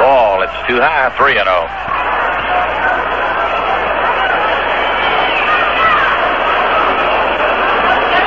Ball. 0.00 0.40
It's 0.40 0.56
too 0.64 0.80
high. 0.80 1.12
3 1.12 1.36
and 1.36 1.44
0. 1.44 1.52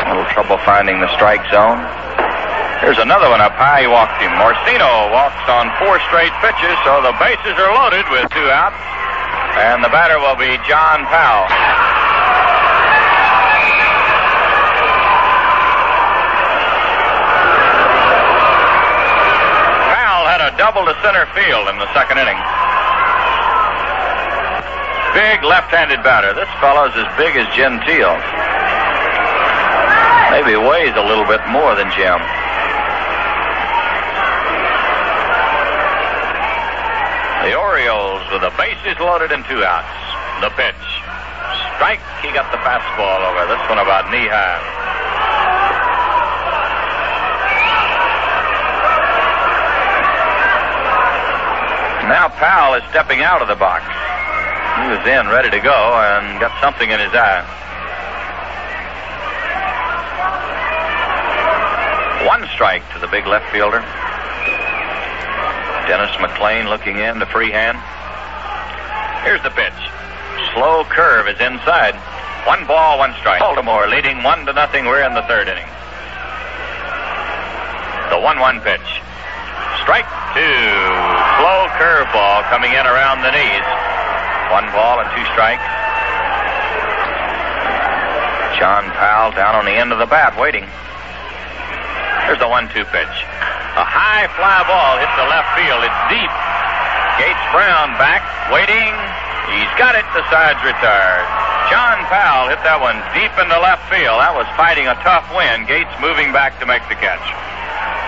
A 0.06 0.14
little 0.14 0.30
trouble 0.30 0.62
finding 0.62 1.02
the 1.02 1.10
strike 1.18 1.42
zone. 1.50 1.82
Here's 2.86 3.02
another 3.02 3.34
one 3.34 3.42
up 3.42 3.58
high. 3.58 3.82
He 3.82 3.90
walked 3.90 4.22
him. 4.22 4.30
Orsino 4.38 5.10
walks 5.10 5.42
on 5.50 5.74
four 5.82 5.98
straight 6.06 6.34
pitches, 6.46 6.78
so 6.86 7.02
the 7.02 7.18
bases 7.18 7.58
are 7.58 7.74
loaded 7.74 8.06
with 8.14 8.30
two 8.30 8.46
outs. 8.54 8.78
And 9.58 9.82
the 9.82 9.90
batter 9.90 10.22
will 10.22 10.38
be 10.38 10.54
John 10.70 11.02
Powell. 11.10 11.99
Double 20.70 20.86
to 20.86 20.94
center 21.02 21.26
field 21.34 21.66
in 21.66 21.82
the 21.82 21.90
second 21.98 22.22
inning. 22.22 22.38
Big 25.18 25.42
left-handed 25.42 25.98
batter. 26.06 26.30
This 26.38 26.46
fellow's 26.62 26.94
as 26.94 27.10
big 27.18 27.34
as 27.42 27.50
Gentile. 27.58 28.22
Maybe 30.30 30.54
weighs 30.54 30.94
a 30.94 31.02
little 31.02 31.26
bit 31.26 31.42
more 31.50 31.74
than 31.74 31.90
Jim. 31.98 32.22
The 37.50 37.58
Orioles 37.58 38.22
with 38.30 38.46
the 38.46 38.54
bases 38.54 38.94
loaded 39.02 39.34
and 39.34 39.42
two 39.50 39.66
outs. 39.66 39.90
The 40.46 40.54
pitch. 40.54 40.86
Strike. 41.82 42.06
He 42.22 42.30
got 42.30 42.46
the 42.54 42.62
fastball 42.62 43.26
over. 43.26 43.50
This 43.50 43.64
one 43.74 43.82
about 43.82 44.14
knee 44.14 44.30
high. 44.30 44.99
Now 52.10 52.28
Powell 52.28 52.74
is 52.74 52.84
stepping 52.90 53.22
out 53.22 53.44
of 53.44 53.48
the 53.48 53.56
box. 53.56 53.86
He 53.86 54.90
was 54.90 55.06
in, 55.06 55.30
ready 55.30 55.54
to 55.54 55.62
go, 55.62 55.94
and 55.94 56.42
got 56.42 56.50
something 56.58 56.90
in 56.90 56.98
his 56.98 57.14
eye. 57.14 57.46
One 62.26 62.50
strike 62.50 62.82
to 62.94 63.00
the 63.00 63.06
big 63.14 63.28
left 63.28 63.46
fielder. 63.54 63.86
Dennis 65.86 66.10
McLain 66.18 66.66
looking 66.66 66.98
in 66.98 67.22
to 67.22 67.28
Freehan. 67.30 67.78
Here's 69.22 69.44
the 69.46 69.54
pitch. 69.54 69.78
Slow 70.58 70.86
curve 70.90 71.30
is 71.30 71.40
inside. 71.40 71.94
One 72.50 72.66
ball, 72.66 72.98
one 72.98 73.14
strike. 73.22 73.40
Baltimore 73.40 73.88
leading 73.88 74.24
one 74.24 74.48
to 74.48 74.54
nothing. 74.54 74.86
We're 74.86 75.06
in 75.06 75.14
the 75.14 75.22
third 75.30 75.48
inning. 75.48 75.70
The 78.10 78.18
one-one 78.18 78.62
pitch. 78.62 78.82
Strike 79.90 80.38
two. 80.38 80.70
Slow 81.42 81.66
curveball 81.82 82.46
coming 82.54 82.78
in 82.78 82.86
around 82.86 83.26
the 83.26 83.34
knees. 83.34 83.68
One 84.54 84.70
ball 84.70 85.02
and 85.02 85.10
two 85.18 85.26
strikes. 85.34 85.66
John 88.62 88.86
Powell 88.94 89.34
down 89.34 89.58
on 89.58 89.66
the 89.66 89.74
end 89.74 89.90
of 89.90 89.98
the 89.98 90.06
bat 90.06 90.38
waiting. 90.38 90.62
Here's 92.30 92.38
the 92.38 92.46
one-two 92.46 92.86
pitch. 92.94 93.16
A 93.82 93.82
high 93.82 94.30
fly 94.38 94.62
ball 94.70 95.02
hits 95.02 95.16
the 95.18 95.26
left 95.26 95.58
field. 95.58 95.82
It's 95.82 96.02
deep. 96.14 96.34
Gates 97.18 97.46
Brown 97.50 97.98
back, 97.98 98.22
waiting. 98.54 98.94
He's 99.58 99.74
got 99.74 99.98
it. 99.98 100.06
The 100.14 100.22
side's 100.30 100.62
retired. 100.62 101.26
John 101.74 102.06
Powell 102.14 102.54
hit 102.54 102.62
that 102.62 102.78
one 102.78 103.02
deep 103.18 103.34
into 103.42 103.58
left 103.58 103.90
field. 103.90 104.22
That 104.22 104.38
was 104.38 104.46
fighting 104.54 104.86
a 104.86 104.94
tough 105.02 105.26
wind. 105.34 105.66
Gates 105.66 105.90
moving 105.98 106.30
back 106.30 106.62
to 106.62 106.70
make 106.70 106.86
the 106.94 106.98
catch. 107.02 107.26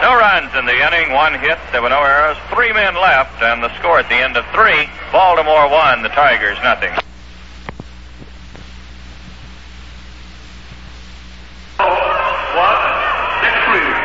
No 0.02 0.18
runs 0.18 0.50
in 0.56 0.66
the 0.66 0.74
inning, 0.74 1.14
one 1.14 1.38
hit, 1.38 1.60
there 1.72 1.82
were 1.82 1.90
no 1.90 2.02
errors, 2.02 2.36
three 2.50 2.74
men 2.74 2.96
left, 2.96 3.42
and 3.44 3.62
the 3.62 3.70
score 3.78 4.00
at 4.00 4.10
the 4.10 4.16
end 4.16 4.36
of 4.36 4.44
three, 4.50 4.90
Baltimore 5.12 5.70
won, 5.70 6.02
the 6.02 6.10
Tigers 6.10 6.58
nothing. 6.64 6.90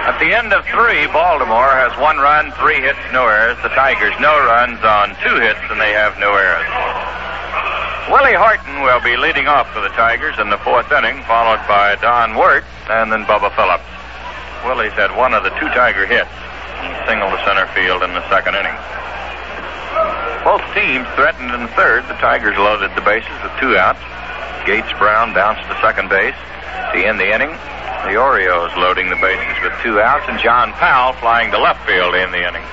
At 0.06 0.20
the 0.20 0.36
end 0.36 0.52
of 0.52 0.64
three, 0.66 1.06
Baltimore 1.08 1.72
has 1.72 1.96
one 1.98 2.18
run, 2.18 2.52
three 2.60 2.80
hits, 2.80 3.00
no 3.12 3.26
errors. 3.26 3.56
The 3.62 3.72
Tigers 3.72 4.14
no 4.20 4.36
runs 4.44 4.84
on 4.84 5.16
two 5.24 5.40
hits, 5.40 5.60
and 5.68 5.80
they 5.80 5.92
have 5.92 6.18
no 6.20 6.32
errors. 6.36 6.68
Willie 8.12 8.36
Horton 8.36 8.82
will 8.82 9.00
be 9.00 9.16
leading 9.16 9.48
off 9.48 9.72
for 9.72 9.80
the 9.80 9.92
Tigers 9.96 10.38
in 10.38 10.50
the 10.50 10.58
fourth 10.58 10.92
inning, 10.92 11.22
followed 11.24 11.60
by 11.66 11.96
Don 12.00 12.36
Wert 12.36 12.64
and 12.88 13.10
then 13.10 13.24
Bubba 13.24 13.54
Phillips. 13.56 13.95
Willie's 14.66 14.98
had 14.98 15.14
one 15.14 15.30
of 15.30 15.46
the 15.46 15.54
two 15.62 15.70
Tiger 15.70 16.10
hits, 16.10 16.34
single 17.06 17.30
to 17.30 17.38
center 17.46 17.70
field 17.70 18.02
in 18.02 18.10
the 18.18 18.24
second 18.26 18.58
inning. 18.58 18.74
Both 20.42 20.62
teams 20.74 21.06
threatened 21.14 21.54
in 21.54 21.70
the 21.70 21.72
third. 21.78 22.02
The 22.10 22.18
Tigers 22.18 22.58
loaded 22.58 22.90
the 22.98 23.06
bases 23.06 23.30
with 23.46 23.54
two 23.62 23.78
outs. 23.78 24.02
Gates 24.66 24.90
Brown 24.98 25.30
bounced 25.30 25.62
to 25.70 25.74
second 25.78 26.10
base 26.10 26.34
to 26.90 26.98
end 26.98 27.22
the 27.22 27.30
inning. 27.30 27.54
The 28.10 28.18
Orioles 28.18 28.74
loading 28.74 29.06
the 29.06 29.22
bases 29.22 29.54
with 29.62 29.70
two 29.86 30.02
outs, 30.02 30.26
and 30.26 30.38
John 30.42 30.74
Powell 30.82 31.14
flying 31.22 31.54
to 31.54 31.58
left 31.62 31.86
field 31.86 32.18
in 32.18 32.34
the 32.34 32.42
inning. 32.42 32.66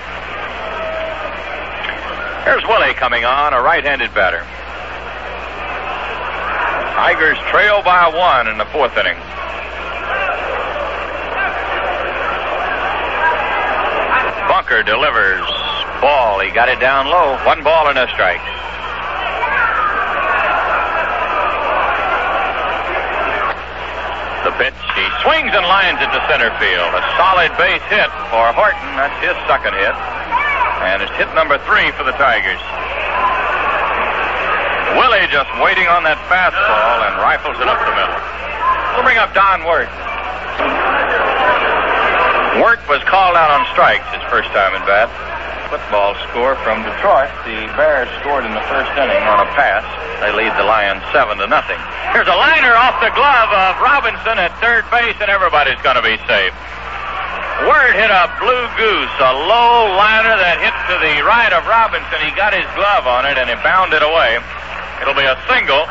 Here's 2.42 2.66
Willie 2.66 2.98
coming 2.98 3.24
on, 3.24 3.54
a 3.54 3.62
right-handed 3.62 4.14
batter. 4.18 4.42
Tigers 6.98 7.38
trail 7.54 7.86
by 7.86 8.10
one 8.10 8.50
in 8.50 8.58
the 8.58 8.66
fourth 8.74 8.98
inning. 8.98 9.18
Bunker 14.64 14.84
delivers. 14.84 15.44
Ball. 16.00 16.40
He 16.40 16.48
got 16.56 16.72
it 16.72 16.80
down 16.80 17.12
low. 17.12 17.36
One 17.44 17.68
ball 17.68 17.92
and 17.92 18.00
a 18.00 18.08
strike. 18.16 18.40
The 24.48 24.56
pitch. 24.56 24.80
He 24.96 25.04
swings 25.20 25.52
and 25.52 25.68
lines 25.68 26.00
it 26.00 26.08
to 26.16 26.20
center 26.32 26.48
field. 26.64 26.96
A 26.96 27.04
solid 27.20 27.52
base 27.60 27.84
hit 27.92 28.08
for 28.32 28.56
Horton. 28.56 28.88
That's 28.96 29.12
his 29.20 29.36
second 29.52 29.76
hit. 29.76 29.92
And 30.88 31.04
it's 31.04 31.12
hit 31.20 31.28
number 31.36 31.60
three 31.68 31.92
for 32.00 32.08
the 32.08 32.16
Tigers. 32.16 32.64
Willie 34.96 35.28
just 35.28 35.52
waiting 35.60 35.92
on 35.92 36.08
that 36.08 36.24
fastball 36.32 37.04
and 37.04 37.20
rifles 37.20 37.60
it 37.60 37.68
up 37.68 37.84
the 37.84 37.96
middle. 38.00 38.16
We'll 38.96 39.04
bring 39.04 39.20
up 39.20 39.36
Don 39.36 39.68
Wert. 39.68 39.92
Wert 42.62 42.86
was 42.86 43.02
called 43.10 43.34
out 43.34 43.50
on 43.50 43.66
strikes 43.74 44.06
his 44.14 44.22
first 44.30 44.50
time 44.54 44.78
in 44.78 44.84
bat. 44.86 45.10
Football 45.74 46.14
score 46.30 46.54
from 46.62 46.86
Detroit. 46.86 47.34
The 47.50 47.66
Bears 47.74 48.06
scored 48.22 48.46
in 48.46 48.54
the 48.54 48.62
first 48.70 48.94
inning 48.94 49.26
on 49.26 49.42
a 49.42 49.50
pass. 49.58 49.82
They 50.22 50.30
lead 50.30 50.54
the 50.54 50.62
Lions 50.62 51.02
seven 51.10 51.42
to 51.42 51.50
nothing. 51.50 51.82
Here's 52.14 52.30
a 52.30 52.38
liner 52.38 52.78
off 52.78 53.02
the 53.02 53.10
glove 53.18 53.50
of 53.50 53.82
Robinson 53.82 54.38
at 54.38 54.54
third 54.62 54.86
base, 54.94 55.18
and 55.18 55.34
everybody's 55.34 55.82
going 55.82 55.98
to 55.98 56.06
be 56.06 56.14
safe. 56.30 56.54
Wert 57.66 57.98
hit 57.98 58.14
a 58.14 58.30
blue 58.38 58.66
goose, 58.78 59.16
a 59.18 59.34
low 59.34 59.90
liner 59.98 60.38
that 60.38 60.62
hit 60.62 60.76
to 60.94 60.96
the 61.02 61.26
right 61.26 61.54
of 61.58 61.66
Robinson. 61.66 62.22
He 62.22 62.30
got 62.38 62.54
his 62.54 62.70
glove 62.78 63.10
on 63.10 63.26
it 63.26 63.38
and 63.38 63.50
he 63.50 63.58
bounded 63.66 64.06
away. 64.06 64.38
It'll 65.02 65.18
be 65.18 65.26
a 65.26 65.38
single 65.50 65.86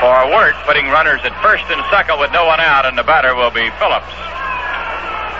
for 0.00 0.16
Wert, 0.32 0.56
putting 0.64 0.88
runners 0.88 1.20
at 1.24 1.36
first 1.44 1.64
and 1.68 1.80
second 1.92 2.20
with 2.20 2.32
no 2.32 2.46
one 2.48 2.60
out, 2.60 2.86
and 2.86 2.96
the 2.96 3.04
batter 3.04 3.34
will 3.34 3.50
be 3.50 3.68
Phillips. 3.76 4.14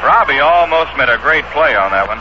Robbie 0.03 0.40
almost 0.40 0.96
made 0.96 1.09
a 1.09 1.18
great 1.18 1.44
play 1.53 1.76
on 1.76 1.92
that 1.92 2.09
one. 2.09 2.20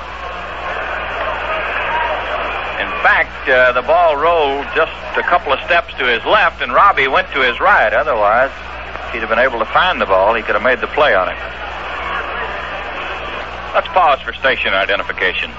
In 2.83 2.91
fact, 3.03 3.47
uh, 3.47 3.71
the 3.71 3.81
ball 3.81 4.19
rolled 4.19 4.67
just 4.75 4.91
a 5.15 5.23
couple 5.23 5.53
of 5.53 5.59
steps 5.63 5.93
to 5.95 6.03
his 6.03 6.23
left, 6.25 6.61
and 6.61 6.73
Robbie 6.73 7.07
went 7.07 7.31
to 7.31 7.39
his 7.39 7.59
right. 7.59 7.93
Otherwise, 7.93 8.51
he'd 9.11 9.23
have 9.23 9.29
been 9.29 9.39
able 9.39 9.59
to 9.59 9.69
find 9.71 9.99
the 9.99 10.05
ball, 10.05 10.35
he 10.35 10.43
could 10.43 10.55
have 10.55 10.63
made 10.63 10.81
the 10.81 10.91
play 10.91 11.15
on 11.15 11.29
it. 11.29 11.39
Let's 13.73 13.87
pause 13.95 14.19
for 14.21 14.33
station 14.33 14.73
identification. 14.73 15.51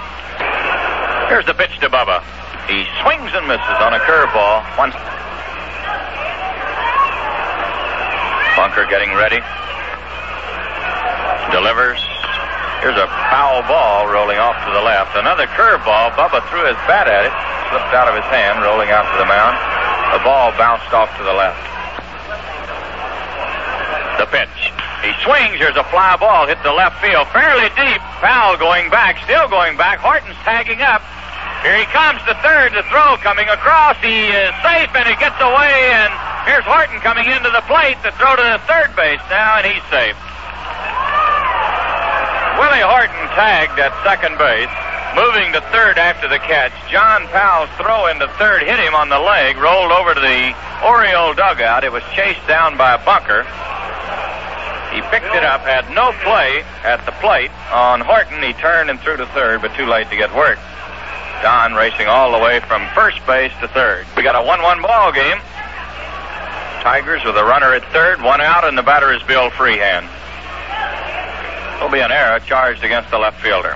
Here's 1.28 1.46
the 1.46 1.54
pitch 1.54 1.78
to 1.80 1.88
Bubba. 1.88 2.20
He 2.66 2.84
swings 3.00 3.30
and 3.32 3.46
misses 3.48 3.78
on 3.80 3.94
a 3.94 4.00
curveball. 4.04 4.66
One. 4.76 4.90
Bunker 8.56 8.84
getting 8.90 9.14
ready. 9.14 9.40
Delivers. 11.52 12.09
Here's 12.80 12.96
a 12.96 13.12
foul 13.28 13.60
ball 13.68 14.08
rolling 14.08 14.40
off 14.40 14.56
to 14.64 14.72
the 14.72 14.80
left. 14.80 15.12
Another 15.12 15.44
curveball. 15.52 16.16
Bubba 16.16 16.40
threw 16.48 16.64
his 16.64 16.80
bat 16.88 17.04
at 17.04 17.28
it. 17.28 17.34
Slipped 17.68 17.92
out 17.92 18.08
of 18.08 18.16
his 18.16 18.24
hand, 18.32 18.64
rolling 18.64 18.88
out 18.88 19.04
to 19.04 19.16
the 19.20 19.28
mound. 19.28 19.52
The 20.16 20.24
ball 20.24 20.48
bounced 20.56 20.88
off 20.96 21.12
to 21.20 21.22
the 21.22 21.36
left. 21.36 21.60
The 24.16 24.24
pitch. 24.32 24.72
He 25.04 25.12
swings. 25.20 25.60
Here's 25.60 25.76
a 25.76 25.84
fly 25.92 26.16
ball. 26.16 26.48
Hit 26.48 26.56
the 26.64 26.72
left 26.72 27.04
field. 27.04 27.28
Fairly 27.36 27.68
deep. 27.76 28.00
Foul 28.24 28.56
going 28.56 28.88
back. 28.88 29.20
Still 29.28 29.44
going 29.52 29.76
back. 29.76 30.00
Horton's 30.00 30.40
tagging 30.40 30.80
up. 30.80 31.04
Here 31.60 31.76
he 31.76 31.84
comes 31.92 32.24
to 32.24 32.32
third. 32.40 32.72
The 32.72 32.80
throw 32.88 33.20
coming 33.20 33.48
across. 33.52 34.00
He 34.00 34.32
is 34.32 34.56
safe 34.64 34.88
and 34.96 35.04
he 35.04 35.20
gets 35.20 35.36
away. 35.36 35.92
And 36.00 36.08
here's 36.48 36.64
Horton 36.64 36.96
coming 37.04 37.28
into 37.28 37.52
the 37.52 37.60
plate. 37.68 38.00
The 38.00 38.16
throw 38.16 38.40
to 38.40 38.46
the 38.56 38.60
third 38.64 38.96
base 38.96 39.20
now, 39.28 39.60
and 39.60 39.68
he's 39.68 39.84
safe. 39.92 40.16
Willie 42.60 42.84
Horton 42.84 43.24
tagged 43.32 43.80
at 43.80 43.88
second 44.04 44.36
base. 44.36 44.68
Moving 45.16 45.48
to 45.56 45.64
third 45.72 45.96
after 45.96 46.28
the 46.28 46.36
catch. 46.36 46.76
John 46.92 47.24
Powell's 47.32 47.72
throw 47.80 48.12
into 48.12 48.28
third 48.36 48.60
hit 48.60 48.78
him 48.78 48.92
on 48.94 49.08
the 49.08 49.18
leg, 49.18 49.56
rolled 49.56 49.90
over 49.90 50.12
to 50.12 50.20
the 50.20 50.52
Oriole 50.84 51.32
dugout. 51.32 51.88
It 51.88 51.90
was 51.90 52.04
chased 52.12 52.46
down 52.46 52.76
by 52.76 52.92
a 52.92 53.00
bunker. 53.00 53.48
He 54.92 55.00
picked 55.08 55.32
it 55.32 55.40
up, 55.40 55.64
had 55.64 55.88
no 55.96 56.12
play 56.20 56.60
at 56.84 57.00
the 57.08 57.16
plate 57.24 57.50
on 57.72 58.04
Horton. 58.04 58.42
He 58.44 58.52
turned 58.52 58.90
and 58.90 59.00
threw 59.00 59.16
to 59.16 59.26
third, 59.32 59.62
but 59.62 59.72
too 59.72 59.86
late 59.86 60.10
to 60.10 60.16
get 60.20 60.28
work. 60.36 60.58
Don 61.40 61.72
racing 61.72 62.08
all 62.12 62.30
the 62.30 62.44
way 62.44 62.60
from 62.60 62.84
first 62.92 63.24
base 63.24 63.56
to 63.64 63.68
third. 63.68 64.04
We 64.18 64.22
got 64.22 64.36
a 64.36 64.44
1 64.44 64.60
1 64.60 64.82
ball 64.82 65.12
game. 65.12 65.40
Tigers 66.84 67.24
with 67.24 67.40
a 67.40 67.44
runner 67.44 67.72
at 67.72 67.88
third, 67.90 68.20
one 68.20 68.42
out, 68.42 68.68
and 68.68 68.76
the 68.76 68.84
batter 68.84 69.12
is 69.14 69.22
Bill 69.22 69.48
Freehan. 69.48 70.04
There'll 71.80 71.90
be 71.90 72.04
an 72.04 72.12
error 72.12 72.38
charged 72.40 72.84
against 72.84 73.08
the 73.08 73.16
left 73.16 73.40
fielder. 73.40 73.72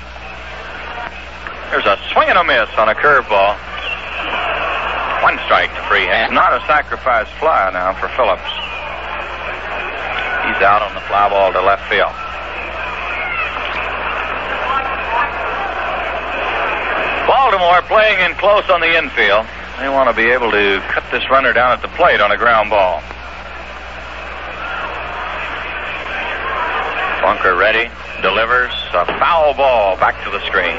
There's 1.72 1.88
a 1.88 1.96
swing 2.12 2.28
and 2.28 2.36
a 2.36 2.44
miss 2.44 2.68
on 2.76 2.90
a 2.90 2.94
curveball. 2.94 3.56
One 5.24 5.40
strike 5.48 5.72
to 5.72 5.80
Freehan. 5.88 6.34
Not 6.34 6.52
a 6.52 6.60
sacrifice 6.68 7.32
fly 7.40 7.70
now 7.72 7.96
for 7.96 8.12
Phillips. 8.12 8.44
He's 10.44 10.60
out 10.60 10.84
on 10.84 10.92
the 10.92 11.00
fly 11.08 11.30
ball 11.32 11.50
to 11.56 11.62
left 11.64 11.88
field. 11.88 12.12
Baltimore 17.26 17.80
playing 17.88 18.20
in 18.20 18.36
close 18.36 18.68
on 18.68 18.84
the 18.84 18.98
infield. 19.00 19.46
They 19.80 19.88
want 19.88 20.10
to 20.10 20.14
be 20.14 20.28
able 20.28 20.50
to 20.50 20.84
cut 20.92 21.04
this 21.10 21.24
runner 21.30 21.54
down 21.54 21.72
at 21.72 21.80
the 21.80 21.88
plate 21.96 22.20
on 22.20 22.32
a 22.32 22.36
ground 22.36 22.68
ball. 22.68 23.00
Bunker 27.24 27.56
ready, 27.56 27.88
delivers 28.20 28.74
a 28.92 29.06
foul 29.16 29.54
ball 29.54 29.96
back 29.96 30.12
to 30.24 30.30
the 30.30 30.44
screen. 30.44 30.76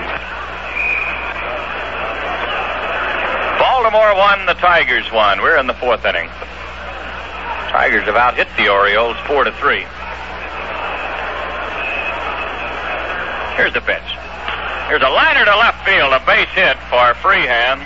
Baltimore 3.58 4.14
won, 4.14 4.46
the 4.46 4.54
Tigers 4.54 5.12
won. 5.12 5.42
We're 5.42 5.58
in 5.58 5.66
the 5.66 5.74
fourth 5.74 6.06
inning. 6.06 6.30
Tigers 7.74 8.06
have 8.06 8.16
out 8.16 8.38
hit 8.38 8.48
the 8.58 8.70
Orioles 8.70 9.18
four 9.26 9.44
to 9.44 9.52
three. 9.54 9.90
Here's 13.58 13.74
the 13.74 13.82
pitch. 13.82 14.06
Here's 14.86 15.02
a 15.02 15.10
liner 15.10 15.46
to 15.50 15.58
left 15.58 15.82
field, 15.82 16.14
a 16.14 16.22
base 16.30 16.54
hit 16.54 16.78
for 16.94 17.18
Freehan. 17.26 17.82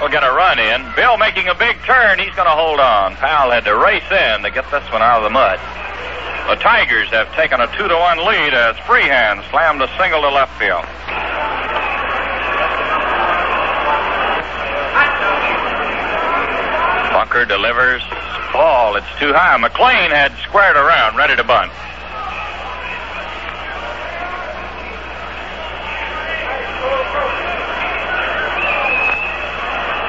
We'll 0.00 0.10
get 0.10 0.22
a 0.22 0.30
run 0.30 0.58
in. 0.58 0.84
Bill 0.94 1.16
making 1.16 1.48
a 1.48 1.54
big 1.54 1.76
turn. 1.84 2.18
He's 2.18 2.34
going 2.36 2.48
to 2.48 2.54
hold 2.54 2.80
on. 2.80 3.16
Powell 3.16 3.50
had 3.50 3.64
to 3.64 3.76
race 3.76 4.04
in 4.12 4.42
to 4.42 4.50
get 4.50 4.70
this 4.70 4.84
one 4.92 5.00
out 5.00 5.18
of 5.18 5.24
the 5.24 5.30
mud. 5.30 5.58
The 6.52 6.60
Tigers 6.62 7.08
have 7.10 7.32
taken 7.34 7.60
a 7.60 7.66
two 7.76 7.88
to 7.88 7.96
one 7.96 8.18
lead 8.18 8.54
as 8.54 8.76
Freehan 8.84 9.42
slammed 9.50 9.80
a 9.80 9.88
single 9.98 10.20
to 10.20 10.28
left 10.28 10.52
field. 10.60 10.84
Bunker 17.16 17.46
delivers. 17.46 18.02
Ball. 18.52 18.96
It's 18.96 19.10
too 19.18 19.32
high. 19.32 19.56
McLain 19.58 20.12
had 20.12 20.36
squared 20.44 20.76
around, 20.76 21.16
ready 21.16 21.34
to 21.34 21.42
bunt. 21.42 21.72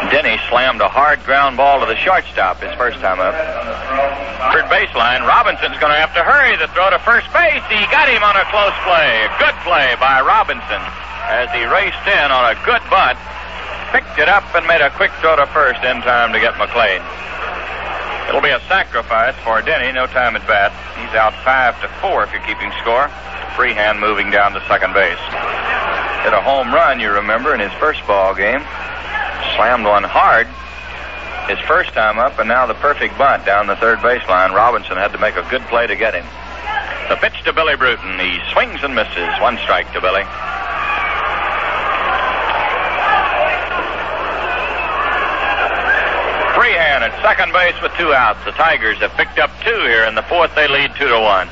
Denny 0.09 0.39
slammed 0.47 0.79
a 0.79 0.87
hard 0.87 1.23
ground 1.27 1.57
ball 1.57 1.79
to 1.81 1.85
the 1.85 1.99
shortstop 1.99 2.63
his 2.63 2.71
first 2.79 2.99
time 3.03 3.19
up. 3.19 3.35
Third 4.53 4.71
baseline. 4.71 5.27
Robinson's 5.27 5.75
going 5.83 5.91
to 5.91 5.99
have 5.99 6.15
to 6.15 6.23
hurry 6.23 6.55
the 6.55 6.71
throw 6.71 6.89
to 6.89 6.99
first 7.03 7.27
base. 7.35 7.63
He 7.67 7.83
got 7.91 8.07
him 8.07 8.23
on 8.23 8.35
a 8.39 8.45
close 8.47 8.75
play. 8.87 9.27
Good 9.39 9.57
play 9.67 9.95
by 9.99 10.23
Robinson 10.23 10.79
as 11.27 11.51
he 11.51 11.67
raced 11.67 12.07
in 12.07 12.31
on 12.31 12.43
a 12.47 12.55
good 12.63 12.79
bunt, 12.87 13.19
picked 13.91 14.15
it 14.15 14.31
up 14.31 14.47
and 14.55 14.63
made 14.63 14.79
a 14.79 14.89
quick 14.95 15.11
throw 15.19 15.35
to 15.35 15.45
first 15.51 15.83
in 15.83 15.99
time 16.07 16.31
to 16.31 16.39
get 16.39 16.55
McLain. 16.55 17.03
It'll 18.31 18.43
be 18.43 18.51
a 18.51 18.63
sacrifice 18.67 19.35
for 19.43 19.61
Denny. 19.61 19.91
No 19.91 20.07
time 20.07 20.35
at 20.35 20.47
bat. 20.47 20.71
He's 20.99 21.15
out 21.15 21.35
five 21.43 21.79
to 21.83 21.87
four 21.99 22.23
if 22.23 22.31
you're 22.31 22.43
keeping 22.47 22.71
score. 22.79 23.07
Freehan 23.55 23.99
moving 23.99 24.31
down 24.31 24.51
to 24.53 24.63
second 24.67 24.93
base. 24.93 25.19
Hit 26.23 26.31
a 26.35 26.41
home 26.43 26.71
run, 26.71 26.99
you 26.99 27.11
remember, 27.11 27.53
in 27.53 27.59
his 27.59 27.71
first 27.79 28.05
ball 28.07 28.35
game. 28.35 28.59
Slammed 29.57 29.85
one 29.85 30.03
hard 30.03 30.47
his 31.47 31.59
first 31.59 31.93
time 31.93 32.19
up, 32.19 32.37
and 32.39 32.47
now 32.47 32.65
the 32.65 32.75
perfect 32.75 33.17
bunt 33.17 33.45
down 33.45 33.67
the 33.67 33.75
third 33.77 33.99
baseline. 33.99 34.53
Robinson 34.53 34.97
had 34.97 35.11
to 35.13 35.17
make 35.17 35.35
a 35.35 35.47
good 35.49 35.61
play 35.71 35.87
to 35.87 35.95
get 35.95 36.13
him. 36.13 36.25
The 37.09 37.15
pitch 37.15 37.41
to 37.45 37.53
Billy 37.53 37.75
Bruton. 37.75 38.19
He 38.19 38.39
swings 38.51 38.83
and 38.83 38.93
misses. 38.93 39.31
One 39.39 39.57
strike 39.63 39.87
to 39.93 40.01
Billy. 40.01 40.27
Freehan 46.59 46.99
at 47.07 47.15
second 47.23 47.53
base 47.53 47.79
with 47.81 47.93
two 47.95 48.13
outs. 48.13 48.43
The 48.43 48.51
Tigers 48.51 48.97
have 48.97 49.11
picked 49.15 49.39
up 49.39 49.49
two 49.63 49.79
here 49.87 50.03
in 50.03 50.15
the 50.15 50.23
fourth. 50.23 50.53
They 50.53 50.67
lead 50.67 50.91
two 50.99 51.07
to 51.07 51.19
one. 51.19 51.47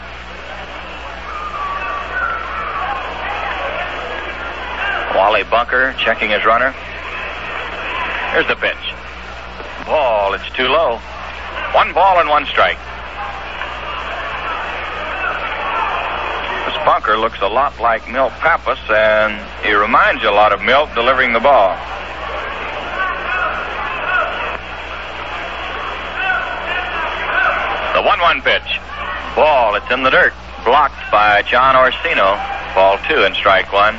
Wally 5.15 5.43
Bunker 5.47 5.95
checking 5.97 6.31
his 6.31 6.43
runner. 6.43 6.75
Here's 8.35 8.47
the 8.47 8.55
pitch. 8.57 8.91
Ball, 9.85 10.33
it's 10.33 10.49
too 10.57 10.67
low. 10.67 10.97
One 11.71 11.93
ball 11.93 12.19
and 12.19 12.27
one 12.27 12.45
strike. 12.45 12.75
This 16.67 16.75
bunker 16.83 17.15
looks 17.17 17.39
a 17.39 17.47
lot 17.47 17.79
like 17.79 18.11
Milt 18.11 18.33
Pappas, 18.43 18.79
and 18.89 19.39
he 19.65 19.73
reminds 19.73 20.21
you 20.21 20.29
a 20.29 20.35
lot 20.35 20.51
of 20.51 20.61
Milt 20.61 20.93
delivering 20.93 21.31
the 21.31 21.39
ball. 21.39 21.69
The 27.95 28.03
1 28.03 28.19
1 28.19 28.41
pitch. 28.41 28.81
Ball, 29.37 29.75
it's 29.75 29.89
in 29.89 30.03
the 30.03 30.09
dirt. 30.09 30.33
Blocked 30.65 31.09
by 31.09 31.41
John 31.43 31.77
Orsino. 31.77 32.35
Ball 32.75 32.97
two 33.07 33.23
and 33.23 33.33
strike 33.33 33.71
one. 33.71 33.95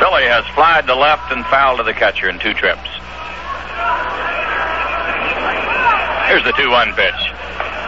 Billy 0.00 0.24
has 0.24 0.44
flied 0.54 0.86
to 0.86 0.94
left 0.94 1.32
and 1.32 1.44
fouled 1.46 1.78
to 1.78 1.84
the 1.84 1.94
catcher 1.94 2.28
in 2.28 2.38
two 2.38 2.54
trips. 2.54 2.88
Here's 6.28 6.44
the 6.44 6.52
2 6.58 6.70
1 6.70 6.92
pitch. 6.94 7.22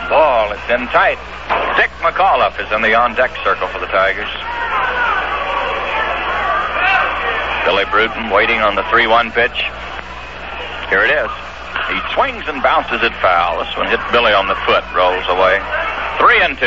Ball, 0.08 0.52
it's 0.52 0.68
in 0.70 0.86
tight. 0.94 1.18
Dick 1.76 1.90
McAuliffe 2.00 2.58
is 2.64 2.70
in 2.72 2.82
the 2.82 2.94
on 2.94 3.14
deck 3.14 3.34
circle 3.44 3.68
for 3.68 3.78
the 3.78 3.90
Tigers. 3.90 4.30
Billy 7.66 7.84
Bruton 7.90 8.30
waiting 8.30 8.60
on 8.60 8.74
the 8.74 8.84
3 8.88 9.06
1 9.06 9.32
pitch. 9.32 9.58
Here 10.88 11.04
it 11.04 11.12
is. 11.12 11.30
He 11.92 12.00
swings 12.14 12.44
and 12.48 12.62
bounces 12.62 13.02
it 13.02 13.12
foul. 13.20 13.58
This 13.58 13.76
one 13.76 13.88
hit 13.88 14.00
Billy 14.12 14.32
on 14.32 14.48
the 14.48 14.56
foot, 14.64 14.84
rolls 14.94 15.24
away. 15.28 15.60
3 16.16 16.40
and 16.40 16.56
2. 16.56 16.64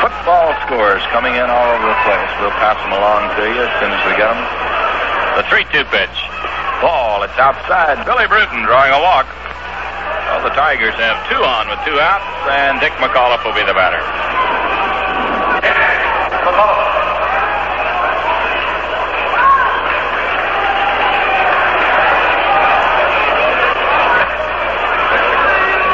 Football 0.00 0.52
scores 0.70 1.02
coming 1.10 1.34
in 1.34 1.50
all 1.50 1.66
over 1.74 1.82
the 1.82 2.00
place. 2.06 2.30
We'll 2.38 2.54
pass 2.62 2.78
them 2.78 2.94
along 2.94 3.26
to 3.34 3.42
you 3.42 3.58
as 3.58 3.74
soon 3.82 3.90
as 3.90 3.98
we 4.06 4.14
get 4.14 4.30
them. 4.30 4.38
The 5.34 5.42
3 5.50 5.66
2 5.66 5.82
pitch. 5.90 6.16
Ball, 6.78 7.26
it's 7.26 7.34
outside. 7.42 7.98
Billy 8.06 8.30
Bruton 8.30 8.62
drawing 8.62 8.94
a 8.94 9.02
walk. 9.02 9.26
Well, 9.26 10.46
the 10.46 10.54
Tigers 10.54 10.94
have 10.94 11.18
two 11.26 11.42
on 11.42 11.66
with 11.66 11.82
two 11.82 11.98
outs, 11.98 12.22
and 12.54 12.78
Dick 12.78 12.94
McAuliffe 13.02 13.42
will 13.42 13.58
be 13.58 13.66
the 13.66 13.74
batter. 13.74 13.98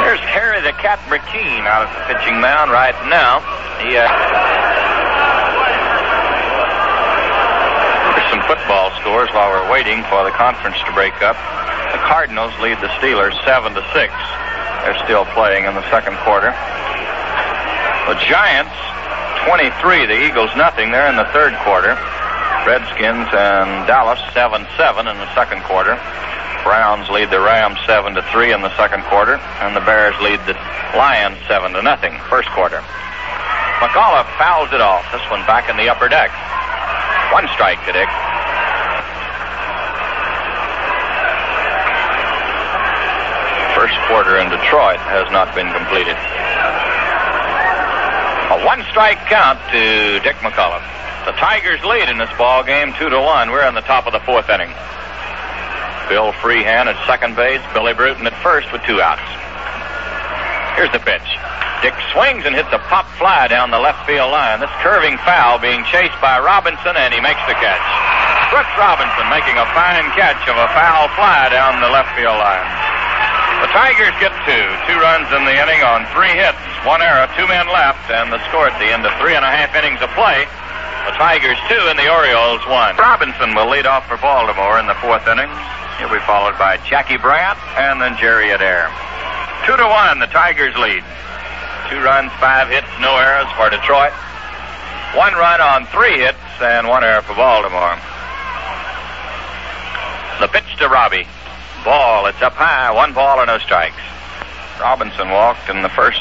Here's 0.04 0.20
Brecheen 1.06 1.68
out 1.68 1.84
at 1.84 1.92
the 1.92 2.02
pitching 2.08 2.40
mound 2.40 2.70
right 2.70 2.96
now. 3.08 3.44
He, 3.84 3.96
uh... 3.96 4.08
Some 8.32 8.42
football 8.48 8.90
scores 9.00 9.30
while 9.30 9.52
we're 9.52 9.70
waiting 9.70 10.02
for 10.10 10.24
the 10.24 10.34
conference 10.34 10.76
to 10.84 10.92
break 10.92 11.14
up. 11.22 11.36
The 11.92 12.02
Cardinals 12.04 12.52
lead 12.60 12.80
the 12.82 12.90
Steelers 12.98 13.36
7 13.44 13.72
to 13.72 13.84
6. 13.94 14.12
They're 14.84 14.98
still 15.04 15.24
playing 15.32 15.64
in 15.64 15.74
the 15.74 15.86
second 15.90 16.18
quarter. 16.26 16.50
The 18.10 18.18
Giants 18.26 18.74
23, 19.46 20.06
the 20.06 20.18
Eagles 20.26 20.50
nothing. 20.56 20.90
They're 20.90 21.08
in 21.08 21.16
the 21.16 21.30
third 21.30 21.54
quarter. 21.62 21.94
Redskins 22.66 23.30
and 23.30 23.86
Dallas 23.86 24.18
7-7 24.34 25.06
in 25.06 25.16
the 25.22 25.30
second 25.34 25.62
quarter. 25.62 25.94
Browns 26.66 27.08
lead 27.14 27.30
the 27.30 27.38
Rams 27.38 27.78
7 27.86 28.18
to 28.18 28.22
3 28.34 28.50
in 28.50 28.60
the 28.60 28.74
second 28.74 29.06
quarter, 29.06 29.38
and 29.62 29.70
the 29.76 29.80
Bears 29.86 30.18
lead 30.18 30.42
the 30.50 30.58
Lions 30.98 31.38
7 31.46 31.70
to 31.78 31.80
nothing 31.80 32.18
first 32.26 32.50
quarter. 32.50 32.82
McAuliffe 33.78 34.26
fouls 34.34 34.74
it 34.74 34.82
off. 34.82 35.06
This 35.14 35.22
one 35.30 35.46
back 35.46 35.70
in 35.70 35.78
the 35.78 35.86
upper 35.86 36.10
deck. 36.10 36.34
One 37.30 37.46
strike 37.54 37.78
to 37.86 37.94
Dick. 37.94 38.10
First 43.78 43.94
quarter 44.10 44.42
in 44.42 44.50
Detroit 44.50 44.98
has 45.06 45.30
not 45.30 45.54
been 45.54 45.70
completed. 45.70 46.18
A 48.50 48.58
one 48.66 48.82
strike 48.90 49.22
count 49.30 49.62
to 49.70 50.18
Dick 50.26 50.34
McAuliffe. 50.42 50.82
The 51.30 51.38
Tigers 51.38 51.84
lead 51.86 52.08
in 52.08 52.18
this 52.18 52.30
ball 52.34 52.64
game 52.66 52.90
two 52.98 53.08
to 53.08 53.20
one. 53.22 53.54
We're 53.54 53.68
in 53.68 53.74
the 53.78 53.86
top 53.86 54.10
of 54.10 54.12
the 54.12 54.20
fourth 54.26 54.50
inning. 54.50 54.74
Bill 56.08 56.32
Freehan 56.38 56.86
at 56.86 56.98
second 57.06 57.34
base, 57.34 57.62
Billy 57.74 57.94
Bruton 57.94 58.26
at 58.26 58.36
first 58.42 58.70
with 58.72 58.82
two 58.86 59.02
outs. 59.02 59.26
Here's 60.78 60.92
the 60.92 61.02
pitch. 61.02 61.26
Dick 61.84 61.96
swings 62.14 62.46
and 62.46 62.56
hits 62.56 62.72
a 62.72 62.80
pop 62.88 63.04
fly 63.20 63.48
down 63.48 63.70
the 63.70 63.80
left 63.80 64.06
field 64.08 64.32
line. 64.32 64.60
This 64.60 64.72
curving 64.80 65.18
foul 65.28 65.58
being 65.58 65.84
chased 65.92 66.16
by 66.24 66.40
Robinson, 66.40 66.96
and 66.96 67.12
he 67.12 67.20
makes 67.20 67.42
the 67.44 67.56
catch. 67.58 67.86
Brooks 68.48 68.72
Robinson 68.78 69.26
making 69.28 69.58
a 69.58 69.66
fine 69.74 70.08
catch 70.14 70.40
of 70.48 70.56
a 70.56 70.68
foul 70.72 71.10
fly 71.18 71.50
down 71.50 71.82
the 71.82 71.90
left 71.90 72.14
field 72.14 72.38
line. 72.38 72.68
The 73.60 73.72
Tigers 73.72 74.14
get 74.20 74.32
two. 74.44 74.66
Two 74.86 74.98
runs 75.00 75.28
in 75.32 75.42
the 75.44 75.56
inning 75.56 75.80
on 75.82 76.04
three 76.12 76.32
hits, 76.32 76.60
one 76.84 77.00
error, 77.00 77.24
two 77.36 77.48
men 77.48 77.66
left, 77.72 78.08
and 78.12 78.28
the 78.32 78.40
score 78.48 78.68
at 78.68 78.76
the 78.78 78.88
end 78.92 79.04
of 79.04 79.12
three 79.18 79.34
and 79.34 79.44
a 79.44 79.50
half 79.50 79.74
innings 79.74 80.00
of 80.04 80.12
play. 80.12 80.44
The 81.08 81.16
Tigers 81.16 81.56
two 81.68 81.82
and 81.88 81.98
the 81.98 82.08
Orioles 82.08 82.64
one. 82.68 82.96
Robinson 82.96 83.54
will 83.54 83.68
lead 83.68 83.86
off 83.86 84.04
for 84.08 84.16
Baltimore 84.18 84.78
in 84.78 84.86
the 84.86 84.98
fourth 85.00 85.24
inning. 85.28 85.48
He'll 85.98 86.12
be 86.12 86.20
followed 86.28 86.58
by 86.58 86.76
Jackie 86.84 87.16
Brandt 87.16 87.58
and 87.76 88.00
then 88.00 88.16
Jerry 88.18 88.50
Adair. 88.50 88.92
Two 89.64 89.76
to 89.76 89.86
one, 89.88 90.18
the 90.20 90.28
Tigers 90.28 90.76
lead. 90.76 91.02
Two 91.88 92.00
runs, 92.04 92.30
five 92.36 92.68
hits, 92.68 92.88
no 93.00 93.16
errors 93.16 93.48
for 93.56 93.70
Detroit. 93.70 94.12
One 95.16 95.32
run 95.34 95.60
on 95.60 95.86
three 95.86 96.18
hits 96.18 96.38
and 96.60 96.86
one 96.86 97.02
error 97.02 97.22
for 97.22 97.34
Baltimore. 97.34 97.96
The 100.40 100.48
pitch 100.52 100.76
to 100.78 100.88
Robbie. 100.88 101.26
Ball, 101.84 102.26
it's 102.26 102.42
up 102.42 102.52
high, 102.52 102.92
one 102.92 103.14
ball 103.14 103.40
and 103.40 103.48
no 103.48 103.58
strikes. 103.58 103.96
Robinson 104.80 105.30
walked 105.30 105.70
in 105.70 105.80
the 105.80 105.88
first 105.88 106.20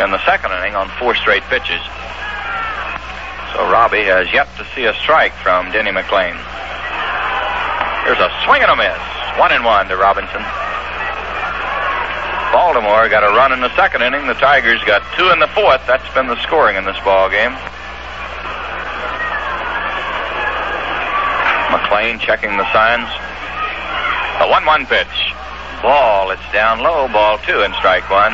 in 0.00 0.10
the 0.10 0.24
second 0.24 0.52
inning 0.52 0.74
on 0.74 0.88
four 0.96 1.14
straight 1.14 1.42
pitches. 1.50 1.82
So 3.52 3.66
Robbie 3.68 4.04
has 4.06 4.32
yet 4.32 4.48
to 4.56 4.64
see 4.74 4.84
a 4.86 4.94
strike 4.94 5.34
from 5.42 5.70
Denny 5.72 5.90
McLain. 5.90 6.38
Here's 8.08 8.24
a 8.24 8.32
swing 8.48 8.62
and 8.62 8.72
a 8.72 8.76
miss. 8.76 9.04
One 9.36 9.52
and 9.52 9.62
one 9.68 9.86
to 9.92 9.96
Robinson. 9.98 10.40
Baltimore 12.56 13.04
got 13.12 13.20
a 13.20 13.28
run 13.36 13.52
in 13.52 13.60
the 13.60 13.68
second 13.76 14.00
inning. 14.00 14.26
The 14.26 14.32
Tigers 14.32 14.82
got 14.88 15.04
two 15.12 15.28
in 15.28 15.38
the 15.38 15.46
fourth. 15.48 15.84
That's 15.84 16.08
been 16.14 16.26
the 16.26 16.40
scoring 16.40 16.80
in 16.80 16.86
this 16.86 16.96
ball 17.04 17.28
game. 17.28 17.52
McLain 21.68 22.16
checking 22.18 22.56
the 22.56 22.64
signs. 22.72 23.12
A 24.40 24.48
1 24.48 24.64
1 24.64 24.86
pitch. 24.86 25.36
Ball, 25.84 26.30
it's 26.30 26.48
down 26.50 26.80
low. 26.80 27.12
Ball 27.12 27.36
two 27.44 27.60
and 27.60 27.74
strike 27.74 28.08
one. 28.08 28.32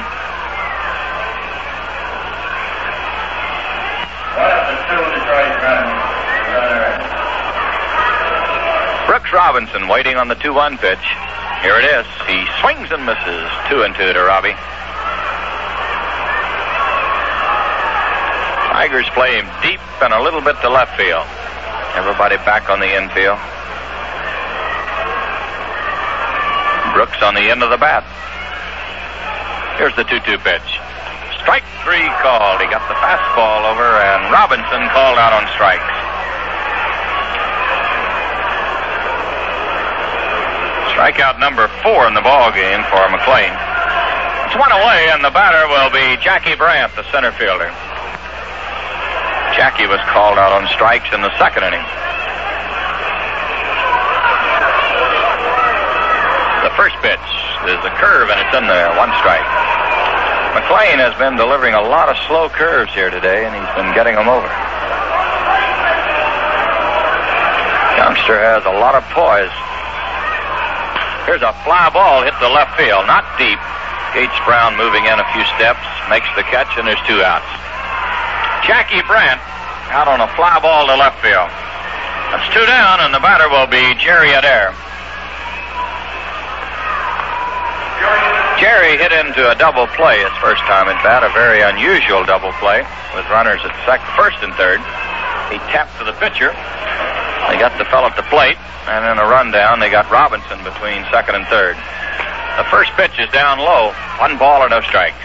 Brooks 9.07 9.33
Robinson 9.33 9.89
waiting 9.89 10.17
on 10.17 10.29
the 10.29 10.35
2 10.35 10.55
1 10.55 10.79
pitch. 10.79 11.07
Here 11.61 11.77
it 11.77 11.85
is. 11.85 12.07
He 12.25 12.45
swings 12.61 12.89
and 12.93 13.05
misses. 13.05 13.49
Two 13.69 13.85
and 13.85 13.95
two 13.95 14.13
to 14.13 14.23
Robbie. 14.25 14.57
Tigers 18.73 19.09
play 19.13 19.37
him 19.37 19.49
deep 19.63 19.81
and 20.03 20.13
a 20.13 20.23
little 20.23 20.41
bit 20.41 20.57
to 20.61 20.69
left 20.69 20.97
field. 20.97 21.25
Everybody 21.97 22.37
back 22.49 22.69
on 22.69 22.81
the 22.81 22.89
infield. 22.89 23.39
Brooks 26.93 27.21
on 27.23 27.35
the 27.35 27.49
end 27.49 27.63
of 27.63 27.71
the 27.71 27.79
bat. 27.79 28.05
Here's 29.79 29.95
the 29.97 30.05
2 30.05 30.21
2 30.21 30.39
pitch. 30.39 30.69
Strike 31.41 31.65
three 31.85 32.09
called. 32.25 32.61
He 32.61 32.69
got 32.73 32.85
the 32.89 32.97
fastball 33.05 33.69
over, 33.69 33.85
and 33.85 34.33
Robinson 34.33 34.89
called 34.97 35.21
out 35.21 35.33
on 35.37 35.45
strikes. 35.53 36.04
Strikeout 40.95 41.43
number 41.43 41.67
four 41.83 42.07
in 42.07 42.15
the 42.15 42.23
ball 42.23 42.55
game 42.55 42.79
for 42.87 43.03
McLain. 43.11 43.51
It's 44.47 44.55
one 44.55 44.71
away, 44.71 45.11
and 45.11 45.27
the 45.27 45.35
batter 45.35 45.67
will 45.67 45.91
be 45.91 46.15
Jackie 46.23 46.55
Brandt, 46.55 46.95
the 46.95 47.03
center 47.11 47.35
fielder. 47.35 47.67
Jackie 49.59 49.91
was 49.91 49.99
called 50.07 50.39
out 50.39 50.55
on 50.55 50.71
strikes 50.71 51.11
in 51.11 51.19
the 51.19 51.35
second 51.35 51.67
inning. 51.67 51.83
The 56.63 56.71
first 56.79 56.95
pitch 57.03 57.27
is 57.67 57.83
a 57.83 57.91
curve, 57.99 58.31
and 58.31 58.39
it's 58.39 58.55
in 58.55 58.71
there. 58.71 58.95
One 58.95 59.11
strike. 59.19 59.43
McLain 60.55 61.03
has 61.03 61.19
been 61.19 61.35
delivering 61.35 61.75
a 61.75 61.83
lot 61.83 62.07
of 62.07 62.15
slow 62.31 62.47
curves 62.47 62.95
here 62.95 63.11
today, 63.11 63.43
and 63.43 63.51
he's 63.51 63.75
been 63.75 63.91
getting 63.99 64.15
them 64.15 64.31
over. 64.31 64.47
Youngster 67.99 68.39
has 68.39 68.63
a 68.63 68.75
lot 68.79 68.95
of 68.95 69.03
poise. 69.11 69.51
Here's 71.25 71.43
a 71.43 71.57
fly 71.65 71.89
ball 71.89 72.21
hit 72.21 72.37
the 72.41 72.53
left 72.53 72.77
field, 72.77 73.09
not 73.09 73.25
deep. 73.41 73.57
Gates 74.13 74.37
Brown 74.45 74.77
moving 74.77 75.09
in 75.09 75.17
a 75.19 75.27
few 75.33 75.43
steps, 75.57 75.83
makes 76.13 76.29
the 76.37 76.45
catch, 76.47 76.77
and 76.77 76.87
there's 76.87 77.01
two 77.09 77.25
outs. 77.25 77.49
Jackie 78.63 79.03
Brandt 79.09 79.41
out 79.91 80.07
on 80.07 80.21
a 80.21 80.29
fly 80.37 80.61
ball 80.61 80.87
to 80.87 80.97
left 80.97 81.21
field. 81.25 81.49
That's 82.31 82.47
two 82.53 82.65
down, 82.67 83.01
and 83.01 83.13
the 83.13 83.21
batter 83.21 83.49
will 83.49 83.67
be 83.67 83.83
Jerry 83.97 84.33
Adair. 84.37 84.77
Jerry 88.61 88.97
hit 88.97 89.13
into 89.13 89.51
a 89.51 89.55
double 89.57 89.87
play 89.99 90.23
his 90.23 90.33
first 90.39 90.63
time 90.71 90.87
at 90.89 90.97
bat, 91.03 91.25
a 91.25 91.31
very 91.35 91.61
unusual 91.61 92.25
double 92.25 92.53
play 92.63 92.87
with 93.17 93.27
runners 93.29 93.61
at 93.65 93.75
sec- 93.83 94.05
first 94.15 94.39
and 94.47 94.55
third. 94.55 94.79
He 95.51 95.59
tapped 95.73 95.99
to 95.99 96.05
the 96.05 96.15
pitcher. 96.23 96.55
They 97.49 97.59
got 97.61 97.77
the 97.77 97.85
fellow 97.85 98.09
at 98.09 98.17
the 98.17 98.27
plate, 98.33 98.57
and 98.89 99.05
in 99.05 99.19
a 99.19 99.29
rundown, 99.29 99.81
they 99.81 99.91
got 99.91 100.11
Robinson 100.11 100.63
between 100.65 101.05
second 101.13 101.37
and 101.37 101.47
third. 101.47 101.77
The 102.57 102.65
first 102.71 102.93
pitch 102.97 103.19
is 103.19 103.29
down 103.31 103.59
low, 103.59 103.93
one 104.19 104.39
ball 104.39 104.63
and 104.63 104.71
no 104.71 104.81
strikes. 104.81 105.19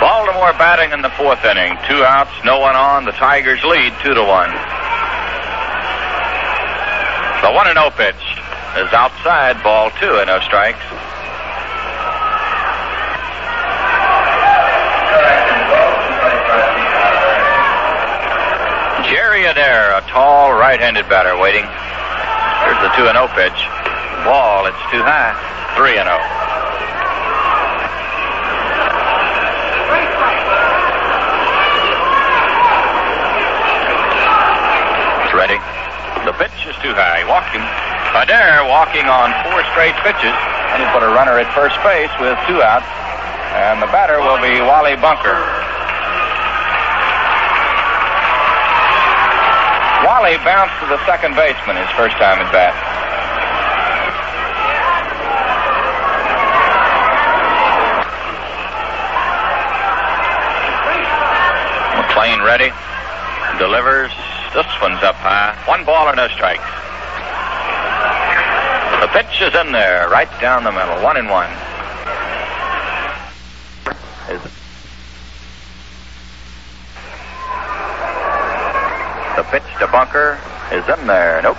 Baltimore 0.00 0.52
batting 0.60 0.92
in 0.92 1.00
the 1.02 1.10
fourth 1.16 1.42
inning. 1.44 1.72
Two 1.88 2.04
outs, 2.04 2.32
no 2.44 2.60
one 2.60 2.76
on. 2.76 3.04
The 3.04 3.16
Tigers 3.16 3.64
lead 3.64 3.92
two 4.04 4.12
to 4.12 4.22
one. 4.22 4.52
The 7.40 7.52
one 7.52 7.66
and 7.66 7.76
no 7.76 7.90
pitch 7.90 8.20
is 8.76 8.92
outside, 8.92 9.62
ball 9.62 9.90
two 9.98 10.20
and 10.20 10.28
no 10.28 10.40
strikes. 10.40 10.84
Jerry 19.36 19.52
Adair, 19.52 19.92
a 19.92 20.00
tall 20.08 20.56
right-handed 20.56 21.12
batter, 21.12 21.36
waiting. 21.36 21.60
Here's 21.60 22.80
the 22.80 22.88
two 22.96 23.04
and 23.04 23.20
no 23.20 23.28
pitch. 23.36 23.60
Ball, 24.24 24.64
it's 24.64 24.80
too 24.88 25.04
high. 25.04 25.36
Three 25.76 26.00
and 26.00 26.08
oh. 26.08 26.16
It's 35.20 35.36
ready. 35.36 35.60
The 36.24 36.32
pitch 36.40 36.56
is 36.64 36.76
too 36.80 36.96
high. 36.96 37.20
He 37.20 37.28
walked 37.28 37.52
him. 37.52 37.60
Adair 38.16 38.64
walking 38.72 39.04
on 39.04 39.36
four 39.44 39.60
straight 39.76 40.00
pitches. 40.00 40.32
And 40.72 40.80
he 40.80 40.88
put 40.96 41.04
a 41.04 41.12
runner 41.12 41.36
at 41.36 41.52
first 41.52 41.76
base 41.84 42.08
with 42.24 42.40
two 42.48 42.64
outs. 42.64 42.88
And 43.52 43.84
the 43.84 43.90
batter 43.92 44.16
will 44.16 44.40
be 44.40 44.64
Wally 44.64 44.96
Bunker. 44.96 45.75
Wally 50.26 50.38
bounced 50.38 50.74
to 50.80 50.86
the 50.86 50.98
second 51.06 51.36
baseman 51.36 51.76
his 51.76 51.88
first 51.94 52.16
time 52.16 52.42
at 52.42 52.50
bat. 52.50 52.74
McLain 61.94 62.44
ready. 62.44 62.74
Delivers. 63.60 64.10
This 64.52 64.66
one's 64.82 65.00
up 65.04 65.14
high. 65.14 65.54
One 65.68 65.84
ball 65.84 66.08
and 66.08 66.16
no 66.16 66.26
strikes. 66.34 66.58
The 68.98 69.06
pitch 69.14 69.42
is 69.42 69.54
in 69.54 69.70
there, 69.70 70.08
right 70.08 70.28
down 70.40 70.64
the 70.64 70.72
middle. 70.72 71.04
One 71.04 71.16
and 71.18 71.30
one. 71.30 71.50
Pitch 79.50 79.62
to 79.78 79.86
Bunker 79.86 80.40
is 80.72 80.82
in 80.88 81.06
there. 81.06 81.40
Nope. 81.42 81.56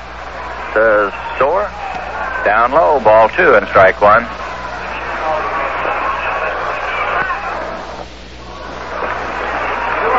Says 0.74 1.14
Soar. 1.40 1.72
Down 2.44 2.72
low. 2.72 3.00
Ball 3.00 3.30
two 3.30 3.56
and 3.56 3.66
strike 3.68 4.02
one. 4.02 4.24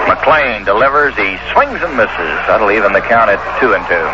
McLain 0.08 0.64
delivers. 0.64 1.14
He 1.16 1.36
swings 1.52 1.80
and 1.84 1.96
misses. 1.96 2.36
That'll 2.48 2.70
even 2.70 2.92
the 2.92 3.00
count 3.00 3.28
at 3.28 3.40
two 3.60 3.74
and 3.74 3.84
two. 3.84 4.08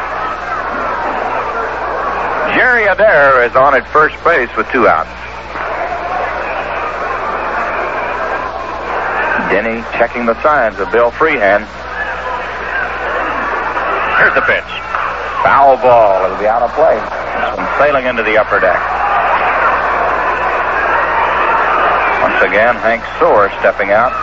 Jerry 2.59 2.87
Adair 2.87 3.45
is 3.45 3.55
on 3.55 3.75
at 3.75 3.87
first 3.93 4.17
base 4.25 4.51
with 4.57 4.69
two 4.71 4.89
outs. 4.89 5.11
Denny 9.51 9.83
checking 9.99 10.27
the 10.27 10.41
signs 10.43 10.81
of 10.81 10.91
Bill 10.91 11.13
Freehan. 11.13 11.63
Here's 14.25 14.41
the 14.41 14.49
pitch. 14.49 14.73
Foul 15.45 15.77
ball. 15.85 16.25
It'll 16.25 16.41
be 16.41 16.49
out 16.49 16.65
of 16.65 16.73
play. 16.73 16.97
This 16.97 17.61
one 17.61 17.69
sailing 17.77 18.09
into 18.09 18.23
the 18.25 18.41
upper 18.41 18.57
deck. 18.57 18.81
Once 22.25 22.41
again, 22.41 22.73
Hank 22.81 23.05
Soar 23.21 23.53
stepping 23.61 23.93
out, 23.93 24.17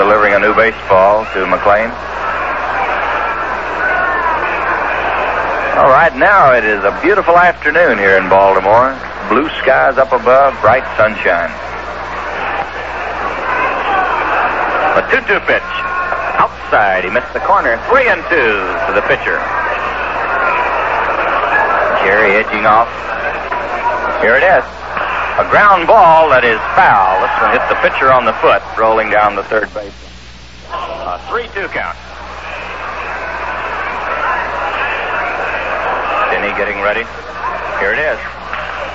delivering 0.00 0.32
a 0.32 0.40
new 0.40 0.56
baseball 0.56 1.28
to 1.36 1.44
McLain. 1.44 1.92
All 5.84 5.92
right, 5.92 6.16
now 6.16 6.56
it 6.56 6.64
is 6.64 6.80
a 6.84 6.98
beautiful 7.04 7.36
afternoon 7.36 7.98
here 7.98 8.16
in 8.16 8.30
Baltimore. 8.32 8.96
Blue 9.28 9.52
skies 9.60 10.00
up 10.00 10.16
above, 10.16 10.56
bright 10.64 10.88
sunshine. 10.96 11.52
A 14.96 15.04
2 15.12 15.20
2 15.28 15.40
pitch. 15.44 15.91
He 16.72 17.10
missed 17.12 17.36
the 17.36 17.44
corner. 17.44 17.76
3 17.92 18.08
and 18.08 18.24
2 18.32 18.32
to 18.32 18.92
the 18.96 19.04
pitcher. 19.04 19.36
Jerry 22.00 22.40
edging 22.40 22.64
off. 22.64 22.88
Here 24.24 24.40
it 24.40 24.42
is. 24.42 24.64
A 25.36 25.44
ground 25.52 25.84
ball 25.84 26.32
that 26.32 26.48
is 26.48 26.56
foul. 26.72 27.20
This 27.20 27.34
one 27.44 27.52
hit 27.52 27.60
the 27.68 27.76
pitcher 27.84 28.08
on 28.08 28.24
the 28.24 28.32
foot, 28.40 28.64
rolling 28.80 29.12
down 29.12 29.36
the 29.36 29.44
third 29.52 29.68
base. 29.76 29.92
A 30.72 31.20
3 31.28 31.44
2 31.52 31.68
count. 31.76 31.92
Denny 36.32 36.56
getting 36.56 36.80
ready. 36.80 37.04
Here 37.84 37.92
it 37.92 38.00
is. 38.00 38.16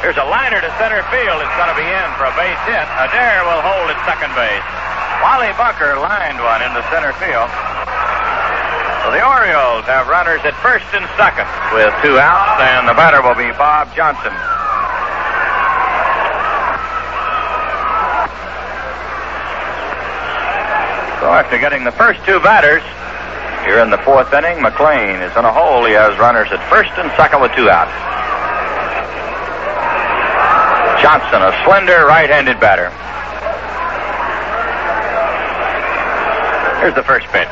Here's 0.01 0.17
a 0.17 0.25
liner 0.25 0.65
to 0.65 0.71
center 0.81 1.05
field. 1.13 1.45
It's 1.45 1.57
going 1.61 1.69
to 1.69 1.77
be 1.77 1.85
in 1.85 2.09
for 2.17 2.25
a 2.25 2.33
base 2.33 2.57
hit. 2.65 2.87
Adair 3.05 3.45
will 3.45 3.61
hold 3.61 3.93
at 3.93 4.01
second 4.09 4.33
base. 4.33 4.65
Wally 5.21 5.49
Bunker 5.57 5.97
lined 5.97 6.37
one 6.37 6.61
into 6.61 6.81
center 6.93 7.13
field. 7.17 7.49
So 9.01 9.15
the 9.15 9.23
Orioles 9.23 9.85
have 9.87 10.07
runners 10.11 10.43
at 10.43 10.53
first 10.61 10.85
and 10.93 11.07
second 11.15 11.47
with 11.73 11.89
two 12.03 12.19
outs, 12.19 12.59
and 12.59 12.87
the 12.87 12.93
batter 12.93 13.23
will 13.23 13.39
be 13.39 13.49
Bob 13.57 13.89
Johnson. 13.95 14.35
So 21.23 21.33
after 21.33 21.57
getting 21.57 21.83
the 21.83 21.91
first 21.91 22.23
two 22.25 22.39
batters, 22.39 22.83
here 23.65 23.79
in 23.79 23.89
the 23.89 23.97
fourth 24.05 24.31
inning, 24.31 24.63
McLain 24.63 25.19
is 25.25 25.35
in 25.35 25.43
a 25.43 25.51
hole. 25.51 25.83
He 25.83 25.93
has 25.93 26.17
runners 26.19 26.47
at 26.51 26.61
first 26.69 26.91
and 26.95 27.11
second 27.17 27.41
with 27.41 27.51
two 27.55 27.69
outs. 27.69 27.91
Johnson, 31.01 31.41
a 31.41 31.51
slender 31.63 32.05
right-handed 32.05 32.59
batter. 32.59 32.91
Here's 36.87 36.95
the 36.95 37.03
first 37.03 37.27
pitch. 37.35 37.51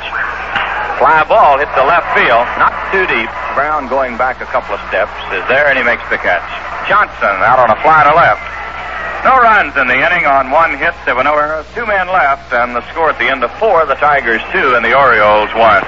Fly 0.95 1.27
ball 1.27 1.59
hits 1.59 1.75
the 1.75 1.83
left 1.83 2.07
field, 2.15 2.47
not 2.55 2.71
too 2.87 3.03
deep. 3.03 3.27
Brown 3.51 3.91
going 3.91 4.15
back 4.15 4.39
a 4.39 4.47
couple 4.47 4.71
of 4.71 4.79
steps 4.87 5.11
is 5.35 5.43
there, 5.51 5.67
and 5.67 5.75
he 5.75 5.83
makes 5.83 6.07
the 6.07 6.15
catch. 6.15 6.47
Johnson 6.87 7.43
out 7.43 7.59
on 7.59 7.67
a 7.67 7.75
fly 7.83 8.07
to 8.07 8.15
left. 8.15 8.39
No 9.27 9.35
runs 9.35 9.75
in 9.75 9.91
the 9.91 9.99
inning 9.99 10.23
on 10.23 10.55
one 10.55 10.79
hit. 10.79 10.95
There 11.03 11.19
were 11.19 11.27
no 11.27 11.35
errors. 11.35 11.67
Two 11.75 11.83
men 11.83 12.07
left, 12.07 12.47
and 12.55 12.71
the 12.71 12.79
score 12.95 13.11
at 13.11 13.19
the 13.19 13.27
end 13.27 13.43
of 13.43 13.51
four: 13.59 13.83
the 13.83 13.99
Tigers 13.99 14.39
two 14.55 14.71
and 14.71 14.85
the 14.87 14.95
Orioles 14.95 15.51
one. 15.51 15.83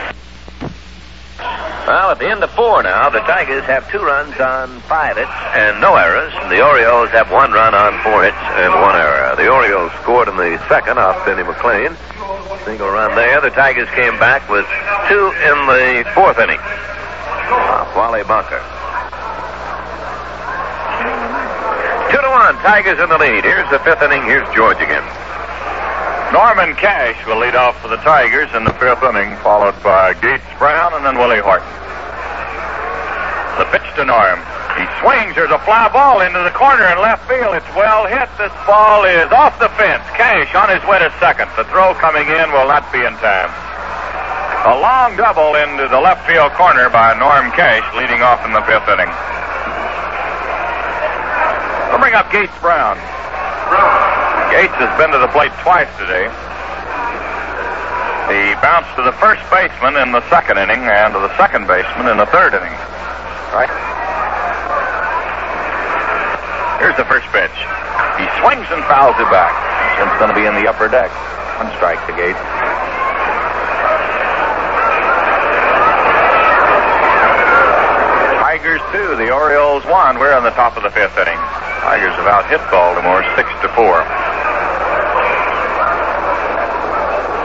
Well, 1.88 2.12
at 2.12 2.20
the 2.20 2.28
end 2.28 2.44
of 2.44 2.52
four 2.52 2.84
now, 2.84 3.10
the 3.10 3.24
Tigers 3.24 3.64
have 3.64 3.90
two 3.90 4.04
runs 4.04 4.36
on 4.44 4.68
five 4.92 5.16
hits 5.16 5.32
and 5.56 5.80
no 5.80 5.96
errors. 5.96 6.36
The 6.52 6.60
Orioles 6.60 7.08
have 7.16 7.32
one 7.32 7.54
run 7.56 7.72
on 7.72 7.96
four 8.04 8.28
hits 8.28 8.36
and 8.60 8.76
one 8.76 9.00
error. 9.00 9.32
The 9.40 9.48
Orioles 9.48 9.96
scored 10.04 10.28
in 10.28 10.36
the 10.36 10.60
second 10.68 11.00
off 11.00 11.16
Benny 11.26 11.48
McLain. 11.48 11.96
Single 12.66 12.92
run 12.92 13.16
there. 13.16 13.40
The 13.40 13.56
Tigers 13.56 13.88
came 13.96 14.20
back 14.20 14.44
with 14.52 14.68
two 15.08 15.32
in 15.48 15.58
the 15.72 16.04
fourth 16.12 16.36
inning. 16.44 16.60
Off 16.60 17.96
Wally 17.96 18.28
Bunker. 18.28 18.60
Two 22.12 22.20
to 22.20 22.32
one. 22.36 22.60
Tigers 22.68 23.00
in 23.00 23.08
the 23.08 23.18
lead. 23.18 23.48
Here's 23.48 23.72
the 23.72 23.80
fifth 23.80 24.04
inning. 24.04 24.28
Here's 24.28 24.44
George 24.52 24.84
again. 24.84 25.08
Norman 26.34 26.76
Cash 26.76 27.16
will 27.26 27.40
lead 27.40 27.56
off 27.56 27.80
for 27.82 27.88
the 27.88 27.98
Tigers 28.04 28.52
in 28.52 28.68
the 28.68 28.76
fifth 28.76 29.00
inning, 29.00 29.32
followed 29.40 29.76
by 29.80 30.12
Gates 30.20 30.44
Brown 30.60 30.92
and 30.94 31.06
then 31.08 31.16
Willie 31.16 31.40
Horton. 31.40 31.72
The 33.56 33.66
pitch 33.72 33.88
to 33.96 34.04
Norm. 34.04 34.44
He 34.76 34.86
swings. 35.02 35.34
There's 35.34 35.56
a 35.56 35.58
fly 35.64 35.90
ball 35.90 36.22
into 36.22 36.44
the 36.44 36.52
corner 36.52 36.86
in 36.92 37.00
left 37.00 37.26
field. 37.26 37.56
It's 37.56 37.72
well 37.74 38.06
hit. 38.06 38.28
This 38.38 38.54
ball 38.68 39.08
is 39.08 39.32
off 39.32 39.58
the 39.58 39.72
fence. 39.80 40.04
Cash 40.14 40.54
on 40.54 40.70
his 40.70 40.84
way 40.86 41.00
to 41.00 41.10
second. 41.18 41.50
The 41.58 41.66
throw 41.72 41.96
coming 41.96 42.28
in 42.28 42.52
will 42.52 42.68
not 42.68 42.86
be 42.92 43.00
in 43.02 43.16
time. 43.24 43.50
A 44.68 44.76
long 44.78 45.16
double 45.16 45.56
into 45.56 45.88
the 45.88 45.98
left 45.98 46.28
field 46.28 46.52
corner 46.60 46.92
by 46.92 47.18
Norm 47.18 47.50
Cash, 47.56 47.88
leading 47.96 48.22
off 48.22 48.44
in 48.44 48.52
the 48.52 48.62
fifth 48.68 48.86
inning. 48.92 49.10
We'll 51.90 52.04
bring 52.04 52.14
up 52.14 52.30
Gates 52.30 52.54
Brown. 52.60 53.00
Gates 54.52 54.74
has 54.80 54.92
been 54.98 55.12
to 55.12 55.20
the 55.20 55.28
plate 55.36 55.52
twice 55.62 55.92
today. 56.00 56.26
He 58.28 58.52
bounced 58.60 58.92
to 59.00 59.04
the 59.04 59.16
first 59.24 59.40
baseman 59.48 59.96
in 60.00 60.12
the 60.12 60.20
second 60.28 60.60
inning 60.60 60.84
and 60.84 61.16
to 61.16 61.20
the 61.20 61.32
second 61.40 61.68
baseman 61.68 62.12
in 62.12 62.18
the 62.20 62.28
third 62.28 62.52
inning. 62.56 62.76
Right. 63.56 63.72
Here's 66.84 66.98
the 67.00 67.08
first 67.08 67.28
pitch. 67.32 67.56
He 68.20 68.26
swings 68.44 68.68
and 68.70 68.84
fouls 68.92 69.16
it 69.16 69.30
back. 69.32 69.56
It's 69.98 70.20
going 70.20 70.30
to 70.30 70.38
be 70.38 70.46
in 70.46 70.54
the 70.56 70.68
upper 70.68 70.88
deck. 70.88 71.10
One 71.58 71.72
strike 71.80 72.04
to 72.06 72.14
Gates. 72.14 72.38
Tigers 78.44 78.84
two, 78.92 79.16
the 79.18 79.32
Orioles 79.32 79.86
one. 79.86 80.20
We're 80.20 80.34
on 80.34 80.44
the 80.44 80.54
top 80.54 80.78
of 80.78 80.84
the 80.84 80.92
fifth 80.92 81.18
inning. 81.18 81.40
Tigers 81.82 82.14
have 82.20 82.28
out 82.28 82.46
hit 82.50 82.62
Baltimore 82.70 83.24
six 83.36 83.50
to 83.62 83.70
four. 83.74 84.04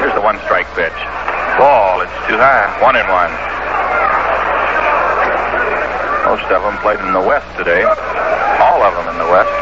Here's 0.03 0.19
the 0.19 0.27
one 0.27 0.35
strike 0.51 0.67
pitch. 0.75 0.99
Ball, 1.63 2.03
it's 2.03 2.19
too 2.27 2.35
high. 2.35 2.67
One 2.83 2.99
and 2.99 3.07
one. 3.07 3.31
Most 6.27 6.43
of 6.51 6.59
them 6.67 6.75
played 6.83 6.99
in 6.99 7.15
the 7.15 7.23
West 7.23 7.47
today. 7.55 7.87
All 7.87 8.83
of 8.83 8.99
them 8.99 9.07
in 9.15 9.17
the 9.23 9.31
West. 9.31 9.55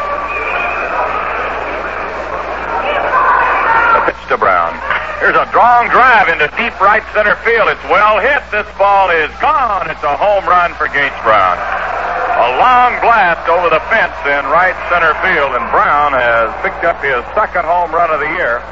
The 3.93 4.01
pitch 4.09 4.21
to 4.33 4.37
Brown. 4.41 4.73
Here's 5.21 5.37
a 5.37 5.45
strong 5.53 5.93
drive 5.93 6.25
into 6.25 6.49
deep 6.57 6.73
right 6.81 7.05
center 7.13 7.37
field. 7.45 7.69
It's 7.69 7.85
well 7.85 8.17
hit. 8.17 8.41
This 8.49 8.65
ball 8.81 9.13
is 9.13 9.29
gone. 9.37 9.93
It's 9.93 10.01
a 10.01 10.17
home 10.17 10.49
run 10.49 10.73
for 10.73 10.89
Gates 10.89 11.21
Brown. 11.21 11.61
A 12.41 12.57
long 12.57 12.97
blast 13.05 13.45
over 13.45 13.69
the 13.69 13.83
fence 13.93 14.17
in 14.25 14.41
right 14.49 14.73
center 14.89 15.13
field, 15.21 15.53
and 15.53 15.69
Brown 15.69 16.17
has 16.17 16.49
picked 16.65 16.81
up 16.81 16.97
his 17.05 17.21
second 17.37 17.69
home 17.69 17.93
run 17.93 18.09
of 18.09 18.17
the 18.17 18.33
year. 18.33 18.65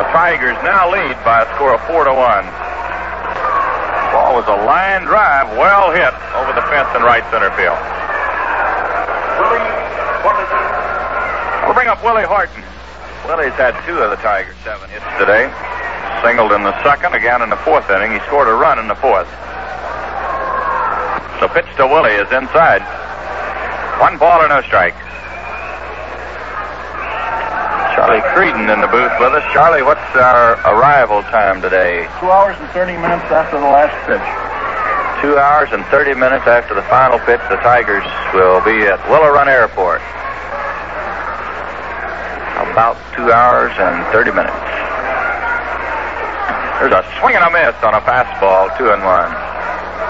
The 0.00 0.08
Tigers 0.16 0.56
now 0.64 0.88
lead 0.88 1.12
by 1.28 1.44
a 1.44 1.46
score 1.60 1.76
of 1.76 1.80
four 1.84 2.08
to 2.08 2.14
one. 2.16 2.48
Ball 4.16 4.32
was 4.32 4.48
a 4.48 4.56
line 4.64 5.04
drive, 5.04 5.52
well 5.60 5.92
hit 5.92 6.16
over 6.40 6.56
the 6.56 6.64
fence 6.72 6.88
in 6.96 7.04
right 7.04 7.20
center 7.28 7.52
field. 7.52 7.76
We'll 11.68 11.76
bring 11.76 11.92
up 11.92 12.00
Willie 12.00 12.24
Horton. 12.24 12.64
Willie's 13.28 13.52
had 13.60 13.76
two 13.84 14.00
of 14.00 14.08
the 14.08 14.16
Tigers' 14.24 14.56
seven 14.64 14.88
hits 14.88 15.04
today. 15.20 15.52
Singled 16.24 16.56
in 16.56 16.64
the 16.64 16.72
second, 16.80 17.12
again 17.12 17.44
in 17.44 17.52
the 17.52 17.60
fourth 17.60 17.84
inning. 17.92 18.16
He 18.16 18.24
scored 18.24 18.48
a 18.48 18.56
run 18.56 18.80
in 18.80 18.88
the 18.88 18.96
fourth. 18.96 19.28
So 21.44 21.48
pitch 21.52 21.68
to 21.76 21.84
Willie 21.84 22.16
is 22.16 22.32
inside. 22.32 22.80
One 24.00 24.16
ball 24.16 24.40
or 24.40 24.48
no 24.48 24.64
strike. 24.64 24.96
Charlie 28.00 28.24
Creedon 28.32 28.72
in 28.72 28.80
the 28.80 28.88
booth 28.88 29.12
with 29.20 29.36
us. 29.36 29.44
Charlie, 29.52 29.84
what's 29.84 30.00
our 30.16 30.56
arrival 30.72 31.20
time 31.28 31.60
today? 31.60 32.08
Two 32.16 32.32
hours 32.32 32.56
and 32.56 32.64
30 32.72 32.96
minutes 32.96 33.28
after 33.28 33.60
the 33.60 33.68
last 33.68 33.92
pitch. 34.08 34.24
Two 35.20 35.36
hours 35.36 35.68
and 35.76 35.84
30 35.92 36.16
minutes 36.16 36.48
after 36.48 36.72
the 36.72 36.80
final 36.88 37.20
pitch, 37.28 37.44
the 37.52 37.60
Tigers 37.60 38.00
will 38.32 38.64
be 38.64 38.88
at 38.88 38.96
Willow 39.12 39.28
Run 39.28 39.52
Airport. 39.52 40.00
About 42.72 42.96
two 43.12 43.28
hours 43.28 43.76
and 43.76 44.00
30 44.16 44.32
minutes. 44.32 44.64
There's 46.80 46.96
a 46.96 47.04
swing 47.20 47.36
and 47.36 47.44
a 47.44 47.52
miss 47.52 47.76
on 47.84 47.92
a 47.92 48.00
fastball, 48.08 48.72
two 48.80 48.88
and 48.96 49.04
one. 49.04 49.28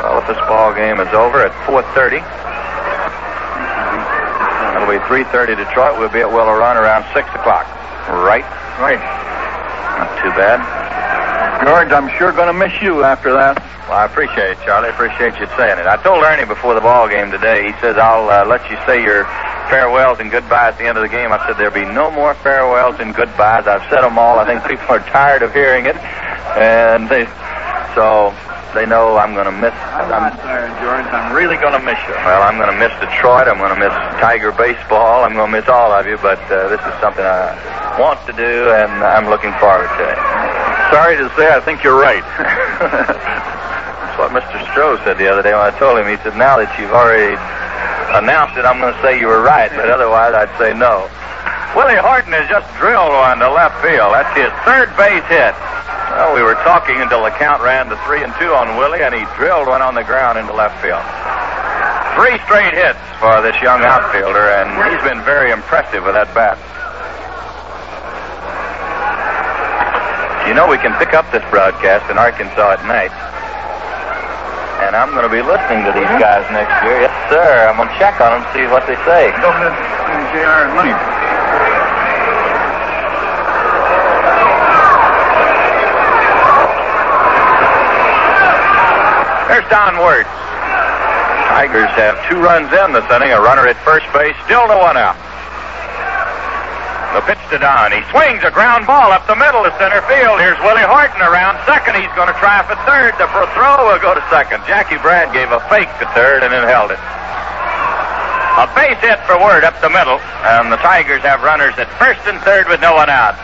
Well, 0.06 0.22
if 0.22 0.30
this 0.30 0.38
ball 0.46 0.70
game 0.78 1.02
is 1.02 1.10
over 1.10 1.42
at 1.42 1.50
4:30, 1.66 2.22
it'll 4.78 4.86
be 4.86 5.02
3:30 5.10 5.58
Detroit. 5.58 5.98
We'll 5.98 6.14
be 6.14 6.22
at 6.22 6.30
Willow 6.30 6.54
Run 6.54 6.78
around 6.78 7.02
six 7.10 7.26
o'clock. 7.34 7.79
Right? 8.10 8.46
Right. 8.82 8.98
Not 8.98 10.10
too 10.22 10.30
bad. 10.34 10.58
George, 11.64 11.92
I'm 11.92 12.08
sure 12.18 12.32
going 12.32 12.48
to 12.48 12.56
miss 12.56 12.72
you 12.82 13.04
after 13.04 13.32
that. 13.32 13.60
Well, 13.90 13.98
I 13.98 14.06
appreciate 14.06 14.54
it, 14.54 14.58
Charlie. 14.64 14.88
I 14.88 14.94
appreciate 14.94 15.34
you 15.38 15.46
saying 15.58 15.78
it. 15.78 15.86
I 15.86 15.98
told 16.00 16.22
Ernie 16.22 16.46
before 16.46 16.74
the 16.74 16.80
ball 16.80 17.08
game 17.08 17.30
today. 17.30 17.68
He 17.68 17.74
says 17.82 17.98
I'll 17.98 18.30
uh, 18.30 18.46
let 18.46 18.62
you 18.70 18.78
say 18.86 19.02
your 19.02 19.26
farewells 19.68 20.18
and 20.18 20.30
goodbyes 20.30 20.74
at 20.74 20.78
the 20.78 20.86
end 20.86 20.96
of 20.96 21.02
the 21.02 21.12
game. 21.12 21.30
I 21.30 21.38
said 21.46 21.58
there'll 21.58 21.74
be 21.74 21.86
no 21.86 22.10
more 22.10 22.34
farewells 22.38 22.98
and 22.98 23.14
goodbyes. 23.14 23.66
I've 23.66 23.82
said 23.90 24.02
them 24.02 24.18
all. 24.18 24.38
I 24.38 24.46
think 24.46 24.62
people 24.62 24.88
are 24.94 25.02
tired 25.10 25.42
of 25.42 25.52
hearing 25.52 25.86
it, 25.86 25.98
and 26.58 27.10
they 27.10 27.26
so 27.98 28.30
they 28.74 28.86
know 28.86 29.18
I'm 29.18 29.34
going 29.34 29.50
to 29.50 29.58
miss. 29.58 29.74
I'm 29.74 30.08
not 30.08 30.38
tired, 30.38 30.70
George. 30.78 31.06
I'm 31.10 31.34
really 31.34 31.58
going 31.58 31.74
to 31.74 31.82
miss 31.82 31.98
you. 32.06 32.14
Well, 32.22 32.42
I'm 32.46 32.56
going 32.62 32.70
to 32.70 32.78
miss 32.78 32.94
Detroit. 33.02 33.50
I'm 33.50 33.58
going 33.58 33.74
to 33.74 33.82
miss 33.82 33.94
Tiger 34.22 34.54
baseball. 34.54 35.26
I'm 35.26 35.34
going 35.34 35.50
to 35.50 35.56
miss 35.58 35.68
all 35.68 35.90
of 35.90 36.06
you, 36.06 36.16
but 36.22 36.38
uh, 36.50 36.70
this 36.70 36.80
is 36.80 36.94
something 37.02 37.26
I 37.26 37.79
want 38.00 38.24
to 38.24 38.32
do, 38.32 38.72
and 38.72 38.90
I'm 39.04 39.28
looking 39.28 39.52
forward 39.60 39.92
to 40.00 40.04
it. 40.08 40.18
Sorry 40.88 41.20
to 41.20 41.28
say, 41.36 41.52
I 41.52 41.60
think 41.60 41.84
you're 41.84 42.00
right. 42.00 42.24
That's 42.80 44.16
what 44.16 44.32
Mr. 44.32 44.56
Stroh 44.72 44.96
said 45.04 45.20
the 45.20 45.28
other 45.28 45.44
day 45.44 45.52
when 45.52 45.62
I 45.62 45.70
told 45.76 46.00
him. 46.00 46.08
He 46.08 46.16
said, 46.24 46.34
now 46.40 46.56
that 46.56 46.72
you've 46.80 46.96
already 46.96 47.36
announced 48.16 48.56
it, 48.56 48.64
I'm 48.64 48.80
going 48.80 48.96
to 48.96 49.00
say 49.04 49.20
you 49.20 49.28
were 49.28 49.44
right, 49.44 49.70
but 49.70 49.92
otherwise 49.92 50.32
I'd 50.32 50.50
say 50.56 50.72
no. 50.72 51.04
Willie 51.76 52.00
Horton 52.00 52.34
has 52.34 52.50
just 52.50 52.66
drilled 52.82 53.14
one 53.14 53.38
to 53.38 53.52
left 53.52 53.78
field. 53.84 54.10
That's 54.10 54.34
his 54.34 54.50
third 54.66 54.90
base 54.98 55.22
hit. 55.30 55.54
Well, 56.18 56.34
we 56.34 56.42
were 56.42 56.58
talking 56.66 56.98
until 56.98 57.22
the 57.22 57.30
count 57.38 57.62
ran 57.62 57.86
to 57.86 57.96
three 58.02 58.26
and 58.26 58.34
two 58.42 58.50
on 58.50 58.74
Willie, 58.74 59.06
and 59.06 59.14
he 59.14 59.22
drilled 59.38 59.70
one 59.70 59.78
on 59.78 59.94
the 59.94 60.02
ground 60.02 60.40
into 60.40 60.50
left 60.50 60.74
field. 60.82 61.04
Three 62.18 62.34
straight 62.50 62.74
hits 62.74 62.98
for 63.22 63.38
this 63.44 63.54
young 63.62 63.86
outfielder, 63.86 64.50
and 64.58 64.66
he's 64.90 65.04
been 65.06 65.22
very 65.22 65.54
impressive 65.54 66.02
with 66.02 66.18
that 66.18 66.34
bat. 66.34 66.58
You 70.50 70.58
know, 70.58 70.66
we 70.66 70.82
can 70.82 70.90
pick 70.98 71.14
up 71.14 71.30
this 71.30 71.46
broadcast 71.46 72.10
in 72.10 72.18
Arkansas 72.18 72.74
at 72.74 72.82
night. 72.82 73.14
And 74.82 74.98
I'm 74.98 75.14
going 75.14 75.22
to 75.22 75.30
be 75.30 75.46
listening 75.46 75.86
to 75.86 75.94
these 75.94 76.10
guys 76.18 76.42
next 76.50 76.74
year. 76.82 77.06
Yes, 77.06 77.14
sir. 77.30 77.70
I'm 77.70 77.78
going 77.78 77.86
to 77.86 77.94
check 78.02 78.18
on 78.18 78.34
them, 78.34 78.42
see 78.50 78.66
what 78.66 78.82
they 78.90 78.98
say. 79.06 79.30
Go 79.38 79.46
ahead, 79.46 79.70
JR 80.34 80.66
and 80.66 80.74
money. 80.74 80.90
There's 89.54 89.70
Don 89.70 90.02
Wert. 90.02 90.26
Tigers 91.54 91.94
have 91.94 92.18
two 92.26 92.42
runs 92.42 92.74
in 92.74 92.90
this 92.90 93.06
inning, 93.06 93.30
a 93.30 93.38
runner 93.38 93.70
at 93.70 93.78
first 93.86 94.10
base, 94.10 94.34
still 94.50 94.66
to 94.66 94.74
one 94.74 94.98
out. 94.98 95.29
The 97.10 97.26
pitch 97.26 97.42
to 97.50 97.58
Don. 97.58 97.90
He 97.90 98.06
swings 98.14 98.46
a 98.46 98.54
ground 98.54 98.86
ball 98.86 99.10
up 99.10 99.26
the 99.26 99.34
middle 99.34 99.66
of 99.66 99.74
center 99.82 99.98
field. 100.06 100.38
Here's 100.38 100.58
Willie 100.62 100.86
Horton 100.86 101.18
around 101.18 101.58
second. 101.66 101.98
He's 101.98 102.12
going 102.14 102.30
to 102.30 102.38
try 102.38 102.62
for 102.62 102.78
third. 102.86 103.18
The 103.18 103.26
throw 103.26 103.90
will 103.90 103.98
go 103.98 104.14
to 104.14 104.22
second. 104.30 104.62
Jackie 104.70 104.94
Brandt 105.02 105.34
gave 105.34 105.50
a 105.50 105.58
fake 105.66 105.90
to 105.98 106.06
third 106.14 106.46
and 106.46 106.54
then 106.54 106.62
held 106.70 106.94
it. 106.94 107.02
A 108.62 108.70
base 108.78 109.02
hit 109.02 109.18
for 109.26 109.34
Wert 109.42 109.66
up 109.66 109.74
the 109.82 109.90
middle, 109.90 110.22
and 110.46 110.70
the 110.70 110.78
Tigers 110.78 111.22
have 111.26 111.42
runners 111.42 111.74
at 111.78 111.90
first 111.98 112.22
and 112.30 112.38
third 112.46 112.70
with 112.70 112.78
no 112.78 112.94
one 112.94 113.10
out. 113.10 113.34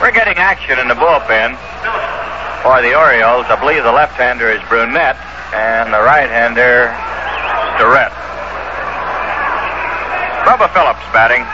We're 0.00 0.16
getting 0.16 0.40
action 0.40 0.78
in 0.80 0.88
the 0.88 0.96
bullpen 0.96 1.60
for 2.64 2.80
the 2.80 2.96
Orioles. 2.96 3.44
I 3.52 3.56
believe 3.60 3.84
the 3.84 3.92
left-hander 3.92 4.48
is 4.48 4.60
Brunet, 4.72 5.20
and 5.52 5.92
the 5.92 6.00
right-hander 6.00 6.88
Starrette. 7.76 8.16
Bubba 10.48 10.72
Phillips 10.72 11.04
batting. 11.12 11.44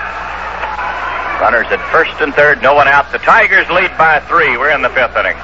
Runners 1.40 1.66
at 1.68 1.84
first 1.92 2.16
and 2.20 2.32
third, 2.34 2.62
no 2.62 2.72
one 2.72 2.88
out. 2.88 3.12
The 3.12 3.18
Tigers 3.18 3.68
lead 3.68 3.92
by 3.98 4.20
three. 4.20 4.56
We're 4.56 4.72
in 4.72 4.80
the 4.80 4.88
fifth 4.88 5.14
inning. 5.14 5.36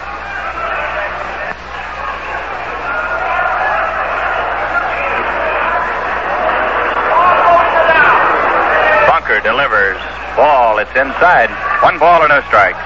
Bunker 9.05 9.45
delivers. 9.45 10.01
Ball, 10.35 10.79
it's 10.81 10.97
inside. 10.97 11.53
One 11.85 11.99
ball 12.01 12.25
or 12.25 12.29
no 12.29 12.41
strikes. 12.49 12.81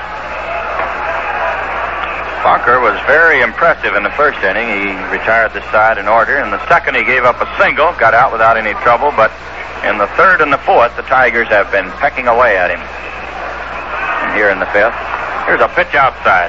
Bunker 2.42 2.82
was 2.82 2.98
very 3.06 3.40
impressive 3.40 3.94
in 3.94 4.02
the 4.02 4.14
first 4.18 4.42
inning. 4.42 4.66
He 4.66 4.90
retired 5.14 5.54
the 5.54 5.62
side 5.70 5.98
in 5.98 6.08
order. 6.08 6.38
In 6.42 6.50
the 6.50 6.60
second, 6.68 6.96
he 6.96 7.04
gave 7.04 7.22
up 7.22 7.40
a 7.40 7.46
single, 7.56 7.94
got 8.02 8.14
out 8.14 8.32
without 8.32 8.56
any 8.56 8.74
trouble, 8.82 9.14
but 9.14 9.30
in 9.84 9.98
the 9.98 10.08
third 10.16 10.40
and 10.40 10.52
the 10.52 10.62
fourth, 10.64 10.94
the 10.96 11.04
Tigers 11.04 11.48
have 11.48 11.68
been 11.70 11.90
pecking 12.00 12.28
away 12.28 12.56
at 12.56 12.70
him. 12.70 12.80
And 12.80 14.32
here 14.32 14.48
in 14.48 14.58
the 14.58 14.70
fifth, 14.72 14.96
here's 15.44 15.60
a 15.60 15.68
pitch 15.76 15.92
outside. 15.92 16.48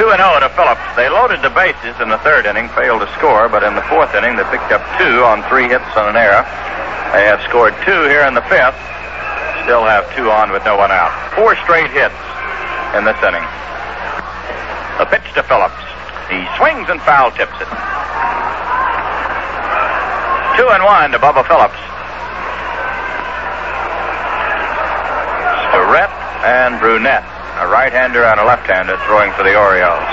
2 0.00 0.08
and 0.10 0.20
0 0.20 0.40
to 0.40 0.50
Phillips. 0.56 0.82
They 0.96 1.08
loaded 1.08 1.40
the 1.44 1.52
bases 1.52 1.94
in 2.00 2.08
the 2.08 2.18
third 2.24 2.46
inning, 2.46 2.68
failed 2.72 3.04
to 3.04 3.10
score, 3.16 3.48
but 3.48 3.62
in 3.62 3.74
the 3.76 3.84
fourth 3.86 4.14
inning, 4.16 4.36
they 4.36 4.44
picked 4.48 4.72
up 4.72 4.82
two 4.96 5.22
on 5.24 5.44
three 5.46 5.68
hits 5.68 5.88
on 5.96 6.08
an 6.08 6.16
error. 6.16 6.42
They 7.12 7.28
have 7.28 7.44
scored 7.44 7.76
two 7.84 8.08
here 8.08 8.24
in 8.24 8.32
the 8.32 8.44
fifth, 8.48 8.78
still 9.68 9.84
have 9.84 10.08
two 10.16 10.32
on 10.32 10.50
with 10.50 10.64
no 10.64 10.76
one 10.76 10.90
out. 10.90 11.12
Four 11.36 11.54
straight 11.62 11.92
hits 11.92 12.16
in 12.96 13.04
this 13.04 13.20
inning. 13.20 13.44
A 14.98 15.06
pitch 15.06 15.28
to 15.36 15.42
Phillips. 15.44 15.76
He 16.32 16.40
swings 16.56 16.88
and 16.88 17.00
foul 17.04 17.30
tips 17.32 17.54
it. 17.60 17.68
Two 20.56 20.68
and 20.68 20.84
one 20.84 21.10
to 21.12 21.18
Bubba 21.18 21.46
Phillips. 21.46 21.80
Starrette 25.70 26.12
and 26.44 26.80
Brunet 26.80 27.32
a 27.62 27.68
right-hander 27.68 28.24
and 28.24 28.40
a 28.40 28.44
left-hander 28.44 28.96
throwing 29.04 29.30
for 29.38 29.44
the 29.44 29.54
Orioles. 29.54 30.08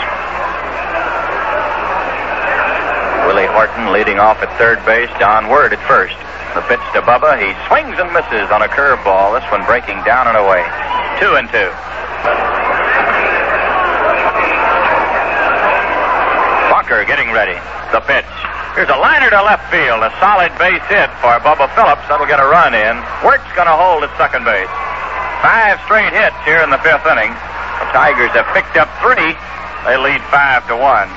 Willie 3.26 3.50
Horton 3.50 3.94
leading 3.94 4.20
off 4.20 4.38
at 4.44 4.52
third 4.60 4.78
base, 4.86 5.10
Don 5.18 5.48
Wert 5.48 5.74
at 5.74 5.82
first. 5.88 6.18
The 6.54 6.62
pitch 6.68 6.84
to 6.94 7.02
Bubba, 7.02 7.42
he 7.42 7.56
swings 7.66 7.98
and 7.98 8.12
misses 8.14 8.52
on 8.52 8.62
a 8.62 8.68
curveball, 8.68 9.40
this 9.40 9.48
one 9.50 9.66
breaking 9.66 10.04
down 10.04 10.28
and 10.28 10.38
away. 10.38 10.62
Two 11.18 11.40
and 11.42 11.48
two. 11.48 11.72
Bunker 16.70 17.02
getting 17.10 17.32
ready. 17.32 17.58
The 17.96 18.02
pitch. 18.06 18.49
Here's 18.80 18.96
a 18.96 19.04
liner 19.04 19.28
to 19.28 19.44
left 19.44 19.68
field, 19.68 20.08
a 20.08 20.12
solid 20.24 20.56
base 20.56 20.80
hit 20.88 21.12
for 21.20 21.36
Bubba 21.44 21.68
Phillips. 21.76 22.00
That'll 22.08 22.24
get 22.24 22.40
a 22.40 22.48
run 22.48 22.72
in. 22.72 22.96
Wert's 23.28 23.44
going 23.52 23.68
to 23.68 23.76
hold 23.76 24.08
at 24.08 24.12
second 24.16 24.48
base. 24.48 24.72
Five 25.44 25.84
straight 25.84 26.16
hits 26.16 26.40
here 26.48 26.64
in 26.64 26.72
the 26.72 26.80
fifth 26.80 27.04
inning. 27.04 27.28
The 27.28 27.88
Tigers 27.92 28.32
have 28.40 28.48
picked 28.56 28.80
up 28.80 28.88
three. 29.04 29.36
They 29.84 30.00
lead 30.00 30.24
five 30.32 30.64
to 30.72 30.80
one. 30.80 31.12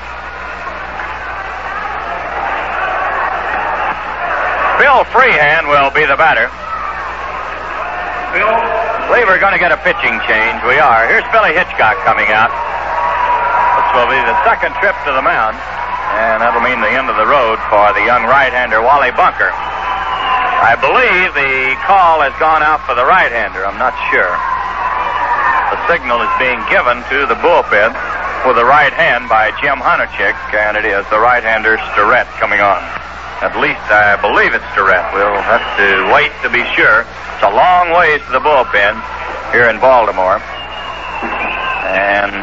Bill 4.83 5.07
Freehan 5.15 5.63
will 5.71 5.87
be 5.95 6.03
the 6.03 6.19
batter. 6.19 6.51
Bill. 8.35 8.59
believe 9.07 9.23
we're 9.31 9.39
going 9.39 9.55
to 9.55 9.63
get 9.63 9.71
a 9.71 9.79
pitching 9.87 10.19
change. 10.27 10.59
We 10.67 10.83
are. 10.83 11.07
Here's 11.07 11.23
Billy 11.31 11.55
Hitchcock 11.55 11.95
coming 12.03 12.27
out. 12.27 12.51
This 12.51 13.87
will 13.95 14.11
be 14.11 14.19
the 14.19 14.35
second 14.43 14.75
trip 14.83 14.99
to 15.07 15.15
the 15.15 15.23
mound, 15.23 15.55
and 16.13 16.41
that'll 16.41 16.61
mean 16.61 16.77
the 16.81 16.93
end 16.93 17.09
of 17.09 17.17
the 17.17 17.25
road 17.25 17.57
for 17.73 17.89
the 17.97 18.05
young 18.05 18.23
right-hander 18.29 18.81
Wally 18.81 19.09
Bunker. 19.17 19.49
I 19.49 20.77
believe 20.77 21.33
the 21.33 21.75
call 21.83 22.21
has 22.21 22.31
gone 22.39 22.61
out 22.61 22.85
for 22.85 22.95
the 22.95 23.03
right-hander. 23.03 23.65
I'm 23.65 23.81
not 23.81 23.97
sure. 24.13 24.31
The 25.73 25.79
signal 25.89 26.21
is 26.21 26.33
being 26.37 26.61
given 26.69 27.01
to 27.09 27.25
the 27.25 27.35
bullpen 27.41 27.91
with 28.45 28.55
the 28.59 28.67
right 28.67 28.93
hand 28.93 29.27
by 29.27 29.51
Jim 29.59 29.81
Honochick, 29.81 30.35
and 30.53 30.77
it 30.77 30.85
is 30.85 31.03
the 31.09 31.19
right-hander 31.19 31.79
Starrette 31.95 32.29
coming 32.37 32.61
on. 32.61 32.79
At 33.43 33.55
least 33.59 33.83
I 33.91 34.15
believe 34.19 34.53
it's 34.53 34.63
Starrette. 34.71 35.11
We'll 35.15 35.41
have 35.43 35.65
to 35.79 36.07
wait 36.13 36.31
to 36.43 36.49
be 36.53 36.63
sure. 36.75 37.03
It's 37.03 37.43
a 37.43 37.51
long 37.51 37.91
ways 37.91 38.23
to 38.27 38.31
the 38.31 38.43
bullpen 38.43 38.95
here 39.51 39.67
in 39.67 39.79
Baltimore. 39.83 40.39
And 41.91 42.42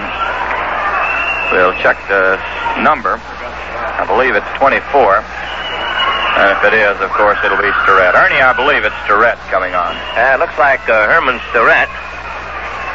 we'll 1.50 1.74
check 1.82 1.98
the 2.06 2.38
number. 2.82 3.18
I 3.20 4.06
believe 4.06 4.38
it's 4.38 4.48
24. 4.56 5.20
And 5.20 6.48
if 6.56 6.62
it 6.62 6.74
is, 6.78 6.96
of 7.02 7.10
course, 7.12 7.36
it'll 7.44 7.60
be 7.60 7.68
Starrette. 7.84 8.14
Ernie, 8.16 8.40
I 8.40 8.54
believe 8.54 8.86
it's 8.86 8.96
Starrette 9.04 9.42
coming 9.50 9.74
on. 9.74 9.92
Uh, 10.16 10.40
looks 10.40 10.56
like 10.56 10.80
uh, 10.88 11.10
Herman 11.10 11.42
Starrette 11.52 11.90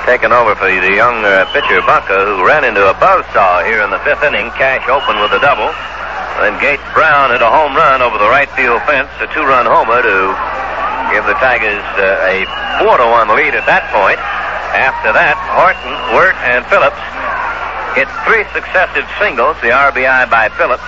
taking 0.08 0.32
over 0.32 0.56
for 0.56 0.70
the 0.70 0.94
young 0.94 1.22
uh, 1.26 1.46
pitcher 1.52 1.82
Bunker, 1.84 2.16
who 2.26 2.46
ran 2.46 2.64
into 2.64 2.82
a 2.86 2.96
buzzsaw 2.98 3.66
here 3.66 3.84
in 3.84 3.92
the 3.92 4.00
fifth 4.08 4.24
inning. 4.24 4.50
Cash 4.56 4.88
opened 4.88 5.20
with 5.20 5.36
a 5.36 5.42
double. 5.44 5.70
Then 6.42 6.58
Gates 6.58 6.86
Brown 6.96 7.32
hit 7.32 7.42
a 7.42 7.52
home 7.52 7.76
run 7.76 8.02
over 8.02 8.18
the 8.18 8.30
right 8.30 8.50
field 8.56 8.82
fence, 8.90 9.12
a 9.20 9.28
two-run 9.30 9.68
homer 9.70 10.02
to 10.02 10.18
give 11.14 11.26
the 11.28 11.38
Tigers 11.38 11.86
uh, 12.02 12.34
a 12.34 12.48
four 12.82 12.98
to 12.98 13.08
one 13.08 13.30
lead 13.36 13.54
at 13.54 13.66
that 13.70 13.88
point. 13.94 14.20
After 14.74 15.14
that, 15.16 15.38
Horton, 15.56 15.94
Wert, 16.12 16.36
and 16.44 16.66
Phillips 16.68 17.00
hit 17.96 18.12
three 18.28 18.44
successive 18.52 19.08
singles, 19.18 19.56
the 19.64 19.72
RBI 19.72 20.28
by 20.28 20.52
Phillips, 20.60 20.84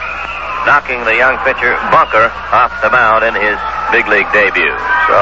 knocking 0.68 1.00
the 1.08 1.16
young 1.16 1.40
pitcher 1.48 1.72
Bunker 1.88 2.28
off 2.52 2.76
the 2.84 2.92
mound 2.92 3.24
in 3.24 3.32
his 3.32 3.56
big 3.96 4.12
league 4.12 4.28
debut. 4.36 4.76
So 5.08 5.20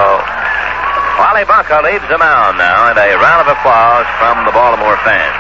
Wally 1.22 1.46
Bunker 1.46 1.86
leaves 1.86 2.04
the 2.10 2.18
mound 2.18 2.58
now, 2.58 2.90
and 2.90 2.98
a 2.98 3.14
round 3.22 3.46
of 3.46 3.54
applause 3.54 4.10
from 4.18 4.50
the 4.50 4.52
Baltimore 4.52 4.98
fans. 5.06 5.38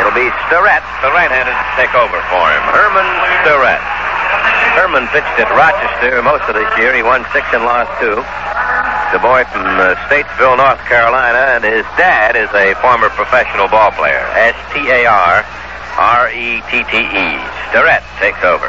It'll 0.00 0.16
be 0.16 0.32
Starrette, 0.48 0.88
the 1.04 1.12
right-hander, 1.12 1.52
to 1.52 1.68
take 1.76 1.92
over 1.92 2.16
for 2.32 2.44
him. 2.48 2.64
Herman 2.72 3.08
Starrette. 3.44 3.84
Herman 4.72 5.04
pitched 5.12 5.36
at 5.36 5.52
Rochester 5.52 6.24
most 6.24 6.48
of 6.48 6.56
this 6.56 6.72
year. 6.80 6.96
He 6.96 7.04
won 7.04 7.28
six 7.36 7.44
and 7.52 7.68
lost 7.68 7.92
two. 8.00 8.16
The 9.12 9.20
boy 9.20 9.44
from 9.52 9.68
uh, 9.76 9.92
Statesville, 10.08 10.56
North 10.56 10.80
Carolina, 10.88 11.52
and 11.52 11.62
his 11.62 11.84
dad 12.00 12.32
is 12.32 12.48
a 12.56 12.72
former 12.80 13.12
professional 13.12 13.68
ball 13.68 13.92
player. 13.92 14.24
S-T-A-R-R-E-T-T-E. 14.40 14.88
Starrette 17.68 18.08
takes 18.16 18.40
over. 18.40 18.64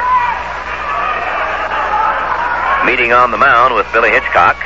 Meeting 2.84 3.16
on 3.16 3.32
the 3.32 3.40
mound 3.40 3.72
with 3.72 3.88
Billy 3.96 4.12
Hitchcock. 4.12 4.60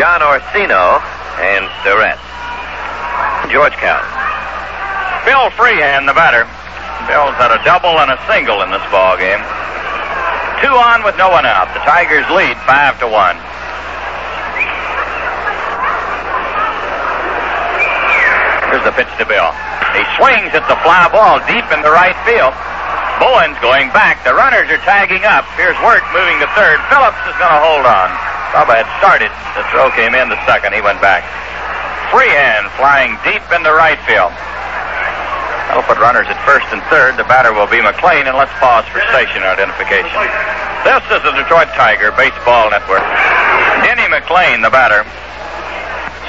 John 0.00 0.24
Orsino 0.24 1.04
and 1.44 1.68
Starrette. 1.84 2.16
George 3.52 3.76
Count. 3.76 4.08
Bill 5.28 5.52
Freehan, 5.52 6.08
the 6.08 6.16
batter. 6.16 6.48
Bill's 7.12 7.36
had 7.36 7.52
a 7.52 7.60
double 7.60 8.00
and 8.00 8.08
a 8.08 8.16
single 8.24 8.64
in 8.64 8.72
this 8.72 8.80
ball 8.88 9.20
game. 9.20 9.44
Two 10.64 10.72
on 10.72 11.04
with 11.04 11.12
no 11.20 11.28
one 11.28 11.44
out. 11.44 11.68
The 11.76 11.84
Tigers 11.84 12.24
lead 12.32 12.56
five 12.64 12.96
to 13.04 13.04
one. 13.04 13.36
Here's 18.72 18.80
the 18.88 18.96
pitch 18.96 19.12
to 19.20 19.28
Bill. 19.28 19.52
He 19.92 20.00
swings 20.16 20.56
at 20.56 20.64
the 20.64 20.80
fly 20.80 21.04
ball 21.12 21.36
deep 21.44 21.68
in 21.68 21.84
the 21.84 21.92
right 21.92 22.16
field. 22.24 22.56
Bowens 23.20 23.60
going 23.60 23.92
back. 23.92 24.24
The 24.24 24.32
runners 24.32 24.72
are 24.72 24.80
tagging 24.88 25.28
up. 25.28 25.44
Here's 25.60 25.76
Wert 25.84 26.00
moving 26.16 26.40
to 26.40 26.48
third. 26.56 26.80
Phillips 26.88 27.20
is 27.28 27.36
going 27.36 27.52
to 27.52 27.60
hold 27.60 27.84
on. 27.84 28.08
Bubba 28.56 28.80
had 28.80 28.88
started. 28.96 29.28
The 29.60 29.68
throw 29.68 29.92
came 29.92 30.16
in 30.16 30.32
the 30.32 30.40
second. 30.48 30.72
He 30.72 30.80
went 30.80 30.96
back. 31.04 31.28
Freehan 32.08 32.72
flying 32.80 33.20
deep 33.20 33.44
into 33.52 33.68
right 33.68 34.00
field. 34.08 34.32
That'll 35.68 35.86
put 35.88 35.96
runners 35.96 36.28
at 36.28 36.36
first 36.44 36.68
and 36.70 36.84
third. 36.92 37.16
The 37.16 37.24
batter 37.24 37.56
will 37.56 37.66
be 37.66 37.80
McLain, 37.80 38.28
and 38.28 38.36
let's 38.36 38.52
pause 38.60 38.84
for 38.92 39.00
station 39.10 39.42
identification. 39.42 40.20
This 40.84 41.00
is 41.08 41.20
the 41.24 41.32
Detroit 41.32 41.72
Tiger 41.72 42.12
Baseball 42.12 42.68
Network. 42.68 43.04
Denny 43.80 44.04
McLain, 44.12 44.60
the 44.60 44.68
batter. 44.68 45.00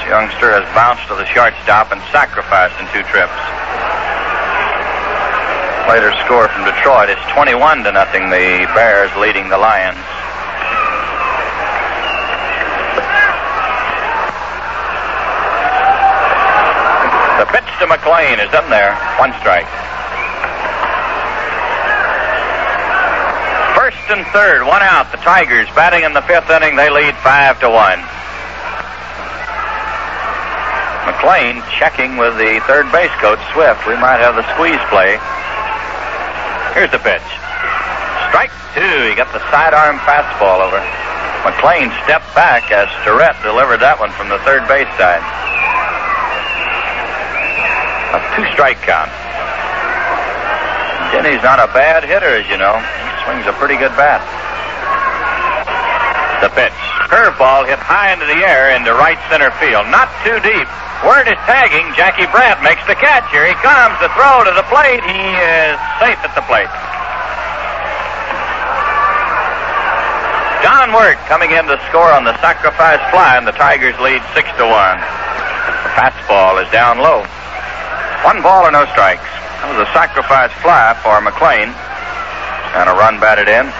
This 0.00 0.08
youngster 0.08 0.56
has 0.56 0.64
bounced 0.72 1.04
to 1.12 1.14
the 1.20 1.28
shortstop 1.28 1.92
and 1.92 2.00
sacrificed 2.08 2.80
in 2.80 2.88
two 2.96 3.04
trips. 3.12 3.36
Later 5.92 6.10
score 6.24 6.48
from 6.48 6.64
Detroit 6.64 7.12
is 7.12 7.20
21 7.30 7.84
to 7.84 7.92
nothing. 7.92 8.32
The 8.32 8.64
Bears 8.74 9.12
leading 9.20 9.52
the 9.52 9.60
Lions. 9.60 10.15
Pitch 17.56 17.80
to 17.80 17.88
McLain 17.88 18.36
is 18.36 18.52
in 18.52 18.68
there. 18.68 18.92
One 19.16 19.32
strike. 19.40 19.64
First 23.72 23.96
and 24.12 24.28
third, 24.28 24.68
one 24.68 24.84
out. 24.84 25.08
The 25.08 25.16
Tigers 25.24 25.64
batting 25.72 26.04
in 26.04 26.12
the 26.12 26.20
fifth 26.28 26.52
inning. 26.52 26.76
They 26.76 26.92
lead 26.92 27.16
five 27.24 27.56
to 27.64 27.72
one. 27.72 27.96
McLain 31.08 31.64
checking 31.80 32.20
with 32.20 32.36
the 32.36 32.60
third 32.68 32.92
base 32.92 33.16
coach 33.24 33.40
Swift. 33.56 33.88
We 33.88 33.96
might 33.96 34.20
have 34.20 34.36
the 34.36 34.44
squeeze 34.52 34.84
play. 34.92 35.16
Here's 36.76 36.92
the 36.92 37.00
pitch. 37.00 37.24
Strike 38.28 38.52
two. 38.76 39.08
He 39.08 39.16
got 39.16 39.32
the 39.32 39.40
sidearm 39.48 39.96
fastball 40.04 40.60
over. 40.60 40.84
McLain 41.48 41.88
stepped 42.04 42.28
back 42.36 42.68
as 42.68 42.92
Starrette 43.00 43.40
delivered 43.40 43.80
that 43.80 43.96
one 43.96 44.12
from 44.12 44.28
the 44.28 44.44
third 44.44 44.68
base 44.68 44.92
side. 45.00 45.24
A 48.14 48.18
two 48.36 48.46
strike 48.54 48.78
count. 48.86 49.10
Denny's 51.10 51.42
not 51.42 51.58
a 51.58 51.66
bad 51.72 52.04
hitter, 52.04 52.38
as 52.38 52.46
you 52.46 52.58
know. 52.58 52.76
He 52.76 53.10
swings 53.24 53.46
a 53.48 53.54
pretty 53.58 53.80
good 53.80 53.94
bat. 53.98 54.22
The 56.44 56.52
pitch. 56.52 56.76
Curveball 57.08 57.64
hit 57.66 57.80
high 57.80 58.12
into 58.12 58.26
the 58.26 58.42
air 58.44 58.74
into 58.76 58.92
right 58.92 59.18
center 59.32 59.50
field. 59.56 59.88
Not 59.88 60.12
too 60.26 60.36
deep. 60.44 60.68
Wert 61.06 61.24
is 61.24 61.38
tagging. 61.48 61.88
Jackie 61.96 62.28
Brandt 62.28 62.60
makes 62.60 62.84
the 62.84 62.98
catch. 62.98 63.24
Here 63.32 63.46
he 63.46 63.56
comes. 63.64 63.96
The 64.02 64.12
throw 64.12 64.44
to 64.44 64.52
the 64.52 64.66
plate. 64.68 65.00
He 65.06 65.22
is 65.38 65.74
safe 66.02 66.20
at 66.20 66.34
the 66.36 66.44
plate. 66.44 66.68
John 70.66 70.90
Wert 70.92 71.16
coming 71.30 71.54
in 71.54 71.64
to 71.70 71.78
score 71.88 72.10
on 72.10 72.24
the 72.24 72.34
sacrifice 72.42 72.98
fly, 73.14 73.38
and 73.38 73.46
the 73.46 73.54
Tigers 73.54 73.94
lead 74.02 74.20
six 74.34 74.50
to 74.58 74.66
one. 74.66 74.98
The 74.98 75.94
fastball 75.94 76.58
is 76.60 76.68
down 76.72 76.98
low. 76.98 77.22
One 78.26 78.42
ball 78.42 78.66
or 78.66 78.74
no 78.74 78.82
strikes. 78.90 79.22
That 79.62 79.70
was 79.70 79.86
a 79.86 79.90
sacrifice 79.94 80.50
fly 80.58 80.98
for 80.98 81.14
McLain, 81.22 81.70
and 82.74 82.90
a 82.90 82.94
run 82.98 83.22
batted 83.22 83.46
in. 83.46 83.70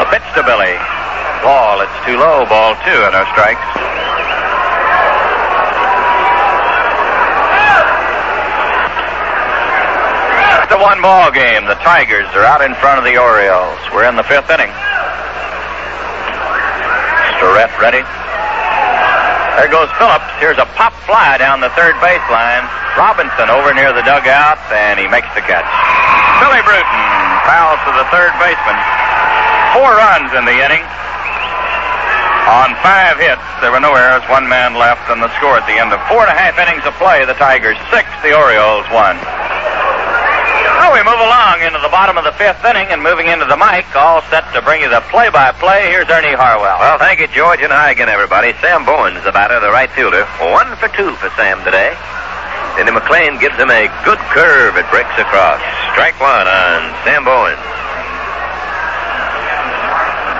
The 0.00 0.08
pitch 0.08 0.24
to 0.40 0.42
Billy. 0.48 0.72
Ball, 1.44 1.84
it's 1.84 2.00
too 2.08 2.16
low. 2.16 2.48
Ball 2.48 2.80
two, 2.80 2.96
and 2.96 3.12
no 3.12 3.28
strikes. 3.36 3.60
It's 10.64 10.72
a 10.72 10.80
one 10.80 11.04
ball 11.04 11.28
game. 11.28 11.68
The 11.68 11.76
Tigers 11.84 12.24
are 12.32 12.48
out 12.48 12.64
in 12.64 12.72
front 12.80 12.96
of 12.96 13.04
the 13.04 13.20
Orioles. 13.20 13.76
We're 13.92 14.08
in 14.08 14.16
the 14.16 14.24
fifth 14.24 14.48
inning. 14.48 14.72
Ref 17.56 17.80
ready. 17.80 18.15
There 19.56 19.72
goes 19.72 19.88
Phillips. 19.96 20.28
Here's 20.36 20.60
a 20.60 20.68
pop 20.76 20.92
fly 21.08 21.40
down 21.40 21.64
the 21.64 21.72
third 21.72 21.96
baseline. 22.04 22.68
Robinson 22.92 23.48
over 23.48 23.72
near 23.72 23.92
the 23.96 24.04
dugout, 24.04 24.60
and 24.68 25.00
he 25.00 25.08
makes 25.08 25.32
the 25.32 25.40
catch. 25.40 25.64
Billy 26.44 26.60
Bruton 26.60 27.04
fouls 27.48 27.80
to 27.88 27.92
the 27.96 28.04
third 28.12 28.36
baseman. 28.36 28.76
Four 29.72 29.96
runs 29.96 30.28
in 30.36 30.44
the 30.44 30.60
inning. 30.60 30.84
On 32.46 32.76
five 32.84 33.16
hits, 33.16 33.42
there 33.64 33.72
were 33.72 33.80
no 33.80 33.96
errors, 33.96 34.22
one 34.28 34.46
man 34.46 34.76
left, 34.76 35.08
and 35.08 35.24
the 35.24 35.32
score 35.40 35.56
at 35.58 35.66
the 35.66 35.80
end 35.80 35.90
of 35.90 35.98
four 36.06 36.22
and 36.22 36.30
a 36.30 36.36
half 36.36 36.60
innings 36.60 36.84
of 36.84 36.94
play, 37.00 37.24
the 37.24 37.34
Tigers 37.40 37.80
six, 37.90 38.06
the 38.22 38.36
Orioles 38.36 38.86
one. 38.92 39.18
We 40.96 41.04
move 41.04 41.20
along 41.20 41.60
into 41.60 41.76
the 41.84 41.92
bottom 41.92 42.16
of 42.16 42.24
the 42.24 42.32
fifth 42.40 42.64
inning 42.64 42.88
and 42.88 43.04
moving 43.04 43.28
into 43.28 43.44
the 43.44 43.60
mic, 43.60 43.84
all 43.92 44.24
set 44.32 44.48
to 44.56 44.64
bring 44.64 44.80
you 44.80 44.88
the 44.88 45.04
play-by-play. 45.12 45.92
Here's 45.92 46.08
Ernie 46.08 46.32
Harwell. 46.32 46.80
Well, 46.80 46.96
thank 46.96 47.20
you, 47.20 47.28
George, 47.28 47.60
and 47.60 47.68
hi 47.68 47.92
again, 47.92 48.08
everybody. 48.08 48.56
Sam 48.64 48.88
Bowens, 48.88 49.20
the 49.20 49.28
batter, 49.28 49.60
the 49.60 49.68
right 49.68 49.92
fielder. 49.92 50.24
One 50.40 50.72
for 50.80 50.88
two 50.96 51.12
for 51.20 51.28
Sam 51.36 51.60
today. 51.68 51.92
Denny 52.80 52.96
McLain 52.96 53.36
gives 53.36 53.60
him 53.60 53.68
a 53.68 53.92
good 54.08 54.16
curve. 54.32 54.80
It 54.80 54.88
breaks 54.88 55.12
across. 55.20 55.60
Strike 55.92 56.16
one 56.16 56.48
on 56.48 56.80
Sam 57.04 57.28
Bowens. 57.28 57.60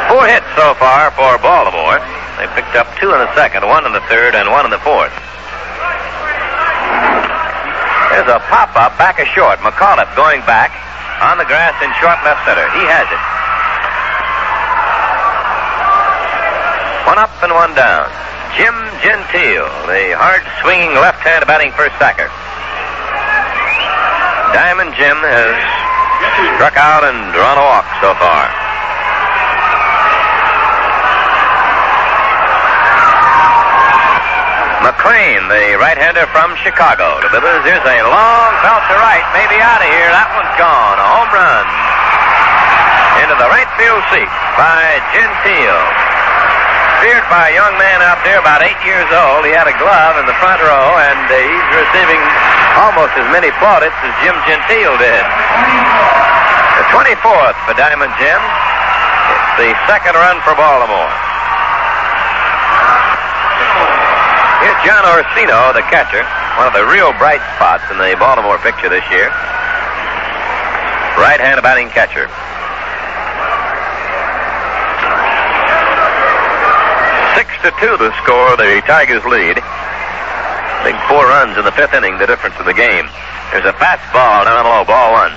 Four 0.09 0.25
hits 0.25 0.49
so 0.57 0.73
far 0.81 1.13
for 1.13 1.37
Baltimore. 1.37 2.01
They 2.41 2.49
picked 2.57 2.81
up 2.81 2.89
two 2.97 3.13
in 3.13 3.21
the 3.21 3.29
second, 3.37 3.69
one 3.69 3.85
in 3.85 3.93
the 3.93 4.01
third, 4.09 4.33
and 4.33 4.49
one 4.49 4.65
in 4.65 4.73
the 4.73 4.81
fourth. 4.81 5.13
There's 8.17 8.33
a 8.33 8.41
pop-up 8.49 8.97
back 8.97 9.21
of 9.21 9.29
short. 9.37 9.61
McAuliffe 9.61 10.09
going 10.17 10.41
back 10.49 10.73
on 11.21 11.37
the 11.37 11.45
grass 11.45 11.77
in 11.85 11.93
short 12.01 12.17
left 12.25 12.49
center. 12.49 12.65
He 12.73 12.81
has 12.89 13.05
it. 13.13 13.23
One 17.05 17.21
up 17.21 17.29
and 17.45 17.53
one 17.53 17.77
down. 17.77 18.09
Jim 18.57 18.73
Gentile, 19.05 19.69
the 19.85 20.17
hard-swinging 20.17 20.97
left-hand 20.97 21.45
batting 21.45 21.77
first 21.77 21.93
sacker. 22.01 22.33
Diamond 24.57 24.97
Jim 24.97 25.21
has 25.21 25.53
struck 26.57 26.81
out 26.81 27.05
and 27.05 27.21
drawn 27.37 27.61
a 27.61 27.67
walk 27.69 27.85
so 28.01 28.17
far. 28.17 28.66
McLain, 34.85 35.41
the 35.49 35.81
right-hander 35.81 36.29
from 36.37 36.53
Chicago. 36.61 37.17
To 37.25 37.29
Bibbers, 37.33 37.65
here's 37.65 37.81
a 37.81 37.99
long 38.05 38.51
belt 38.61 38.83
to 38.93 38.97
right, 39.01 39.25
maybe 39.33 39.57
out 39.57 39.81
of 39.81 39.89
here. 39.89 40.09
That 40.13 40.29
one's 40.37 40.53
gone. 40.61 40.97
A 41.01 41.07
home 41.17 41.31
run. 41.33 41.65
Into 43.25 43.37
the 43.41 43.49
right 43.49 43.69
field 43.81 44.03
seat 44.13 44.29
by 44.61 45.01
Gentile. 45.17 45.85
Steered 47.01 47.25
by 47.33 47.53
a 47.53 47.55
young 47.57 47.75
man 47.81 48.05
out 48.05 48.21
there 48.25 48.37
about 48.37 48.61
eight 48.61 48.77
years 48.85 49.09
old. 49.13 49.49
He 49.49 49.53
had 49.57 49.65
a 49.65 49.77
glove 49.81 50.21
in 50.21 50.29
the 50.29 50.37
front 50.45 50.61
row, 50.61 50.89
and 51.01 51.25
uh, 51.25 51.37
he's 51.37 51.69
receiving 51.77 52.21
almost 52.77 53.17
as 53.17 53.29
many 53.33 53.49
plaudits 53.57 53.97
as 54.05 54.13
Jim 54.21 54.37
Gentile 54.45 54.97
did. 55.01 55.25
The 56.77 56.85
24th 56.93 57.57
for 57.65 57.73
Diamond 57.81 58.13
Jim. 58.21 58.41
It's 58.41 59.53
the 59.57 59.71
second 59.89 60.21
run 60.21 60.37
for 60.45 60.53
Baltimore. 60.53 61.26
Here's 64.67 64.83
John 64.83 65.07
Orsino, 65.07 65.71
the 65.79 65.87
catcher, 65.95 66.27
one 66.59 66.67
of 66.67 66.75
the 66.75 66.83
real 66.91 67.15
bright 67.23 67.39
spots 67.55 67.87
in 67.87 68.03
the 68.03 68.19
Baltimore 68.19 68.59
picture 68.59 68.91
this 68.91 69.07
year. 69.15 69.31
Right-hand 71.15 71.63
batting 71.63 71.87
catcher. 71.95 72.27
Six 77.39 77.47
to 77.63 77.71
two 77.79 77.95
the 77.95 78.11
score. 78.27 78.59
The 78.59 78.83
Tigers 78.91 79.23
lead. 79.31 79.55
Big 80.83 80.99
four 81.07 81.31
runs 81.31 81.55
in 81.55 81.63
the 81.63 81.71
fifth 81.71 81.95
inning, 81.95 82.19
the 82.19 82.27
difference 82.27 82.59
in 82.59 82.67
the 82.67 82.75
game. 82.75 83.07
There's 83.55 83.71
a 83.71 83.77
fastball 83.79 84.51
down 84.51 84.67
low, 84.67 84.83
ball 84.83 85.15
one. 85.15 85.35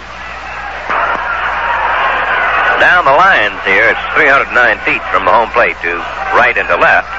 Down 2.82 3.06
the 3.06 3.14
lines 3.14 3.62
here, 3.62 3.94
it's 3.94 4.06
309 4.18 4.58
feet 4.90 5.06
from 5.14 5.30
the 5.30 5.34
home 5.38 5.54
plate 5.54 5.78
to 5.86 6.02
right 6.34 6.58
and 6.58 6.66
to 6.66 6.82
left. 6.82 7.14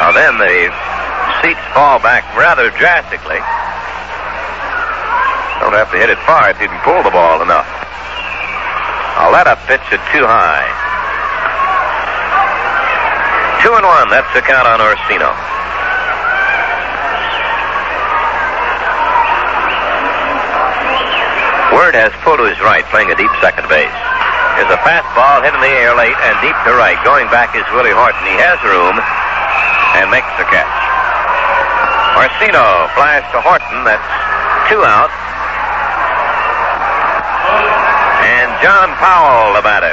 Now 0.00 0.16
then 0.16 0.40
the 0.40 0.85
seats 1.42 1.62
fall 1.74 1.98
back 2.00 2.24
rather 2.36 2.70
drastically. 2.76 3.40
Don't 5.60 5.72
have 5.72 5.90
to 5.90 5.98
hit 5.98 6.10
it 6.12 6.20
far 6.28 6.50
if 6.52 6.60
you 6.60 6.68
can 6.68 6.80
pull 6.84 7.02
the 7.02 7.10
ball 7.10 7.40
enough. 7.40 7.66
A 9.18 9.32
let 9.32 9.48
up 9.48 9.58
pitch 9.64 9.82
is 9.88 10.02
too 10.12 10.28
high. 10.28 10.68
Two 13.64 13.72
and 13.72 13.82
one. 13.82 14.12
That's 14.12 14.28
the 14.36 14.44
count 14.44 14.68
on 14.68 14.78
Orsino. 14.78 15.32
Wert 21.72 21.96
has 21.96 22.12
pulled 22.22 22.38
to 22.38 22.46
his 22.46 22.60
right, 22.60 22.84
playing 22.92 23.10
a 23.10 23.16
deep 23.16 23.32
second 23.40 23.66
base. 23.72 23.96
There's 24.60 24.70
a 24.70 24.80
fastball 24.84 25.42
hit 25.42 25.52
in 25.52 25.60
the 25.60 25.74
air 25.82 25.96
late 25.96 26.14
and 26.14 26.34
deep 26.44 26.56
to 26.68 26.72
right. 26.76 26.96
Going 27.04 27.28
back 27.32 27.56
is 27.56 27.64
Willie 27.72 27.96
Horton. 27.96 28.22
He 28.28 28.36
has 28.38 28.60
room 28.62 28.96
and 29.96 30.12
makes 30.12 30.30
the 30.36 30.44
catch. 30.48 30.85
Orsino 32.16 32.88
flies 32.96 33.28
to 33.28 33.44
Horton. 33.44 33.84
That's 33.84 34.00
two 34.72 34.80
out. 34.80 35.12
And 38.24 38.48
John 38.64 38.88
Powell, 38.96 39.52
the 39.52 39.60
batter. 39.60 39.92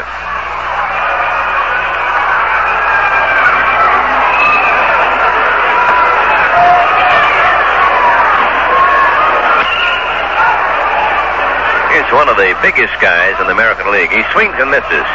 Here's 11.91 12.11
one 12.15 12.29
of 12.31 12.37
the 12.39 12.55
biggest 12.63 12.95
guys 13.03 13.35
in 13.43 13.47
the 13.47 13.53
American 13.53 13.91
League. 13.91 14.09
He 14.09 14.23
swings 14.31 14.55
and 14.63 14.71
misses. 14.71 15.07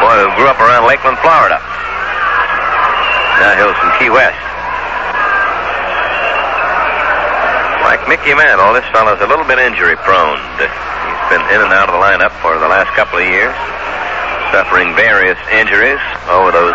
Boy 0.00 0.24
who 0.24 0.32
grew 0.40 0.48
up 0.48 0.58
around 0.58 0.88
Lakeland, 0.88 1.18
Florida. 1.20 1.60
Now 3.44 3.52
he's 3.60 3.76
from 3.76 3.92
Key 4.00 4.08
West. 4.08 4.53
Like 7.94 8.10
Mickey 8.10 8.34
Mantle, 8.34 8.74
this 8.74 8.82
fellow's 8.90 9.22
a 9.22 9.28
little 9.30 9.46
bit 9.46 9.62
injury 9.62 9.94
prone. 10.02 10.34
He's 10.58 11.26
been 11.30 11.46
in 11.46 11.62
and 11.62 11.70
out 11.70 11.86
of 11.86 11.94
the 11.94 12.02
lineup 12.02 12.34
for 12.42 12.58
the 12.58 12.66
last 12.66 12.90
couple 12.98 13.22
of 13.22 13.26
years, 13.30 13.54
suffering 14.50 14.90
various 14.98 15.38
injuries 15.54 16.02
over 16.26 16.50
those 16.50 16.74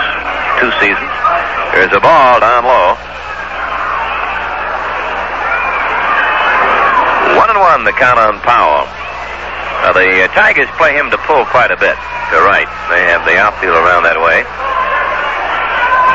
two 0.64 0.72
seasons. 0.80 1.12
There's 1.76 1.92
a 1.92 2.00
ball 2.00 2.40
down 2.40 2.64
low. 2.64 2.96
One 7.36 7.52
and 7.52 7.60
one, 7.68 7.84
the 7.84 7.92
count 8.00 8.16
on 8.16 8.40
Powell. 8.40 8.88
Now, 9.84 9.92
the 9.92 10.24
uh, 10.24 10.32
Tigers 10.32 10.72
play 10.80 10.96
him 10.96 11.12
to 11.12 11.20
pull 11.28 11.44
quite 11.52 11.76
a 11.76 11.80
bit 11.84 12.00
to 12.00 12.36
right. 12.48 12.72
They 12.88 13.04
have 13.12 13.28
the 13.28 13.36
outfield 13.36 13.76
around 13.76 14.08
that 14.08 14.16
way. 14.24 14.48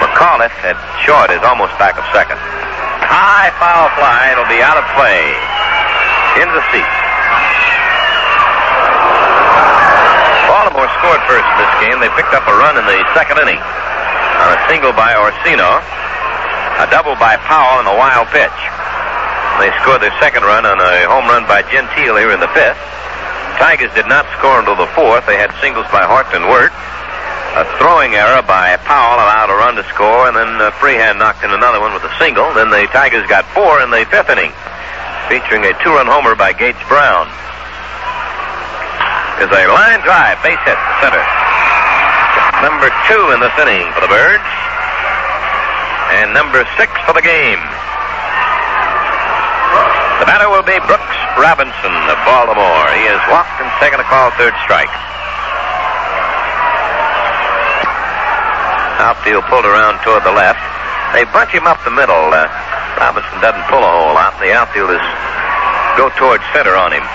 McAuliffe 0.00 0.56
at 0.64 0.80
short 1.04 1.28
is 1.28 1.44
almost 1.44 1.76
back 1.76 2.00
of 2.00 2.08
second. 2.08 2.40
High 3.10 3.50
foul 3.60 3.88
fly. 3.98 4.32
It'll 4.32 4.48
be 4.48 4.60
out 4.64 4.78
of 4.80 4.86
play. 4.96 5.22
In 6.40 6.48
the 6.50 6.62
seat. 6.74 6.94
Baltimore 10.50 10.90
scored 10.98 11.22
first 11.30 11.46
in 11.46 11.56
this 11.62 11.74
game. 11.82 11.96
They 12.02 12.10
picked 12.18 12.34
up 12.34 12.46
a 12.46 12.54
run 12.58 12.74
in 12.78 12.84
the 12.86 12.98
second 13.14 13.38
inning 13.38 13.60
on 13.60 14.48
a 14.50 14.58
single 14.66 14.92
by 14.92 15.14
Orsino, 15.14 15.78
a 16.82 16.86
double 16.90 17.14
by 17.16 17.38
Powell, 17.46 17.80
and 17.80 17.88
a 17.88 17.96
wild 17.96 18.28
pitch. 18.34 18.58
They 19.62 19.70
scored 19.80 20.02
their 20.02 20.14
second 20.18 20.42
run 20.42 20.66
on 20.66 20.82
a 20.82 21.06
home 21.06 21.30
run 21.30 21.46
by 21.46 21.62
Gentile 21.70 22.18
here 22.18 22.34
in 22.34 22.40
the 22.42 22.50
fifth. 22.50 22.80
Tigers 23.62 23.94
did 23.94 24.10
not 24.10 24.26
score 24.34 24.58
until 24.58 24.74
the 24.74 24.90
fourth. 24.98 25.22
They 25.30 25.38
had 25.38 25.54
singles 25.62 25.86
by 25.94 26.02
Hart 26.02 26.26
and 26.34 26.50
Wert. 26.50 26.74
A 27.54 27.62
throwing 27.78 28.18
error 28.18 28.42
by 28.42 28.74
Powell 28.82 29.22
allowed 29.22 29.46
a 29.46 29.54
run 29.54 29.78
to 29.78 29.86
score, 29.94 30.26
and 30.26 30.34
then 30.34 30.58
uh, 30.58 30.74
Freehan 30.82 31.22
knocked 31.22 31.46
in 31.46 31.54
another 31.54 31.78
one 31.78 31.94
with 31.94 32.02
a 32.02 32.10
single. 32.18 32.50
Then 32.50 32.66
the 32.66 32.82
Tigers 32.90 33.22
got 33.30 33.46
four 33.54 33.78
in 33.78 33.94
the 33.94 34.02
fifth 34.10 34.26
inning, 34.26 34.50
featuring 35.30 35.62
a 35.62 35.70
two-run 35.78 36.10
homer 36.10 36.34
by 36.34 36.50
Gates 36.50 36.82
Brown. 36.90 37.30
Is 39.38 39.46
a 39.54 39.70
line 39.70 40.02
drive, 40.02 40.42
base 40.42 40.58
hit 40.66 40.74
center. 40.98 41.22
Number 42.58 42.90
two 43.06 43.22
in 43.30 43.38
this 43.38 43.54
inning 43.62 43.86
for 43.94 44.02
the 44.02 44.10
Birds, 44.10 44.50
and 46.18 46.34
number 46.34 46.66
six 46.74 46.90
for 47.06 47.14
the 47.14 47.22
game. 47.22 47.62
The 50.18 50.26
batter 50.26 50.50
will 50.50 50.66
be 50.66 50.74
Brooks 50.90 51.18
Robinson 51.38 51.94
of 52.10 52.18
Baltimore. 52.26 52.86
He 52.98 53.06
has 53.10 53.22
walked 53.30 53.62
and 53.62 53.70
taken 53.78 54.02
a 54.02 54.06
call 54.10 54.34
third 54.34 54.54
strike. 54.66 54.90
Outfield 59.02 59.44
pulled 59.50 59.66
around 59.66 60.00
toward 60.02 60.22
the 60.24 60.32
left. 60.32 60.62
They 61.12 61.24
bunch 61.30 61.50
him 61.50 61.66
up 61.66 61.82
the 61.84 61.94
middle. 61.94 62.30
Uh, 62.30 62.46
Robinson 62.98 63.38
doesn't 63.42 63.66
pull 63.70 63.82
a 63.82 63.90
whole 63.90 64.14
lot. 64.14 64.38
The 64.38 64.54
outfielders 64.54 65.02
go 65.98 66.10
towards 66.18 66.42
center 66.54 66.74
on 66.74 66.94
him. 66.94 67.06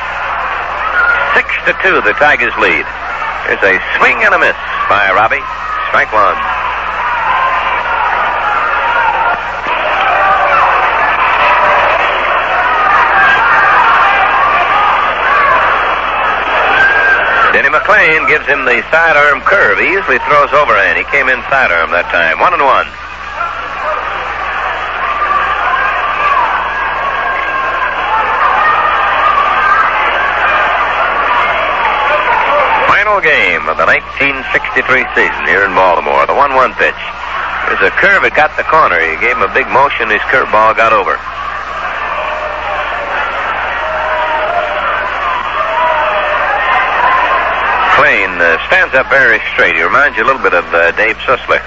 Six 1.35 1.47
to 1.68 1.73
two, 1.84 1.99
the 2.03 2.15
Tigers 2.19 2.56
lead. 2.60 2.85
There's 3.47 3.64
a 3.64 3.76
swing 3.97 4.23
and 4.23 4.34
a 4.35 4.39
miss 4.39 4.60
by 4.88 5.11
Robbie. 5.11 5.43
Strike 5.91 6.11
one. 6.11 6.69
Jimmy 17.49 17.69
McLain 17.73 18.30
gives 18.30 18.45
him 18.45 18.61
the 18.65 18.77
sidearm 18.93 19.41
curve. 19.41 19.80
He 19.81 19.89
usually 19.89 20.21
throws 20.30 20.53
overhand. 20.53 21.01
He 21.01 21.05
came 21.09 21.26
in 21.34 21.41
sidearm 21.49 21.89
that 21.89 22.05
time. 22.13 22.38
One 22.38 22.53
and 22.53 22.61
one. 22.61 22.85
Final 32.85 33.17
game 33.17 33.65
of 33.65 33.81
the 33.81 33.88
1963 33.89 35.09
season 35.17 35.43
here 35.49 35.65
in 35.65 35.73
Baltimore. 35.73 36.30
The 36.30 36.38
1-1 36.38 36.77
pitch. 36.77 37.01
There's 37.65 37.81
a 37.81 37.93
curve. 37.97 38.30
It 38.30 38.38
got 38.38 38.53
the 38.61 38.65
corner. 38.69 39.01
He 39.01 39.17
gave 39.17 39.41
him 39.41 39.41
a 39.41 39.53
big 39.57 39.65
motion. 39.73 40.13
His 40.13 40.21
curveball 40.30 40.77
got 40.77 40.93
over. 40.93 41.17
Uh, 48.40 48.56
stands 48.72 48.95
up 48.95 49.11
very 49.11 49.36
straight. 49.52 49.76
He 49.76 49.84
reminds 49.84 50.16
you 50.16 50.24
a 50.24 50.28
little 50.32 50.40
bit 50.40 50.56
of 50.56 50.64
uh, 50.72 50.95
Dave 50.95 51.20
Sisler. 51.28 51.60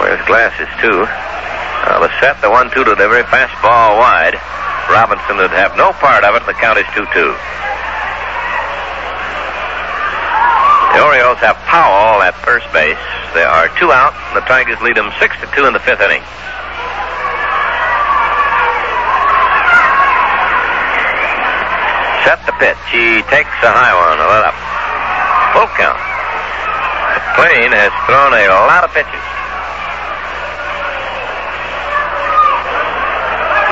Wears 0.00 0.24
glasses, 0.24 0.72
too. 0.80 1.04
Uh, 1.04 2.00
the 2.00 2.08
set, 2.16 2.40
the 2.40 2.48
1 2.48 2.72
2 2.72 2.80
delivery, 2.80 3.20
fastball 3.28 4.00
wide. 4.00 4.40
Robinson 4.88 5.36
would 5.36 5.52
have 5.52 5.76
no 5.76 5.92
part 6.00 6.24
of 6.24 6.32
it. 6.32 6.48
The 6.48 6.56
count 6.56 6.80
is 6.80 6.88
2 6.96 7.04
2. 7.04 7.04
The 10.96 11.00
Orioles 11.04 11.36
have 11.44 11.60
Powell 11.68 12.24
at 12.24 12.32
first 12.40 12.64
base. 12.72 12.96
There 13.36 13.52
are 13.52 13.68
two 13.76 13.92
out. 13.92 14.16
The 14.32 14.40
Tigers 14.48 14.80
lead 14.80 14.96
them 14.96 15.12
6 15.20 15.36
to 15.44 15.46
2 15.52 15.68
in 15.68 15.76
the 15.76 15.84
fifth 15.84 16.00
inning. 16.00 16.24
Set 22.24 22.40
the 22.48 22.56
pitch. 22.56 22.80
He 22.88 23.20
takes 23.28 23.52
a 23.60 23.68
high 23.68 23.92
one, 23.92 24.16
let 24.16 24.48
up. 24.48 24.71
Full 25.52 25.68
count. 25.76 26.00
McLain 27.36 27.72
has 27.76 27.92
thrown 28.08 28.32
a 28.32 28.44
lot 28.68 28.84
of 28.84 28.90
pitches. 28.96 29.24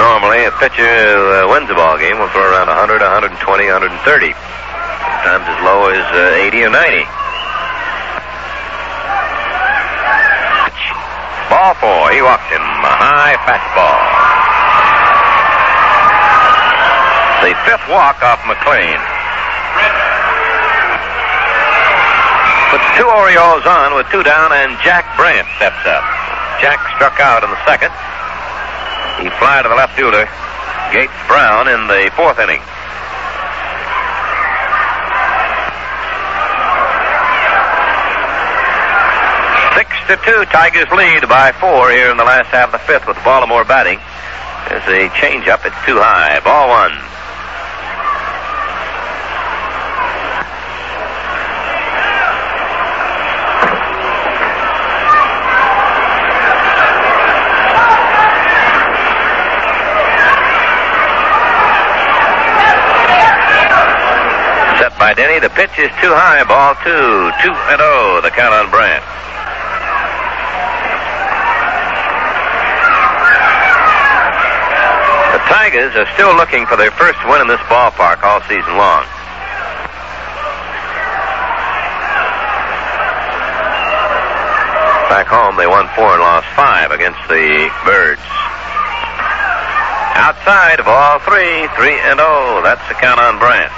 Normally, 0.00 0.44
a 0.44 0.52
pitcher 0.56 0.84
uh, 0.84 1.48
wins 1.48 1.68
a 1.68 1.76
ball 1.76 1.96
game 1.96 2.18
will 2.18 2.28
throw 2.32 2.44
around 2.44 2.68
100, 2.68 3.00
120, 3.00 3.36
130. 3.36 4.32
Sometimes 5.20 5.44
as 5.44 5.60
low 5.60 5.92
as 5.92 6.04
uh, 6.12 6.48
80 6.48 6.64
or 6.64 6.72
90. 6.72 7.04
Ball 11.52 11.74
four. 11.80 12.12
He 12.12 12.20
walks 12.24 12.48
him. 12.48 12.64
A 12.64 12.94
high 12.96 13.36
fastball. 13.44 14.00
The 17.44 17.52
fifth 17.64 17.88
walk 17.88 18.20
off 18.24 18.40
McLain. 18.48 19.00
Puts 22.70 22.86
two 22.96 23.06
Orioles 23.06 23.66
on 23.66 23.98
with 23.98 24.06
two 24.14 24.22
down, 24.22 24.52
and 24.54 24.78
Jack 24.86 25.02
Brandt 25.18 25.46
steps 25.58 25.82
up. 25.90 26.06
Jack 26.62 26.78
struck 26.94 27.18
out 27.18 27.42
in 27.42 27.50
the 27.50 27.58
second. 27.66 27.90
He 29.18 29.28
fly 29.42 29.60
to 29.62 29.68
the 29.68 29.74
left 29.74 29.98
fielder, 29.98 30.24
Gates 30.94 31.12
Brown, 31.26 31.66
in 31.66 31.86
the 31.90 32.10
fourth 32.14 32.38
inning. 32.38 32.62
Six 39.74 39.90
to 40.08 40.16
two, 40.22 40.44
Tigers 40.50 40.90
lead 40.94 41.28
by 41.28 41.52
four 41.58 41.90
here 41.90 42.10
in 42.10 42.16
the 42.16 42.24
last 42.24 42.48
half 42.48 42.72
of 42.72 42.72
the 42.72 42.86
fifth 42.86 43.06
with 43.06 43.18
Baltimore 43.24 43.64
batting. 43.64 43.98
There's 44.68 44.86
a 44.86 45.08
changeup. 45.18 45.66
It's 45.66 45.74
too 45.84 45.98
high. 45.98 46.38
Ball 46.40 46.68
one. 46.68 46.94
Set 64.78 64.98
by 64.98 65.14
Denny. 65.14 65.29
The 65.40 65.48
pitch 65.56 65.72
is 65.80 65.88
too 66.04 66.12
high. 66.12 66.44
Ball 66.44 66.76
two. 66.84 67.32
Two 67.40 67.56
and 67.72 67.80
oh. 67.80 68.20
The 68.20 68.28
count 68.28 68.52
on 68.52 68.68
Brandt. 68.68 69.00
The 75.32 75.40
Tigers 75.48 75.96
are 75.96 76.04
still 76.12 76.36
looking 76.36 76.68
for 76.68 76.76
their 76.76 76.92
first 76.92 77.16
win 77.24 77.40
in 77.40 77.48
this 77.48 77.62
ballpark 77.72 78.20
all 78.20 78.44
season 78.52 78.76
long. 78.76 79.08
Back 85.08 85.24
home, 85.24 85.56
they 85.56 85.66
won 85.66 85.88
four 85.96 86.12
and 86.12 86.20
lost 86.20 86.52
five 86.52 86.92
against 86.92 87.24
the 87.32 87.72
Birds. 87.88 88.20
Outside, 90.20 90.80
of 90.80 90.84
ball 90.84 91.16
three, 91.24 91.64
three 91.80 91.96
and 92.12 92.20
oh. 92.20 92.60
That's 92.60 92.84
the 92.92 92.94
count 93.00 93.16
on 93.16 93.40
Brandt. 93.40 93.72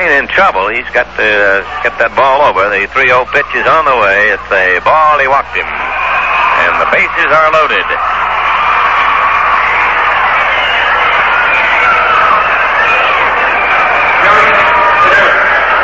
Well, 0.00 0.16
in 0.16 0.32
trouble. 0.32 0.72
He's 0.72 0.88
got 0.96 1.04
to 1.20 1.28
uh, 1.28 1.60
get 1.84 1.92
that 2.00 2.16
ball 2.16 2.40
over. 2.48 2.72
The 2.72 2.88
3-0 2.88 3.20
pitch 3.36 3.52
is 3.52 3.68
on 3.68 3.84
the 3.84 3.92
way. 4.00 4.32
It's 4.32 4.48
a 4.48 4.80
ball. 4.80 5.20
He 5.20 5.28
walked 5.28 5.52
him. 5.52 5.68
And 5.68 6.72
the 6.80 6.88
bases 6.88 7.28
are 7.28 7.48
loaded. 7.52 7.84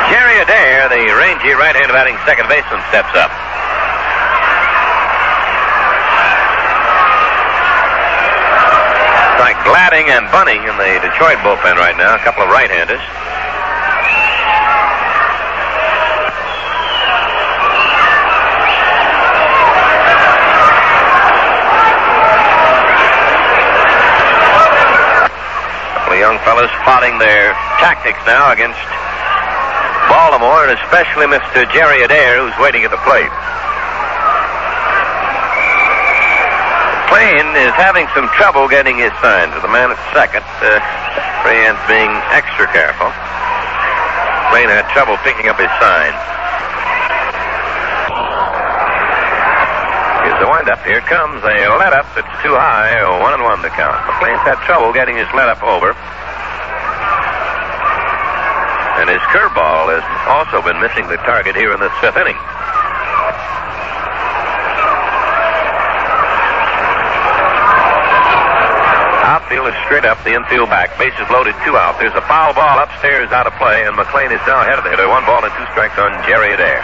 Jerry 0.09 0.40
Adair, 0.40 0.88
the 0.88 1.12
rangy 1.12 1.52
right-hand 1.52 1.93
batting 1.93 2.16
second 2.24 2.48
baseman, 2.48 2.80
steps 2.88 3.12
up. 3.20 3.28
Like 9.44 9.60
Gladding 9.68 10.09
and 10.09 10.24
Bunning 10.32 10.64
in 10.64 10.72
the 10.80 11.05
Detroit 11.05 11.36
bullpen 11.44 11.76
right 11.76 12.01
now, 12.01 12.16
a 12.16 12.22
couple 12.24 12.40
of 12.40 12.48
right-handers. 12.48 13.05
Fellas 26.56 26.72
plotting 26.88 27.20
their 27.20 27.52
tactics 27.76 28.16
now 28.24 28.48
against 28.48 28.80
Baltimore, 30.08 30.64
and 30.64 30.72
especially 30.80 31.28
Mr. 31.28 31.68
Jerry 31.68 32.00
Adair, 32.00 32.40
who's 32.40 32.56
waiting 32.56 32.80
at 32.80 32.88
the 32.88 32.96
plate. 33.04 33.28
McLain 37.12 37.44
is 37.60 37.76
having 37.76 38.08
some 38.16 38.24
trouble 38.32 38.72
getting 38.72 38.96
his 38.96 39.12
sign 39.20 39.52
to 39.52 39.60
the 39.60 39.68
man 39.68 39.92
at 39.92 40.00
second. 40.16 40.48
Uh, 40.64 40.80
being 41.92 42.08
extra 42.32 42.64
careful. 42.72 43.12
McLain 44.48 44.72
had 44.72 44.88
trouble 44.96 45.20
picking 45.28 45.52
up 45.52 45.60
his 45.60 45.68
sign. 45.76 46.16
Here's 50.24 50.40
the 50.40 50.48
windup. 50.48 50.80
Here 50.88 51.04
comes. 51.04 51.44
A 51.44 51.76
let 51.76 51.92
up. 51.92 52.08
It's 52.16 52.32
too 52.40 52.56
high. 52.56 52.96
One 53.20 53.36
and 53.36 53.44
one 53.44 53.60
to 53.60 53.68
count. 53.76 54.00
McLain's 54.08 54.40
had 54.48 54.56
trouble 54.64 54.96
getting 54.96 55.20
his 55.20 55.28
let 55.36 55.52
up 55.52 55.60
over. 55.60 55.92
And 58.97 59.10
his 59.10 59.20
curveball 59.28 59.93
has 59.93 60.05
also 60.27 60.64
been 60.64 60.81
missing 60.81 61.06
the 61.06 61.16
target 61.28 61.55
here 61.55 61.73
in 61.73 61.81
this 61.81 61.93
fifth 62.01 62.16
inning. 62.16 62.36
Outfield 69.27 69.68
is 69.68 69.74
straight 69.85 70.06
up, 70.06 70.16
the 70.24 70.32
infield 70.32 70.70
back. 70.70 70.97
Bases 70.98 71.28
loaded, 71.31 71.55
two 71.62 71.77
out. 71.77 72.01
There's 72.01 72.14
a 72.14 72.24
foul 72.24 72.55
ball 72.55 72.78
upstairs 72.78 73.31
out 73.32 73.47
of 73.47 73.52
play, 73.60 73.85
and 73.85 73.94
McLain 73.94 74.32
is 74.32 74.40
now 74.47 74.62
ahead 74.62 74.78
of 74.78 74.85
the 74.85 74.90
hitter. 74.90 75.06
One 75.09 75.27
ball 75.27 75.44
and 75.44 75.52
two 75.55 75.66
strikes 75.77 75.98
on 75.98 76.10
Jerry 76.24 76.55
Adair. 76.55 76.81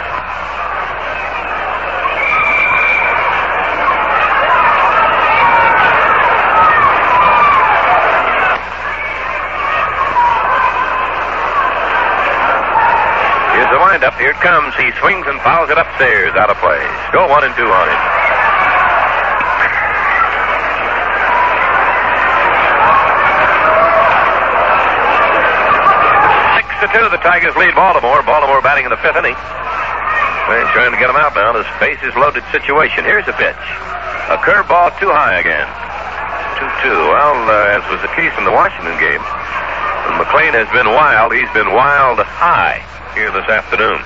Here's 13.53 13.69
the 13.69 13.77
windup. 14.03 14.19
Here 14.19 14.31
it 14.31 14.41
comes. 14.43 14.75
He 14.75 14.91
swings 14.99 15.25
and 15.27 15.39
fouls 15.41 15.69
it 15.69 15.77
upstairs, 15.77 16.35
out 16.35 16.49
of 16.49 16.57
play. 16.57 16.79
Go 17.13 17.27
one 17.27 17.43
and 17.43 17.55
two 17.55 17.63
on 17.63 17.87
him. 17.87 18.01
Six 26.59 26.67
to 26.83 26.87
two. 26.91 27.07
The 27.15 27.21
Tigers 27.23 27.55
lead 27.55 27.75
Baltimore. 27.75 28.21
Baltimore 28.23 28.61
batting 28.61 28.83
in 28.83 28.91
the 28.91 28.99
fifth 28.99 29.15
inning. 29.15 29.35
They're 30.51 30.67
trying 30.75 30.91
to 30.91 30.99
get 30.99 31.07
him 31.09 31.15
out 31.15 31.31
now. 31.35 31.53
This 31.53 31.67
bases 31.79 32.11
loaded 32.19 32.43
situation. 32.51 33.05
Here's 33.05 33.27
a 33.27 33.35
pitch. 33.39 33.63
A 34.27 34.35
curveball 34.43 34.99
too 34.99 35.11
high 35.11 35.39
again. 35.39 35.67
2 36.59 36.91
2. 36.91 36.91
Well, 36.91 37.39
uh, 37.47 37.79
as 37.79 37.83
was 37.87 38.01
the 38.03 38.11
case 38.11 38.35
in 38.35 38.43
the 38.43 38.51
Washington 38.51 38.99
game, 38.99 39.23
McLain 40.17 40.53
has 40.53 40.69
been 40.69 40.85
wild. 40.85 41.33
He's 41.33 41.49
been 41.57 41.73
wild 41.73 42.21
high 42.21 42.85
here 43.17 43.33
this 43.33 43.49
afternoon. 43.49 43.97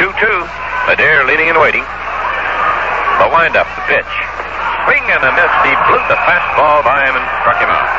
Two 0.00 0.12
two. 0.16 0.40
Adair 0.88 1.28
leaning 1.28 1.52
and 1.52 1.60
waiting. 1.60 1.84
The 3.20 3.28
windup, 3.28 3.68
the 3.76 3.84
pitch. 3.90 4.14
Swing 4.88 5.04
and 5.12 5.20
a 5.20 5.32
miss. 5.36 5.52
He 5.68 5.74
blew 5.90 6.00
the 6.08 6.16
fastball 6.24 6.80
by 6.80 7.04
him 7.04 7.12
and 7.20 7.26
struck 7.44 7.60
him 7.60 7.68
out. 7.68 7.90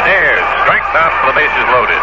Adair 0.00 0.40
strikes 0.64 0.92
out 0.96 1.12
for 1.20 1.26
the 1.28 1.36
bases 1.36 1.68
loaded. 1.68 2.00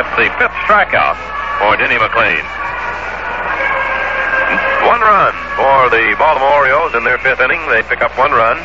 That's 0.00 0.16
the 0.16 0.32
fifth 0.40 0.56
strikeout 0.64 1.20
for 1.60 1.76
Denny 1.76 2.00
McLain. 2.00 2.40
One 4.88 5.04
run 5.04 5.36
for 5.60 5.92
the 5.92 6.16
Baltimore 6.16 6.56
Orioles 6.56 6.96
in 6.96 7.04
their 7.04 7.20
fifth 7.20 7.44
inning. 7.44 7.60
They 7.68 7.84
pick 7.84 8.00
up 8.00 8.16
one 8.16 8.32
run 8.32 8.56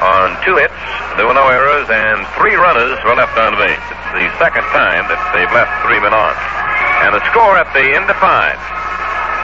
on 0.00 0.32
two 0.40 0.56
hits. 0.56 0.72
There 1.20 1.28
were 1.28 1.36
no 1.36 1.44
errors, 1.52 1.92
and 1.92 2.24
three 2.40 2.56
runners 2.56 2.96
were 3.04 3.12
left 3.12 3.36
on 3.36 3.52
base. 3.60 3.76
It's 3.76 4.16
the 4.16 4.32
second 4.40 4.64
time 4.72 5.12
that 5.12 5.20
they've 5.36 5.52
left 5.52 5.76
three 5.84 6.00
men 6.00 6.16
on. 6.16 6.32
And 7.04 7.12
the 7.12 7.24
score 7.28 7.52
at 7.60 7.68
the 7.76 7.92
end 7.92 8.08
of 8.08 8.16
five 8.16 8.56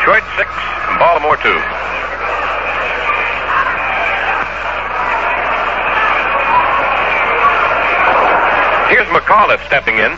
Detroit 0.00 0.24
six, 0.40 0.48
Baltimore 0.96 1.36
two. 1.44 1.60
Here's 8.88 9.12
McAuliffe 9.12 9.60
stepping 9.68 10.00
in. 10.00 10.16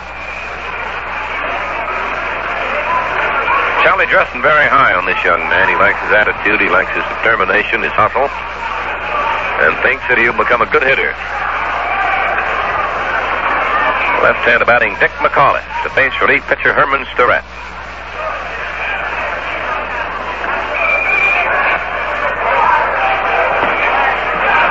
Charlie 3.81 4.05
Dressen 4.13 4.45
very 4.45 4.69
high 4.69 4.93
on 4.93 5.09
this 5.09 5.17
young 5.25 5.41
man. 5.49 5.65
He 5.65 5.75
likes 5.75 5.97
his 6.05 6.13
attitude, 6.13 6.61
he 6.61 6.69
likes 6.69 6.93
his 6.93 7.05
determination, 7.17 7.81
his 7.81 7.97
hustle, 7.97 8.29
and 8.29 9.73
thinks 9.81 10.05
that 10.13 10.21
he'll 10.21 10.37
become 10.37 10.61
a 10.61 10.69
good 10.69 10.85
hitter. 10.85 11.17
Left-hand 14.21 14.61
batting 14.69 14.93
Dick 15.01 15.09
McAuliffe 15.25 15.65
to 15.81 15.89
face 15.97 16.13
relief 16.21 16.45
pitcher 16.45 16.77
Herman 16.77 17.09
Starrette. 17.17 17.49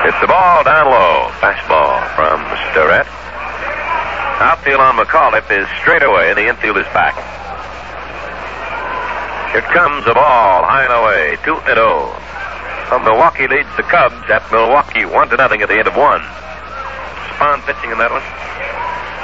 It's 0.05 0.21
the 0.21 0.29
ball 0.29 0.63
down 0.63 0.85
low. 0.85 1.33
Fastball 1.41 1.97
from 2.13 2.45
Starrette. 2.69 3.09
Outfield 4.37 4.81
on 4.81 5.01
McAuliffe 5.01 5.49
is 5.49 5.67
straight 5.81 6.03
away. 6.03 6.33
The 6.33 6.47
infield 6.47 6.77
is 6.77 6.85
back. 6.93 7.38
Here 9.51 9.65
comes 9.73 10.05
the 10.05 10.13
ball 10.13 10.61
high 10.61 10.85
and 10.85 10.93
away. 10.93 11.37
2 11.41 11.57
and 11.65 11.81
0. 11.81 12.13
So 12.89 12.97
Milwaukee 13.01 13.49
leads 13.49 13.69
the 13.77 13.85
Cubs 13.85 14.29
at 14.29 14.45
Milwaukee 14.53 15.05
1 15.05 15.29
to 15.29 15.37
nothing 15.37 15.61
at 15.61 15.69
the 15.69 15.77
end 15.77 15.89
of 15.89 15.97
one. 15.97 16.21
Spahn 17.33 17.61
pitching 17.65 17.89
in 17.89 17.97
that 17.97 18.09
one. 18.13 18.25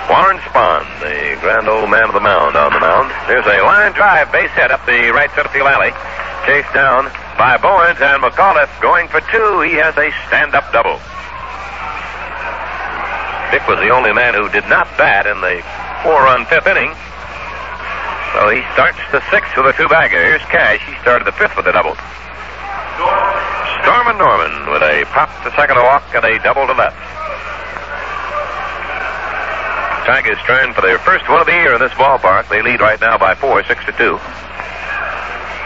Warren 0.09 0.37
Spahn, 0.45 0.85
the 1.01 1.33
grand 1.41 1.65
old 1.65 1.89
man 1.89 2.05
of 2.05 2.13
the 2.13 2.21
mound 2.21 2.53
on 2.53 2.73
the 2.73 2.81
mound. 2.81 3.09
There's 3.25 3.45
a 3.45 3.61
line 3.65 3.93
drive 3.93 4.29
base 4.31 4.53
hit 4.53 4.69
up 4.69 4.85
the 4.85 5.09
right 5.09 5.29
center 5.33 5.49
field 5.49 5.65
alley. 5.65 5.89
Chased 6.45 6.73
down 6.77 7.09
by 7.37 7.57
Bowens 7.57 7.97
and 7.97 8.21
McAuliffe 8.21 8.69
going 8.81 9.09
for 9.09 9.21
two. 9.33 9.61
He 9.65 9.77
has 9.81 9.97
a 9.97 10.13
stand-up 10.29 10.69
double. 10.69 11.01
Dick 13.49 13.65
was 13.65 13.81
the 13.81 13.89
only 13.89 14.13
man 14.13 14.33
who 14.33 14.49
did 14.49 14.69
not 14.69 14.85
bat 14.97 15.25
in 15.25 15.41
the 15.41 15.61
four-run 16.05 16.45
fifth 16.45 16.69
inning. 16.69 16.93
So 18.35 18.51
he 18.51 18.59
starts 18.75 18.99
the 19.15 19.23
sixth 19.31 19.55
with 19.55 19.71
a 19.71 19.73
two-bagger. 19.79 20.19
Here's 20.19 20.43
Cash. 20.51 20.83
He 20.83 20.91
started 20.99 21.23
the 21.23 21.31
fifth 21.31 21.55
with 21.55 21.67
a 21.67 21.71
double. 21.71 21.95
Storm 23.79 24.11
and 24.11 24.19
Norman 24.19 24.51
with 24.75 24.83
a 24.83 25.07
pop 25.15 25.31
to 25.47 25.55
second, 25.55 25.79
walk, 25.79 26.03
and 26.11 26.19
a 26.19 26.35
double 26.43 26.67
to 26.67 26.75
left. 26.75 26.99
Tigers 30.03 30.35
trying 30.43 30.75
for 30.75 30.83
their 30.83 30.99
first 30.99 31.23
one 31.31 31.39
of 31.39 31.47
the 31.47 31.55
year 31.55 31.75
in 31.75 31.79
this 31.79 31.95
ballpark. 31.95 32.51
They 32.51 32.61
lead 32.61 32.83
right 32.83 32.99
now 32.99 33.17
by 33.17 33.39
four, 33.39 33.63
six 33.71 33.79
to 33.87 33.95
two. 33.95 34.19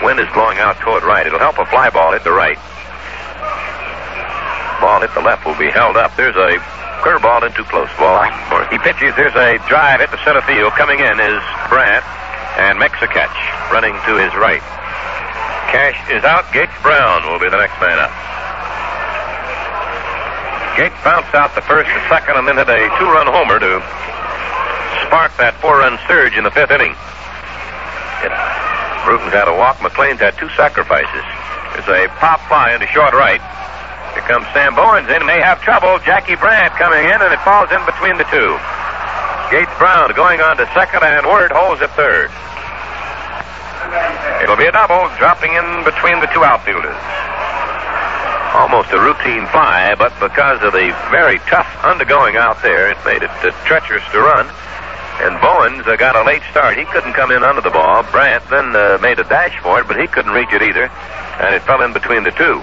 Wind 0.06 0.22
is 0.22 0.30
blowing 0.38 0.62
out 0.62 0.78
toward 0.86 1.02
right. 1.02 1.26
It'll 1.26 1.42
help 1.42 1.58
a 1.58 1.66
fly 1.66 1.90
ball 1.90 2.14
hit 2.14 2.22
the 2.24 2.38
right. 2.38 2.62
Ball 4.78 5.02
hit 5.02 5.10
the 5.18 5.26
left 5.26 5.42
will 5.42 5.58
be 5.58 5.74
held 5.74 5.98
up. 5.98 6.16
There's 6.16 6.38
a 6.38 6.62
curveball 7.02 7.50
in 7.50 7.52
too 7.58 7.66
close. 7.66 7.90
Ball. 7.98 8.30
He 8.70 8.78
pitches. 8.78 9.18
There's 9.18 9.34
a 9.34 9.58
drive 9.66 10.06
hit 10.06 10.14
the 10.14 10.22
center 10.24 10.46
field. 10.46 10.78
Coming 10.78 11.02
in 11.02 11.18
is 11.18 11.42
Brandt 11.66 12.06
and 12.58 12.80
makes 12.80 12.98
a 13.02 13.08
catch, 13.08 13.36
running 13.70 13.94
to 14.10 14.18
his 14.18 14.34
right. 14.34 14.64
Cash 15.70 16.00
is 16.10 16.24
out. 16.24 16.50
Gates 16.50 16.74
Brown 16.82 17.28
will 17.30 17.38
be 17.38 17.50
the 17.50 17.62
next 17.62 17.78
man 17.78 18.00
up. 18.00 18.10
Gates 20.74 20.98
bounced 21.04 21.36
out 21.36 21.54
the 21.54 21.62
first 21.62 21.92
and 21.92 22.02
second, 22.10 22.40
and 22.40 22.48
then 22.48 22.58
hit 22.58 22.70
a 22.72 22.90
two-run 22.98 23.28
homer 23.28 23.60
to 23.60 23.78
spark 25.06 25.36
that 25.38 25.54
four-run 25.62 26.00
surge 26.08 26.34
in 26.38 26.44
the 26.48 26.52
fifth 26.52 26.72
inning. 26.72 26.96
Bruton's 29.06 29.34
had 29.34 29.48
a 29.48 29.56
walk. 29.56 29.80
McLain's 29.82 30.20
had 30.20 30.38
two 30.38 30.50
sacrifices. 30.54 31.26
There's 31.74 31.90
a 31.90 32.12
pop 32.20 32.42
fly 32.46 32.74
into 32.74 32.86
short 32.92 33.14
right. 33.14 33.42
Here 34.14 34.26
comes 34.26 34.46
Sam 34.54 34.76
Bowens 34.76 35.10
in. 35.10 35.26
May 35.26 35.40
have 35.40 35.62
trouble. 35.62 35.98
Jackie 36.04 36.36
Brandt 36.36 36.74
coming 36.76 37.06
in, 37.06 37.18
and 37.22 37.32
it 37.34 37.42
falls 37.42 37.72
in 37.72 37.82
between 37.86 38.18
the 38.18 38.28
two. 38.30 38.58
Gates 39.50 39.74
Brown 39.82 40.14
going 40.14 40.42
on 40.42 40.58
to 40.58 40.70
second, 40.78 41.02
and 41.02 41.26
Wert 41.26 41.50
holds 41.50 41.82
at 41.82 41.90
third. 41.98 42.30
It'll 44.46 44.62
be 44.62 44.70
a 44.70 44.72
double, 44.72 45.10
dropping 45.18 45.58
in 45.58 45.66
between 45.82 46.22
the 46.22 46.30
two 46.30 46.46
outfielders. 46.46 46.94
Almost 48.54 48.94
a 48.94 49.02
routine 49.02 49.50
fly, 49.50 49.98
but 49.98 50.14
because 50.22 50.62
of 50.62 50.78
the 50.78 50.94
very 51.10 51.42
tough 51.50 51.66
undergoing 51.82 52.38
out 52.38 52.62
there, 52.62 52.94
it 52.94 52.98
made 53.02 53.26
it 53.26 53.34
uh, 53.42 53.50
treacherous 53.66 54.06
to 54.14 54.22
run. 54.22 54.46
And 55.26 55.34
Bowens 55.42 55.82
uh, 55.90 55.98
got 55.98 56.14
a 56.14 56.22
late 56.30 56.46
start. 56.54 56.78
He 56.78 56.86
couldn't 56.86 57.14
come 57.14 57.32
in 57.34 57.42
under 57.42 57.62
the 57.62 57.74
ball. 57.74 58.06
Brandt 58.14 58.46
then 58.54 58.76
uh, 58.78 59.02
made 59.02 59.18
a 59.18 59.26
dash 59.26 59.58
for 59.66 59.82
it, 59.82 59.88
but 59.90 60.00
he 60.00 60.06
couldn't 60.06 60.32
reach 60.32 60.54
it 60.54 60.62
either, 60.62 60.94
and 61.42 61.58
it 61.58 61.66
fell 61.66 61.82
in 61.82 61.92
between 61.92 62.22
the 62.22 62.32
two. 62.38 62.62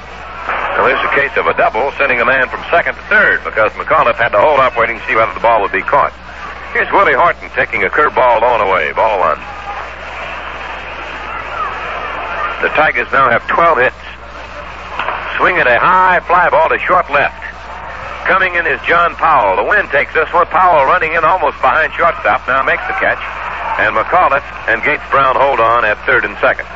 Now, 0.79 0.87
there's 0.87 1.03
a 1.03 1.15
case 1.19 1.35
of 1.37 1.51
a 1.51 1.55
double, 1.59 1.91
sending 1.99 2.21
a 2.21 2.25
man 2.25 2.47
from 2.47 2.63
second 2.71 2.95
to 2.95 3.03
third 3.11 3.43
because 3.43 3.75
McAuliffe 3.75 4.23
had 4.23 4.31
to 4.31 4.41
hold 4.41 4.61
up 4.61 4.79
waiting 4.79 5.03
to 5.03 5.07
see 5.11 5.17
whether 5.19 5.35
the 5.35 5.43
ball 5.43 5.63
would 5.63 5.75
be 5.75 5.83
caught. 5.83 6.15
Here's 6.73 6.91
Willie 6.93 7.15
Horton 7.15 7.49
taking 7.55 7.85
a 7.85 7.89
curveball 7.89 8.43
and 8.43 8.63
away. 8.63 8.93
Ball 8.93 9.19
one. 9.21 9.39
The 12.63 12.73
Tigers 12.73 13.07
now 13.13 13.29
have 13.31 13.47
12 13.47 13.79
hits. 13.79 14.03
Swing 15.37 15.61
a 15.61 15.79
high 15.79 16.21
fly 16.25 16.49
ball 16.49 16.69
to 16.69 16.79
short 16.81 17.09
left. 17.13 17.37
Coming 18.25 18.57
in 18.57 18.67
is 18.67 18.81
John 18.89 19.15
Powell. 19.15 19.55
The 19.55 19.69
wind 19.69 19.89
takes 19.95 20.13
this 20.13 20.27
one. 20.33 20.47
Powell 20.51 20.85
running 20.89 21.15
in 21.15 21.23
almost 21.23 21.61
behind 21.63 21.93
shortstop. 21.95 22.43
Now 22.49 22.65
makes 22.65 22.83
the 22.91 22.97
catch. 22.99 23.21
And 23.79 23.95
McAuliffe 23.95 24.49
and 24.67 24.83
Gates 24.83 25.05
Brown 25.13 25.37
hold 25.37 25.61
on 25.61 25.85
at 25.85 26.01
third 26.09 26.25
and 26.25 26.35
second. 26.43 26.67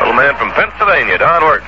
Little 0.00 0.16
man 0.16 0.32
from 0.38 0.54
Pennsylvania, 0.56 1.18
Don. 1.18 1.60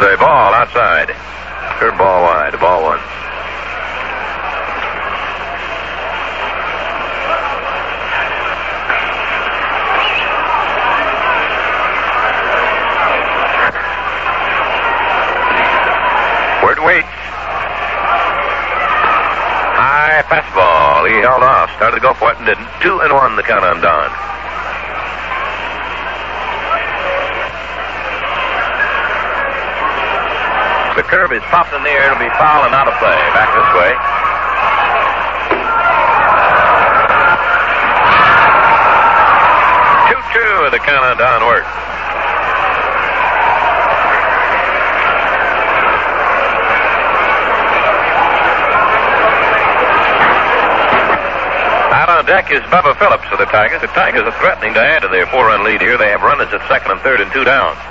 Here's 0.00 0.14
a 0.14 0.16
ball 0.16 0.54
outside. 0.54 1.08
Curve 1.78 1.98
ball 1.98 2.22
wide, 2.22 2.58
ball 2.58 2.82
one. 2.84 2.98
Wert 16.64 16.80
waits. 16.82 17.06
High 19.76 20.22
fastball. 20.32 21.10
He 21.10 21.20
held 21.20 21.42
off. 21.42 21.70
Started 21.76 21.96
to 21.96 22.00
go 22.00 22.14
for 22.14 22.32
it 22.32 22.38
and 22.38 22.46
didn't. 22.46 22.66
Two 22.80 23.00
and 23.00 23.12
one 23.12 23.36
the 23.36 23.42
count 23.42 23.64
on 23.64 23.82
Don. 23.82 24.29
The 30.96 31.06
curve 31.06 31.32
is 31.32 31.42
popped 31.50 31.72
in 31.72 31.82
the 31.82 31.90
air. 31.90 32.10
It'll 32.10 32.18
be 32.18 32.28
foul 32.34 32.66
and 32.66 32.74
out 32.74 32.88
of 32.88 32.94
play. 32.98 33.14
Back 33.34 33.50
this 33.54 33.70
way. 33.78 33.92
Two-two 40.10 40.62
with 40.62 40.72
the 40.72 40.82
count 40.82 41.04
on 41.04 41.16
Don 41.16 41.46
Wert. 41.46 41.66
deck 52.30 52.52
is 52.52 52.60
Bubba 52.70 52.96
Phillips 52.96 53.26
for 53.26 53.36
the 53.36 53.44
Tigers. 53.46 53.80
The 53.80 53.88
Tigers 53.88 54.22
are 54.22 54.38
threatening 54.38 54.72
to 54.74 54.80
add 54.80 55.02
to 55.02 55.08
their 55.08 55.26
four-run 55.26 55.64
lead 55.64 55.80
here. 55.80 55.98
They 55.98 56.10
have 56.10 56.22
runners 56.22 56.46
at 56.52 56.62
second 56.68 56.92
and 56.92 57.00
third 57.00 57.20
and 57.20 57.32
two 57.32 57.42
down. 57.42 57.89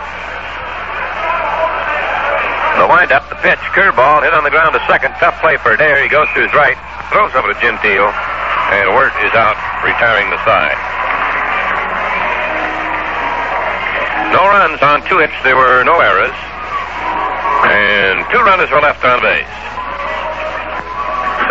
The 2.80 2.88
windup, 2.88 3.28
the 3.28 3.36
pitch, 3.44 3.60
curveball, 3.76 4.24
hit 4.24 4.32
on 4.32 4.48
the 4.48 4.50
ground 4.50 4.72
to 4.72 4.80
second. 4.88 5.12
Tough 5.20 5.36
play 5.44 5.60
for 5.60 5.76
Adair. 5.76 6.00
He 6.00 6.08
goes 6.08 6.32
to 6.32 6.40
his 6.40 6.54
right, 6.56 6.80
throws 7.12 7.36
over 7.36 7.52
to 7.52 7.58
Gentile, 7.60 8.08
and 8.72 8.96
Wert 8.96 9.12
is 9.20 9.36
out, 9.36 9.60
retiring 9.84 10.32
the 10.32 10.40
side. 10.48 10.80
No 14.32 14.48
runs 14.48 14.80
on 14.80 15.04
two 15.12 15.20
hits. 15.20 15.36
There 15.44 15.60
were 15.60 15.84
no 15.84 16.00
errors. 16.00 16.38
And 17.68 18.24
two 18.32 18.40
runners 18.48 18.72
were 18.72 18.80
left 18.80 19.04
on 19.04 19.20
base. 19.20 19.56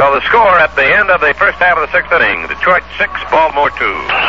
So 0.00 0.14
the 0.16 0.24
score 0.32 0.56
at 0.56 0.72
the 0.80 0.88
end 0.88 1.10
of 1.10 1.20
the 1.20 1.34
first 1.36 1.60
half 1.60 1.76
of 1.76 1.84
the 1.84 1.92
sixth 1.92 2.08
inning, 2.08 2.48
Detroit 2.48 2.88
6, 2.96 3.12
Baltimore 3.28 3.68
2. 3.68 4.27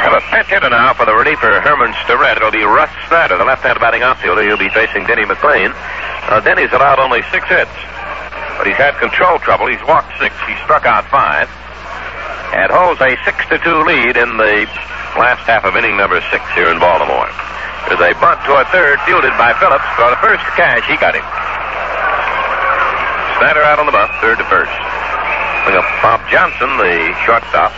Have 0.00 0.16
a 0.16 0.24
pitch 0.32 0.48
hitter 0.48 0.72
now 0.72 0.96
for 0.96 1.04
the 1.04 1.12
reliever, 1.12 1.60
Herman 1.60 1.92
Starrette. 2.08 2.40
It'll 2.40 2.50
be 2.50 2.64
Russ 2.64 2.88
Snyder, 3.12 3.36
the 3.36 3.44
left-handed 3.44 3.84
batting 3.84 4.00
outfielder. 4.00 4.40
He'll 4.48 4.56
be 4.56 4.72
facing 4.72 5.04
Denny 5.04 5.28
McLain. 5.28 5.76
Uh, 6.24 6.40
Denny's 6.40 6.72
allowed 6.72 6.96
only 6.96 7.20
six 7.28 7.44
hits, 7.44 7.76
but 8.56 8.64
he's 8.64 8.80
had 8.80 8.96
control 8.96 9.36
trouble. 9.44 9.68
He's 9.68 9.84
walked 9.84 10.08
six. 10.16 10.32
He 10.48 10.56
struck 10.64 10.88
out 10.88 11.04
five. 11.12 11.52
And 12.56 12.72
holds 12.72 12.96
a 13.04 13.12
6-2 13.28 13.60
lead 13.84 14.16
in 14.16 14.40
the 14.40 14.64
last 15.20 15.44
half 15.44 15.68
of 15.68 15.76
inning 15.76 16.00
number 16.00 16.18
six 16.32 16.42
here 16.56 16.72
in 16.72 16.80
Baltimore. 16.80 17.28
There's 17.86 18.00
a 18.00 18.16
bunt 18.16 18.40
toward 18.48 18.72
third, 18.72 18.96
fielded 19.04 19.36
by 19.36 19.52
Phillips. 19.60 19.84
For 20.00 20.08
the 20.08 20.20
first 20.24 20.42
Cash, 20.56 20.88
he 20.88 20.96
got 20.96 21.12
him. 21.12 21.26
Snyder 23.36 23.62
out 23.68 23.78
on 23.78 23.84
the 23.84 23.92
bunt, 23.92 24.10
third 24.24 24.40
to 24.40 24.46
first. 24.48 24.72
Bring 25.68 25.76
up 25.76 25.84
Bob 26.00 26.24
Johnson, 26.32 26.72
the 26.80 27.12
shortstop, 27.22 27.70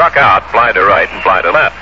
struck 0.00 0.16
out, 0.16 0.50
fly 0.50 0.72
to 0.72 0.80
right 0.80 1.12
and 1.12 1.20
fly 1.20 1.42
to 1.42 1.52
left. 1.52 1.76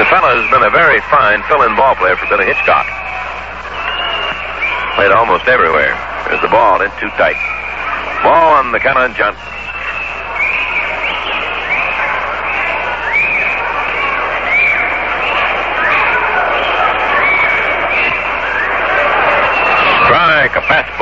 The 0.00 0.08
fellow 0.08 0.32
has 0.32 0.48
been 0.48 0.64
a 0.64 0.72
very 0.72 0.96
fine 1.12 1.44
fill-in 1.44 1.76
ball 1.76 1.94
player 1.96 2.16
for 2.16 2.24
Billy 2.32 2.46
Hitchcock. 2.48 2.88
Played 4.96 5.12
almost 5.12 5.44
everywhere. 5.44 5.92
There's 6.24 6.40
the 6.40 6.48
ball 6.48 6.80
in 6.80 6.88
too 6.96 7.12
tight. 7.20 7.36
Ball 8.24 8.64
on 8.64 8.72
the 8.72 8.80
count 8.80 8.96
on 8.96 9.12
Johnson. 9.12 9.61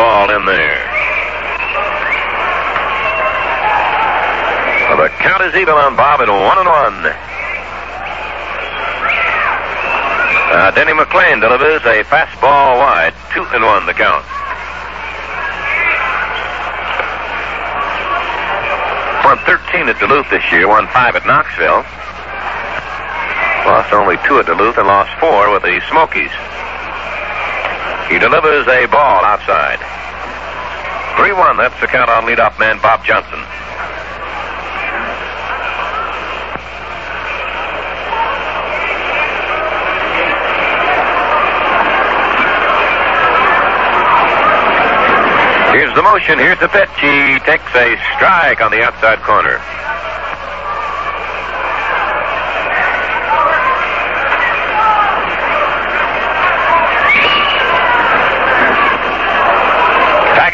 Fastball 0.01 0.33
in 0.35 0.47
there. 0.47 0.81
Well, 4.89 5.05
the 5.05 5.09
count 5.21 5.43
is 5.45 5.55
even 5.57 5.75
on 5.75 5.95
Bob 5.95 6.21
at 6.23 6.29
one 6.29 6.59
and 6.59 6.69
one. 6.69 7.13
Uh, 10.53 10.71
Denny 10.73 10.93
McLain 10.93 11.41
delivers 11.41 11.83
a 11.85 12.03
fastball 12.05 12.79
wide, 12.79 13.13
two 13.35 13.45
and 13.53 13.63
one 13.63 13.85
the 13.85 13.93
count. 13.93 14.25
Won 19.25 19.39
13 19.45 19.89
at 19.89 20.01
Duluth 20.01 20.31
this 20.31 20.51
year, 20.51 20.67
won 20.67 20.87
five 20.89 21.15
at 21.15 21.27
Knoxville. 21.27 21.85
Lost 23.69 23.93
only 23.93 24.17
two 24.27 24.39
at 24.39 24.47
Duluth 24.47 24.79
and 24.79 24.89
lost 24.89 25.13
four 25.21 25.53
with 25.53 25.63
the 25.63 25.79
Smokies. 25.91 26.33
He 28.11 28.19
delivers 28.19 28.67
a 28.67 28.87
ball 28.87 29.25
outside. 29.25 29.79
3 31.17 31.33
1, 31.33 31.57
that's 31.57 31.81
the 31.81 31.87
count 31.87 32.11
on 32.11 32.25
leadoff 32.25 32.59
man 32.59 32.83
Bob 32.83 33.05
Johnson. 33.05 33.39
Here's 45.71 45.95
the 45.95 46.03
motion. 46.03 46.39
Here's 46.39 46.59
the 46.59 46.67
pitch. 46.67 46.91
He 46.99 47.39
takes 47.47 47.71
a 47.79 47.95
strike 48.17 48.61
on 48.61 48.73
the 48.73 48.83
outside 48.83 49.23
corner. 49.23 49.63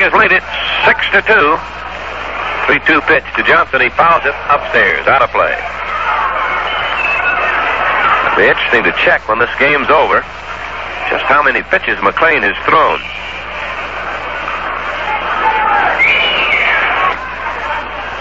Tigers 0.06 0.22
lead 0.22 0.30
it 0.30 0.46
six 0.86 1.02
to 1.10 1.20
two. 1.26 1.58
Three-two 2.66 3.00
pitch 3.10 3.26
to 3.34 3.42
Johnson. 3.42 3.80
He 3.80 3.90
fouls 3.90 4.22
it 4.22 4.34
upstairs, 4.46 5.02
out 5.10 5.22
of 5.22 5.30
play. 5.34 5.50
It'll 8.22 8.38
be 8.38 8.46
interesting 8.46 8.84
to 8.86 8.94
check 9.02 9.26
when 9.26 9.38
this 9.42 9.50
game's 9.58 9.90
over 9.90 10.22
just 11.10 11.26
how 11.26 11.42
many 11.42 11.62
pitches 11.74 11.98
McLain 12.06 12.42
has 12.46 12.54
thrown. 12.62 13.02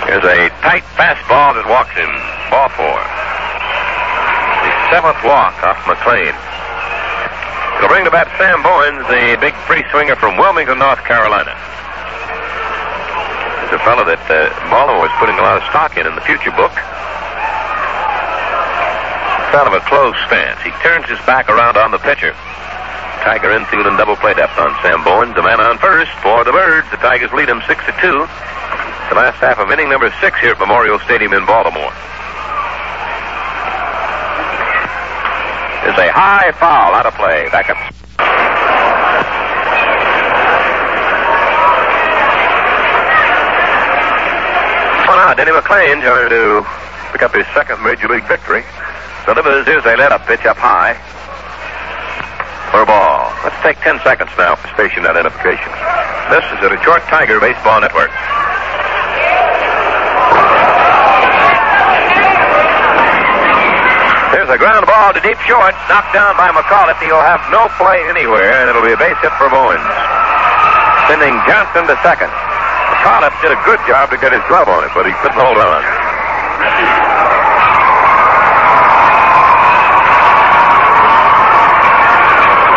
There's 0.09 0.25
a 0.25 0.49
tight 0.65 0.85
fastball 0.97 1.53
that 1.53 1.69
walks 1.69 1.93
him. 1.93 2.09
Ball 2.49 2.69
four. 2.73 2.97
The 4.65 4.71
seventh 4.89 5.21
walk 5.21 5.53
off 5.61 5.77
McLain. 5.85 6.33
It'll 7.77 7.89
bring 7.89 8.05
to 8.05 8.11
bat 8.11 8.25
Sam 8.41 8.63
Bowens, 8.65 9.05
the 9.05 9.37
big 9.37 9.53
free 9.69 9.85
swinger 9.91 10.15
from 10.15 10.37
Wilmington, 10.37 10.79
North 10.79 11.03
Carolina. 11.05 11.53
There's 13.65 13.81
a 13.81 13.85
fellow 13.85 14.05
that 14.05 14.21
uh, 14.29 14.53
Baltimore 14.69 15.09
is 15.09 15.15
putting 15.17 15.41
a 15.41 15.41
lot 15.41 15.57
of 15.57 15.65
stock 15.73 15.97
in 15.97 16.05
in 16.05 16.13
the 16.13 16.21
future 16.21 16.53
book. 16.53 16.69
Kind 19.49 19.65
of 19.65 19.73
a 19.73 19.81
close 19.89 20.13
stance. 20.29 20.61
He 20.61 20.69
turns 20.85 21.09
his 21.09 21.17
back 21.25 21.49
around 21.49 21.73
on 21.73 21.89
the 21.89 21.97
pitcher. 21.97 22.37
Tiger 23.25 23.57
infield 23.57 23.89
and 23.89 23.97
double 23.97 24.21
play 24.21 24.37
depth 24.37 24.53
on 24.61 24.69
Sam 24.85 25.01
Bowens. 25.01 25.33
The 25.33 25.41
man 25.41 25.57
on 25.57 25.81
first 25.81 26.13
for 26.21 26.45
the 26.45 26.53
Birds. 26.53 26.85
The 26.93 27.01
Tigers 27.01 27.33
lead 27.33 27.49
him 27.49 27.57
six 27.65 27.81
to 27.89 27.93
two. 27.97 28.29
The 29.09 29.17
last 29.17 29.41
half 29.41 29.57
of 29.57 29.73
inning 29.73 29.89
number 29.89 30.13
six 30.21 30.37
here 30.37 30.53
at 30.53 30.61
Memorial 30.61 31.01
Stadium 31.01 31.33
in 31.33 31.41
Baltimore. 31.49 31.89
There's 35.81 35.97
a 36.05 36.13
high 36.13 36.53
foul 36.61 36.93
out 36.93 37.09
of 37.09 37.17
play. 37.17 37.49
Back 37.49 37.73
up. 37.73 38.04
Denny 45.35 45.51
McLain 45.51 45.99
trying 45.99 46.31
to 46.31 46.63
pick 47.11 47.19
up 47.19 47.35
his 47.35 47.43
second 47.51 47.83
major 47.83 48.07
league 48.07 48.23
victory. 48.23 48.63
Delivers. 49.27 49.67
Here's 49.67 49.83
a 49.83 49.99
let-up 49.99 50.23
pitch 50.31 50.47
up 50.47 50.55
high 50.55 50.95
for 52.71 52.83
a 52.83 52.87
ball. 52.87 53.27
Let's 53.43 53.59
take 53.59 53.75
10 53.83 53.99
seconds 53.99 54.31
now 54.39 54.55
for 54.55 54.71
station 54.79 55.03
identification. 55.03 55.67
This 56.31 56.45
is 56.55 56.57
the 56.63 56.71
Detroit 56.71 57.03
Tiger 57.11 57.43
Baseball 57.43 57.83
Network. 57.83 58.15
There's 64.31 64.47
a 64.47 64.55
ground 64.55 64.87
ball 64.87 65.11
to 65.11 65.19
deep 65.19 65.39
short, 65.43 65.75
knocked 65.91 66.15
down 66.15 66.39
by 66.39 66.55
McAuliffe. 66.55 67.03
He'll 67.03 67.19
have 67.19 67.43
no 67.51 67.67
play 67.75 68.07
anywhere, 68.07 68.55
and 68.63 68.71
it'll 68.71 68.87
be 68.87 68.95
a 68.95 69.01
base 69.03 69.19
hit 69.19 69.35
for 69.35 69.51
Bowens. 69.51 69.83
Sending 71.11 71.35
Johnson 71.43 71.91
to 71.91 71.99
second. 72.07 72.31
McAuliffe 73.05 73.37
did 73.39 73.51
a 73.53 73.61
good 73.69 73.77
job 73.85 74.09
to 74.09 74.17
get 74.17 74.33
his 74.33 74.41
glove 74.49 74.67
on 74.67 74.83
it, 74.83 74.89
but 74.95 75.05
he 75.05 75.13
couldn't 75.21 75.37
hold 75.37 75.61
on. 75.61 75.81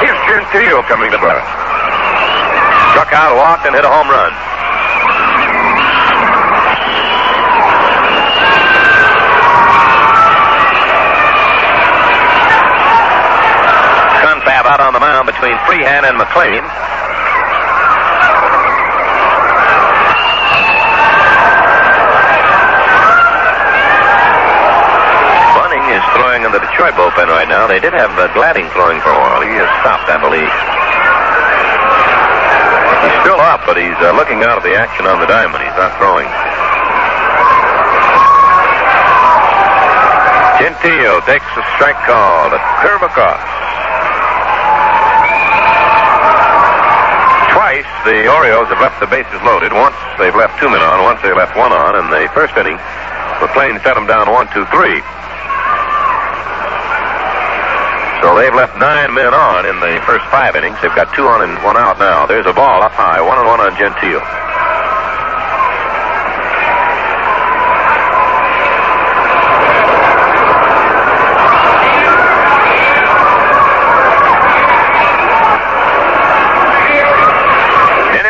Here's 0.04 0.20
Gentile 0.28 0.82
coming 0.84 1.10
to 1.12 1.16
bat. 1.16 1.40
Struck 2.92 3.12
out, 3.16 3.40
walked, 3.40 3.64
and 3.64 3.74
hit 3.74 3.86
a 3.86 3.88
home 3.88 4.04
run. 4.04 4.32
Confab 14.20 14.66
out 14.68 14.80
on 14.84 14.92
the 14.92 15.00
mound 15.00 15.24
between 15.24 15.56
Freehan 15.64 16.04
and 16.04 16.20
McLain. 16.20 16.60
Bunning 25.58 25.84
is 25.92 26.04
throwing 26.14 26.37
in 26.48 26.56
the 26.56 26.64
Detroit 26.64 26.96
bullpen 26.96 27.28
right 27.28 27.44
now. 27.44 27.68
They 27.68 27.76
did 27.76 27.92
have 27.92 28.08
uh, 28.16 28.32
Gladding 28.32 28.72
throwing 28.72 29.04
for 29.04 29.12
a 29.12 29.20
while. 29.20 29.44
He 29.44 29.52
has 29.60 29.68
stopped, 29.84 30.08
I 30.08 30.16
believe. 30.16 30.48
He's 33.04 33.16
still 33.20 33.36
up, 33.36 33.68
but 33.68 33.76
he's 33.76 34.00
uh, 34.00 34.16
looking 34.16 34.40
out 34.40 34.56
of 34.56 34.64
the 34.64 34.72
action 34.72 35.04
on 35.04 35.20
the 35.20 35.28
diamond. 35.28 35.60
He's 35.60 35.76
not 35.76 35.92
throwing. 36.00 36.24
Gentile 40.56 41.20
takes 41.28 41.44
a 41.52 41.64
strike 41.76 42.00
call. 42.08 42.48
Curve 42.80 43.04
across. 43.04 43.44
Twice 47.52 47.92
the 48.08 48.24
Orioles 48.24 48.72
have 48.72 48.80
left 48.80 48.96
the 49.04 49.10
bases 49.12 49.36
loaded. 49.44 49.76
Once 49.76 50.00
they've 50.16 50.32
left 50.32 50.56
two 50.56 50.72
men 50.72 50.80
on, 50.80 51.04
once 51.04 51.20
they 51.20 51.36
left 51.36 51.52
one 51.60 51.76
on. 51.76 51.92
In 52.00 52.08
the 52.08 52.24
first 52.32 52.56
inning, 52.56 52.80
McLain 53.36 53.76
set 53.84 54.00
them 54.00 54.08
down 54.08 54.32
one, 54.32 54.48
two, 54.56 54.64
three. 54.72 55.04
So 58.20 58.34
they've 58.34 58.54
left 58.54 58.76
nine 58.78 59.14
men 59.14 59.32
on 59.32 59.66
in 59.66 59.78
the 59.78 60.02
first 60.04 60.26
five 60.26 60.56
innings. 60.56 60.76
They've 60.82 60.94
got 60.94 61.14
two 61.14 61.26
on 61.26 61.48
and 61.48 61.54
one 61.62 61.76
out 61.76 61.98
now. 61.98 62.26
There's 62.26 62.46
a 62.46 62.52
ball 62.52 62.82
up 62.82 62.92
high, 62.92 63.20
one 63.20 63.38
and 63.38 63.46
one 63.46 63.60
on 63.60 63.76
Gentile. 63.78 64.22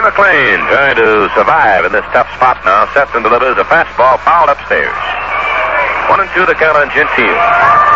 McLain 0.08 0.58
trying 0.72 0.96
to 0.96 1.28
survive 1.36 1.84
in 1.84 1.92
this 1.92 2.04
tough 2.12 2.32
spot 2.34 2.64
now. 2.64 2.90
Sets 2.94 3.10
and 3.14 3.22
delivers 3.22 3.58
a 3.58 3.64
fastball 3.64 4.18
fouled 4.24 4.48
upstairs. 4.48 4.96
One 6.08 6.20
and 6.20 6.30
two 6.32 6.46
the 6.46 6.54
count 6.54 6.78
on 6.78 6.88
Gentile. 6.90 7.87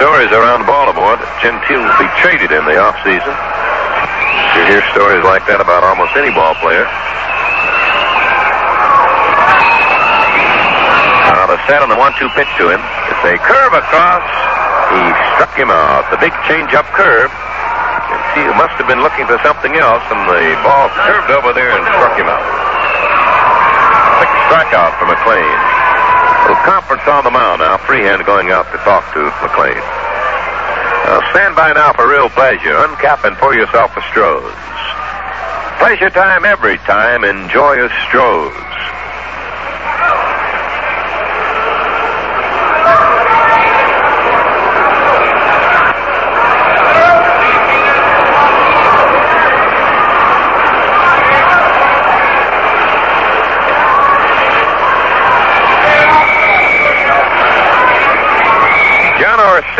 Stories 0.00 0.32
around 0.32 0.64
Baltimore 0.64 1.20
that 1.20 1.28
Gentile 1.44 1.84
will 1.84 2.00
be 2.00 2.08
traded 2.16 2.56
in 2.56 2.64
the 2.64 2.72
offseason. 2.80 3.36
You 4.56 4.64
hear 4.72 4.80
stories 4.96 5.20
like 5.28 5.44
that 5.44 5.60
about 5.60 5.84
almost 5.84 6.16
any 6.16 6.32
ball 6.32 6.56
player. 6.64 6.88
Now 11.36 11.52
the 11.52 11.60
set 11.68 11.84
on 11.84 11.92
the 11.92 12.00
one-two 12.00 12.32
pitch 12.32 12.48
to 12.56 12.72
him. 12.72 12.80
It's 13.12 13.24
a 13.28 13.36
curve 13.44 13.76
across. 13.76 14.24
He 14.88 15.04
struck 15.36 15.52
him 15.52 15.68
out. 15.68 16.08
The 16.08 16.16
big 16.16 16.32
change-up 16.48 16.88
curve. 16.96 17.28
Gentile 18.08 18.56
must 18.56 18.80
have 18.80 18.88
been 18.88 19.04
looking 19.04 19.28
for 19.28 19.36
something 19.44 19.76
else, 19.76 20.02
and 20.08 20.24
the 20.24 20.56
ball 20.64 20.88
curved 21.04 21.28
over 21.28 21.52
there 21.52 21.76
and 21.76 21.84
struck 21.92 22.16
him 22.16 22.24
out. 22.24 22.40
Quick 24.16 24.32
strikeout 24.48 24.96
for 24.96 25.12
McLain. 25.12 25.79
Conference 26.64 27.02
on 27.08 27.24
the 27.24 27.30
mound 27.30 27.60
now. 27.60 27.76
Freehan 27.78 28.24
going 28.24 28.50
out 28.50 28.70
to 28.70 28.78
talk 28.78 29.02
to 29.12 29.20
McLain. 29.42 29.80
Now 31.06 31.20
stand 31.30 31.56
by 31.56 31.72
now 31.72 31.92
for 31.92 32.06
real 32.06 32.28
pleasure. 32.28 32.74
Uncap 32.86 33.24
and 33.24 33.36
pour 33.36 33.54
yourself 33.54 33.96
a 33.96 34.00
Stroh's. 34.12 34.54
Pleasure 35.78 36.10
time 36.10 36.44
every 36.44 36.78
time. 36.78 37.24
Enjoy 37.24 37.84
a 37.84 37.88
Stroh's. 38.06 38.79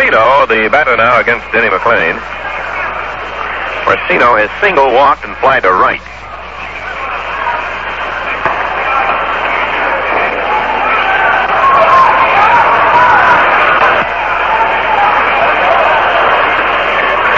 Orsino, 0.01 0.49
the 0.49 0.71
batter 0.71 0.97
now 0.97 1.21
against 1.21 1.45
Denny 1.53 1.69
McLain. 1.69 2.17
Orsino 3.85 4.41
has 4.41 4.49
single 4.59 4.89
walked 4.95 5.27
and 5.27 5.37
fly 5.37 5.61
to 5.61 5.69
right. 5.69 6.01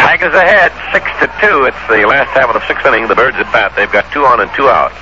Tigers 0.06 0.34
ahead, 0.34 0.70
six 0.94 1.10
to 1.18 1.26
two. 1.43 1.64
It's 1.66 1.74
the 1.90 2.06
last 2.06 2.30
half 2.30 2.47
of 2.47 2.55
the 2.55 2.64
sixth 2.68 2.86
inning. 2.86 3.09
The 3.09 3.16
Birds 3.16 3.39
at 3.39 3.51
bat. 3.51 3.74
They've 3.74 3.90
got 3.90 4.06
two 4.12 4.24
on 4.24 4.40
and 4.40 4.51
two 4.55 4.68
out. 4.68 4.93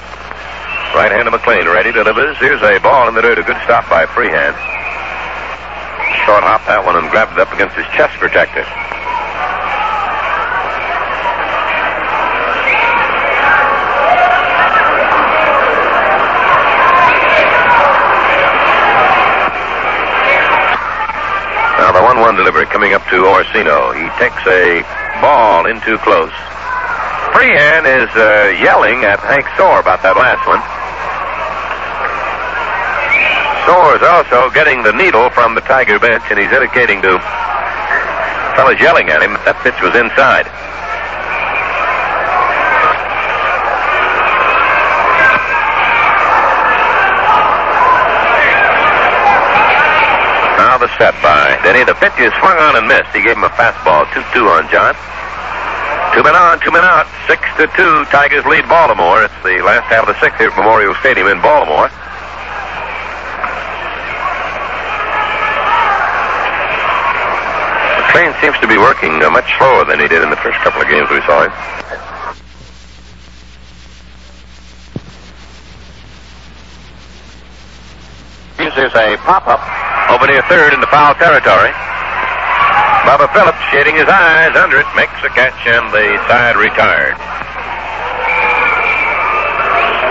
Right 0.97 1.13
hand 1.13 1.29
of 1.29 1.35
McLain 1.35 1.71
ready 1.71 1.93
delivers. 1.93 2.39
Here's 2.39 2.63
a 2.63 2.81
ball 2.81 3.07
in 3.09 3.15
the 3.15 3.21
dirt. 3.21 3.39
A 3.39 3.43
good 3.43 3.61
stop 3.65 3.87
by 3.91 4.07
Freehan. 4.07 4.57
Short 6.27 6.45
hop 6.45 6.67
that 6.67 6.85
one 6.85 6.97
and 6.97 7.11
grabbed 7.11 7.33
it 7.33 7.41
up 7.41 7.53
against 7.53 7.75
his 7.77 7.87
chest 7.97 8.15
protector. 8.21 8.63
Now 21.81 21.91
the 21.97 22.05
1-1 22.05 22.37
delivery 22.37 22.67
coming 22.67 22.93
up 22.93 23.03
to 23.09 23.25
Orsino. 23.25 23.97
He 23.97 24.07
takes 24.21 24.45
a 24.47 24.85
ball 25.21 25.67
in 25.67 25.81
too 25.81 25.97
close. 26.05 26.33
Freehan 27.33 27.87
is 27.87 28.11
uh, 28.15 28.53
yelling 28.61 29.05
at 29.05 29.19
Hank 29.21 29.47
Soar 29.57 29.81
about 29.81 30.03
that 30.03 30.17
last 30.17 30.45
one. 30.47 30.80
Soar 33.71 33.95
is 33.95 34.03
also 34.03 34.51
getting 34.51 34.83
the 34.83 34.91
needle 34.91 35.31
from 35.31 35.55
the 35.55 35.61
Tiger 35.61 35.95
bench, 36.03 36.27
and 36.27 36.43
he's 36.43 36.51
indicating 36.51 36.99
to 37.07 37.23
fellas 38.59 38.83
yelling 38.83 39.07
at 39.15 39.23
him 39.23 39.39
that 39.39 39.47
that 39.47 39.63
pitch 39.63 39.79
was 39.79 39.95
inside. 39.95 40.43
Now 50.59 50.75
the 50.83 50.91
set 50.99 51.15
by 51.23 51.55
Denny. 51.63 51.87
The 51.87 51.95
pitch 51.95 52.19
is 52.19 52.35
swung 52.43 52.59
on 52.59 52.75
and 52.75 52.91
missed. 52.91 53.15
He 53.15 53.23
gave 53.23 53.39
him 53.39 53.47
a 53.47 53.55
fastball, 53.55 54.03
2-2 54.11 54.51
on 54.51 54.67
John. 54.67 54.99
Two 56.11 56.27
men 56.27 56.35
on, 56.35 56.59
two 56.59 56.75
men 56.75 56.83
out. 56.83 57.07
Six 57.31 57.39
to 57.63 57.71
two. 57.79 58.03
Tigers 58.11 58.43
lead 58.51 58.67
Baltimore. 58.67 59.23
It's 59.23 59.41
the 59.47 59.63
last 59.63 59.87
half 59.87 60.11
of 60.11 60.11
the 60.11 60.19
sixth 60.19 60.43
here 60.43 60.51
at 60.51 60.59
Memorial 60.59 60.99
Stadium 60.99 61.31
in 61.31 61.39
Baltimore. 61.39 61.87
McLain 68.21 68.41
seems 68.43 68.59
to 68.61 68.69
be 68.69 68.77
working 68.77 69.23
uh, 69.23 69.31
much 69.31 69.49
slower 69.57 69.85
than 69.87 69.99
he 69.99 70.07
did 70.07 70.23
in 70.23 70.29
the 70.29 70.37
first 70.37 70.59
couple 70.59 70.83
of 70.83 70.89
games 70.89 71.09
we 71.09 71.21
saw 71.23 71.45
him. 71.45 71.53
There's 78.77 78.95
a 78.95 79.17
pop-up 79.25 79.61
over 80.11 80.27
near 80.27 80.43
third 80.49 80.73
in 80.73 80.81
the 80.81 80.87
foul 80.87 81.15
territory. 81.15 81.73
Bubba 83.05 83.29
Phillips 83.33 83.61
shading 83.73 83.97
his 83.97 84.09
eyes 84.09 84.57
under 84.57 84.79
it, 84.79 84.87
makes 84.97 85.17
a 85.25 85.29
catch, 85.29 85.57
and 85.67 85.93
the 85.93 86.17
side 86.29 86.57
retired. 86.57 87.17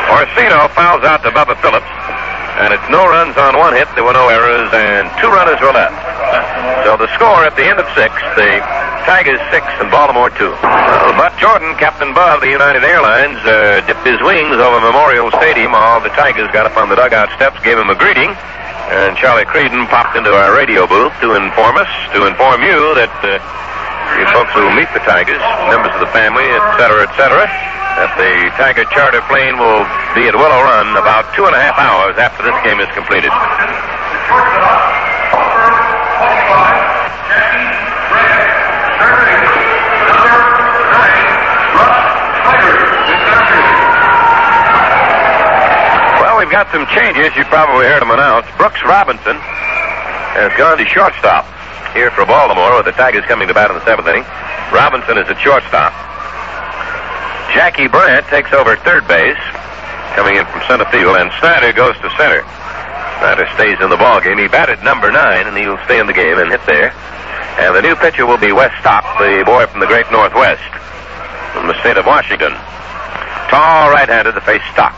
Orsino 0.10 0.68
fouls 0.73 1.03
out 1.06 1.23
to 1.23 1.31
Bubba 1.31 1.60
Phillips, 1.61 1.99
and 2.60 2.76
it's 2.76 2.90
no 2.91 3.07
runs 3.07 3.36
on 3.40 3.56
one 3.57 3.73
hit. 3.73 3.88
There 3.95 4.03
were 4.03 4.15
no 4.15 4.27
errors, 4.27 4.69
and 4.76 5.07
two 5.19 5.31
runners 5.31 5.60
were 5.64 5.72
left. 5.72 5.95
So 6.84 6.99
the 6.99 7.07
score 7.15 7.44
at 7.48 7.56
the 7.56 7.65
end 7.65 7.80
of 7.80 7.88
six, 7.95 8.11
the 8.36 8.60
Tigers 9.07 9.41
six 9.49 9.65
and 9.80 9.90
Baltimore 9.90 10.30
two. 10.30 10.52
Bud 11.18 11.34
Jordan, 11.40 11.76
Captain 11.80 12.14
Bud 12.14 12.40
of 12.40 12.41
the 12.41 12.52
United 12.52 12.84
Airlines, 12.84 13.40
uh, 13.48 13.81
dipped 13.88 14.06
his 14.06 14.19
wings 14.22 14.56
over 14.60 14.80
Memorial 14.84 15.31
Stadium. 15.40 15.73
All 15.73 15.99
the 15.99 16.14
Tigers 16.14 16.52
got 16.52 16.68
up 16.68 16.77
on 16.77 16.88
the 16.88 16.95
dugout 16.95 17.31
steps, 17.36 17.60
gave 17.64 17.77
him 17.80 17.90
a 17.90 17.95
greeting. 17.95 18.31
And 18.90 19.15
Charlie 19.15 19.45
Creedon 19.45 19.86
popped 19.88 20.18
into 20.18 20.34
our 20.34 20.56
radio 20.56 20.88
booth 20.88 21.14
to 21.22 21.38
inform 21.38 21.77
us, 21.77 21.90
to 22.18 22.26
inform 22.26 22.65
you 22.65 22.95
that 22.98 23.14
uh, 23.22 23.38
you 24.18 24.26
folks 24.34 24.53
who 24.57 24.65
meet 24.73 24.90
the 24.95 25.03
Tigers, 25.06 25.41
members 25.69 25.94
of 25.94 26.02
the 26.02 26.11
family, 26.15 26.48
etc., 26.48 26.80
cetera, 26.80 26.99
et 27.06 27.14
cetera, 27.14 27.45
that 27.99 28.11
the 28.15 28.34
Tiger 28.56 28.88
charter 28.95 29.22
plane 29.27 29.60
will 29.60 29.84
be 30.15 30.26
at 30.26 30.36
Willow 30.36 30.61
Run 30.64 30.95
about 30.95 31.27
two 31.36 31.45
and 31.45 31.53
a 31.53 31.60
half 31.60 31.77
hours 31.77 32.15
after 32.18 32.48
this 32.48 32.56
game 32.64 32.80
is 32.80 32.88
completed. 32.95 33.30
Well, 46.23 46.40
we've 46.40 46.52
got 46.52 46.72
some 46.72 46.88
changes. 46.88 47.36
You 47.36 47.44
probably 47.52 47.86
heard 47.86 48.02
them 48.02 48.11
announced. 48.11 48.49
Brooks 48.57 48.80
Robinson 48.88 49.36
has 49.38 50.56
gone 50.56 50.77
to 50.80 50.88
shortstop 50.88 51.59
here 51.94 52.11
for 52.11 52.26
Baltimore 52.26 52.78
with 52.78 52.86
the 52.86 52.94
Tigers 52.94 53.26
coming 53.26 53.48
to 53.48 53.53
bat 53.53 53.72
in 53.72 53.78
the 53.78 53.86
seventh 53.86 54.07
inning. 54.07 54.26
Robinson 54.70 55.18
is 55.18 55.28
at 55.30 55.40
shortstop. 55.41 55.94
Jackie 57.53 57.90
Brandt 57.90 58.28
takes 58.30 58.53
over 58.53 58.78
third 58.86 59.07
base, 59.10 59.41
coming 60.14 60.38
in 60.38 60.45
from 60.53 60.61
center 60.70 60.86
field, 60.94 61.18
and 61.18 61.34
Snyder 61.41 61.74
goes 61.74 61.98
to 62.06 62.10
center. 62.14 62.45
Snyder 63.20 63.49
stays 63.57 63.82
in 63.82 63.90
the 63.90 63.98
ball 63.98 64.22
game. 64.22 64.38
He 64.38 64.48
batted 64.48 64.84
number 64.86 65.11
nine, 65.11 65.49
and 65.49 65.57
he'll 65.57 65.82
stay 65.90 65.99
in 65.99 66.06
the 66.06 66.14
game 66.14 66.38
and 66.38 66.53
hit 66.53 66.61
there. 66.70 66.94
And 67.60 67.76
the 67.76 67.82
new 67.82 67.95
pitcher 67.98 68.26
will 68.26 68.38
be 68.38 68.53
Wes 68.53 68.72
Stock, 68.80 69.03
the 69.18 69.44
boy 69.44 69.66
from 69.68 69.82
the 69.82 69.90
great 69.90 70.06
Northwest, 70.14 70.64
from 71.52 71.68
the 71.68 71.76
state 71.82 71.98
of 71.98 72.06
Washington. 72.06 72.53
Tall 73.49 73.90
right-handed 73.90 74.38
to 74.38 74.41
face 74.41 74.64
Stock. 74.72 74.94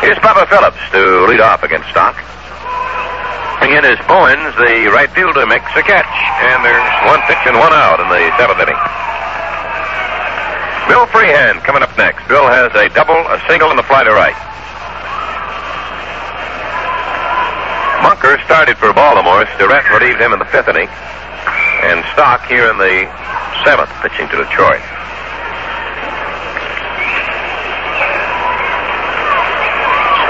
Here's 0.00 0.18
Bubba 0.22 0.46
Phillips 0.48 0.78
to 0.92 1.26
lead 1.26 1.40
off 1.40 1.64
against 1.64 1.90
Stock. 1.90 2.14
In 3.66 3.82
his 3.82 3.98
Bowens, 4.06 4.54
the 4.62 4.86
right 4.94 5.10
fielder 5.10 5.44
makes 5.44 5.66
a 5.74 5.82
catch, 5.82 6.06
and 6.06 6.62
there's 6.62 6.86
one 7.02 7.18
pitch 7.26 7.42
and 7.50 7.58
one 7.58 7.74
out 7.74 7.98
in 7.98 8.06
the 8.06 8.22
seventh 8.38 8.62
inning. 8.62 8.78
Bill 10.86 11.02
Freehan 11.10 11.58
coming 11.66 11.82
up 11.82 11.90
next. 11.98 12.22
Bill 12.30 12.46
has 12.46 12.70
a 12.78 12.86
double, 12.94 13.18
a 13.26 13.42
single, 13.50 13.74
and 13.74 13.78
a 13.78 13.82
fly 13.82 14.06
to 14.06 14.14
right. 14.14 14.38
Bunker 18.06 18.38
started 18.46 18.78
for 18.78 18.94
Baltimore. 18.94 19.44
Starrette 19.58 19.90
relieved 19.90 20.22
him 20.22 20.32
in 20.32 20.38
the 20.38 20.46
fifth 20.46 20.70
inning. 20.70 20.86
And 21.82 22.06
Stock 22.14 22.46
here 22.46 22.70
in 22.70 22.78
the 22.78 23.10
seventh, 23.66 23.90
pitching 23.98 24.30
to 24.30 24.46
Detroit. 24.46 24.95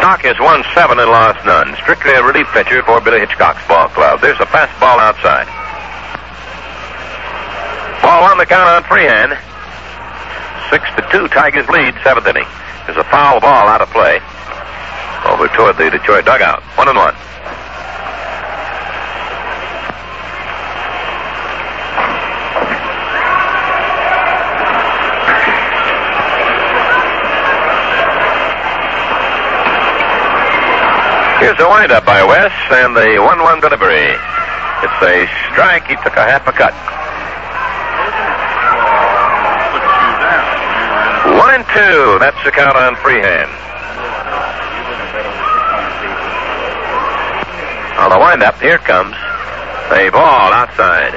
Stock 0.06 0.22
has 0.22 0.38
won 0.38 0.62
seven 0.70 1.02
and 1.02 1.10
lost 1.10 1.42
none. 1.42 1.74
Strictly 1.82 2.14
a 2.14 2.22
relief 2.22 2.46
pitcher 2.54 2.78
for 2.86 3.02
Billy 3.02 3.18
Hitchcock's 3.18 3.66
ball 3.66 3.90
club. 3.90 4.22
There's 4.22 4.38
a 4.38 4.46
fastball 4.46 5.02
outside. 5.02 5.50
Ball 8.06 8.22
on 8.22 8.38
the 8.38 8.46
count 8.46 8.70
on 8.70 8.86
Freehan. 8.86 9.34
Six 10.70 10.86
to 10.94 11.02
two, 11.10 11.26
Tigers 11.34 11.66
lead, 11.66 11.98
seventh 12.06 12.30
inning. 12.30 12.46
There's 12.86 13.02
a 13.02 13.08
foul 13.10 13.42
ball 13.42 13.66
out 13.66 13.82
of 13.82 13.90
play 13.90 14.22
over 15.26 15.50
toward 15.58 15.74
the 15.74 15.90
Detroit 15.90 16.22
dugout. 16.22 16.62
One 16.78 16.86
and 16.86 16.96
one. 16.96 17.18
Here's 31.46 31.60
a 31.60 31.68
windup 31.70 32.04
by 32.04 32.24
Wes 32.24 32.50
and 32.72 32.96
the 32.96 33.22
1 33.22 33.22
1 33.22 33.60
delivery. 33.60 34.10
It's 34.82 34.98
a 34.98 35.30
strike. 35.46 35.86
He 35.86 35.94
took 36.02 36.18
a 36.18 36.26
half 36.26 36.42
a 36.42 36.50
cut. 36.50 36.74
One 41.38 41.54
and 41.54 41.62
two. 41.70 42.18
That's 42.18 42.42
the 42.42 42.50
count 42.50 42.74
on 42.74 42.96
Freehan. 42.98 43.46
On 48.02 48.10
the 48.10 48.18
windup, 48.18 48.58
here 48.58 48.78
comes 48.78 49.14
a 49.94 50.10
ball 50.10 50.50
outside. 50.50 51.14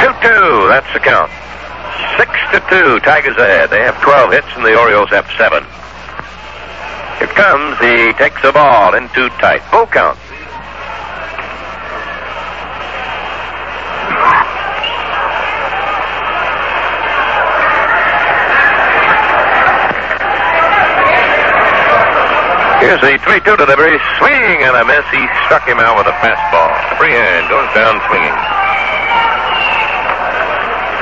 2 0.00 0.32
2. 0.32 0.68
That's 0.72 0.90
the 0.96 1.00
count. 1.04 1.28
6 2.16 2.30
to 2.56 2.60
2. 2.72 3.00
Tigers 3.00 3.36
ahead. 3.36 3.68
They 3.68 3.82
have 3.82 4.00
12 4.00 4.32
hits 4.32 4.48
and 4.56 4.64
the 4.64 4.80
Orioles 4.80 5.10
have 5.10 5.28
7. 5.36 5.62
Here 7.18 7.26
comes. 7.28 7.78
He 7.78 8.12
takes 8.14 8.40
the 8.42 8.52
ball 8.52 8.94
in 8.94 9.08
too 9.10 9.28
tight. 9.42 9.62
Full 9.70 9.86
count. 9.86 10.18
Here's 22.78 23.00
the 23.02 23.18
3 23.18 23.40
2 23.40 23.56
delivery. 23.56 23.98
Swing 24.18 24.62
and 24.62 24.76
a 24.76 24.84
miss. 24.86 25.04
He 25.10 25.26
struck 25.44 25.66
him 25.66 25.78
out 25.78 25.98
with 25.98 26.06
a 26.06 26.16
fastball. 26.22 26.70
Freehan 26.96 27.48
goes 27.50 27.68
down 27.74 28.00
swinging. 28.06 28.32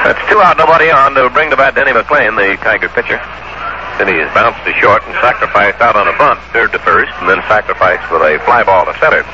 That's 0.06 0.30
two 0.30 0.40
out, 0.40 0.56
nobody 0.56 0.88
on 0.88 1.14
to 1.14 1.28
bring 1.30 1.50
to 1.50 1.56
bat 1.56 1.74
Denny 1.74 1.90
McLain, 1.90 2.36
the 2.38 2.56
Tiger 2.62 2.88
pitcher. 2.88 3.20
Then 3.98 4.08
he 4.12 4.20
is 4.20 4.28
bounced 4.36 4.60
to 4.68 4.72
short 4.76 5.02
and 5.08 5.14
sacrificed 5.24 5.80
out 5.80 5.96
on 5.96 6.08
a 6.08 6.16
bunt, 6.18 6.40
third 6.52 6.72
to 6.72 6.78
first, 6.80 7.12
and 7.20 7.28
then 7.28 7.40
sacrificed 7.48 8.04
with 8.12 8.20
a 8.20 8.36
fly 8.44 8.62
ball 8.62 8.84
to 8.84 8.92
center. 9.00 9.24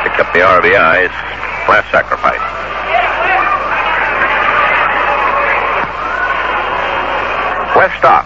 Picked 0.00 0.20
up 0.20 0.32
the 0.32 0.40
RBI, 0.40 1.08
his 1.08 1.14
last 1.68 1.90
sacrifice. 1.92 2.40
Wes 7.76 7.92
Stock 7.98 8.24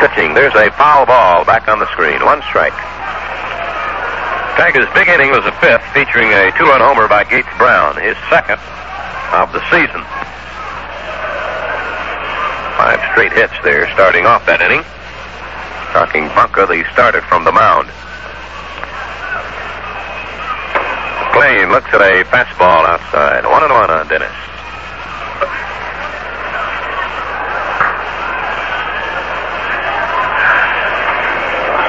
pitching. 0.00 0.32
There's 0.32 0.54
a 0.56 0.72
foul 0.80 1.04
ball 1.04 1.44
back 1.44 1.68
on 1.68 1.78
the 1.78 1.86
screen. 1.92 2.24
One 2.24 2.40
strike. 2.48 2.72
Tigers' 4.56 4.88
big 4.96 5.08
inning 5.08 5.30
was 5.30 5.44
a 5.44 5.52
fifth, 5.60 5.84
featuring 5.92 6.32
a 6.32 6.50
two-run 6.56 6.80
homer 6.80 7.06
by 7.06 7.24
Gates 7.24 7.52
Brown, 7.58 8.00
his 8.00 8.16
second 8.32 8.58
of 9.36 9.52
the 9.52 9.60
season. 9.68 10.02
Five 12.80 13.12
straight 13.12 13.36
hits 13.36 13.52
there, 13.60 13.84
starting 13.92 14.24
off 14.24 14.48
that 14.48 14.64
inning. 14.64 14.80
Talking 15.92 16.32
Bunker, 16.32 16.64
the 16.64 16.80
starter 16.96 17.20
from 17.28 17.44
the 17.44 17.52
mound. 17.52 17.92
McLain 21.28 21.68
looks 21.68 21.92
at 21.92 22.00
a 22.00 22.24
fastball 22.32 22.88
outside. 22.88 23.44
One 23.44 23.60
and 23.60 23.68
one 23.68 23.92
on 23.92 24.08
Dennis. 24.08 24.32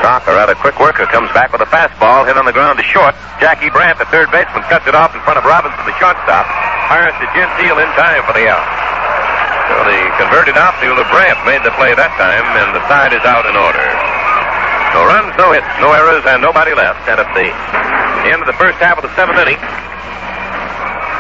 Stock, 0.04 0.28
a 0.28 0.36
rather 0.36 0.60
quick 0.60 0.76
worker, 0.76 1.08
comes 1.08 1.32
back 1.32 1.56
with 1.56 1.64
a 1.64 1.72
fastball 1.72 2.28
hit 2.28 2.36
on 2.36 2.44
the 2.44 2.52
ground 2.52 2.84
to 2.84 2.84
short. 2.84 3.16
Jackie 3.40 3.72
Brandt, 3.72 3.96
the 3.96 4.12
third 4.12 4.28
baseman, 4.28 4.68
cuts 4.68 4.84
it 4.92 4.96
off 5.00 5.16
in 5.16 5.24
front 5.24 5.40
of 5.40 5.48
Robinson, 5.48 5.88
the 5.88 5.96
shortstop. 5.96 6.44
Fires 6.92 7.16
to 7.24 7.28
Gentile 7.32 7.80
in 7.80 7.88
time 7.96 8.28
for 8.28 8.36
the 8.36 8.52
out. 8.52 8.91
So 9.72 9.88
the 9.88 10.04
converted 10.20 10.60
outfielder 10.60 11.08
Brandt 11.08 11.40
made 11.48 11.64
the 11.64 11.72
play 11.80 11.96
that 11.96 12.12
time, 12.20 12.44
and 12.60 12.76
the 12.76 12.84
side 12.92 13.16
is 13.16 13.24
out 13.24 13.48
in 13.48 13.56
order. 13.56 13.88
No 14.92 15.08
runs, 15.08 15.32
no 15.40 15.56
hits, 15.56 15.72
no 15.80 15.96
errors, 15.96 16.28
and 16.28 16.44
nobody 16.44 16.76
left. 16.76 17.08
And 17.08 17.16
at 17.16 17.32
the 17.32 17.48
end 18.28 18.44
of 18.44 18.48
the 18.52 18.58
first 18.60 18.76
half 18.84 19.00
of 19.00 19.08
the 19.08 19.14
seventh 19.16 19.40
inning, 19.40 19.56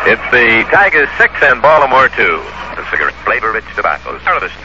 it's 0.03 0.27
the 0.35 0.67
Tigers 0.67 1.07
six 1.15 1.31
and 1.39 1.63
Baltimore 1.63 2.11
two. 2.11 2.43
The 2.75 2.83
cigarette 2.91 3.15
flavor-rich 3.23 3.67
tobacco. 3.75 4.19
Start 4.19 4.43
of 4.43 4.51
this. 4.51 4.55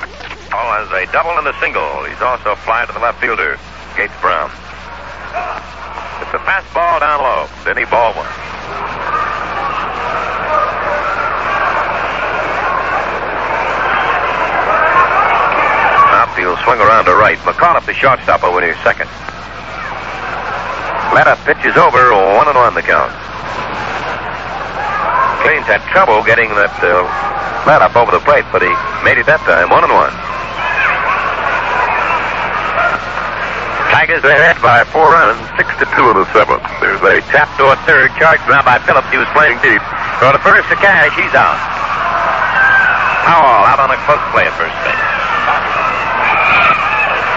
Oh, 0.50 0.82
as 0.82 0.90
a 0.90 1.06
double 1.12 1.38
and 1.38 1.46
a 1.46 1.54
single. 1.62 2.02
He's 2.10 2.22
also 2.22 2.54
fly 2.66 2.86
to 2.86 2.92
the 2.92 2.98
left 2.98 3.20
fielder, 3.22 3.58
Gates 3.94 4.14
Brown. 4.18 4.50
It's 6.26 6.34
a 6.34 6.42
fastball 6.42 6.98
down 6.98 7.22
low. 7.22 7.46
Then 7.62 7.78
he 7.78 7.84
ball 7.86 8.14
one. 8.14 9.25
Outfield 16.36 16.60
swing 16.68 16.80
around 16.84 17.08
to 17.08 17.16
right. 17.16 17.40
McAuliffe, 17.48 17.88
the 17.88 17.96
shortstop, 17.96 18.44
over 18.44 18.60
near 18.60 18.76
second. 18.84 19.08
Letta 21.16 21.32
pitches 21.48 21.80
over, 21.80 22.12
one 22.12 22.44
and 22.44 22.60
one 22.60 22.76
the 22.76 22.84
count. 22.84 23.08
Cleans 25.40 25.64
had 25.64 25.80
trouble 25.88 26.20
getting 26.28 26.52
that 26.60 26.76
uh, 26.84 27.08
up 27.80 27.96
over 27.96 28.12
the 28.12 28.20
plate, 28.20 28.44
but 28.52 28.60
he 28.60 28.68
made 29.00 29.16
it 29.16 29.24
that 29.24 29.40
time, 29.48 29.72
one 29.72 29.80
and 29.80 29.96
one. 29.96 30.12
Tigers 33.96 34.20
ahead 34.20 34.60
by 34.60 34.84
four 34.92 35.08
runs, 35.08 35.40
six 35.56 35.72
to 35.80 35.88
two 35.96 36.04
in 36.12 36.20
the 36.20 36.28
seventh. 36.36 36.60
There's 36.84 37.00
a 37.00 37.24
tap 37.32 37.48
to 37.56 37.72
a 37.72 37.80
third, 37.88 38.12
charged 38.20 38.44
now 38.44 38.60
by 38.60 38.76
Phillips. 38.84 39.08
He 39.08 39.16
was 39.16 39.28
playing 39.32 39.56
deep. 39.64 39.80
Throw 40.20 40.36
to 40.36 40.40
first 40.44 40.68
to 40.68 40.76
Cash. 40.76 41.16
He's 41.16 41.32
out. 41.32 41.56
Powell 43.24 43.64
out 43.72 43.80
on 43.80 43.88
a 43.88 43.96
close 44.04 44.20
play 44.36 44.44
at 44.44 44.52
first 44.60 44.76
base. 44.84 45.05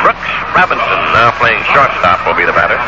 Brooks 0.02 0.32
Robinson 0.56 1.00
now 1.12 1.32
playing 1.38 1.64
shortstop 1.64 2.26
will 2.26 2.36
be 2.36 2.46
the 2.46 2.54
batter. 2.54 2.80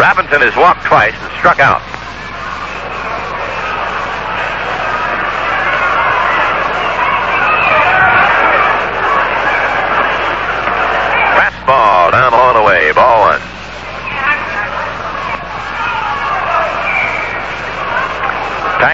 Robinson 0.00 0.40
has 0.42 0.56
walked 0.56 0.84
twice 0.86 1.14
and 1.14 1.32
struck 1.38 1.58
out. 1.58 1.97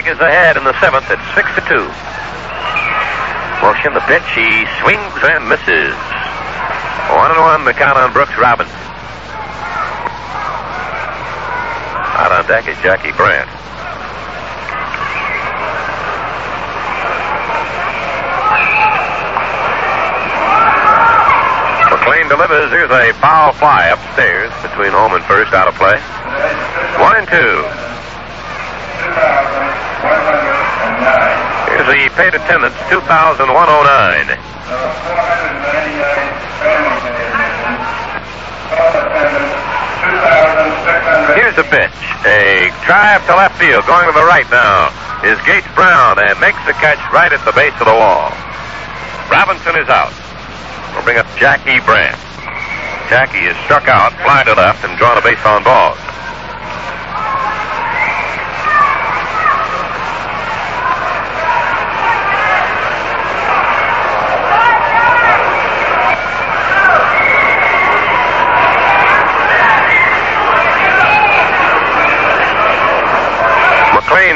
Strike 0.05 0.16
is 0.16 0.20
ahead 0.20 0.56
in 0.59 0.64
the 0.64 0.78
seventh 0.85 1.09
at 1.09 1.16
six 1.32 1.48
to 1.56 1.64
two. 1.64 1.81
Motion 3.64 3.97
the 3.97 4.05
pitch. 4.05 4.28
He 4.36 4.68
swings 4.85 5.16
and 5.24 5.48
misses. 5.48 5.97
One 7.09 7.32
and 7.32 7.40
one. 7.40 7.64
The 7.64 7.72
count 7.72 7.97
on 7.97 8.12
Brooks 8.12 8.36
Robinson. 8.36 8.76
Out 12.20 12.36
on 12.36 12.44
deck 12.44 12.68
is 12.68 12.76
Jackie 12.85 13.16
Brandt. 13.16 13.48
McLain 21.89 22.28
delivers. 22.28 22.68
Here's 22.76 22.93
a 22.93 23.16
foul 23.24 23.56
fly 23.56 23.89
upstairs 23.89 24.52
between 24.60 24.93
home 24.93 25.16
and 25.16 25.24
first 25.24 25.55
out 25.56 25.64
of 25.64 25.74
play. 25.81 25.97
One 27.01 27.16
and 27.16 27.28
two. 27.32 27.64
The 31.85 32.09
paid 32.16 32.32
attendance, 32.32 32.73
2,109. 32.89 33.44
Here's 41.36 41.56
the 41.56 41.69
pitch. 41.69 41.93
A 42.24 42.73
drive 42.89 43.20
to 43.27 43.36
left 43.36 43.61
field, 43.61 43.85
going 43.85 44.06
to 44.06 44.12
the 44.16 44.24
right 44.24 44.48
now, 44.48 44.89
is 45.28 45.36
Gates 45.44 45.69
Brown 45.77 46.19
and 46.19 46.40
makes 46.40 46.65
the 46.65 46.73
catch 46.81 47.01
right 47.12 47.31
at 47.31 47.44
the 47.44 47.52
base 47.52 47.77
of 47.77 47.86
the 47.86 47.93
wall. 47.93 48.32
Robinson 49.28 49.77
is 49.77 49.89
out. 49.93 50.12
We'll 50.97 51.05
bring 51.05 51.19
up 51.19 51.28
Jackie 51.36 51.85
Brandt. 51.85 52.16
Jackie 53.12 53.44
is 53.44 53.56
struck 53.69 53.89
out, 53.89 54.16
fly 54.24 54.43
to 54.44 54.55
left, 54.55 54.85
and 54.89 54.97
drawn 54.97 55.19
a 55.19 55.23
base 55.23 55.44
on 55.44 55.62
ball. 55.62 55.97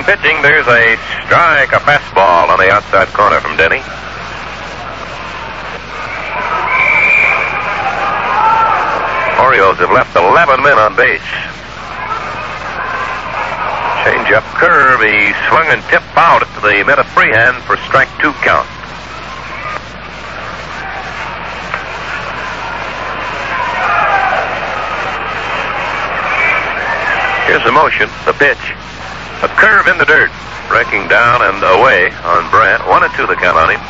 Pitching. 0.09 0.41
There's 0.41 0.67
a 0.67 0.97
strike, 1.29 1.77
a 1.77 1.85
fastball 1.85 2.49
on 2.49 2.59
the 2.59 2.73
outside 2.73 3.09
corner 3.09 3.41
from 3.41 3.59
Denny. 3.59 3.85
Orioles 9.45 9.77
have 9.77 9.93
left 9.93 10.17
11 10.17 10.65
men 10.65 10.79
on 10.79 10.97
base. 10.97 11.21
Change 14.09 14.33
up 14.33 14.49
curve. 14.57 15.05
He 15.05 15.37
swung 15.53 15.69
and 15.69 15.85
tipped 15.93 16.17
out 16.17 16.41
to 16.41 16.61
the 16.63 16.83
mid 16.89 16.99
of 16.99 17.05
Freehan 17.13 17.61
for 17.69 17.77
strike 17.77 18.09
two 18.17 18.33
count. 18.41 18.65
Here's 27.45 27.65
the 27.65 27.73
motion, 27.73 28.09
the 28.25 28.33
pitch. 28.33 28.78
A 29.39 29.49
curve 29.55 29.87
in 29.87 29.99
the 29.99 30.05
dirt, 30.05 30.31
breaking 30.67 31.07
down 31.07 31.43
and 31.47 31.63
away 31.63 32.11
on 32.27 32.51
Brandt. 32.51 32.83
One 32.91 33.05
and 33.05 33.13
two 33.15 33.27
the 33.27 33.39
count 33.39 33.55
on 33.55 33.71
him. 33.71 33.83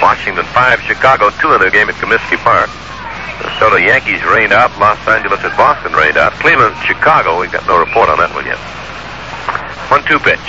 Washington 0.00 0.46
five, 0.56 0.80
Chicago 0.80 1.28
two 1.42 1.52
in 1.52 1.60
their 1.60 1.70
game 1.70 1.88
at 1.90 1.96
Comiskey 2.00 2.38
Park. 2.40 2.70
The 3.38 3.52
Minnesota 3.58 3.82
Yankees 3.82 4.22
rained 4.24 4.54
out. 4.54 4.70
Los 4.78 4.98
Angeles 5.06 5.42
at 5.42 5.52
Boston 5.58 5.92
rained 5.92 6.16
out. 6.16 6.32
Cleveland, 6.38 6.78
Chicago. 6.86 7.38
We've 7.38 7.50
got 7.50 7.66
no 7.66 7.78
report 7.78 8.08
on 8.08 8.22
that 8.22 8.30
one 8.30 8.46
yet. 8.46 8.58
One-two 9.90 10.22
pitch. 10.22 10.46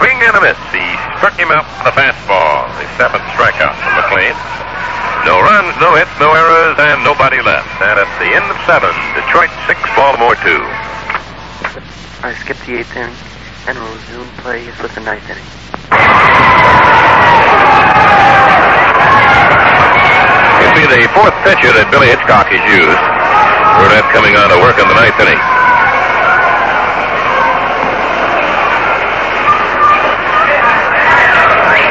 Swing 0.00 0.16
and 0.24 0.34
a 0.34 0.42
miss. 0.42 0.56
He 0.72 0.84
struck 1.20 1.36
him 1.36 1.52
out 1.52 1.68
with 1.78 1.92
a 1.92 1.94
fastball. 1.94 2.66
The 2.80 2.88
seventh 2.96 3.28
strikeout 3.36 3.76
for 3.76 3.92
McLain. 4.02 4.36
No 5.28 5.38
runs, 5.44 5.76
no 5.78 5.94
hits, 5.94 6.12
no 6.16 6.32
errors, 6.32 6.80
and 6.80 7.04
nobody 7.04 7.44
left. 7.44 7.68
And 7.84 8.00
at 8.00 8.10
the 8.18 8.30
end 8.32 8.46
of 8.48 8.56
seven, 8.64 8.94
Detroit 9.12 9.52
six, 9.68 9.78
Baltimore 9.92 10.36
two. 10.40 10.64
I 12.22 12.32
skipped 12.40 12.64
the 12.64 12.80
eighth 12.80 12.96
inning 12.96 13.14
and 13.68 13.76
resume 13.76 14.28
play 14.40 14.64
with 14.80 14.94
the 14.94 15.02
ninth 15.04 15.28
inning. 15.28 15.44
It'll 20.62 20.78
be 20.80 20.86
the 20.88 21.04
fourth 21.12 21.36
pitcher 21.44 21.70
that 21.76 21.92
Billy 21.92 22.08
Hitchcock 22.08 22.48
has 22.48 22.64
used. 22.64 23.02
Brunet 23.76 24.08
coming 24.16 24.32
on 24.40 24.48
to 24.48 24.58
work 24.64 24.80
in 24.80 24.88
the 24.88 24.96
ninth 24.96 25.20
inning. 25.20 25.40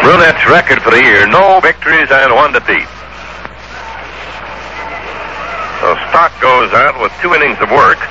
Brunet's 0.01 0.45
record 0.49 0.81
for 0.81 0.91
the 0.91 1.01
year, 1.01 1.27
no 1.29 1.59
victories 1.61 2.09
and 2.09 2.33
one 2.33 2.53
defeat. 2.53 2.89
So 5.81 5.93
Stock 6.09 6.33
goes 6.41 6.73
out 6.73 6.97
with 7.01 7.13
two 7.21 7.33
innings 7.33 7.61
of 7.61 7.69
work. 7.69 8.01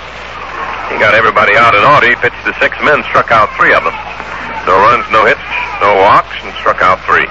He 0.95 1.01
got 1.01 1.13
everybody 1.13 1.57
out 1.57 1.75
in 1.75 1.83
order. 1.83 2.07
He 2.07 2.15
pitched 2.15 2.39
to 2.47 2.55
six 2.63 2.79
men, 2.85 3.03
struck 3.11 3.33
out 3.33 3.51
three 3.59 3.75
of 3.75 3.83
them. 3.83 3.93
No 4.65 4.79
runs, 4.79 5.05
no 5.11 5.27
hits, 5.27 5.43
no 5.83 5.97
walks, 5.99 6.39
and 6.47 6.55
struck 6.55 6.81
out 6.83 7.03
three. 7.05 7.27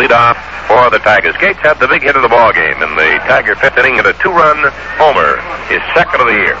Lead 0.00 0.12
off 0.12 0.39
for 0.70 0.86
the 0.86 1.02
Tigers. 1.02 1.34
Gates 1.42 1.58
had 1.58 1.82
the 1.82 1.90
big 1.90 2.06
hit 2.06 2.14
of 2.14 2.22
the 2.22 2.30
ball 2.30 2.54
game 2.54 2.78
in 2.78 2.94
the 2.94 3.10
Tiger 3.26 3.58
fifth 3.58 3.74
inning 3.74 3.98
at 3.98 4.06
a 4.06 4.14
two-run 4.22 4.70
homer, 5.02 5.42
his 5.66 5.82
second 5.98 6.22
of 6.22 6.30
the 6.30 6.38
year. 6.38 6.54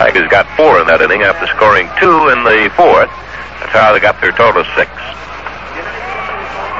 Tigers 0.00 0.24
got 0.32 0.48
four 0.56 0.80
in 0.80 0.88
that 0.88 1.04
inning 1.04 1.20
after 1.20 1.44
scoring 1.52 1.84
two 2.00 2.32
in 2.32 2.40
the 2.48 2.72
fourth. 2.72 3.12
That's 3.60 3.76
how 3.76 3.92
they 3.92 4.00
got 4.00 4.16
their 4.24 4.32
total 4.32 4.64
of 4.64 4.68
six. 4.72 4.88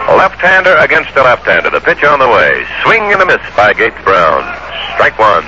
A 0.09 0.17
left-hander 0.17 0.81
against 0.81 1.13
a 1.13 1.23
left-hander. 1.29 1.69
The 1.69 1.85
pitch 1.85 2.01
on 2.09 2.25
the 2.25 2.31
way. 2.33 2.65
Swing 2.89 3.05
and 3.13 3.21
a 3.21 3.27
miss 3.29 3.45
by 3.53 3.77
Gates 3.77 4.01
Brown. 4.01 4.41
Strike 4.97 5.21
one. 5.21 5.45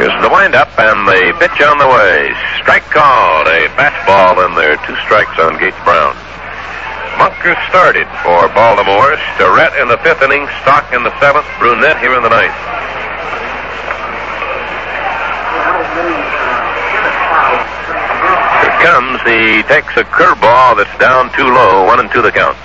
Here's 0.00 0.22
the 0.24 0.32
windup 0.32 0.72
and 0.80 1.04
the 1.04 1.36
pitch 1.36 1.60
on 1.60 1.76
the 1.76 1.84
way. 1.84 2.32
Strike 2.56 2.88
called. 2.88 3.44
A 3.52 3.68
fastball 3.76 4.40
and 4.48 4.56
there. 4.56 4.80
Two 4.88 4.96
strikes 5.04 5.36
on 5.36 5.60
Gates 5.60 5.76
Brown. 5.84 6.16
Bunker 7.20 7.52
started 7.68 8.08
for 8.24 8.48
Baltimore. 8.56 9.12
Starrette 9.36 9.76
in 9.76 9.92
the 9.92 10.00
fifth 10.00 10.24
inning. 10.24 10.48
Stock 10.64 10.88
in 10.96 11.04
the 11.04 11.12
seventh. 11.20 11.44
Brunet 11.60 12.00
here 12.00 12.16
in 12.16 12.24
the 12.24 12.32
ninth. 12.32 12.56
Here 18.64 18.76
comes. 18.80 19.20
He 19.28 19.60
takes 19.68 19.92
a 20.00 20.04
curveball 20.08 20.80
that's 20.80 20.96
down 20.96 21.28
too 21.36 21.44
low. 21.44 21.84
One 21.84 22.00
and 22.00 22.08
two 22.08 22.22
the 22.22 22.32
count. 22.32 22.56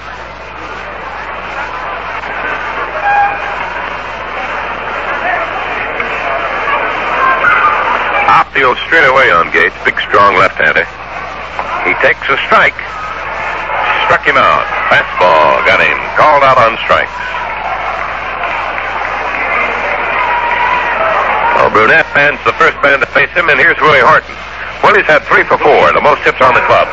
Outfield 8.55 8.79
straight 8.87 9.03
away 9.03 9.35
on 9.35 9.51
Gates. 9.51 9.75
Big, 9.83 9.99
strong 9.99 10.39
left-hander. 10.39 10.87
He 11.83 11.91
takes 11.99 12.23
a 12.31 12.39
strike. 12.47 12.79
Struck 14.07 14.23
him 14.23 14.39
out. 14.39 14.63
Fastball 14.87 15.59
got 15.67 15.83
him. 15.83 15.99
Called 16.15 16.39
out 16.39 16.55
on 16.55 16.79
strikes. 16.87 17.11
Well, 21.59 21.67
Brunet 21.75 22.07
man's 22.15 22.39
the 22.47 22.55
first 22.55 22.79
man 22.79 23.03
to 23.03 23.09
face 23.11 23.27
him, 23.35 23.51
and 23.51 23.59
here's 23.59 23.75
Willie 23.83 23.99
Horton. 23.99 24.31
Willie's 24.87 25.03
had 25.03 25.27
three 25.27 25.43
for 25.43 25.59
four, 25.59 25.91
the 25.91 25.99
most 25.99 26.23
hits 26.23 26.39
on 26.39 26.55
the 26.55 26.63
club. 26.63 26.87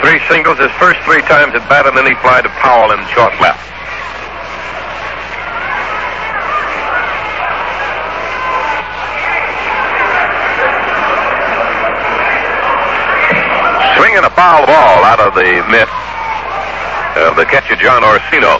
Three 0.00 0.16
singles 0.32 0.56
his 0.56 0.72
first 0.80 0.96
three 1.04 1.20
times 1.28 1.52
at 1.52 1.60
bat, 1.68 1.84
and 1.84 1.92
then 1.92 2.08
he 2.08 2.16
fly 2.24 2.40
to 2.40 2.48
Powell 2.64 2.96
in 2.96 3.04
short 3.12 3.36
left. 3.36 3.68
Swinging 14.00 14.24
a 14.24 14.32
foul 14.32 14.64
ball 14.64 15.04
out 15.04 15.20
of 15.20 15.36
the 15.36 15.60
mitt 15.68 15.84
of 17.20 17.36
the 17.36 17.44
catcher, 17.44 17.76
John 17.76 18.00
Orsino. 18.00 18.56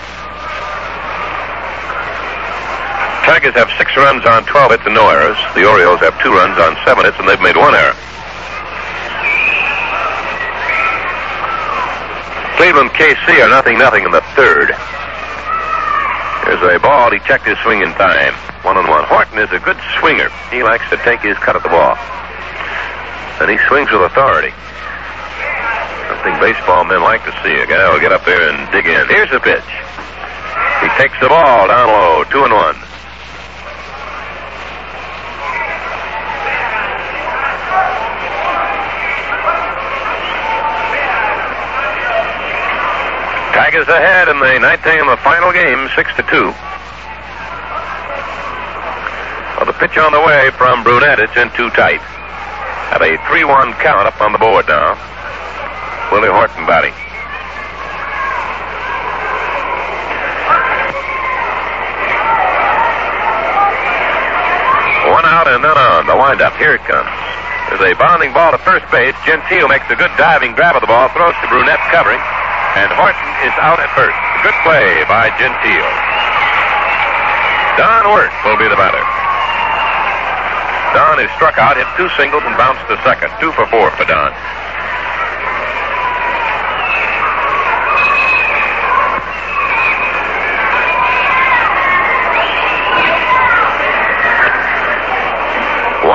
Tigers 3.24 3.56
have 3.56 3.72
six 3.80 3.88
runs 3.96 4.20
on 4.28 4.44
12 4.44 4.76
hits 4.76 4.84
and 4.84 4.92
no 4.92 5.08
errors. 5.08 5.40
The 5.56 5.64
Orioles 5.64 6.04
have 6.04 6.12
two 6.20 6.28
runs 6.28 6.60
on 6.60 6.76
seven 6.84 7.08
hits, 7.08 7.16
and 7.16 7.24
they've 7.24 7.40
made 7.40 7.56
one 7.56 7.72
error. 7.72 7.96
Cleveland 12.60 12.92
KC 12.92 13.40
are 13.40 13.48
nothing 13.48 13.80
nothing 13.80 14.04
in 14.04 14.12
the 14.12 14.20
third. 14.36 14.76
There's 16.44 16.60
a 16.68 16.76
ball. 16.84 17.16
He 17.16 17.18
checked 17.24 17.48
his 17.48 17.56
swing 17.64 17.80
in 17.80 17.96
time. 17.96 18.36
One 18.60 18.76
on 18.76 18.84
one. 18.92 19.08
Horton 19.08 19.40
is 19.40 19.48
a 19.56 19.60
good 19.64 19.80
swinger. 19.96 20.28
He 20.52 20.60
likes 20.60 20.84
to 20.92 21.00
take 21.00 21.24
his 21.24 21.40
cut 21.40 21.56
at 21.56 21.64
the 21.64 21.72
ball. 21.72 21.96
And 23.40 23.48
he 23.48 23.56
swings 23.72 23.88
with 23.88 24.04
authority. 24.04 24.52
I 26.10 26.22
think 26.22 26.40
baseball 26.42 26.84
men 26.84 27.02
like 27.02 27.22
to 27.24 27.32
see 27.42 27.54
a 27.54 27.66
guy 27.66 27.86
who'll 27.86 28.00
get 28.00 28.12
up 28.12 28.24
there 28.26 28.50
and 28.50 28.66
dig 28.72 28.86
in. 28.86 29.06
Here's 29.06 29.30
the 29.30 29.38
pitch. 29.38 29.70
He 30.82 30.88
takes 30.98 31.14
the 31.22 31.28
ball 31.28 31.68
down 31.68 31.86
low, 31.86 32.24
two 32.24 32.42
and 32.42 32.52
one. 32.52 32.74
Tigers 43.54 43.86
ahead 43.86 44.28
in 44.28 44.40
the 44.40 44.58
ninth 44.58 44.84
inning 44.86 45.00
of 45.00 45.14
the 45.14 45.22
final 45.22 45.52
game, 45.52 45.88
six 45.94 46.10
to 46.16 46.22
two. 46.26 46.50
Well, 49.56 49.66
the 49.66 49.76
pitch 49.78 49.96
on 49.98 50.10
the 50.10 50.20
way 50.20 50.50
from 50.58 50.82
Brunet. 50.82 51.18
It's 51.20 51.36
in 51.36 51.50
too 51.54 51.70
tight. 51.70 52.00
Have 52.90 53.02
a 53.02 53.16
3-1 53.30 53.78
count 53.78 54.08
up 54.08 54.20
on 54.20 54.32
the 54.32 54.38
board 54.38 54.66
now. 54.66 54.98
Willie 56.10 56.28
Horton 56.28 56.66
batting. 56.66 56.90
One 65.06 65.26
out 65.26 65.46
and 65.46 65.62
then 65.62 65.78
on. 65.78 66.06
The 66.10 66.18
windup. 66.18 66.58
Here 66.58 66.74
it 66.74 66.82
comes. 66.82 67.10
There's 67.70 67.94
a 67.94 67.94
bounding 67.94 68.34
ball 68.34 68.50
to 68.50 68.58
first 68.66 68.82
base. 68.90 69.14
Gentile 69.22 69.70
makes 69.70 69.86
a 69.86 69.94
good 69.94 70.10
diving 70.18 70.58
grab 70.58 70.74
of 70.74 70.82
the 70.82 70.90
ball, 70.90 71.06
throws 71.14 71.38
to 71.38 71.46
Brunet 71.46 71.78
covering, 71.94 72.18
and 72.74 72.90
Horton 72.98 73.30
is 73.46 73.54
out 73.62 73.78
at 73.78 73.86
first. 73.94 74.18
Good 74.42 74.58
play 74.66 75.06
by 75.06 75.30
Gentile. 75.38 75.90
Don 77.78 78.10
Wert 78.10 78.34
will 78.42 78.58
be 78.58 78.66
the 78.66 78.74
batter. 78.74 79.02
Don 80.90 81.22
is 81.22 81.30
struck 81.38 81.54
out, 81.62 81.78
hit 81.78 81.86
two 81.94 82.10
singles, 82.18 82.42
and 82.42 82.58
bounced 82.58 82.82
to 82.90 82.98
second. 83.06 83.30
Two 83.38 83.54
for 83.54 83.70
four 83.70 83.94
for 83.94 84.02
Don. 84.10 84.34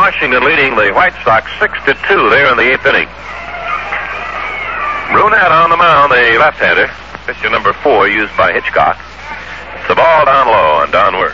Washington 0.06 0.45
leading 0.45 0.76
the 0.76 0.94
White 0.94 1.18
Sox 1.26 1.49
six 1.57 1.73
to 1.90 1.98
two 2.06 2.30
there 2.30 2.45
in 2.52 2.57
the 2.61 2.69
eighth 2.69 2.86
inning. 2.86 3.10
Brunet 5.10 5.49
on 5.49 5.72
the 5.72 5.77
mound, 5.82 6.11
the 6.11 6.38
left-hander. 6.38 6.86
Pitcher 7.26 7.49
number 7.49 7.73
four 7.73 8.07
used 8.07 8.30
by 8.38 8.53
Hitchcock. 8.53 9.02
It's 9.73 9.88
the 9.88 9.95
ball 9.95 10.26
down 10.30 10.45
low 10.45 10.86
on 10.86 10.91
Don 10.94 11.18
Wert. 11.18 11.34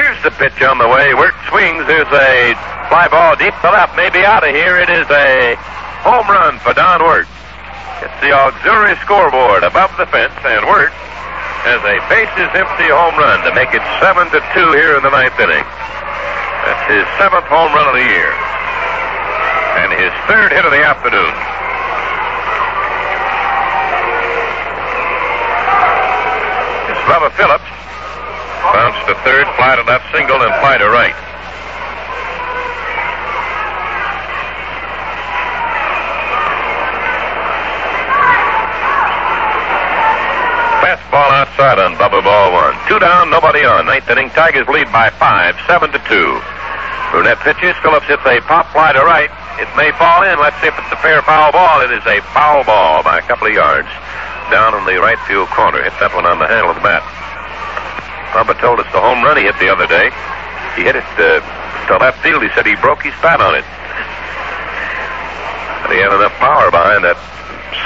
Here's 0.00 0.22
the 0.24 0.32
pitch 0.40 0.56
on 0.64 0.78
the 0.78 0.88
way. 0.88 1.12
Wert 1.12 1.36
swings. 1.52 1.84
There's 1.84 2.08
a 2.08 2.56
fly 2.88 3.08
ball 3.12 3.36
deep 3.36 3.52
to 3.60 3.68
left. 3.68 3.94
Maybe 3.94 4.24
out 4.24 4.40
of 4.40 4.54
here. 4.54 4.80
It 4.80 4.88
is 4.88 5.04
a 5.10 5.54
home 6.00 6.26
run 6.32 6.58
for 6.60 6.72
Don 6.72 7.04
Wert. 7.04 7.28
It's 8.04 8.20
the 8.20 8.36
auxiliary 8.36 9.00
scoreboard 9.00 9.64
above 9.64 9.88
the 9.96 10.04
fence, 10.12 10.36
and 10.44 10.60
Wert 10.68 10.92
has 11.64 11.80
a 11.88 11.96
bases 12.12 12.52
empty 12.52 12.92
home 12.92 13.16
run 13.16 13.40
to 13.48 13.52
make 13.56 13.72
it 13.72 13.80
seven 13.96 14.28
to 14.28 14.44
two 14.52 14.68
here 14.76 14.92
in 14.92 15.00
the 15.00 15.08
ninth 15.08 15.32
inning. 15.40 15.64
That's 16.68 16.84
his 16.92 17.08
seventh 17.16 17.48
home 17.48 17.72
run 17.72 17.88
of 17.88 17.96
the 17.96 18.04
year, 18.04 18.28
and 19.80 19.88
his 19.96 20.12
third 20.28 20.52
hit 20.52 20.68
of 20.68 20.72
the 20.76 20.84
afternoon. 20.84 21.32
It's 26.92 27.02
Bubba 27.08 27.32
Phillips. 27.40 27.72
Bounced 28.68 29.00
to 29.08 29.16
third, 29.24 29.48
fly 29.56 29.80
to 29.80 29.84
left, 29.88 30.04
single, 30.12 30.44
and 30.44 30.52
fly 30.60 30.76
to 30.76 30.92
right. 30.92 31.33
Fastball 41.14 41.46
outside 41.46 41.78
on 41.78 41.94
Bubba 41.94 42.18
ball 42.26 42.50
one. 42.50 42.74
Two 42.90 42.98
down, 42.98 43.30
nobody 43.30 43.62
on. 43.62 43.86
Ninth 43.86 44.10
inning, 44.10 44.34
Tigers 44.34 44.66
lead 44.66 44.90
by 44.90 45.14
five, 45.14 45.54
seven 45.70 45.94
to 45.94 46.02
two. 46.10 46.42
Brunet 47.14 47.38
pitches. 47.46 47.78
Phillips 47.86 48.10
hits 48.10 48.26
a 48.26 48.42
pop 48.42 48.66
fly 48.74 48.90
to 48.90 48.98
right. 49.06 49.30
It 49.62 49.70
may 49.78 49.94
fall 49.94 50.26
in. 50.26 50.34
Let's 50.42 50.58
see 50.58 50.66
if 50.66 50.74
it's 50.74 50.90
a 50.90 50.98
fair 50.98 51.22
foul 51.22 51.54
ball. 51.54 51.86
It 51.86 51.94
is 51.94 52.02
a 52.02 52.18
foul 52.34 52.66
ball 52.66 53.06
by 53.06 53.22
a 53.22 53.24
couple 53.30 53.46
of 53.46 53.54
yards. 53.54 53.86
Down 54.50 54.74
in 54.74 54.82
the 54.90 54.98
right 54.98 55.18
field 55.30 55.46
corner. 55.54 55.86
Hit 55.86 55.94
that 56.02 56.10
one 56.18 56.26
on 56.26 56.42
the 56.42 56.50
handle 56.50 56.74
of 56.74 56.82
the 56.82 56.82
bat. 56.82 57.06
Bubba 58.34 58.58
told 58.58 58.82
us 58.82 58.90
the 58.90 58.98
home 58.98 59.22
run 59.22 59.38
he 59.38 59.46
hit 59.46 59.54
the 59.62 59.70
other 59.70 59.86
day. 59.86 60.10
He 60.74 60.82
hit 60.82 60.98
it 60.98 61.06
uh, 61.14 61.38
to 61.86 62.02
left 62.02 62.18
field. 62.26 62.42
He 62.42 62.50
said 62.58 62.66
he 62.66 62.74
broke 62.82 63.06
his 63.06 63.14
bat 63.22 63.38
on 63.38 63.54
it. 63.54 63.62
And 65.86 65.94
he 65.94 66.02
had 66.02 66.10
enough 66.10 66.34
power 66.42 66.74
behind 66.74 67.06
that 67.06 67.14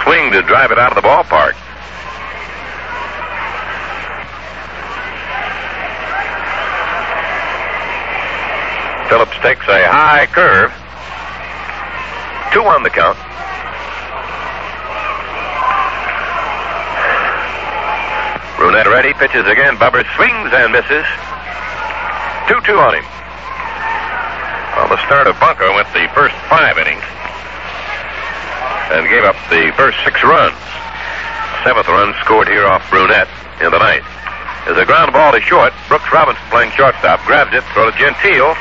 swing 0.00 0.32
to 0.32 0.40
drive 0.48 0.72
it 0.72 0.80
out 0.80 0.96
of 0.96 0.96
the 0.96 1.04
ballpark. 1.04 1.67
Phillips 9.08 9.36
takes 9.40 9.64
a 9.68 9.88
high 9.88 10.28
curve. 10.28 10.68
Two 12.52 12.60
on 12.68 12.82
the 12.84 12.92
count. 12.92 13.16
Brunet 18.60 18.84
ready, 18.92 19.14
pitches 19.14 19.48
again. 19.48 19.78
Bubber 19.78 20.04
swings 20.16 20.52
and 20.52 20.72
misses. 20.72 21.08
2 22.52 22.60
2 22.68 22.76
on 22.76 23.00
him. 23.00 23.06
Well, 24.76 24.88
the 24.92 25.00
start 25.08 25.26
of 25.26 25.40
Bunker 25.40 25.72
went 25.72 25.88
the 25.96 26.04
first 26.12 26.36
five 26.52 26.76
innings 26.76 27.04
and 28.92 29.08
gave 29.08 29.24
up 29.24 29.36
the 29.48 29.72
first 29.76 29.96
six 30.04 30.20
runs. 30.24 30.56
Seventh 31.64 31.88
run 31.88 32.12
scored 32.24 32.48
here 32.48 32.64
off 32.64 32.84
Brunet 32.92 33.28
in 33.64 33.72
the 33.72 33.78
ninth. 33.80 34.06
There's 34.64 34.78
a 34.78 34.84
ground 34.84 35.12
ball 35.12 35.32
to 35.32 35.40
short. 35.40 35.72
Brooks 35.88 36.12
Robinson 36.12 36.44
playing 36.50 36.72
shortstop. 36.72 37.24
Grabs 37.24 37.52
it, 37.56 37.64
throws 37.72 37.92
to 37.92 37.98
Gentile, 37.98 38.52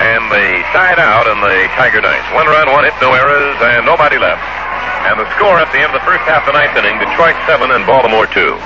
and 0.00 0.32
the 0.32 0.48
side 0.72 0.96
out 0.96 1.28
in 1.28 1.36
the 1.44 1.56
Tiger 1.76 2.00
ninth. 2.00 2.24
One 2.32 2.48
run, 2.48 2.72
one 2.72 2.88
hit, 2.88 2.96
no 3.04 3.12
errors, 3.12 3.56
and 3.60 3.84
nobody 3.84 4.16
left. 4.16 4.40
And 5.04 5.20
the 5.20 5.28
score 5.36 5.60
at 5.60 5.68
the 5.76 5.80
end 5.80 5.92
of 5.92 6.00
the 6.00 6.06
first 6.08 6.24
half 6.24 6.48
of 6.48 6.52
the 6.52 6.56
ninth 6.56 6.72
inning, 6.72 6.96
Detroit 6.96 7.36
7 7.44 7.68
and 7.68 7.84
Baltimore 7.84 8.24
2. 8.24 8.56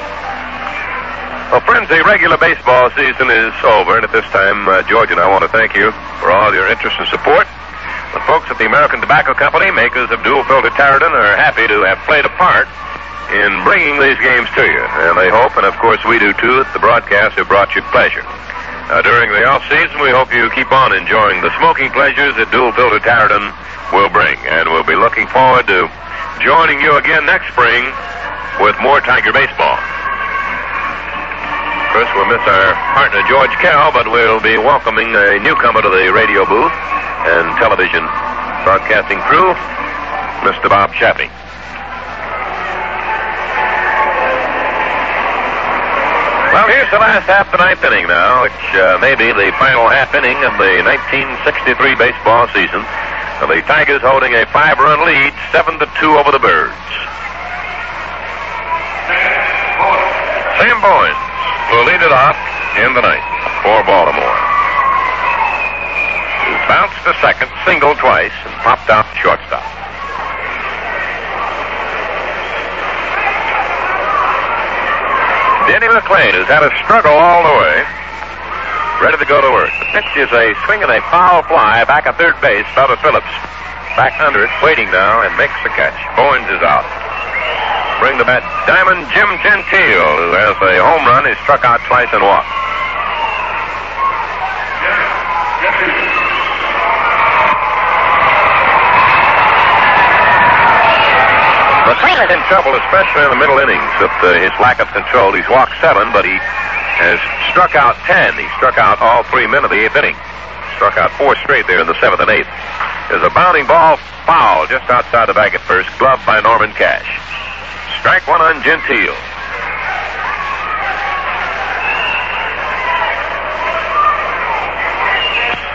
Well, 1.50 1.62
friends, 1.66 1.90
the 1.90 2.02
regular 2.06 2.38
baseball 2.38 2.86
season 2.94 3.34
is 3.34 3.54
over, 3.66 3.98
and 3.98 4.06
at 4.06 4.14
this 4.14 4.26
time, 4.30 4.66
uh, 4.70 4.86
George 4.86 5.10
and 5.10 5.18
I 5.18 5.26
want 5.26 5.42
to 5.42 5.50
thank 5.50 5.74
you 5.74 5.90
for 6.22 6.30
all 6.30 6.54
your 6.54 6.70
interest 6.70 7.02
and 7.02 7.06
support. 7.10 7.50
The 8.14 8.22
folks 8.30 8.46
at 8.46 8.58
the 8.62 8.66
American 8.70 9.02
Tobacco 9.02 9.34
Company, 9.34 9.74
makers 9.74 10.14
of 10.14 10.22
dual 10.22 10.46
filter 10.46 10.70
Tareyton, 10.70 11.10
are 11.10 11.34
happy 11.34 11.66
to 11.66 11.82
have 11.82 11.98
played 12.06 12.22
a 12.22 12.34
part 12.38 12.70
in 13.34 13.50
bringing 13.66 13.98
these 13.98 14.18
games 14.22 14.46
to 14.54 14.62
you. 14.62 14.82
And 15.02 15.18
they 15.18 15.30
hope, 15.34 15.58
and 15.58 15.66
of 15.66 15.74
course 15.82 15.98
we 16.06 16.22
do 16.22 16.30
too, 16.38 16.62
that 16.62 16.70
the 16.70 16.78
broadcasts 16.78 17.34
have 17.42 17.50
brought 17.50 17.74
you 17.74 17.82
pleasure. 17.90 18.22
Now, 18.92 19.00
during 19.00 19.32
the 19.32 19.48
off 19.48 19.64
season, 19.72 19.96
we 20.04 20.12
hope 20.12 20.28
you 20.28 20.52
keep 20.52 20.68
on 20.68 20.92
enjoying 20.92 21.40
the 21.40 21.48
smoking 21.56 21.88
pleasures 21.96 22.36
that 22.36 22.52
dual 22.52 22.68
filter 22.76 23.00
Tareyton 23.00 23.48
will 23.96 24.12
bring. 24.12 24.36
And 24.44 24.68
we'll 24.68 24.84
be 24.84 24.92
looking 24.92 25.24
forward 25.32 25.64
to 25.72 25.88
joining 26.44 26.84
you 26.84 26.92
again 27.00 27.24
next 27.24 27.48
spring 27.48 27.88
with 28.60 28.76
more 28.84 29.00
Tiger 29.00 29.32
baseball. 29.32 29.80
First, 31.96 32.12
we'll 32.12 32.28
miss 32.28 32.44
our 32.44 32.76
partner, 32.92 33.24
George 33.24 33.56
Carroll, 33.64 33.88
but 33.88 34.04
we'll 34.04 34.44
be 34.44 34.60
welcoming 34.60 35.08
a 35.16 35.40
newcomer 35.40 35.80
to 35.80 35.88
the 35.88 36.12
radio 36.12 36.44
booth 36.44 36.76
and 37.24 37.56
television 37.56 38.04
broadcasting 38.68 39.16
crew, 39.24 39.56
Mr. 40.44 40.68
Bob 40.68 40.92
Shappy. 40.92 41.32
Well, 46.54 46.70
here's 46.70 46.86
the 46.94 47.02
last 47.02 47.26
half 47.26 47.50
the 47.50 47.58
ninth 47.58 47.82
inning 47.82 48.06
now, 48.06 48.46
which 48.46 48.62
uh, 48.78 48.94
may 49.02 49.18
be 49.18 49.26
the 49.34 49.50
final 49.58 49.90
half 49.90 50.14
inning 50.14 50.38
of 50.46 50.54
the 50.54 50.86
1963 50.86 51.66
baseball 51.98 52.46
season. 52.54 52.78
The 53.42 53.58
Tigers 53.66 53.98
holding 54.06 54.38
a 54.38 54.46
five-run 54.54 55.02
lead, 55.02 55.34
seven 55.50 55.82
to 55.82 55.86
two 55.98 56.14
over 56.14 56.30
the 56.30 56.38
Birds. 56.38 56.78
Sam 60.62 60.78
Bowens 60.78 61.18
will 61.74 61.90
lead 61.90 61.98
it 62.06 62.14
off 62.14 62.38
in 62.78 62.94
the 62.94 63.02
ninth 63.02 63.30
for 63.66 63.82
Baltimore. 63.82 64.38
He 66.46 66.54
bounced 66.70 67.02
to 67.02 67.18
second, 67.18 67.50
single 67.66 67.98
twice, 67.98 68.30
and 68.46 68.54
popped 68.62 68.86
out 68.94 69.10
shortstop. 69.18 69.66
Denny 75.64 75.88
McLain 75.88 76.36
has 76.36 76.44
had 76.44 76.60
a 76.60 76.68
struggle 76.84 77.16
all 77.16 77.40
the 77.40 77.56
way. 77.56 77.76
Ready 79.00 79.16
to 79.16 79.24
go 79.24 79.40
to 79.40 79.48
work. 79.48 79.72
The 79.80 79.88
pitch 79.96 80.12
is 80.20 80.28
a 80.28 80.52
swing 80.68 80.84
and 80.84 80.92
a 80.92 81.00
foul 81.08 81.40
fly 81.48 81.82
back 81.88 82.04
at 82.04 82.20
third 82.20 82.36
base. 82.44 82.68
Bubba 82.76 83.00
Phillips 83.00 83.32
back 83.96 84.12
under 84.20 84.44
it, 84.44 84.52
waiting 84.60 84.92
now, 84.92 85.24
and 85.24 85.32
makes 85.40 85.56
the 85.64 85.72
catch. 85.72 85.96
Bowens 86.20 86.44
is 86.52 86.60
out. 86.60 86.84
Bring 87.96 88.20
the 88.20 88.28
bat. 88.28 88.44
Diamond 88.68 89.08
Jim 89.08 89.30
Gentile, 89.40 90.12
who 90.20 90.36
has 90.36 90.56
a 90.60 90.84
home 90.84 91.08
run, 91.08 91.24
is 91.24 91.38
struck 91.48 91.64
out 91.64 91.80
twice 91.88 92.12
and 92.12 92.20
walked. 92.20 92.52
McLain 101.84 102.16
is 102.16 102.32
in 102.32 102.40
trouble, 102.48 102.72
especially 102.80 103.28
in 103.28 103.30
the 103.36 103.36
middle 103.36 103.60
innings 103.60 103.92
with 104.00 104.16
uh, 104.24 104.40
his 104.40 104.52
lack 104.56 104.80
of 104.80 104.88
control. 104.96 105.36
He's 105.36 105.48
walked 105.52 105.76
seven, 105.84 106.08
but 106.16 106.24
he 106.24 106.32
has 106.96 107.20
struck 107.52 107.76
out 107.76 107.92
ten. 108.08 108.32
He 108.40 108.48
struck 108.56 108.80
out 108.80 109.04
all 109.04 109.20
three 109.28 109.44
men 109.44 109.68
of 109.68 109.70
the 109.70 109.84
eighth 109.84 109.92
inning. 109.92 110.16
Struck 110.80 110.96
out 110.96 111.12
four 111.20 111.36
straight 111.44 111.68
there 111.68 111.84
in 111.84 111.86
the 111.86 111.98
seventh 112.00 112.24
and 112.24 112.32
eighth. 112.32 112.48
There's 113.12 113.20
a 113.20 113.28
bounding 113.36 113.68
ball 113.68 114.00
foul 114.24 114.64
just 114.64 114.88
outside 114.88 115.28
the 115.28 115.36
bag 115.36 115.52
at 115.52 115.60
first, 115.68 115.92
gloved 116.00 116.24
by 116.24 116.40
Norman 116.40 116.72
Cash. 116.72 117.04
Strike 118.00 118.24
one 118.24 118.40
on 118.40 118.64
Gentile. 118.64 119.12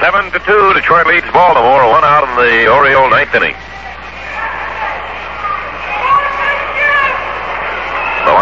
Seven 0.02 0.26
to 0.34 0.40
two, 0.42 0.74
Detroit 0.74 1.06
leads 1.06 1.30
Baltimore. 1.30 1.86
One 1.86 2.02
out 2.02 2.26
in 2.26 2.34
the 2.34 2.66
Oriole 2.66 3.14
ninth 3.14 3.36
inning. 3.38 3.54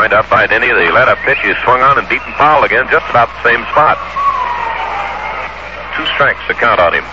Wind 0.08 0.24
up 0.24 0.30
by 0.30 0.48
Denny. 0.48 0.68
The 0.68 0.90
let 0.96 1.10
up 1.10 1.18
pitch 1.28 1.44
is 1.44 1.58
swung 1.66 1.82
on 1.82 2.00
and 2.00 2.08
beaten 2.08 2.32
foul 2.40 2.64
again, 2.64 2.88
just 2.90 3.04
about 3.10 3.28
the 3.28 3.44
same 3.44 3.60
spot. 3.76 4.00
Two 6.00 6.06
strikes 6.16 6.40
to 6.48 6.54
count 6.54 6.80
on 6.80 6.96
him. 6.96 7.04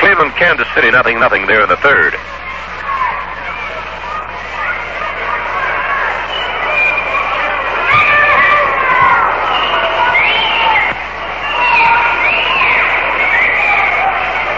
Cleveland, 0.00 0.32
Kansas 0.40 0.66
City, 0.74 0.90
nothing, 0.90 1.20
nothing 1.20 1.44
there 1.44 1.60
in 1.60 1.68
the 1.68 1.76
third. 1.76 2.16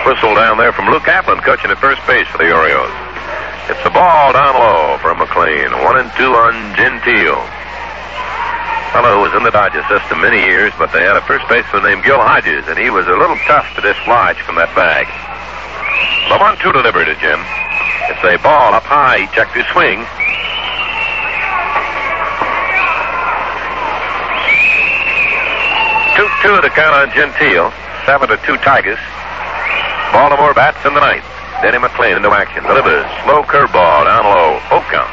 Whistle 0.07 0.37
down 0.37 0.57
there 0.57 0.71
from 0.71 0.87
Luke 0.87 1.11
Appling, 1.11 1.43
coaching 1.43 1.73
at 1.73 1.79
first 1.79 2.07
base 2.07 2.29
for 2.29 2.39
the 2.39 2.55
Orioles. 2.55 3.06
It's 3.67 3.83
the 3.83 3.91
ball 3.91 4.31
down 4.31 4.55
low 4.55 4.95
from 5.03 5.19
McLain. 5.19 5.75
One 5.83 5.99
and 5.99 6.07
two 6.15 6.31
on 6.31 6.55
Gentile. 6.79 7.43
Fellow 8.95 9.19
who 9.19 9.23
was 9.27 9.35
in 9.35 9.43
the 9.43 9.51
Dodger 9.51 9.83
system 9.91 10.23
many 10.23 10.39
years, 10.39 10.71
but 10.79 10.95
they 10.95 11.03
had 11.03 11.19
a 11.19 11.25
first 11.27 11.43
baseman 11.51 11.83
named 11.83 12.07
Gil 12.07 12.23
Hodges, 12.23 12.63
and 12.71 12.79
he 12.79 12.95
was 12.95 13.11
a 13.11 13.19
little 13.19 13.35
tough 13.51 13.67
to 13.75 13.83
dislodge 13.83 14.39
from 14.47 14.55
that 14.55 14.71
bag. 14.79 15.11
The 16.31 16.39
one 16.39 16.55
two 16.63 16.71
delivered 16.71 17.11
to 17.11 17.19
Jim. 17.19 17.43
It's 18.07 18.23
a 18.23 18.39
ball 18.39 18.71
up 18.71 18.87
high. 18.87 19.27
He 19.27 19.29
checked 19.35 19.59
his 19.59 19.67
swing. 19.75 19.99
Two 26.15 26.31
two 26.39 26.57
to 26.63 26.71
count 26.71 26.95
on 26.95 27.11
Gentile. 27.11 27.75
Seven 28.07 28.31
to 28.31 28.39
two 28.47 28.55
Tigers. 28.63 29.03
Baltimore 30.15 30.55
bats 30.55 30.87
in 30.87 30.95
the 30.95 31.03
ninth. 31.03 31.27
Denny 31.67 31.83
McLain 31.83 32.15
into 32.17 32.31
action. 32.31 32.63
Delivers. 32.63 33.03
Slow 33.27 33.43
curveball 33.43 34.07
down 34.07 34.23
low. 34.23 34.55
Oh 34.71 34.79
count. 34.87 35.11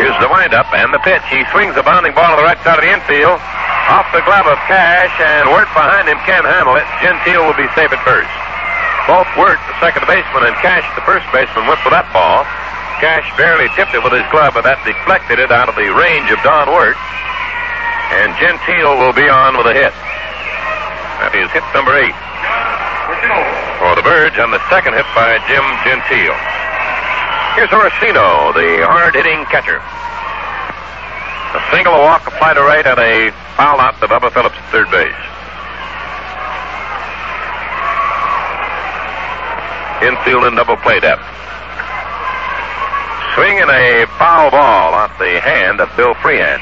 Here's 0.00 0.16
the 0.16 0.32
windup 0.32 0.72
and 0.72 0.94
the 0.94 0.98
pitch. 1.04 1.20
He 1.28 1.44
swings 1.52 1.74
the 1.74 1.82
bounding 1.84 2.14
ball 2.14 2.24
to 2.24 2.36
the 2.40 2.42
right 2.48 2.56
side 2.64 2.78
of 2.78 2.84
the 2.84 2.90
infield. 2.90 3.36
Off 3.92 4.08
the 4.16 4.24
glove 4.24 4.46
of 4.48 4.56
Cash, 4.64 5.12
and 5.20 5.50
Wert 5.50 5.68
behind 5.76 6.08
him 6.08 6.16
can't 6.24 6.46
handle 6.46 6.76
it. 6.76 6.88
Gentile 7.04 7.44
will 7.44 7.52
be 7.52 7.68
safe 7.76 7.92
at 7.92 8.00
first. 8.00 8.32
Both 9.04 9.28
worked. 9.36 9.60
the 9.68 9.76
second 9.84 10.08
baseman, 10.08 10.48
and 10.48 10.56
Cash, 10.64 10.88
the 10.96 11.04
first 11.04 11.28
baseman, 11.28 11.68
went 11.68 11.80
for 11.84 11.92
that 11.92 12.08
ball. 12.12 12.48
Cash 13.04 13.28
barely 13.36 13.68
tipped 13.76 13.92
it 13.92 14.00
with 14.00 14.16
his 14.16 14.24
glove, 14.32 14.56
but 14.56 14.64
that 14.64 14.80
deflected 14.88 15.36
it 15.36 15.52
out 15.52 15.68
of 15.68 15.76
the 15.76 15.92
range 15.92 16.32
of 16.32 16.40
Don 16.40 16.72
Wert. 16.72 16.96
And 18.16 18.32
Gentile 18.40 18.96
will 18.96 19.12
be 19.12 19.28
on 19.28 19.60
with 19.60 19.68
a 19.68 19.74
hit. 19.76 19.92
That 21.20 21.36
is 21.36 21.52
hit 21.52 21.64
number 21.76 21.92
eight 22.00 22.16
for 23.78 23.94
the 23.94 24.06
Birds, 24.06 24.36
and 24.40 24.48
the 24.48 24.62
second 24.72 24.96
hit 24.96 25.04
by 25.12 25.36
Jim 25.44 25.64
Gentile. 25.84 26.38
Here's 27.54 27.70
Orsino, 27.70 28.56
the 28.56 28.82
hard-hitting 28.88 29.44
catcher. 29.52 29.78
A 31.54 31.60
single, 31.70 31.94
a 31.94 32.02
walk, 32.02 32.26
a 32.26 32.32
fly 32.32 32.54
to 32.54 32.62
right, 32.64 32.86
and 32.86 32.98
a 32.98 33.30
foul 33.54 33.78
out 33.78 34.00
to 34.00 34.08
Bubba 34.08 34.32
Phillips 34.32 34.56
at 34.56 34.66
third 34.72 34.90
base. 34.90 35.12
Infield 40.02 40.44
and 40.44 40.56
double 40.56 40.76
play 40.76 40.98
depth. 40.98 41.22
Swinging 43.34 43.68
a 43.68 44.06
foul 44.18 44.50
ball 44.50 44.94
off 44.94 45.18
the 45.18 45.40
hand 45.40 45.80
of 45.80 45.90
Bill 45.96 46.14
Freehan. 46.14 46.60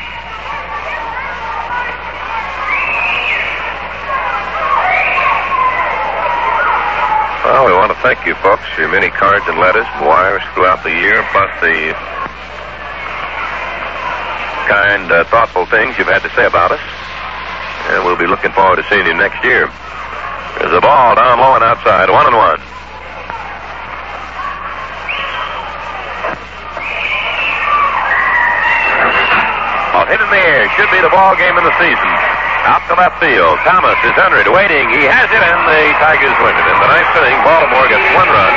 Well, 7.44 7.66
we 7.66 7.72
want 7.72 7.92
to 7.92 7.98
thank 8.00 8.24
you 8.24 8.34
folks 8.36 8.64
for 8.72 8.82
your 8.82 8.90
many 8.90 9.10
cards 9.10 9.44
and 9.48 9.59
letters 9.59 9.84
and 9.84 10.06
wires 10.06 10.42
throughout 10.54 10.82
the 10.82 10.94
year, 10.94 11.20
plus 11.32 11.50
the 11.60 11.92
kind, 14.64 15.12
uh, 15.12 15.24
thoughtful 15.28 15.66
things 15.66 15.98
you've 15.98 16.09
had 16.09 16.22
to 16.22 16.30
say 16.32 16.46
about 16.46 16.72
us. 16.72 16.80
And 17.92 18.04
we'll 18.04 18.16
be 18.16 18.26
looking 18.26 18.52
forward 18.52 18.76
to 18.76 18.84
seeing 18.88 19.04
you 19.04 19.14
next 19.14 19.44
year. 19.44 19.68
There's 20.56 20.72
a 20.72 20.80
ball 20.80 21.16
down 21.16 21.38
low 21.38 21.54
and 21.54 21.64
outside, 21.64 22.09
one 22.09 22.26
and 22.26 22.36
one. 22.36 22.71
Hit 30.08 30.20
in 30.20 30.30
the 30.30 30.36
air. 30.36 30.68
Should 30.76 30.90
be 30.90 31.00
the 31.00 31.10
ball 31.10 31.36
game 31.36 31.56
in 31.56 31.64
the 31.64 31.74
season. 31.78 32.31
Out 32.62 32.82
to 32.86 32.94
left 32.94 33.18
field. 33.18 33.59
Thomas 33.66 33.98
is 34.06 34.14
under 34.22 34.39
it, 34.39 34.47
waiting. 34.47 34.86
He 34.94 35.02
has 35.10 35.26
it, 35.26 35.43
and 35.43 35.60
the 35.66 35.82
Tigers 35.98 36.36
win 36.39 36.55
it. 36.55 36.62
In 36.62 36.76
the 36.78 36.89
ninth 36.94 37.10
inning, 37.18 37.39
Baltimore 37.43 37.86
gets 37.90 38.06
one 38.14 38.30
run 38.30 38.55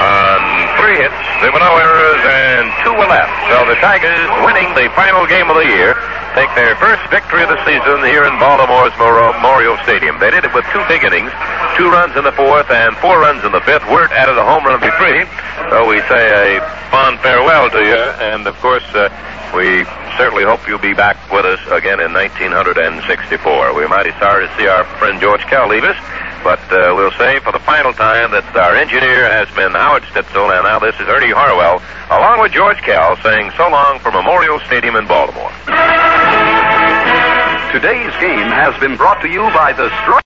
on 0.00 0.40
three 0.80 0.96
hits. 0.96 1.20
There 1.44 1.52
were 1.52 1.60
no 1.60 1.76
errors, 1.76 2.22
and 2.24 2.64
two 2.80 2.96
were 2.96 3.04
left. 3.04 3.32
So 3.52 3.68
the 3.68 3.76
Tigers, 3.84 4.24
winning 4.40 4.72
the 4.72 4.88
final 4.96 5.28
game 5.28 5.52
of 5.52 5.56
the 5.60 5.68
year, 5.68 5.92
take 6.32 6.48
their 6.56 6.80
first 6.80 7.04
victory 7.12 7.44
of 7.44 7.52
the 7.52 7.60
season 7.68 8.00
here 8.08 8.24
in 8.24 8.32
Baltimore's 8.40 8.96
Memorial 8.96 9.76
Stadium. 9.84 10.16
They 10.16 10.32
did 10.32 10.48
it 10.48 10.52
with 10.56 10.64
two 10.72 10.80
big 10.88 11.04
innings, 11.04 11.28
two 11.76 11.92
runs 11.92 12.16
in 12.16 12.24
the 12.24 12.32
fourth 12.32 12.72
and 12.72 12.96
four 13.04 13.20
runs 13.20 13.44
in 13.44 13.52
the 13.52 13.60
fifth. 13.68 13.84
Wert 13.92 14.16
added 14.16 14.40
a 14.40 14.44
home 14.48 14.64
run 14.64 14.80
to 14.80 14.92
three. 14.96 15.28
So 15.68 15.84
we 15.84 16.00
say 16.08 16.56
a 16.56 16.64
fond 16.88 17.20
farewell 17.20 17.68
to 17.68 17.84
you, 17.84 18.00
and 18.32 18.48
of 18.48 18.56
course, 18.64 18.86
uh, 18.96 19.12
we 19.52 19.84
certainly 20.16 20.44
hope 20.44 20.66
you'll 20.68 20.78
be 20.78 20.94
back 20.94 21.16
with 21.32 21.44
us 21.44 21.60
again 21.72 22.00
in 22.00 22.12
1964. 23.26 23.74
We're 23.74 23.90
mighty 23.90 24.14
sorry 24.22 24.46
to 24.46 24.52
see 24.54 24.70
our 24.70 24.84
friend 25.02 25.18
George 25.18 25.42
Kell 25.50 25.66
leave 25.66 25.82
us, 25.82 25.98
but 26.46 26.62
uh, 26.70 26.94
we'll 26.94 27.10
say 27.18 27.42
for 27.42 27.50
the 27.50 27.58
final 27.58 27.90
time 27.90 28.30
that 28.30 28.46
our 28.54 28.78
engineer 28.78 29.26
has 29.26 29.50
been 29.58 29.74
Howard 29.74 30.06
Stitzel, 30.14 30.46
and 30.54 30.62
now 30.62 30.78
this 30.78 30.94
is 31.02 31.10
Ernie 31.10 31.34
Harwell, 31.34 31.82
along 32.14 32.38
with 32.38 32.54
George 32.54 32.78
Kell, 32.86 33.18
saying 33.26 33.50
so 33.58 33.66
long 33.66 33.98
from 33.98 34.14
Memorial 34.14 34.62
Stadium 34.70 34.94
in 34.94 35.10
Baltimore. 35.10 35.50
Today's 37.74 38.14
game 38.22 38.46
has 38.54 38.78
been 38.78 38.94
brought 38.94 39.18
to 39.26 39.28
you 39.28 39.42
by 39.50 39.74
the. 39.74 39.90